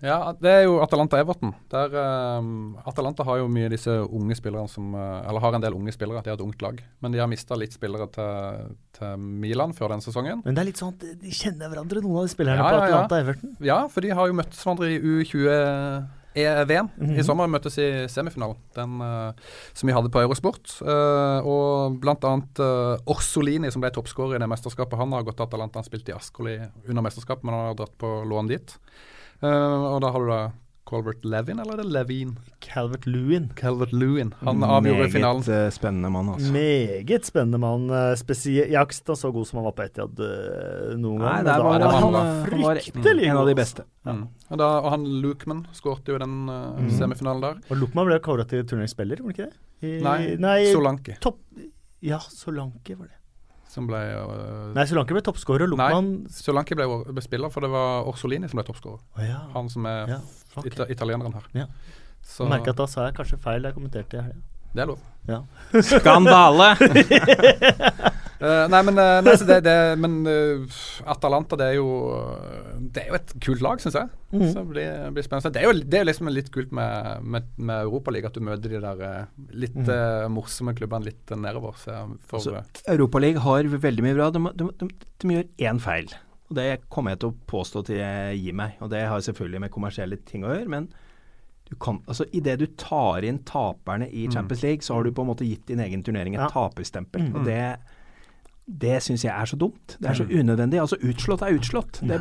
Ja, 0.00 0.30
det 0.32 0.48
er 0.48 0.62
jo 0.64 0.78
Atalanta-Everton. 0.80 1.50
Der 1.68 1.92
um, 2.40 2.78
Atalanta 2.88 3.24
har 3.28 3.42
jo 3.42 3.50
mye 3.52 3.66
av 3.68 3.74
disse 3.74 3.92
unge 4.00 4.32
spillerne 4.38 4.70
som 4.72 4.94
Eller 4.96 5.44
har 5.44 5.58
en 5.58 5.60
del 5.60 5.76
unge 5.76 5.92
spillere, 5.92 6.22
de 6.24 6.32
har 6.32 6.38
et 6.38 6.44
ungt 6.44 6.64
lag. 6.64 6.80
Men 7.04 7.12
de 7.12 7.20
har 7.20 7.28
mista 7.28 7.58
litt 7.60 7.76
spillere 7.76 8.06
til, 8.14 8.70
til, 8.96 9.26
Milan 9.44 9.76
før 9.76 9.92
den 9.92 10.00
sesongen. 10.00 10.40
Men 10.46 10.56
det 10.56 10.64
er 10.64 10.70
litt 10.70 10.80
sånn 10.80 10.94
at 10.96 11.04
de 11.20 11.34
kjenner 11.36 11.68
hverandre, 11.68 12.00
noen 12.00 12.22
av 12.22 12.30
de 12.30 12.32
spillerne 12.32 12.64
ja, 12.64 12.70
på 12.70 12.80
Atalanta-Everton? 12.86 13.52
Ja, 13.60 13.66
ja, 13.74 13.78
for 13.92 14.08
de 14.08 14.16
har 14.16 14.32
jo 14.32 14.38
møttes 14.40 14.64
hverandre 14.64 14.88
i 14.88 15.02
U20 15.04 16.16
EVM. 16.34 16.88
Mm 16.96 17.10
-hmm. 17.10 17.18
I 17.18 17.22
sommer 17.24 17.46
møttes 17.46 17.78
i 17.78 18.08
semifinalen, 18.08 18.56
den 18.74 19.00
uh, 19.00 19.32
som 19.72 19.86
vi 19.86 19.92
hadde 19.92 20.10
på 20.10 20.20
Eurosport. 20.20 20.82
Uh, 20.82 21.46
og 21.46 22.00
bl.a. 22.00 22.34
Uh, 22.58 22.96
Orsolini, 23.06 23.70
som 23.70 23.80
ble 23.80 23.90
toppskårer 23.90 24.36
i 24.36 24.38
det 24.38 24.48
mesterskapet, 24.48 24.98
han 24.98 25.12
har 25.12 25.22
gått 25.22 25.36
til 25.36 25.46
Atalanta. 25.46 25.78
Han 25.78 25.84
spilte 25.84 26.12
i 26.12 26.14
Ascoli 26.14 26.60
under 26.88 27.02
mesterskapet, 27.02 27.44
men 27.44 27.54
han 27.54 27.66
har 27.66 27.74
dratt 27.74 27.98
på 27.98 28.24
lån 28.24 28.46
dit. 28.46 28.78
Og 29.42 30.00
da 30.02 30.10
har 30.10 30.20
du 30.20 30.28
da 30.28 30.50
Calvert 30.88 31.24
Levin, 31.24 31.60
eller 31.62 31.78
er 31.78 31.82
det 31.84 31.92
Levin? 31.92 32.30
Calvert 32.64 33.06
Lewin. 33.06 33.50
Calvert 33.56 33.92
Lewin. 33.92 34.32
Han 34.40 34.64
avgjorde 34.64 35.10
finalen. 35.12 35.44
Meget 35.46 35.74
spennende 35.76 36.10
mann, 36.10 36.30
altså. 36.32 36.52
Meget 36.52 37.28
spennende 37.28 37.60
mann. 37.62 37.84
Uh, 37.90 38.14
spesielt 38.18 38.94
sett 38.96 39.12
så 39.18 39.30
god 39.30 39.46
som 39.46 39.60
han 39.60 39.68
var 39.68 39.76
på 39.78 39.86
Etiad 39.86 40.18
uh, 40.18 40.96
noen 40.98 41.22
gang. 41.22 41.44
Nei, 41.46 41.58
var, 41.62 41.78
da, 41.84 41.92
han, 41.94 42.16
var 42.16 42.32
fryktelig 42.48 43.28
en 43.30 43.42
av 43.42 43.46
de 43.46 43.54
beste. 43.58 43.86
Ja. 44.02 44.16
Mm. 44.16 44.26
Og, 44.48 44.58
da, 44.58 44.72
og 44.80 44.90
han 44.96 45.06
Lukeman 45.22 45.62
skårte 45.76 46.14
jo 46.14 46.18
den 46.22 46.36
uh, 46.50 46.74
mm. 46.80 46.90
semifinalen 46.98 47.46
der. 47.46 47.62
Og 47.70 47.84
Lukeman 47.84 48.10
ble 48.10 48.18
kåra 48.24 48.48
til 48.50 48.66
turneringsspiller, 48.66 49.22
var 49.22 49.30
det 49.30 49.38
ikke 49.38 49.48
det? 49.52 49.64
I, 49.80 49.94
nei, 50.04 50.18
nei, 50.42 50.58
Solanke. 50.74 51.16
Topp, 51.22 51.40
ja, 52.04 52.18
Solanke 52.34 52.98
var 52.98 53.12
det 53.12 53.20
som 53.70 53.86
ble 53.86 53.98
uh, 54.02 54.72
Nei, 54.74 54.84
Solanke 54.90 55.14
ble 55.14 55.22
toppskårer. 55.24 55.70
Nei, 55.78 55.90
Solanke 56.34 56.74
ble, 56.74 56.88
ble, 57.06 57.22
spiller, 57.22 57.52
for 57.54 57.64
det 57.64 57.70
var 57.70 58.08
Orsolini 58.10 58.50
som 58.50 58.58
ble 58.58 58.66
toppskårer. 58.66 58.98
Oh, 59.14 59.22
ja. 59.22 59.44
Han 59.54 59.70
som 59.70 59.86
er 59.86 60.16
ja, 60.16 60.18
ita 60.64 60.86
italieneren 60.92 61.36
her. 61.38 61.50
Ja. 61.62 61.66
Så, 62.20 62.44
jeg 62.44 62.52
merker 62.52 62.74
at 62.74 62.80
da 62.82 62.86
sa 62.90 63.08
jeg 63.08 63.16
kanskje 63.16 63.40
feil 63.40 63.62
da 63.62 63.70
jeg 63.70 63.78
kommenterte 63.78 64.18
i 64.18 64.24
helga. 64.24 64.46
Det 64.70 64.84
er 64.84 64.90
lov. 64.92 65.00
Ja. 65.26 65.40
Skandale! 65.82 66.68
Uh, 68.40 68.64
nei, 68.72 68.80
men, 68.86 68.96
uh, 68.96 69.18
nei, 69.24 69.34
det, 69.48 69.56
det, 69.66 69.74
men 70.00 70.14
uh, 70.24 70.78
Atalanta 71.10 71.58
det 71.60 71.66
er 71.72 71.76
jo 71.76 71.88
Det 72.94 73.02
er 73.02 73.10
jo 73.10 73.18
et 73.18 73.34
kult 73.42 73.64
lag, 73.66 73.82
syns 73.82 73.98
jeg. 73.98 74.08
Mm. 74.30 74.46
Så 74.46 74.54
det 74.60 74.64
blir, 74.70 75.10
blir, 75.16 75.26
spennende. 75.26 75.52
Det 75.56 75.62
er 75.64 75.68
jo 75.68 75.74
det 75.74 76.00
er 76.00 76.06
liksom 76.06 76.30
litt 76.32 76.52
kult 76.54 76.72
med, 76.76 77.26
med, 77.26 77.50
med 77.58 77.90
Europaligaen, 77.90 78.30
at 78.30 78.38
du 78.38 78.46
møter 78.46 78.76
de 78.76 78.82
der 78.86 79.04
litt 79.66 79.76
mm. 79.76 80.30
morsomme 80.32 80.76
klubbene 80.78 81.10
litt 81.10 81.34
nedover. 81.34 81.76
For, 82.30 82.62
Europaligaen 82.86 83.44
har 83.44 83.70
veldig 83.74 84.06
mye 84.06 84.18
bra. 84.18 84.30
De, 84.34 84.44
de, 84.54 84.72
de, 84.84 84.90
de 85.20 85.38
gjør 85.40 85.70
én 85.70 85.82
feil. 85.82 86.14
Og 86.50 86.56
Det 86.58 86.66
kommer 86.90 87.14
jeg 87.14 87.22
til 87.22 87.30
å 87.30 87.38
påstå 87.46 87.84
til 87.86 88.00
jeg 88.00 88.42
gir 88.42 88.58
meg. 88.58 88.74
Og 88.82 88.90
det 88.90 89.04
har 89.06 89.22
selvfølgelig 89.22 89.62
med 89.66 89.72
kommersielle 89.74 90.18
ting 90.26 90.44
å 90.44 90.52
gjøre. 90.52 90.68
men 90.68 90.90
du 91.70 91.76
kan, 91.78 92.00
altså 92.06 92.24
Idet 92.34 92.58
du 92.58 92.66
tar 92.74 93.22
inn 93.22 93.38
taperne 93.46 94.08
i 94.10 94.26
mm. 94.26 94.32
Champions 94.34 94.62
League, 94.62 94.82
så 94.82 94.94
har 94.94 95.04
du 95.06 95.12
på 95.14 95.22
en 95.22 95.28
måte 95.30 95.46
gitt 95.46 95.68
din 95.70 95.80
egen 95.80 96.02
turnering 96.02 96.34
et 96.34 96.42
ja. 96.42 96.48
taperstempel. 96.50 97.28
Mm. 97.28 97.36
Og 97.38 97.46
det, 97.46 97.60
det 98.66 98.96
syns 99.06 99.24
jeg 99.24 99.30
er 99.30 99.46
så 99.46 99.56
dumt. 99.56 99.94
Det 100.00 100.10
er 100.10 100.18
så 100.18 100.26
unødvendig. 100.26 100.80
Altså 100.82 100.98
Utslått 101.06 101.44
er 101.46 101.54
utslått. 101.54 102.00
Det, 102.02 102.18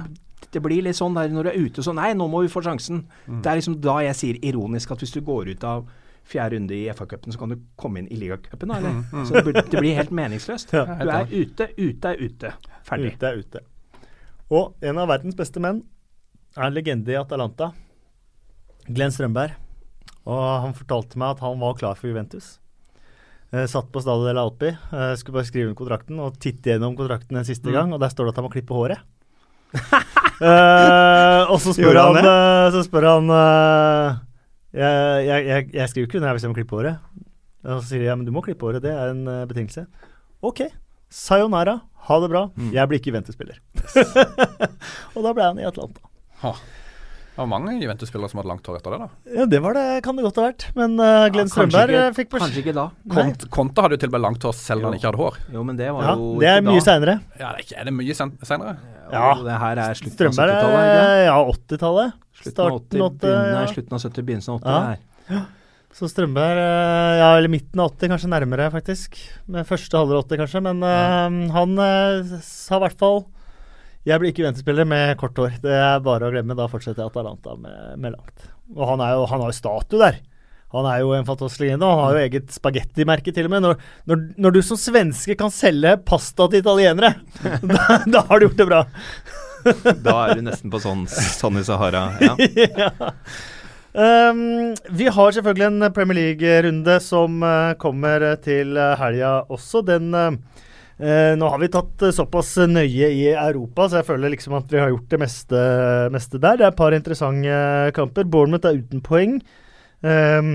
det 0.53 0.61
blir 0.61 0.85
litt 0.85 0.99
sånn 0.99 1.17
der 1.17 1.33
når 1.33 1.49
du 1.49 1.51
er 1.51 1.65
ute 1.65 1.85
sånn 1.85 1.97
Nei, 1.97 2.11
nå 2.17 2.29
må 2.29 2.43
vi 2.45 2.51
få 2.53 2.61
sjansen. 2.65 3.07
Mm. 3.25 3.41
Det 3.41 3.49
er 3.49 3.59
liksom 3.61 3.79
da 3.81 3.97
jeg 4.05 4.19
sier 4.21 4.39
ironisk 4.51 4.93
at 4.93 5.01
hvis 5.01 5.17
du 5.17 5.23
går 5.25 5.49
ut 5.55 5.65
av 5.65 5.89
fjerde 6.29 6.59
runde 6.59 6.77
i 6.77 6.85
FA-cupen, 6.93 7.33
så 7.33 7.41
kan 7.41 7.49
du 7.55 7.57
komme 7.79 8.03
inn 8.03 8.11
i 8.13 8.19
ligacupen, 8.21 8.69
eller? 8.69 8.99
Mm, 8.99 9.03
mm. 9.13 9.25
Så 9.25 9.33
det 9.33 9.43
blir, 9.47 9.61
det 9.65 9.81
blir, 9.81 9.95
helt 9.97 10.13
meningsløst. 10.13 10.69
Du 10.69 10.77
er 11.09 11.25
ute, 11.31 11.71
ute 11.73 12.11
er 12.13 12.21
ute. 12.21 12.51
Ferdig. 12.85 13.15
Ute 13.17 13.31
er 13.31 13.41
ute. 13.41 13.65
Og 14.49 14.73
en 14.81 14.97
av 14.97 15.09
verdens 15.11 15.37
beste 15.37 15.61
menn 15.61 15.83
er 16.57 16.65
en 16.65 16.73
legende 16.73 17.13
i 17.13 17.19
Atalanta. 17.19 17.71
Glenn 18.89 19.13
Strømberg. 19.13 19.53
Og 20.29 20.41
han 20.65 20.73
fortalte 20.77 21.19
meg 21.21 21.35
at 21.35 21.43
han 21.45 21.61
var 21.61 21.77
klar 21.77 21.99
for 21.99 22.09
Juventus. 22.09 22.57
Eh, 23.53 23.65
satt 23.69 23.89
på 23.93 24.01
Stadio 24.01 24.27
del 24.27 24.37
Alpi, 24.37 24.69
eh, 24.69 25.13
skulle 25.17 25.39
bare 25.39 25.49
skrive 25.49 25.71
inn 25.71 25.77
kontrakten 25.77 26.19
og 26.21 26.37
titte 26.41 26.69
gjennom 26.69 26.97
kontrakten 26.97 27.37
en 27.39 27.47
siste 27.47 27.69
mm. 27.69 27.73
gang, 27.73 27.93
og 27.93 28.01
der 28.01 28.11
står 28.13 28.27
det 28.27 28.33
at 28.33 28.41
han 28.41 28.45
må 28.45 28.51
klippe 28.53 28.77
håret. 28.77 29.01
eh, 30.49 31.41
og 31.49 31.57
så 31.61 31.73
spør 31.73 31.97
han, 31.97 32.19
han 32.19 32.29
eh, 32.29 32.67
så 32.73 32.83
spør 32.85 33.05
han 33.05 33.29
uh, 33.29 34.19
jeg, 34.73 35.25
jeg, 35.25 35.45
jeg, 35.45 35.65
jeg, 35.75 35.89
skriver 35.91 36.07
ikke 36.07 36.21
under 36.21 36.37
hvis 36.37 36.45
jeg 36.45 36.53
må 36.53 36.57
klippe 36.57 36.77
håret. 36.77 37.09
Og 37.65 37.81
så 37.81 37.87
sier 37.89 38.05
de 38.05 38.09
ja, 38.09 38.17
men 38.17 38.25
du 38.25 38.33
må 38.33 38.45
klippe 38.45 38.65
håret, 38.65 38.85
det 38.85 38.93
er 38.93 39.13
en 39.13 39.25
uh, 39.29 39.45
betingelse. 39.49 39.85
OK. 40.45 40.65
Sayonara, 41.09 41.79
ha 42.09 42.19
det 42.23 42.29
bra. 42.31 42.43
Mm. 42.55 42.73
Jeg 42.75 42.89
blir 42.89 43.01
ikke 43.01 43.11
Juventus-spiller. 43.13 43.61
og 45.15 45.23
da 45.25 45.33
ble 45.33 45.47
han 45.51 45.61
i 45.61 45.65
Atlanta. 45.67 46.05
Ha. 46.43 46.53
Det 47.39 47.43
var 47.45 47.47
mange 47.47 47.73
Juventus-spillere 47.79 48.27
som 48.27 48.41
hadde 48.41 48.49
langt 48.51 48.65
hår 48.67 48.77
etter 48.81 48.93
det, 48.93 48.97
da. 48.99 49.35
Ja, 49.37 49.45
det 49.47 49.59
var 49.63 49.77
det, 49.77 49.83
kan 50.03 50.17
det 50.17 50.25
godt 50.25 50.39
ha 50.41 50.47
vært. 50.49 50.65
Men 50.75 50.97
uh, 50.99 51.29
Glenn 51.31 51.47
ja, 51.47 51.53
Strømberg 51.53 51.93
ikke, 51.93 52.15
fikk 52.17 52.31
beskjed 52.33 52.43
Kanskje 52.43 52.63
ikke 52.65 52.73
da. 52.75 52.85
Kont, 53.13 53.45
Konta 53.55 53.85
hadde 53.85 53.95
jo 53.95 54.01
til 54.01 54.11
og 54.11 54.15
med 54.17 54.23
langt 54.25 54.47
hår 54.49 54.57
selv 54.59 54.83
om 54.83 54.89
han 54.89 54.97
ikke 54.99 55.07
hadde 55.07 55.21
hår. 55.21 55.37
Jo, 55.55 55.63
men 55.69 55.79
det 55.79 55.87
var 55.95 56.09
ja, 56.09 56.15
jo 56.19 56.33
Det 56.43 56.49
er 56.51 56.65
mye 56.67 56.81
seinere. 56.83 57.15
Ja, 57.39 57.39
det 57.39 57.47
er, 57.49 57.61
ikke, 57.63 57.77
er 57.79 57.87
det 57.87 57.93
mye 57.95 58.17
seinere? 58.19 58.73
Ja. 58.89 59.13
ja. 59.15 59.29
Det 59.45 59.61
her 59.63 59.83
er 59.85 60.01
slutten 60.01 60.17
Strømberg, 60.17 60.51
av 60.57 60.73
70-tallet? 60.73 61.23
Ja, 61.29 61.37
80-tallet. 61.53 62.19
Slutten 62.41 62.65
av 62.65 62.81
80, 62.81 63.05
80 63.07 63.39
ja. 63.39 63.63
slutten 63.71 63.95
av 63.95 64.03
70, 64.09 64.27
begynnelsen 64.31 64.53
av 64.53 64.59
80 64.59 64.75
ja. 64.75 64.83
her. 64.89 65.47
Ja. 65.89 65.95
Så 65.97 66.07
Strømberg 66.11 66.59
eh, 66.61 67.17
Ja, 67.19 67.31
eller 67.33 67.51
midten 67.51 67.81
av 67.81 67.95
80, 67.95 68.13
kanskje 68.13 68.31
nærmere, 68.31 68.69
faktisk. 68.73 69.17
Med 69.49 69.67
første 69.67 69.97
halvdel 69.97 70.21
80, 70.21 70.41
kanskje. 70.43 70.63
Men 70.69 70.85
uh, 70.85 71.51
han 71.55 71.75
uh, 71.81 72.39
sa 72.45 72.77
i 72.77 72.83
hvert 72.85 72.99
fall 73.01 73.23
jeg 74.07 74.21
blir 74.21 74.31
ikke 74.31 74.45
Juventus-spiller 74.45 74.87
med 74.87 75.11
kort 75.19 75.37
hår. 75.37 75.57
Det 75.61 75.73
er 75.75 75.99
bare 76.01 76.29
å 76.29 76.31
glemme. 76.33 76.55
Da 76.57 76.69
fortsetter 76.71 77.03
jeg 77.03 77.11
Atalanta 77.11 77.53
med, 77.59 77.97
med 77.99 78.15
langt. 78.15 78.45
Og 78.77 78.85
han, 78.87 79.03
jo, 79.03 79.25
han 79.27 79.43
har 79.43 79.51
jo 79.51 79.57
statue 79.57 79.99
der. 79.99 80.21
Han 80.73 80.85
er 80.85 81.01
jo 81.01 81.11
en 81.17 81.27
fantastisk 81.27 81.65
legende. 81.65 81.89
Han 81.89 82.03
har 82.05 82.15
jo 82.15 82.23
eget 82.23 82.53
spagettimerke, 82.53 83.33
til 83.35 83.49
og 83.49 83.53
med. 83.53 83.65
Når, 83.65 83.83
når, 84.09 84.23
når, 84.45 84.55
du 84.55 84.61
som 84.65 84.79
svenske 84.79 85.35
kan 85.37 85.51
selge 85.53 85.95
pasta 86.05 86.47
til 86.47 86.63
italienere, 86.63 87.15
da, 87.73 87.99
da, 88.05 88.23
har 88.29 88.39
du 88.39 88.47
gjort 88.47 88.59
det 88.61 88.69
bra. 88.69 88.83
da 90.05 90.17
er 90.23 90.39
du 90.39 90.45
nesten 90.47 90.71
på 90.71 90.81
sånn, 90.81 91.03
Sanne 91.09 91.65
Sahara. 91.67 92.05
Ja. 92.23 92.35
ja. 92.85 93.09
Um, 93.99 94.77
vi 94.95 95.09
har 95.11 95.35
selvfølgelig 95.35 95.67
en 95.67 95.91
Premier 95.91 96.19
League-runde 96.21 96.99
som 97.03 97.41
uh, 97.43 97.75
kommer 97.81 98.23
til 98.43 98.77
helga 98.77 99.33
også. 99.51 99.81
Den 99.83 100.13
uh, 100.15 100.37
Eh, 100.99 101.33
nå 101.39 101.47
har 101.47 101.61
vi 101.61 101.69
tatt 101.71 102.03
eh, 102.03 102.11
såpass 102.11 102.57
nøye 102.67 103.07
i 103.15 103.29
Europa, 103.31 103.85
så 103.87 104.01
jeg 104.01 104.07
føler 104.09 104.33
liksom 104.33 104.57
at 104.57 104.67
vi 104.67 104.81
har 104.81 104.89
gjort 104.91 105.13
det 105.13 105.19
meste, 105.21 105.61
meste 106.11 106.41
der. 106.43 106.59
Det 106.59 106.65
er 106.65 106.73
et 106.73 106.79
par 106.79 106.95
interessante 106.95 107.59
kamper. 107.95 108.27
Bournemouth 108.27 108.67
er 108.67 108.81
uten 108.81 109.03
poeng. 109.05 109.39
Um, 109.99 110.51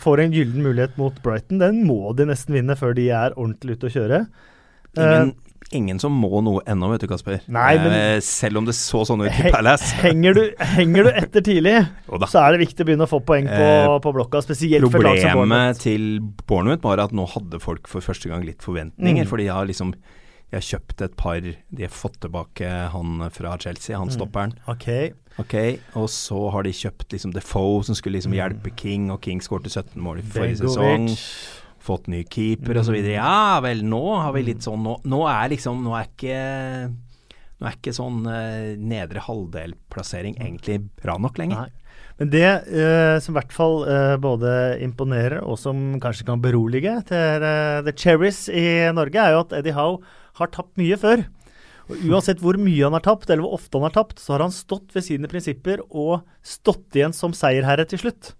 får 0.00 0.22
en 0.22 0.32
gyllen 0.32 0.64
mulighet 0.64 0.94
mot 1.00 1.16
Brighton. 1.24 1.60
Den 1.60 1.82
må 1.88 2.12
de 2.16 2.28
nesten 2.28 2.56
vinne 2.56 2.76
før 2.76 2.94
de 2.96 3.08
er 3.12 3.34
ordentlig 3.36 3.76
ute 3.76 3.88
å 3.88 3.92
kjøre. 3.92 4.20
Ingen, 4.96 5.34
ingen 5.74 5.98
som 6.02 6.14
må 6.14 6.40
noe 6.44 6.62
ennå, 6.68 6.88
vet 6.92 7.04
du, 7.04 7.08
Kasper. 7.10 7.40
Nei, 7.52 7.76
men, 7.82 7.94
eh, 7.94 8.18
selv 8.24 8.60
om 8.60 8.68
det 8.68 8.76
så 8.78 9.02
sånn 9.08 9.24
ut 9.24 9.30
i 9.30 9.52
Palace. 9.54 9.94
Henger 10.02 10.36
du, 10.36 10.42
henger 10.74 11.08
du 11.08 11.10
etter 11.10 11.44
tidlig, 11.46 11.74
så 12.32 12.44
er 12.44 12.54
det 12.54 12.66
viktig 12.66 12.84
å 12.84 12.90
begynne 12.90 13.08
å 13.08 13.10
få 13.10 13.22
poeng 13.26 13.48
på, 13.50 13.64
eh, 13.70 13.96
på 14.04 14.14
blokka. 14.16 14.44
Spesielt 14.46 14.86
for 14.92 15.06
lag 15.06 15.18
som 15.22 15.34
Problemet 15.34 15.82
til 15.82 16.06
Bournemouth 16.46 16.84
var 16.86 17.02
at 17.06 17.16
nå 17.16 17.26
hadde 17.34 17.60
folk 17.62 17.90
for 17.90 18.04
første 18.04 18.30
gang 18.30 18.46
litt 18.46 18.62
forventninger. 18.64 19.26
Mm. 19.26 19.32
Fordi 19.32 19.48
jeg 19.48 19.56
har 19.58 19.68
liksom 19.68 19.96
jeg 20.46 20.60
har 20.60 20.62
kjøpt 20.62 21.00
et 21.02 21.14
par 21.18 21.42
De 21.42 21.82
har 21.82 21.90
fått 21.90 22.20
tilbake 22.22 22.68
han 22.92 23.24
fra 23.34 23.56
Chelsea, 23.58 23.98
han 23.98 24.06
mm. 24.06 24.14
stopperen. 24.14 24.54
Okay. 24.70 25.10
ok. 25.42 25.56
Og 25.98 26.06
så 26.12 26.38
har 26.54 26.62
de 26.62 26.70
kjøpt 26.70 27.10
liksom 27.16 27.34
Defoe, 27.34 27.82
som 27.84 27.98
skulle 27.98 28.20
liksom 28.20 28.30
mm. 28.30 28.38
hjelpe 28.38 28.74
King, 28.78 29.10
og 29.10 29.24
King 29.26 29.42
skårte 29.42 29.72
17 29.72 29.98
mål 29.98 30.22
i 30.22 30.26
forrige 30.30 30.62
sesong 30.62 31.10
fått 31.86 32.10
ny 32.12 32.24
keeper 32.24 32.76
mm. 32.76 32.82
osv. 32.82 32.98
Ja 33.14 33.58
vel, 33.64 33.84
nå 33.86 34.04
har 34.18 34.34
vi 34.36 34.46
litt 34.50 34.66
sånn 34.66 34.82
Nå, 34.84 34.98
nå 35.06 35.22
er 35.30 35.52
liksom 35.54 35.84
Nå 35.86 35.94
er 35.98 36.08
ikke 36.10 36.40
nå 37.56 37.68
er 37.68 37.76
ikke 37.78 37.94
sånn 37.96 38.20
uh, 38.28 38.76
nedre 38.76 39.22
halvdel-plassering 39.24 40.36
egentlig 40.36 40.82
bra 41.00 41.16
nok 41.20 41.38
lenger. 41.40 41.64
Nei. 41.64 42.02
Men 42.20 42.32
det 42.32 42.48
uh, 42.68 43.16
som 43.24 43.32
i 43.32 43.38
hvert 43.38 43.54
fall 43.56 43.78
uh, 43.88 44.16
både 44.20 44.50
imponerer 44.84 45.40
og 45.40 45.56
som 45.60 45.96
kanskje 46.02 46.26
kan 46.28 46.42
berolige 46.44 46.98
til 47.08 47.46
The 47.86 47.96
Cherries 47.96 48.46
i 48.52 48.66
Norge, 48.96 49.22
er 49.22 49.32
jo 49.32 49.42
at 49.46 49.56
Eddie 49.56 49.76
Howe 49.76 50.02
har 50.36 50.52
tapt 50.52 50.76
mye 50.80 51.00
før. 51.00 51.24
Og 51.86 52.08
Uansett 52.10 52.42
hvor 52.44 52.58
mye 52.60 52.82
han 52.82 52.96
har 52.98 53.04
tapt, 53.06 53.30
eller 53.30 53.46
hvor 53.46 53.56
ofte 53.56 53.78
han 53.78 53.88
har 53.88 53.96
tapt, 53.96 54.20
så 54.20 54.34
har 54.34 54.44
han 54.44 54.52
stått 54.52 54.92
ved 54.92 55.06
sine 55.06 55.30
prinsipper 55.30 55.80
og 55.86 56.26
stått 56.44 56.98
igjen 56.98 57.16
som 57.16 57.32
seierherre 57.36 57.86
til 57.88 58.02
slutt. 58.02 58.34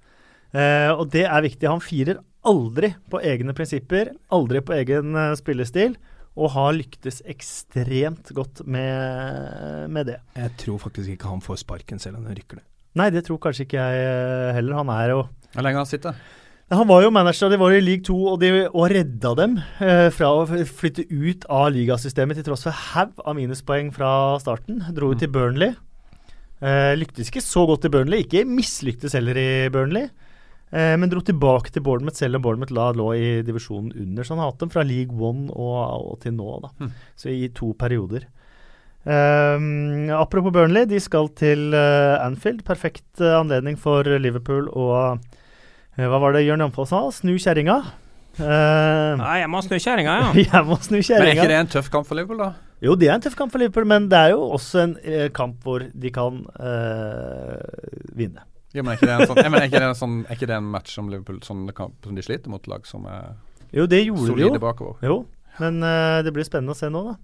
og 0.56 1.04
det 1.12 1.22
er 1.28 1.44
viktig. 1.44 1.68
Han 1.70 1.84
firer 1.84 2.18
aldri 2.46 2.92
på 3.10 3.20
egne 3.24 3.54
prinsipper, 3.56 4.12
aldri 4.32 4.62
på 4.64 4.76
egen 4.78 5.16
uh, 5.18 5.34
spillestil, 5.38 5.96
og 6.36 6.52
har 6.52 6.74
lyktes 6.76 7.22
ekstremt 7.24 8.32
godt 8.36 8.62
med, 8.68 9.86
med, 9.92 10.12
det. 10.12 10.18
Jeg 10.36 10.52
tror 10.60 10.80
faktisk 10.82 11.14
ikke 11.14 11.30
han 11.32 11.44
får 11.44 11.62
sparken 11.64 12.02
selv 12.02 12.20
om 12.20 12.26
han 12.28 12.36
rykker 12.36 12.60
det. 12.60 12.66
Nei, 12.96 13.10
det 13.12 13.26
tror 13.26 13.40
kanskje 13.42 13.66
ikke 13.66 13.80
jeg 13.80 14.10
uh, 14.10 14.56
heller. 14.56 14.80
Han 14.80 14.92
er 14.92 15.14
jo 15.14 15.22
Hvor 15.52 15.64
lenge 15.64 15.80
har 15.80 15.86
han 15.86 15.92
sittet? 15.92 16.26
Han 16.66 16.88
var 16.88 17.04
jo 17.04 17.12
manager, 17.14 17.46
de 17.52 17.58
var 17.60 17.70
i 17.76 17.78
league 17.78 18.02
2 18.02 18.14
og, 18.26 18.40
de, 18.42 18.48
og 18.66 18.88
redda 18.90 19.30
dem 19.38 19.52
eh, 19.78 20.08
fra 20.10 20.32
å 20.34 20.46
flytte 20.50 21.04
ut 21.06 21.44
av 21.46 21.68
ligasystemet 21.70 22.40
til 22.40 22.46
tross 22.48 22.66
for 22.66 22.74
haug 22.74 23.20
av 23.22 23.36
minuspoeng 23.38 23.92
fra 23.94 24.08
starten. 24.42 24.80
Dro 24.96 25.12
ut 25.12 25.22
til 25.22 25.30
Burnley. 25.30 25.76
Eh, 26.58 26.96
lyktes 26.98 27.30
ikke 27.30 27.44
så 27.44 27.62
godt 27.70 27.86
i 27.86 27.92
Burnley. 27.94 28.24
Ikke 28.26 28.42
mislyktes 28.50 29.14
heller 29.14 29.38
i 29.38 29.46
Burnley. 29.70 30.08
Eh, 30.74 30.94
men 30.98 31.10
dro 31.10 31.22
tilbake 31.22 31.70
til 31.70 31.84
Bournemouth 31.86 32.18
selv 32.18 32.38
om 32.38 32.42
Bournemouth 32.42 32.74
la, 32.74 32.88
lå 32.96 33.10
i 33.14 33.26
divisjonen 33.46 33.92
under. 33.94 34.26
Så 34.26 34.34
han 34.34 34.42
har 34.42 34.50
hatt 34.50 34.64
dem 34.64 34.72
fra 34.72 34.86
league 34.86 35.14
one 35.14 35.46
og, 35.54 35.76
og 36.12 36.16
til 36.24 36.34
nå, 36.34 36.48
da. 36.64 36.72
Mm. 36.82 36.96
Så 37.18 37.30
i 37.30 37.50
to 37.54 37.70
perioder. 37.78 38.26
Um, 39.06 40.10
apropos 40.10 40.50
Burnley, 40.50 40.82
de 40.90 40.98
skal 40.98 41.30
til 41.38 41.70
uh, 41.70 42.18
Anfield. 42.24 42.64
Perfekt 42.66 43.22
uh, 43.22 43.36
anledning 43.38 43.78
for 43.78 44.08
Liverpool 44.18 44.66
å 44.74 44.88
uh, 45.14 45.36
Hva 45.94 46.18
var 46.18 46.34
det 46.34 46.42
Jørn 46.42 46.64
Jamfold 46.64 46.90
sa? 46.90 47.04
Snu 47.14 47.36
kjerringa. 47.38 47.78
Nei, 48.36 49.36
jeg 49.40 49.48
må 49.48 49.62
snu 49.64 49.78
kjerringa, 49.78 50.16
ja. 50.20 50.32
jeg 50.50 50.66
må 50.66 50.76
snu 50.82 50.98
kjerringa. 50.98 51.22
Men 51.22 51.30
er 51.30 51.38
ikke 51.38 51.52
det 51.54 51.60
en 51.62 51.70
tøff 51.78 51.86
kamp 51.94 52.10
for 52.10 52.18
Liverpool, 52.18 52.42
da? 52.42 52.50
Jo, 52.84 52.98
det 52.98 53.08
er 53.08 53.14
en 53.14 53.24
tøff 53.24 53.38
kamp 53.38 53.54
for 53.54 53.62
Liverpool, 53.62 53.86
men 53.88 54.10
det 54.12 54.18
er 54.18 54.34
jo 54.34 54.42
også 54.58 54.82
en 54.82 54.92
kamp 55.32 55.62
hvor 55.64 55.86
de 55.86 56.12
kan 56.12 56.42
vinne. 58.18 58.44
Jo, 58.76 58.84
men 58.84 58.92
er 58.92 59.00
ikke 59.00 59.08
det 59.08 59.16
en, 59.16 59.28
sånn, 59.30 59.42
mener, 59.42 59.62
er 59.64 59.70
ikke 59.70 59.80
det 59.80 59.88
en, 59.88 59.98
sånn, 59.98 60.16
er 60.26 60.36
ikke 60.36 60.48
det 60.50 60.56
en 60.60 60.72
match 60.76 60.96
som 60.98 61.08
Liverpool 61.08 61.38
som, 61.46 61.62
som 61.72 62.18
de 62.18 62.24
sliter 62.24 62.52
mot 62.52 62.66
lag 62.68 62.84
som 62.88 63.06
er 63.08 63.34
jo, 63.74 63.86
det 63.90 64.04
gjorde 64.04 64.28
solide 64.28 64.52
de 64.54 64.60
jo. 64.60 64.62
bakover? 64.62 65.00
Jo, 65.04 65.16
men 65.60 65.80
uh, 65.84 66.20
det 66.24 66.32
blir 66.34 66.46
spennende 66.46 66.76
å 66.76 66.78
se 66.78 66.90
nå, 66.92 67.02
da. 67.08 67.16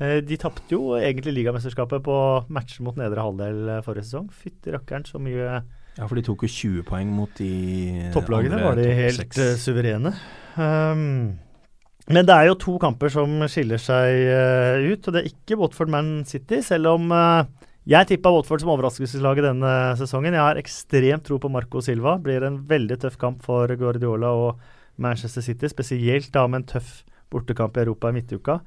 Uh, 0.00 0.16
de 0.24 0.38
tapte 0.40 0.72
jo 0.72 0.94
egentlig 0.96 1.36
ligamesterskapet 1.36 2.02
på 2.06 2.16
matcher 2.52 2.86
mot 2.86 2.96
nedre 2.98 3.26
halvdel 3.26 3.60
uh, 3.68 3.82
forrige 3.84 4.08
sesong. 4.08 4.30
Fytti 4.32 4.72
rakkeren, 4.74 5.06
så 5.08 5.20
mye 5.22 5.44
Ja, 5.44 6.06
for 6.06 6.16
de 6.16 6.24
tok 6.26 6.46
jo 6.46 6.50
20 6.50 6.88
poeng 6.88 7.12
mot 7.12 7.30
de 7.38 8.10
Topplagene 8.14 8.62
var 8.62 8.80
de 8.80 8.88
helt 8.96 9.40
suverene. 9.60 10.14
Um, 10.56 11.38
men 12.10 12.26
det 12.26 12.34
er 12.34 12.48
jo 12.48 12.58
to 12.58 12.74
kamper 12.82 13.12
som 13.12 13.44
skiller 13.50 13.78
seg 13.78 14.88
ut, 14.88 15.04
og 15.04 15.14
det 15.14 15.20
er 15.20 15.28
ikke 15.28 15.60
Watford 15.60 15.92
Man 15.92 16.08
City, 16.26 16.58
selv 16.64 16.96
om 16.96 17.12
jeg 17.88 18.10
tippa 18.10 18.32
Watford 18.34 18.60
som 18.60 18.72
overraskelseslaget 18.74 19.46
denne 19.46 19.72
sesongen. 19.96 20.36
Jeg 20.36 20.44
har 20.44 20.60
ekstremt 20.60 21.24
tro 21.24 21.38
på 21.40 21.48
Marco 21.48 21.80
Silva. 21.80 22.18
Blir 22.20 22.44
en 22.44 22.60
veldig 22.68 22.98
tøff 23.00 23.16
kamp 23.20 23.40
for 23.46 23.72
Guardiola 23.80 24.34
og 24.36 24.60
Manchester 25.00 25.40
City, 25.40 25.70
spesielt 25.72 26.28
da 26.34 26.44
med 26.46 26.60
en 26.60 26.68
tøff 26.74 27.00
bortekamp 27.32 27.78
i 27.78 27.84
Europa 27.86 28.10
i 28.10 28.18
midtuka. 28.18 28.58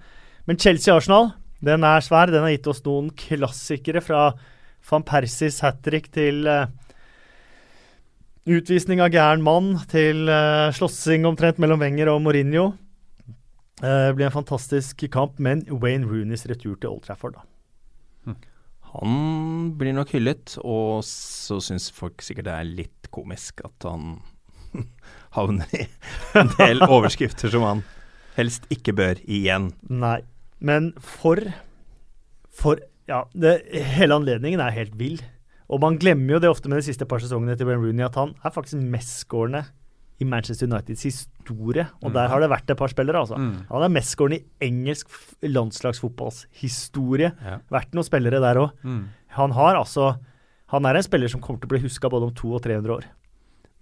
Men 0.49 0.57
Chelsea-Arsenal, 0.57 1.29
den 1.61 1.85
er 1.85 2.01
svær. 2.01 2.33
Den 2.33 2.47
har 2.47 2.55
gitt 2.55 2.71
oss 2.71 2.81
noen 2.87 3.11
klassikere 3.13 4.01
fra 4.01 4.31
van 4.89 5.05
Persis 5.07 5.61
hat 5.63 5.79
trick 5.85 6.09
til 6.11 6.47
uh, 6.49 6.65
utvisning 8.49 8.99
av 9.03 9.13
gæren 9.13 9.45
mann, 9.45 9.77
til 9.93 10.25
uh, 10.27 10.73
slåssing 10.75 11.29
omtrent 11.29 11.61
mellom 11.61 11.85
Wenger 11.85 12.11
og 12.11 12.21
Mourinho. 12.25 12.71
Uh, 13.79 14.09
det 14.09 14.17
blir 14.17 14.27
en 14.27 14.37
fantastisk 14.41 15.05
kamp, 15.13 15.39
men 15.39 15.63
Wayne 15.69 16.09
Rooneys 16.09 16.47
retur 16.49 16.75
til 16.75 16.91
Old 16.91 17.05
Trafford, 17.05 17.37
da. 17.37 17.52
Han 18.93 19.73
blir 19.79 19.95
nok 19.95 20.11
hyllet, 20.13 20.55
og 20.61 21.01
så 21.07 21.57
syns 21.63 21.89
folk 21.93 22.21
sikkert 22.21 22.49
det 22.49 22.53
er 22.55 22.71
litt 22.81 23.09
komisk 23.13 23.63
at 23.65 23.87
han 23.89 24.19
havner 25.37 25.69
i 25.73 25.87
en 26.37 26.51
del 26.59 26.83
overskrifter 26.93 27.53
som 27.53 27.65
han 27.65 27.83
helst 28.37 28.65
ikke 28.73 28.95
bør 28.97 29.21
igjen. 29.25 29.71
Nei, 29.89 30.21
men 30.63 30.93
for 31.01 31.41
For 32.53 32.81
Ja, 33.09 33.25
det, 33.35 33.65
hele 33.97 34.15
anledningen 34.15 34.61
er 34.63 34.71
helt 34.71 34.93
vill. 34.95 35.17
Og 35.67 35.81
man 35.83 35.97
glemmer 35.99 36.37
jo 36.37 36.39
det 36.39 36.51
ofte 36.51 36.69
med 36.71 36.79
de 36.79 36.85
siste 36.85 37.07
par 37.09 37.19
sesongene 37.19 37.57
til 37.59 37.67
Ben 37.67 37.81
Rooney 37.81 38.05
at 38.05 38.15
han 38.15 38.31
er 38.45 38.53
faktisk 38.53 38.79
mestskårende 38.79 39.65
i 40.23 40.27
Manchester 40.31 40.69
Uniteds 40.71 41.03
historie. 41.05 41.85
Og 42.01 42.09
Mm. 42.11 42.13
der 42.15 42.27
har 42.31 42.39
det 42.39 42.49
vært 42.49 42.69
et 42.71 42.77
par 42.79 42.87
spillere, 42.91 43.19
altså. 43.21 43.35
Mm. 43.37 43.65
Han 43.69 43.83
er 43.83 43.93
mestskårende 43.99 44.39
i 44.39 44.67
engelsk 44.69 45.11
landslagsfotballs 45.43 46.45
historie. 46.63 47.31
Ja. 47.43 47.59
Vært 47.73 47.93
noen 47.95 48.07
spillere 48.07 48.39
der 48.43 48.59
òg. 48.61 48.71
Mm. 48.83 49.03
Han 49.39 49.51
har 49.57 49.75
altså 49.81 50.13
Han 50.73 50.87
er 50.89 50.95
en 50.97 51.03
spiller 51.05 51.29
som 51.29 51.39
kommer 51.39 51.59
til 51.61 51.67
å 51.67 51.73
bli 51.75 51.79
huska 51.83 52.09
både 52.09 52.23
om 52.25 52.31
200 52.33 52.55
og 52.55 52.61
300 52.63 52.93
år. 52.95 53.03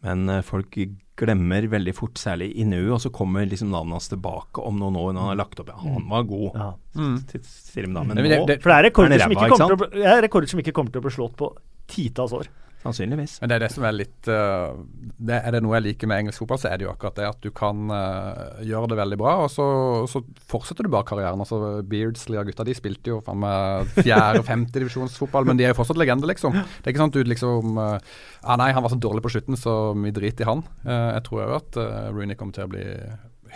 Men 0.03 0.27
eh, 0.34 0.41
folk 0.43 0.76
glemmer 1.15 1.68
veldig 1.69 1.93
fort, 1.95 2.15
særlig 2.19 2.49
i 2.59 2.65
nu, 2.65 2.91
og 2.91 2.99
så 2.99 3.09
kommer 3.13 3.45
liksom 3.47 3.69
navnet 3.72 3.93
hans 3.95 4.09
tilbake 4.09 4.59
om 4.65 4.76
noen 4.81 4.97
år 4.99 5.13
når 5.13 5.22
han 5.22 5.30
har 5.31 5.38
lagt 5.39 5.61
opp. 5.61 5.69
Ja, 5.72 5.77
han 5.77 6.09
var 6.09 6.23
god, 6.27 6.51
Ja. 6.57 6.73
Mm. 6.97 7.15
sier 7.45 7.85
de 7.85 7.93
da. 7.93 8.03
Men 8.03 8.18
nå, 8.18 8.59
For 8.59 8.73
det 8.73 8.76
er 8.76 8.84
rekorder, 8.89 9.13
Er 9.15 9.19
som, 9.23 9.31
ikke 9.31 9.49
kommer 9.53 9.69
til 9.72 9.77
å, 9.77 9.89
bli- 9.91 10.22
rekorder 10.27 10.49
som 10.49 10.59
ikke 10.59 10.73
kommer 10.73 10.91
til 10.91 10.99
å 10.99 11.05
bli 11.05 11.11
slått 11.15 11.38
på 11.38 11.55
titalls 11.88 12.34
år. 12.34 12.47
Sannsynligvis. 12.81 13.37
Men 13.41 13.51
det 13.51 13.57
er 13.57 13.63
det 13.65 13.71
som 13.73 13.85
er 13.87 13.95
litt 13.95 14.29
uh, 14.31 14.73
det, 15.17 15.37
Er 15.37 15.55
det 15.55 15.61
noe 15.63 15.77
jeg 15.77 15.87
liker 15.87 16.09
med 16.09 16.23
engelsk 16.23 16.43
fotball, 16.43 16.61
så 16.61 16.71
er 16.71 16.79
det 16.79 16.87
jo 16.87 16.91
akkurat 16.93 17.19
det 17.19 17.27
at 17.29 17.41
du 17.43 17.51
kan 17.55 17.91
uh, 17.93 18.61
gjøre 18.65 18.91
det 18.91 18.99
veldig 19.01 19.19
bra, 19.21 19.35
og 19.45 19.51
så, 19.53 19.67
så 20.11 20.23
fortsetter 20.51 20.87
du 20.87 20.91
bare 20.93 21.07
karrieren. 21.07 21.41
Altså 21.41 21.81
Beardsley 21.87 22.39
og 22.41 22.49
gutta 22.49 22.65
de 22.67 22.77
spilte 22.77 23.13
jo 23.13 23.21
faen 23.25 23.41
meg 23.43 23.91
fjerde- 24.01 24.41
og 24.43 24.47
femtedivisjonsfotball, 24.49 25.49
men 25.49 25.59
de 25.59 25.67
er 25.67 25.75
jo 25.75 25.79
fortsatt 25.81 25.99
legender, 26.01 26.29
liksom. 26.31 26.55
Det 26.57 26.87
er 26.87 26.93
ikke 26.93 27.03
sånn 27.03 27.13
at 27.13 27.19
du 27.19 27.33
liksom 27.33 27.81
uh, 27.81 27.97
ah, 28.43 28.57
Nei, 28.61 28.71
han 28.75 28.83
var 28.83 28.93
så 28.93 28.99
dårlig 29.01 29.23
på 29.25 29.33
slutten, 29.33 29.59
så 29.59 29.75
vi 29.97 30.13
driter 30.15 30.45
i 30.45 30.49
han. 30.49 30.63
Eh, 30.85 31.09
jeg 31.17 31.25
tror 31.27 31.45
òg 31.45 31.57
at 31.57 31.77
uh, 31.81 32.09
Rooney 32.13 32.37
kommer 32.39 32.55
til 32.55 32.67
å 32.67 32.71
bli 32.71 32.85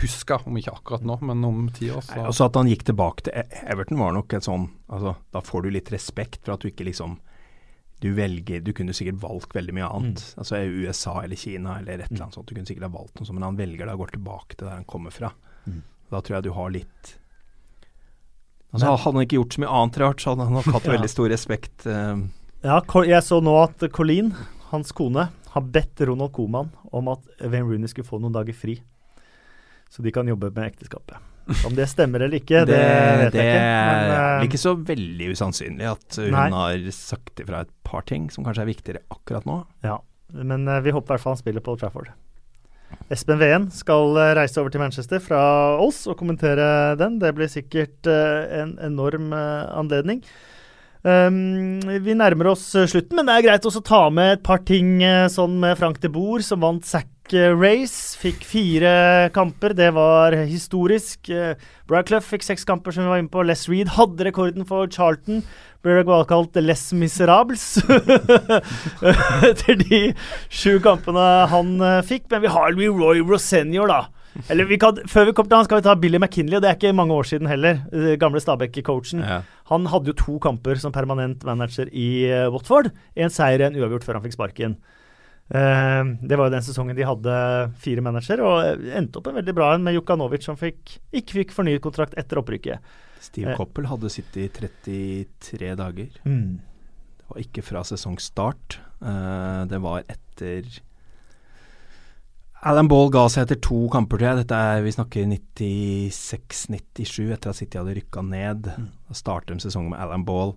huska, 0.02 0.42
om 0.46 0.58
ikke 0.60 0.74
akkurat 0.76 1.06
nå, 1.08 1.18
men 1.26 1.44
om 1.48 1.68
ti 1.74 1.90
år. 1.94 2.04
Nei, 2.12 2.26
altså 2.28 2.50
At 2.50 2.58
han 2.60 2.70
gikk 2.70 2.84
tilbake 2.90 3.28
til 3.28 3.38
E- 3.40 3.64
Everton 3.72 4.02
var 4.02 4.16
nok 4.16 4.36
et 4.36 4.46
sånn 4.46 4.68
altså, 4.92 5.16
Da 5.32 5.42
får 5.46 5.66
du 5.66 5.70
litt 5.72 5.92
respekt 5.94 6.42
for 6.44 6.56
at 6.56 6.66
du 6.66 6.72
ikke 6.72 6.88
liksom 6.90 7.18
Du 8.06 8.12
velger 8.14 8.62
Du 8.62 8.70
kunne 8.78 8.94
sikkert 8.94 9.18
valgt 9.24 9.56
veldig 9.58 9.74
mye 9.74 9.88
annet. 9.90 10.22
Altså 10.38 10.60
USA 10.62 11.16
eller 11.24 11.40
Kina 11.42 11.80
eller 11.80 11.98
et 12.04 12.12
eller 12.12 12.28
annet 12.28 12.38
sånt. 12.38 12.46
Du 12.46 12.54
kunne 12.54 12.70
sikkert 12.70 12.86
ha 12.86 12.94
valgt 12.94 13.18
noe 13.18 13.26
sånt, 13.26 13.40
men 13.40 13.48
han 13.48 13.58
velger 13.58 13.90
da 13.90 13.96
å 13.98 14.02
gå 14.04 14.10
tilbake 14.14 14.54
til 14.60 14.68
der 14.70 14.76
han 14.78 14.86
kommer 14.90 15.14
fra. 15.16 15.32
Mm. 15.66 15.80
Da 16.14 16.22
tror 16.22 16.38
jeg 16.38 16.46
du 16.46 16.52
har 16.54 16.74
litt 16.76 17.16
Altså 18.76 18.92
Hadde 18.92 19.16
han 19.16 19.24
ikke 19.24 19.38
gjort 19.40 19.56
så 19.56 19.62
mye 19.64 19.74
annet 19.80 19.98
rart, 20.04 20.22
så 20.22 20.34
hadde 20.34 20.46
han 20.50 20.58
nok 20.60 20.66
hatt 20.76 20.86
Ja. 20.90 20.94
veldig 20.98 21.10
stor 21.10 21.30
respekt. 21.32 21.86
eh, 21.88 22.18
Ja, 22.66 22.80
jeg 23.08 23.24
så 23.24 23.38
nå 23.44 23.54
at 23.64 23.86
Colleen, 23.96 24.34
hans 24.72 24.92
kone, 24.92 25.30
har 25.56 25.62
bedt 25.62 26.02
Ronald 26.10 26.34
Koeman 26.36 26.72
om 26.92 27.08
at 27.14 27.24
Wayne 27.40 27.70
Rooney 27.70 27.88
skulle 27.88 28.08
få 28.10 28.20
noen 28.20 28.36
dager 28.36 28.54
fri. 28.58 28.76
Så 29.90 30.04
de 30.04 30.12
kan 30.12 30.28
jobbe 30.28 30.50
med 30.52 30.74
ekteskapet. 30.74 31.16
Om 31.46 31.76
det 31.78 31.86
stemmer 31.92 32.26
eller 32.26 32.40
ikke, 32.42 32.64
det, 32.66 32.78
vet 32.80 33.36
det 33.36 33.44
jeg 33.44 33.54
ikke. 33.54 33.62
er 33.62 34.00
uh, 34.02 34.10
vel 34.10 34.42
eh, 34.42 34.46
ikke 34.48 34.62
så 34.62 34.72
veldig 34.88 35.28
usannsynlig 35.36 35.88
at 35.92 36.18
hun 36.18 36.34
Nei. 36.34 36.46
har 36.56 36.86
sagt 36.96 37.42
ifra 37.44 37.62
et 37.66 37.74
par 37.86 38.06
ting 38.10 38.32
som 38.34 38.48
kanskje 38.48 38.66
er 38.66 38.72
viktigere 38.72 39.04
akkurat 39.14 39.46
nå. 39.50 39.62
ja. 39.86 40.00
Men 40.36 40.66
uh, 40.66 40.80
vi 40.82 40.92
håper 40.92 41.06
i 41.06 41.14
hvert 41.14 41.22
fall 41.22 41.36
han 41.36 41.44
spiller 41.44 41.62
på 41.62 41.76
Old 41.76 41.84
Trafford. 41.84 42.10
Espen 43.14 43.38
Ween 43.38 43.68
skal 43.74 44.18
eh, 44.18 44.32
reise 44.40 44.58
over 44.62 44.74
til 44.74 44.82
Manchester 44.82 45.22
fra 45.22 45.42
oss 45.84 46.04
og 46.10 46.18
kommentere 46.18 46.96
den. 46.98 47.20
Det 47.22 47.32
blir 47.38 47.50
sikkert 47.52 48.10
en 48.10 48.76
enorm 48.82 49.34
anledning. 49.36 50.24
Um, 51.06 51.84
vi 52.02 52.16
nærmer 52.18 52.48
oss 52.56 52.64
eh, 52.74 52.88
slutten, 52.90 53.14
men 53.20 53.28
det 53.28 53.36
er 53.36 53.44
greit 53.46 53.66
å 53.70 53.82
ta 53.86 54.08
med 54.10 54.40
et 54.40 54.46
par 54.46 54.64
ting 54.66 55.04
eh, 55.06 55.28
sånn 55.30 55.60
med 55.62 55.78
Frank 55.78 56.00
de 56.02 56.10
Boer, 56.10 56.42
som 56.42 56.64
vant 56.66 56.82
Sack 56.82 57.30
eh, 57.30 57.52
Race. 57.54 58.16
Fikk 58.18 58.42
fire 58.50 59.30
kamper, 59.36 59.76
det 59.78 59.92
var 59.94 60.34
historisk. 60.50 61.30
Brad 61.86 62.10
Clough 62.10 62.26
fikk 62.26 62.48
seks 62.48 62.66
kamper, 62.66 62.96
som 62.96 63.06
vi 63.06 63.14
var 63.14 63.22
inne 63.22 63.30
på. 63.30 63.46
Les 63.46 63.68
Reed 63.70 63.94
hadde 64.00 64.26
rekorden 64.26 64.66
for 64.66 64.90
Charlton. 64.90 65.46
Ble 65.86 66.02
kalt 66.26 66.58
Les 66.58 66.82
Miserables 66.98 67.68
etter 69.52 69.78
de 69.84 70.00
sju 70.50 70.80
kampene 70.82 71.28
han 71.52 71.76
fikk. 72.10 72.26
Men 72.32 72.48
vi 72.48 72.56
har 72.56 72.74
Leroy 72.74 73.22
Rosenior, 73.22 73.94
da. 73.94 74.15
Eller 74.52 74.68
vi 74.68 74.78
kan, 74.82 74.98
Før 75.08 75.30
vi 75.30 75.34
kommer 75.36 75.52
til 75.52 75.58
han, 75.58 75.68
skal 75.68 75.80
vi 75.80 75.86
ta 75.88 75.96
Billy 76.00 76.20
McKinley, 76.20 76.58
og 76.58 76.64
det 76.64 76.72
er 76.72 76.78
ikke 76.80 76.96
mange 76.96 77.16
år 77.16 77.28
siden 77.30 77.48
heller. 77.48 77.82
eh, 77.94 78.16
Gamle 78.22 78.42
Stabæk-coachen. 78.44 79.24
Ja. 79.24 79.42
Han 79.72 79.88
hadde 79.92 80.12
jo 80.12 80.18
to 80.20 80.40
kamper 80.44 80.76
som 80.82 80.92
permanent 80.96 81.44
manager 81.48 81.90
i 81.92 82.26
eh, 82.30 82.50
Watford. 82.52 82.92
En 83.16 83.34
seier, 83.34 83.66
en 83.66 83.76
uavgjort 83.80 84.04
før 84.08 84.20
han 84.20 84.26
fikk 84.28 84.38
sparken. 84.38 84.78
Uh, 85.46 86.18
det 86.26 86.40
var 86.40 86.48
jo 86.48 86.56
den 86.56 86.64
sesongen 86.66 86.98
de 86.98 87.06
hadde 87.06 87.34
fire 87.78 88.02
manager, 88.02 88.42
og 88.42 88.86
endte 88.98 89.20
opp 89.20 89.28
en 89.30 89.36
veldig 89.38 89.54
bra 89.54 89.68
en 89.76 89.84
med 89.86 89.94
Jukanovic, 89.94 90.42
som 90.48 90.58
fikk, 90.58 90.96
ikke 91.14 91.38
fikk 91.44 91.54
fornyet 91.54 91.84
kontrakt 91.84 92.18
etter 92.18 92.42
opprykket. 92.42 92.82
Steve 93.22 93.52
Eh. 93.54 93.58
Coppel 93.58 93.86
hadde 93.90 94.10
sittet 94.10 94.42
i 94.42 94.48
33 94.50 95.76
dager. 95.78 96.18
Mm. 96.26 96.58
Det 97.20 97.30
var 97.30 97.44
ikke 97.44 97.64
fra 97.66 97.84
sesongstart. 97.86 98.80
Uh, 99.06 99.66
det 99.70 99.82
var 99.86 100.02
etter 100.10 100.66
Adam 102.66 102.88
Ball 102.90 103.12
ga 103.14 103.28
seg 103.30 103.44
etter 103.46 103.60
to 103.62 103.76
kamper, 103.94 104.24
jeg. 104.26 104.40
Dette 104.40 104.58
er, 104.58 104.80
vi 104.82 104.94
snakker 104.96 105.28
96-97, 105.30 107.28
etter 107.36 107.52
at 107.52 107.60
City 107.60 107.78
hadde 107.78 107.94
rykka 107.94 108.24
ned. 108.26 108.72
Da 109.06 109.18
starter 109.18 109.54
de 109.54 109.62
sesongen 109.62 109.92
med 109.92 110.02
Adam 110.02 110.24
Ball, 110.26 110.56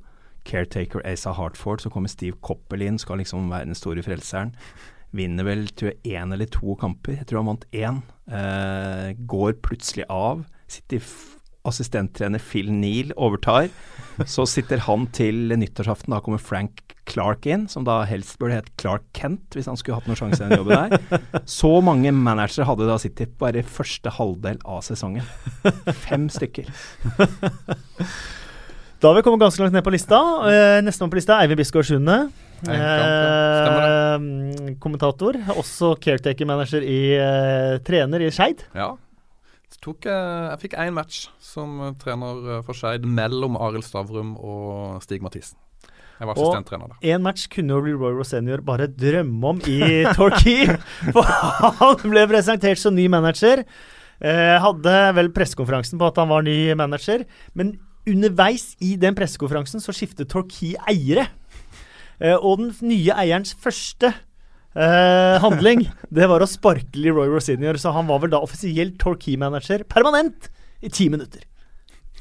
caretaker 0.49 1.05
Asa 1.05 1.35
Hartford. 1.37 1.85
Så 1.85 1.93
kommer 1.93 2.09
Steve 2.09 2.41
Coppel 2.41 2.87
inn, 2.87 2.97
skal 2.97 3.21
liksom 3.21 3.51
være 3.53 3.69
den 3.69 3.77
store 3.77 4.01
frelseren. 4.07 4.55
Vinner 5.13 5.45
vel 5.45 5.69
tror 5.77 5.93
jeg 5.93 6.17
én 6.17 6.33
eller 6.33 6.49
to 6.49 6.79
kamper. 6.81 7.19
Jeg 7.19 7.29
tror 7.29 7.43
han 7.43 7.51
vant 7.53 7.69
én. 7.77 8.01
Eh, 8.33 9.13
går 9.29 9.61
plutselig 9.69 10.09
av. 10.09 10.47
F 10.97 11.38
assistenttrener 11.71 12.43
Phil 12.43 12.71
Neal 12.73 13.15
overtar. 13.17 13.69
Så 14.27 14.49
sitter 14.51 14.83
han 14.89 15.07
til 15.15 15.53
nyttårsaften. 15.55 16.15
Da 16.15 16.23
kommer 16.25 16.43
Frank 16.43 16.83
Clark 17.09 17.47
inn, 17.49 17.69
som 17.71 17.87
da 17.87 18.03
helst 18.09 18.37
burde 18.41 18.59
hett 18.59 18.73
Clark 18.81 19.07
Kent, 19.17 19.47
hvis 19.57 19.69
han 19.71 19.79
skulle 19.81 19.97
hatt 19.97 20.09
noen 20.11 20.19
sjanse 20.19 20.43
i 20.43 20.49
den 20.49 20.59
jobben 20.61 20.91
der. 20.99 21.23
Så 21.49 21.71
mange 21.85 22.13
managere 22.13 22.67
hadde 22.69 22.89
da 22.89 22.99
City 23.01 23.29
bare 23.41 23.65
første 23.65 24.13
halvdel 24.19 24.61
av 24.69 24.83
sesongen. 24.87 25.25
Fem 26.05 26.29
stykker. 26.33 26.69
Da 28.99 29.13
har 29.13 29.15
vi 29.15 29.23
kommet 29.23 29.45
ganske 29.45 29.63
langt 29.63 29.77
ned 29.77 29.87
på 29.87 29.95
lista. 29.95 30.19
Uh, 30.43 30.81
Nestemann 30.83 31.13
på 31.13 31.21
lista 31.21 31.37
er 31.39 31.47
Eivind 31.47 31.63
Bisgaard 31.63 31.87
Sunde. 31.87 32.19
Eh, 32.67 34.17
kommentator. 34.83 35.39
Også 35.55 35.93
caretaker-manager 36.03 36.83
i 36.83 37.01
eh, 37.15 37.77
trener 37.87 38.25
i 38.27 38.33
Skeid. 38.35 38.65
Ja. 38.75 38.97
Tok 39.79 40.09
jeg, 40.09 40.29
jeg 40.51 40.61
fikk 40.65 40.77
én 40.81 40.95
match 40.97 41.29
som 41.45 41.79
eh, 41.85 41.95
trener 42.01 42.45
eh, 42.57 42.61
for 42.67 42.77
Skeid 42.77 43.05
mellom 43.07 43.59
Arild 43.61 43.87
Stavrum 43.87 44.35
og 44.37 45.03
Stig 45.05 45.23
Mathisen. 45.25 45.59
Jeg 46.19 46.27
var 46.27 46.35
assistenttrener 46.35 46.91
der. 46.91 47.03
Én 47.15 47.23
match 47.23 47.47
kunne 47.53 47.77
jo 47.77 47.83
Leroy 47.85 48.17
Rosenior 48.17 48.63
bare 48.67 48.89
drømme 48.91 49.53
om 49.53 49.61
i 49.71 49.79
Torquay. 50.19 50.73
For 51.15 51.23
han 51.79 52.03
ble 52.11 52.25
presentert 52.33 52.81
som 52.83 52.97
ny 52.97 53.07
manager. 53.13 53.63
Eh, 54.19 54.57
hadde 54.59 54.97
vel 55.15 55.31
pressekonferansen 55.35 56.01
på 56.01 56.09
at 56.11 56.19
han 56.19 56.33
var 56.33 56.43
ny 56.47 56.75
manager. 56.79 57.23
Men 57.55 57.77
underveis 58.09 58.73
i 58.83 58.97
den 58.99 59.15
pressekonferansen 59.15 59.85
så 59.85 59.95
skiftet 59.95 60.33
Torquay 60.33 60.75
eiere. 60.91 61.29
Eh, 62.19 62.35
og 62.35 62.65
den 62.65 62.73
nye 62.83 63.15
eierens 63.15 63.55
første 63.55 64.11
eh, 64.75 65.37
handling, 65.43 65.87
det 66.15 66.29
var 66.31 66.45
å 66.45 66.49
sparke 66.51 66.99
Leroy 66.99 67.31
Rosenior. 67.33 67.79
Så 67.81 67.95
han 67.97 68.09
var 68.11 68.25
vel 68.25 68.35
da 68.35 68.43
offisielt 68.45 68.99
Torquay-manager 69.03 69.87
permanent 69.89 70.51
i 70.85 70.93
ti 70.93 71.09
minutter. 71.13 71.45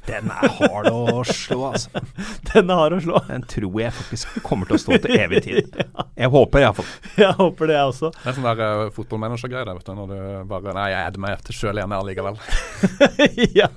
Den 0.08 0.30
er 0.32 0.52
hard 0.58 0.88
å 0.90 1.24
slå, 1.28 1.58
altså. 1.74 2.02
Den 2.54 2.72
har 2.72 2.94
å 2.96 3.00
slå. 3.04 3.20
Den 3.28 3.44
tror 3.50 3.80
jeg 3.82 3.94
faktisk 3.98 4.38
kommer 4.46 4.70
til 4.70 4.78
å 4.78 4.82
stå 4.82 5.00
til 5.04 5.18
evig 5.20 5.42
tid. 5.44 5.76
Jeg 6.18 6.32
håper 6.34 6.64
iallfall. 6.64 6.88
Jeg 7.22 7.34
håper 7.38 7.70
det, 7.70 7.76
jeg 7.78 7.90
også. 7.92 8.10
Det 8.16 8.30
er 8.32 8.36
sånn 8.38 8.46
der 8.48 8.62
uh, 8.64 8.88
fotballmanager-greie, 8.96 9.66
der, 9.68 9.78
vet 9.78 9.86
du. 9.86 9.92
Når 9.98 10.10
du 10.10 10.48
bare 10.50 10.74
Nei, 10.74 10.86
jeg 10.94 11.10
edder 11.12 11.22
meg 11.22 11.44
til 11.46 11.58
sjøl 11.58 11.78
igjen 11.78 11.94
allikevel. 11.94 12.40
likevel. 12.40 13.52
ja. 13.60 13.68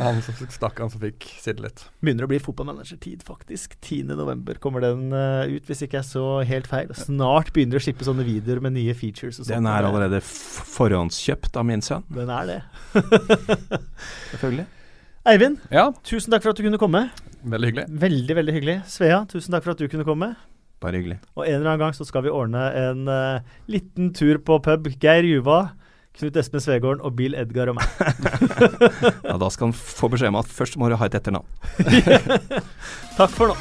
Han 0.00 0.20
stakkaren 0.24 0.92
som 0.92 1.02
fikk 1.02 1.26
sitte 1.42 1.64
litt. 1.64 1.84
Begynner 2.04 2.26
å 2.26 2.30
bli 2.30 2.40
fotballmanager-tid, 2.42 3.24
faktisk. 3.26 3.76
10.11 3.84 4.60
kommer 4.64 4.84
den 4.84 5.10
uh, 5.12 5.44
ut, 5.50 5.66
hvis 5.68 5.84
ikke 5.84 6.00
jeg 6.00 6.08
så 6.08 6.24
helt 6.48 6.70
feil. 6.70 6.92
Snart 6.96 7.52
begynner 7.56 7.76
det 7.76 7.82
å 7.82 7.86
slippe 7.88 8.08
sånne 8.08 8.24
videoer 8.26 8.62
med 8.64 8.76
nye 8.78 8.96
features. 8.96 9.40
og 9.40 9.44
sånt. 9.44 9.52
Den 9.52 9.68
er 9.68 9.88
allerede 9.90 10.22
forhåndskjøpt 10.24 11.60
av 11.60 11.68
min 11.68 11.84
sønn, 11.84 12.06
Den 12.14 12.32
er 12.32 12.48
det. 12.48 12.60
selvfølgelig. 14.32 14.66
Eivind, 15.24 15.56
Ja, 15.72 15.86
tusen 16.04 16.32
takk 16.34 16.42
for 16.44 16.52
at 16.52 16.58
du 16.60 16.64
kunne 16.66 16.78
komme. 16.80 17.06
veldig 17.48 17.70
hyggelig. 17.70 17.86
Veldig, 18.00 18.34
veldig 18.36 18.54
hyggelig. 18.58 18.74
Svea, 18.92 19.22
tusen 19.28 19.52
takk 19.54 19.64
for 19.64 19.72
at 19.72 19.78
du 19.80 19.88
kunne 19.88 20.04
komme. 20.04 20.34
Bare 20.84 20.98
hyggelig. 21.00 21.16
Og 21.36 21.46
en 21.46 21.54
eller 21.60 21.70
annen 21.72 21.80
gang 21.86 21.94
så 21.96 22.04
skal 22.04 22.22
vi 22.26 22.32
ordne 22.32 22.60
en 22.76 23.08
uh, 23.08 23.40
liten 23.70 24.12
tur 24.16 24.36
på 24.44 24.58
pub. 24.64 24.90
Geir 25.00 25.24
Juva, 25.24 25.70
Knut 26.18 26.36
Espen 26.36 26.60
Svegården 26.60 27.00
og 27.02 27.16
Bill 27.16 27.34
Edgar 27.34 27.72
og 27.72 27.78
meg. 27.80 27.88
Ja, 29.24 29.38
da 29.40 29.48
skal 29.50 29.70
han 29.70 29.74
få 29.74 30.10
beskjed 30.12 30.28
om 30.34 30.40
at 30.42 30.52
først 30.52 30.76
må 30.78 30.92
du 30.92 30.98
ha 31.00 31.08
et 31.08 31.16
etternavn. 31.16 31.48
Takk 33.18 33.32
for 33.32 33.54
nå. 33.54 33.58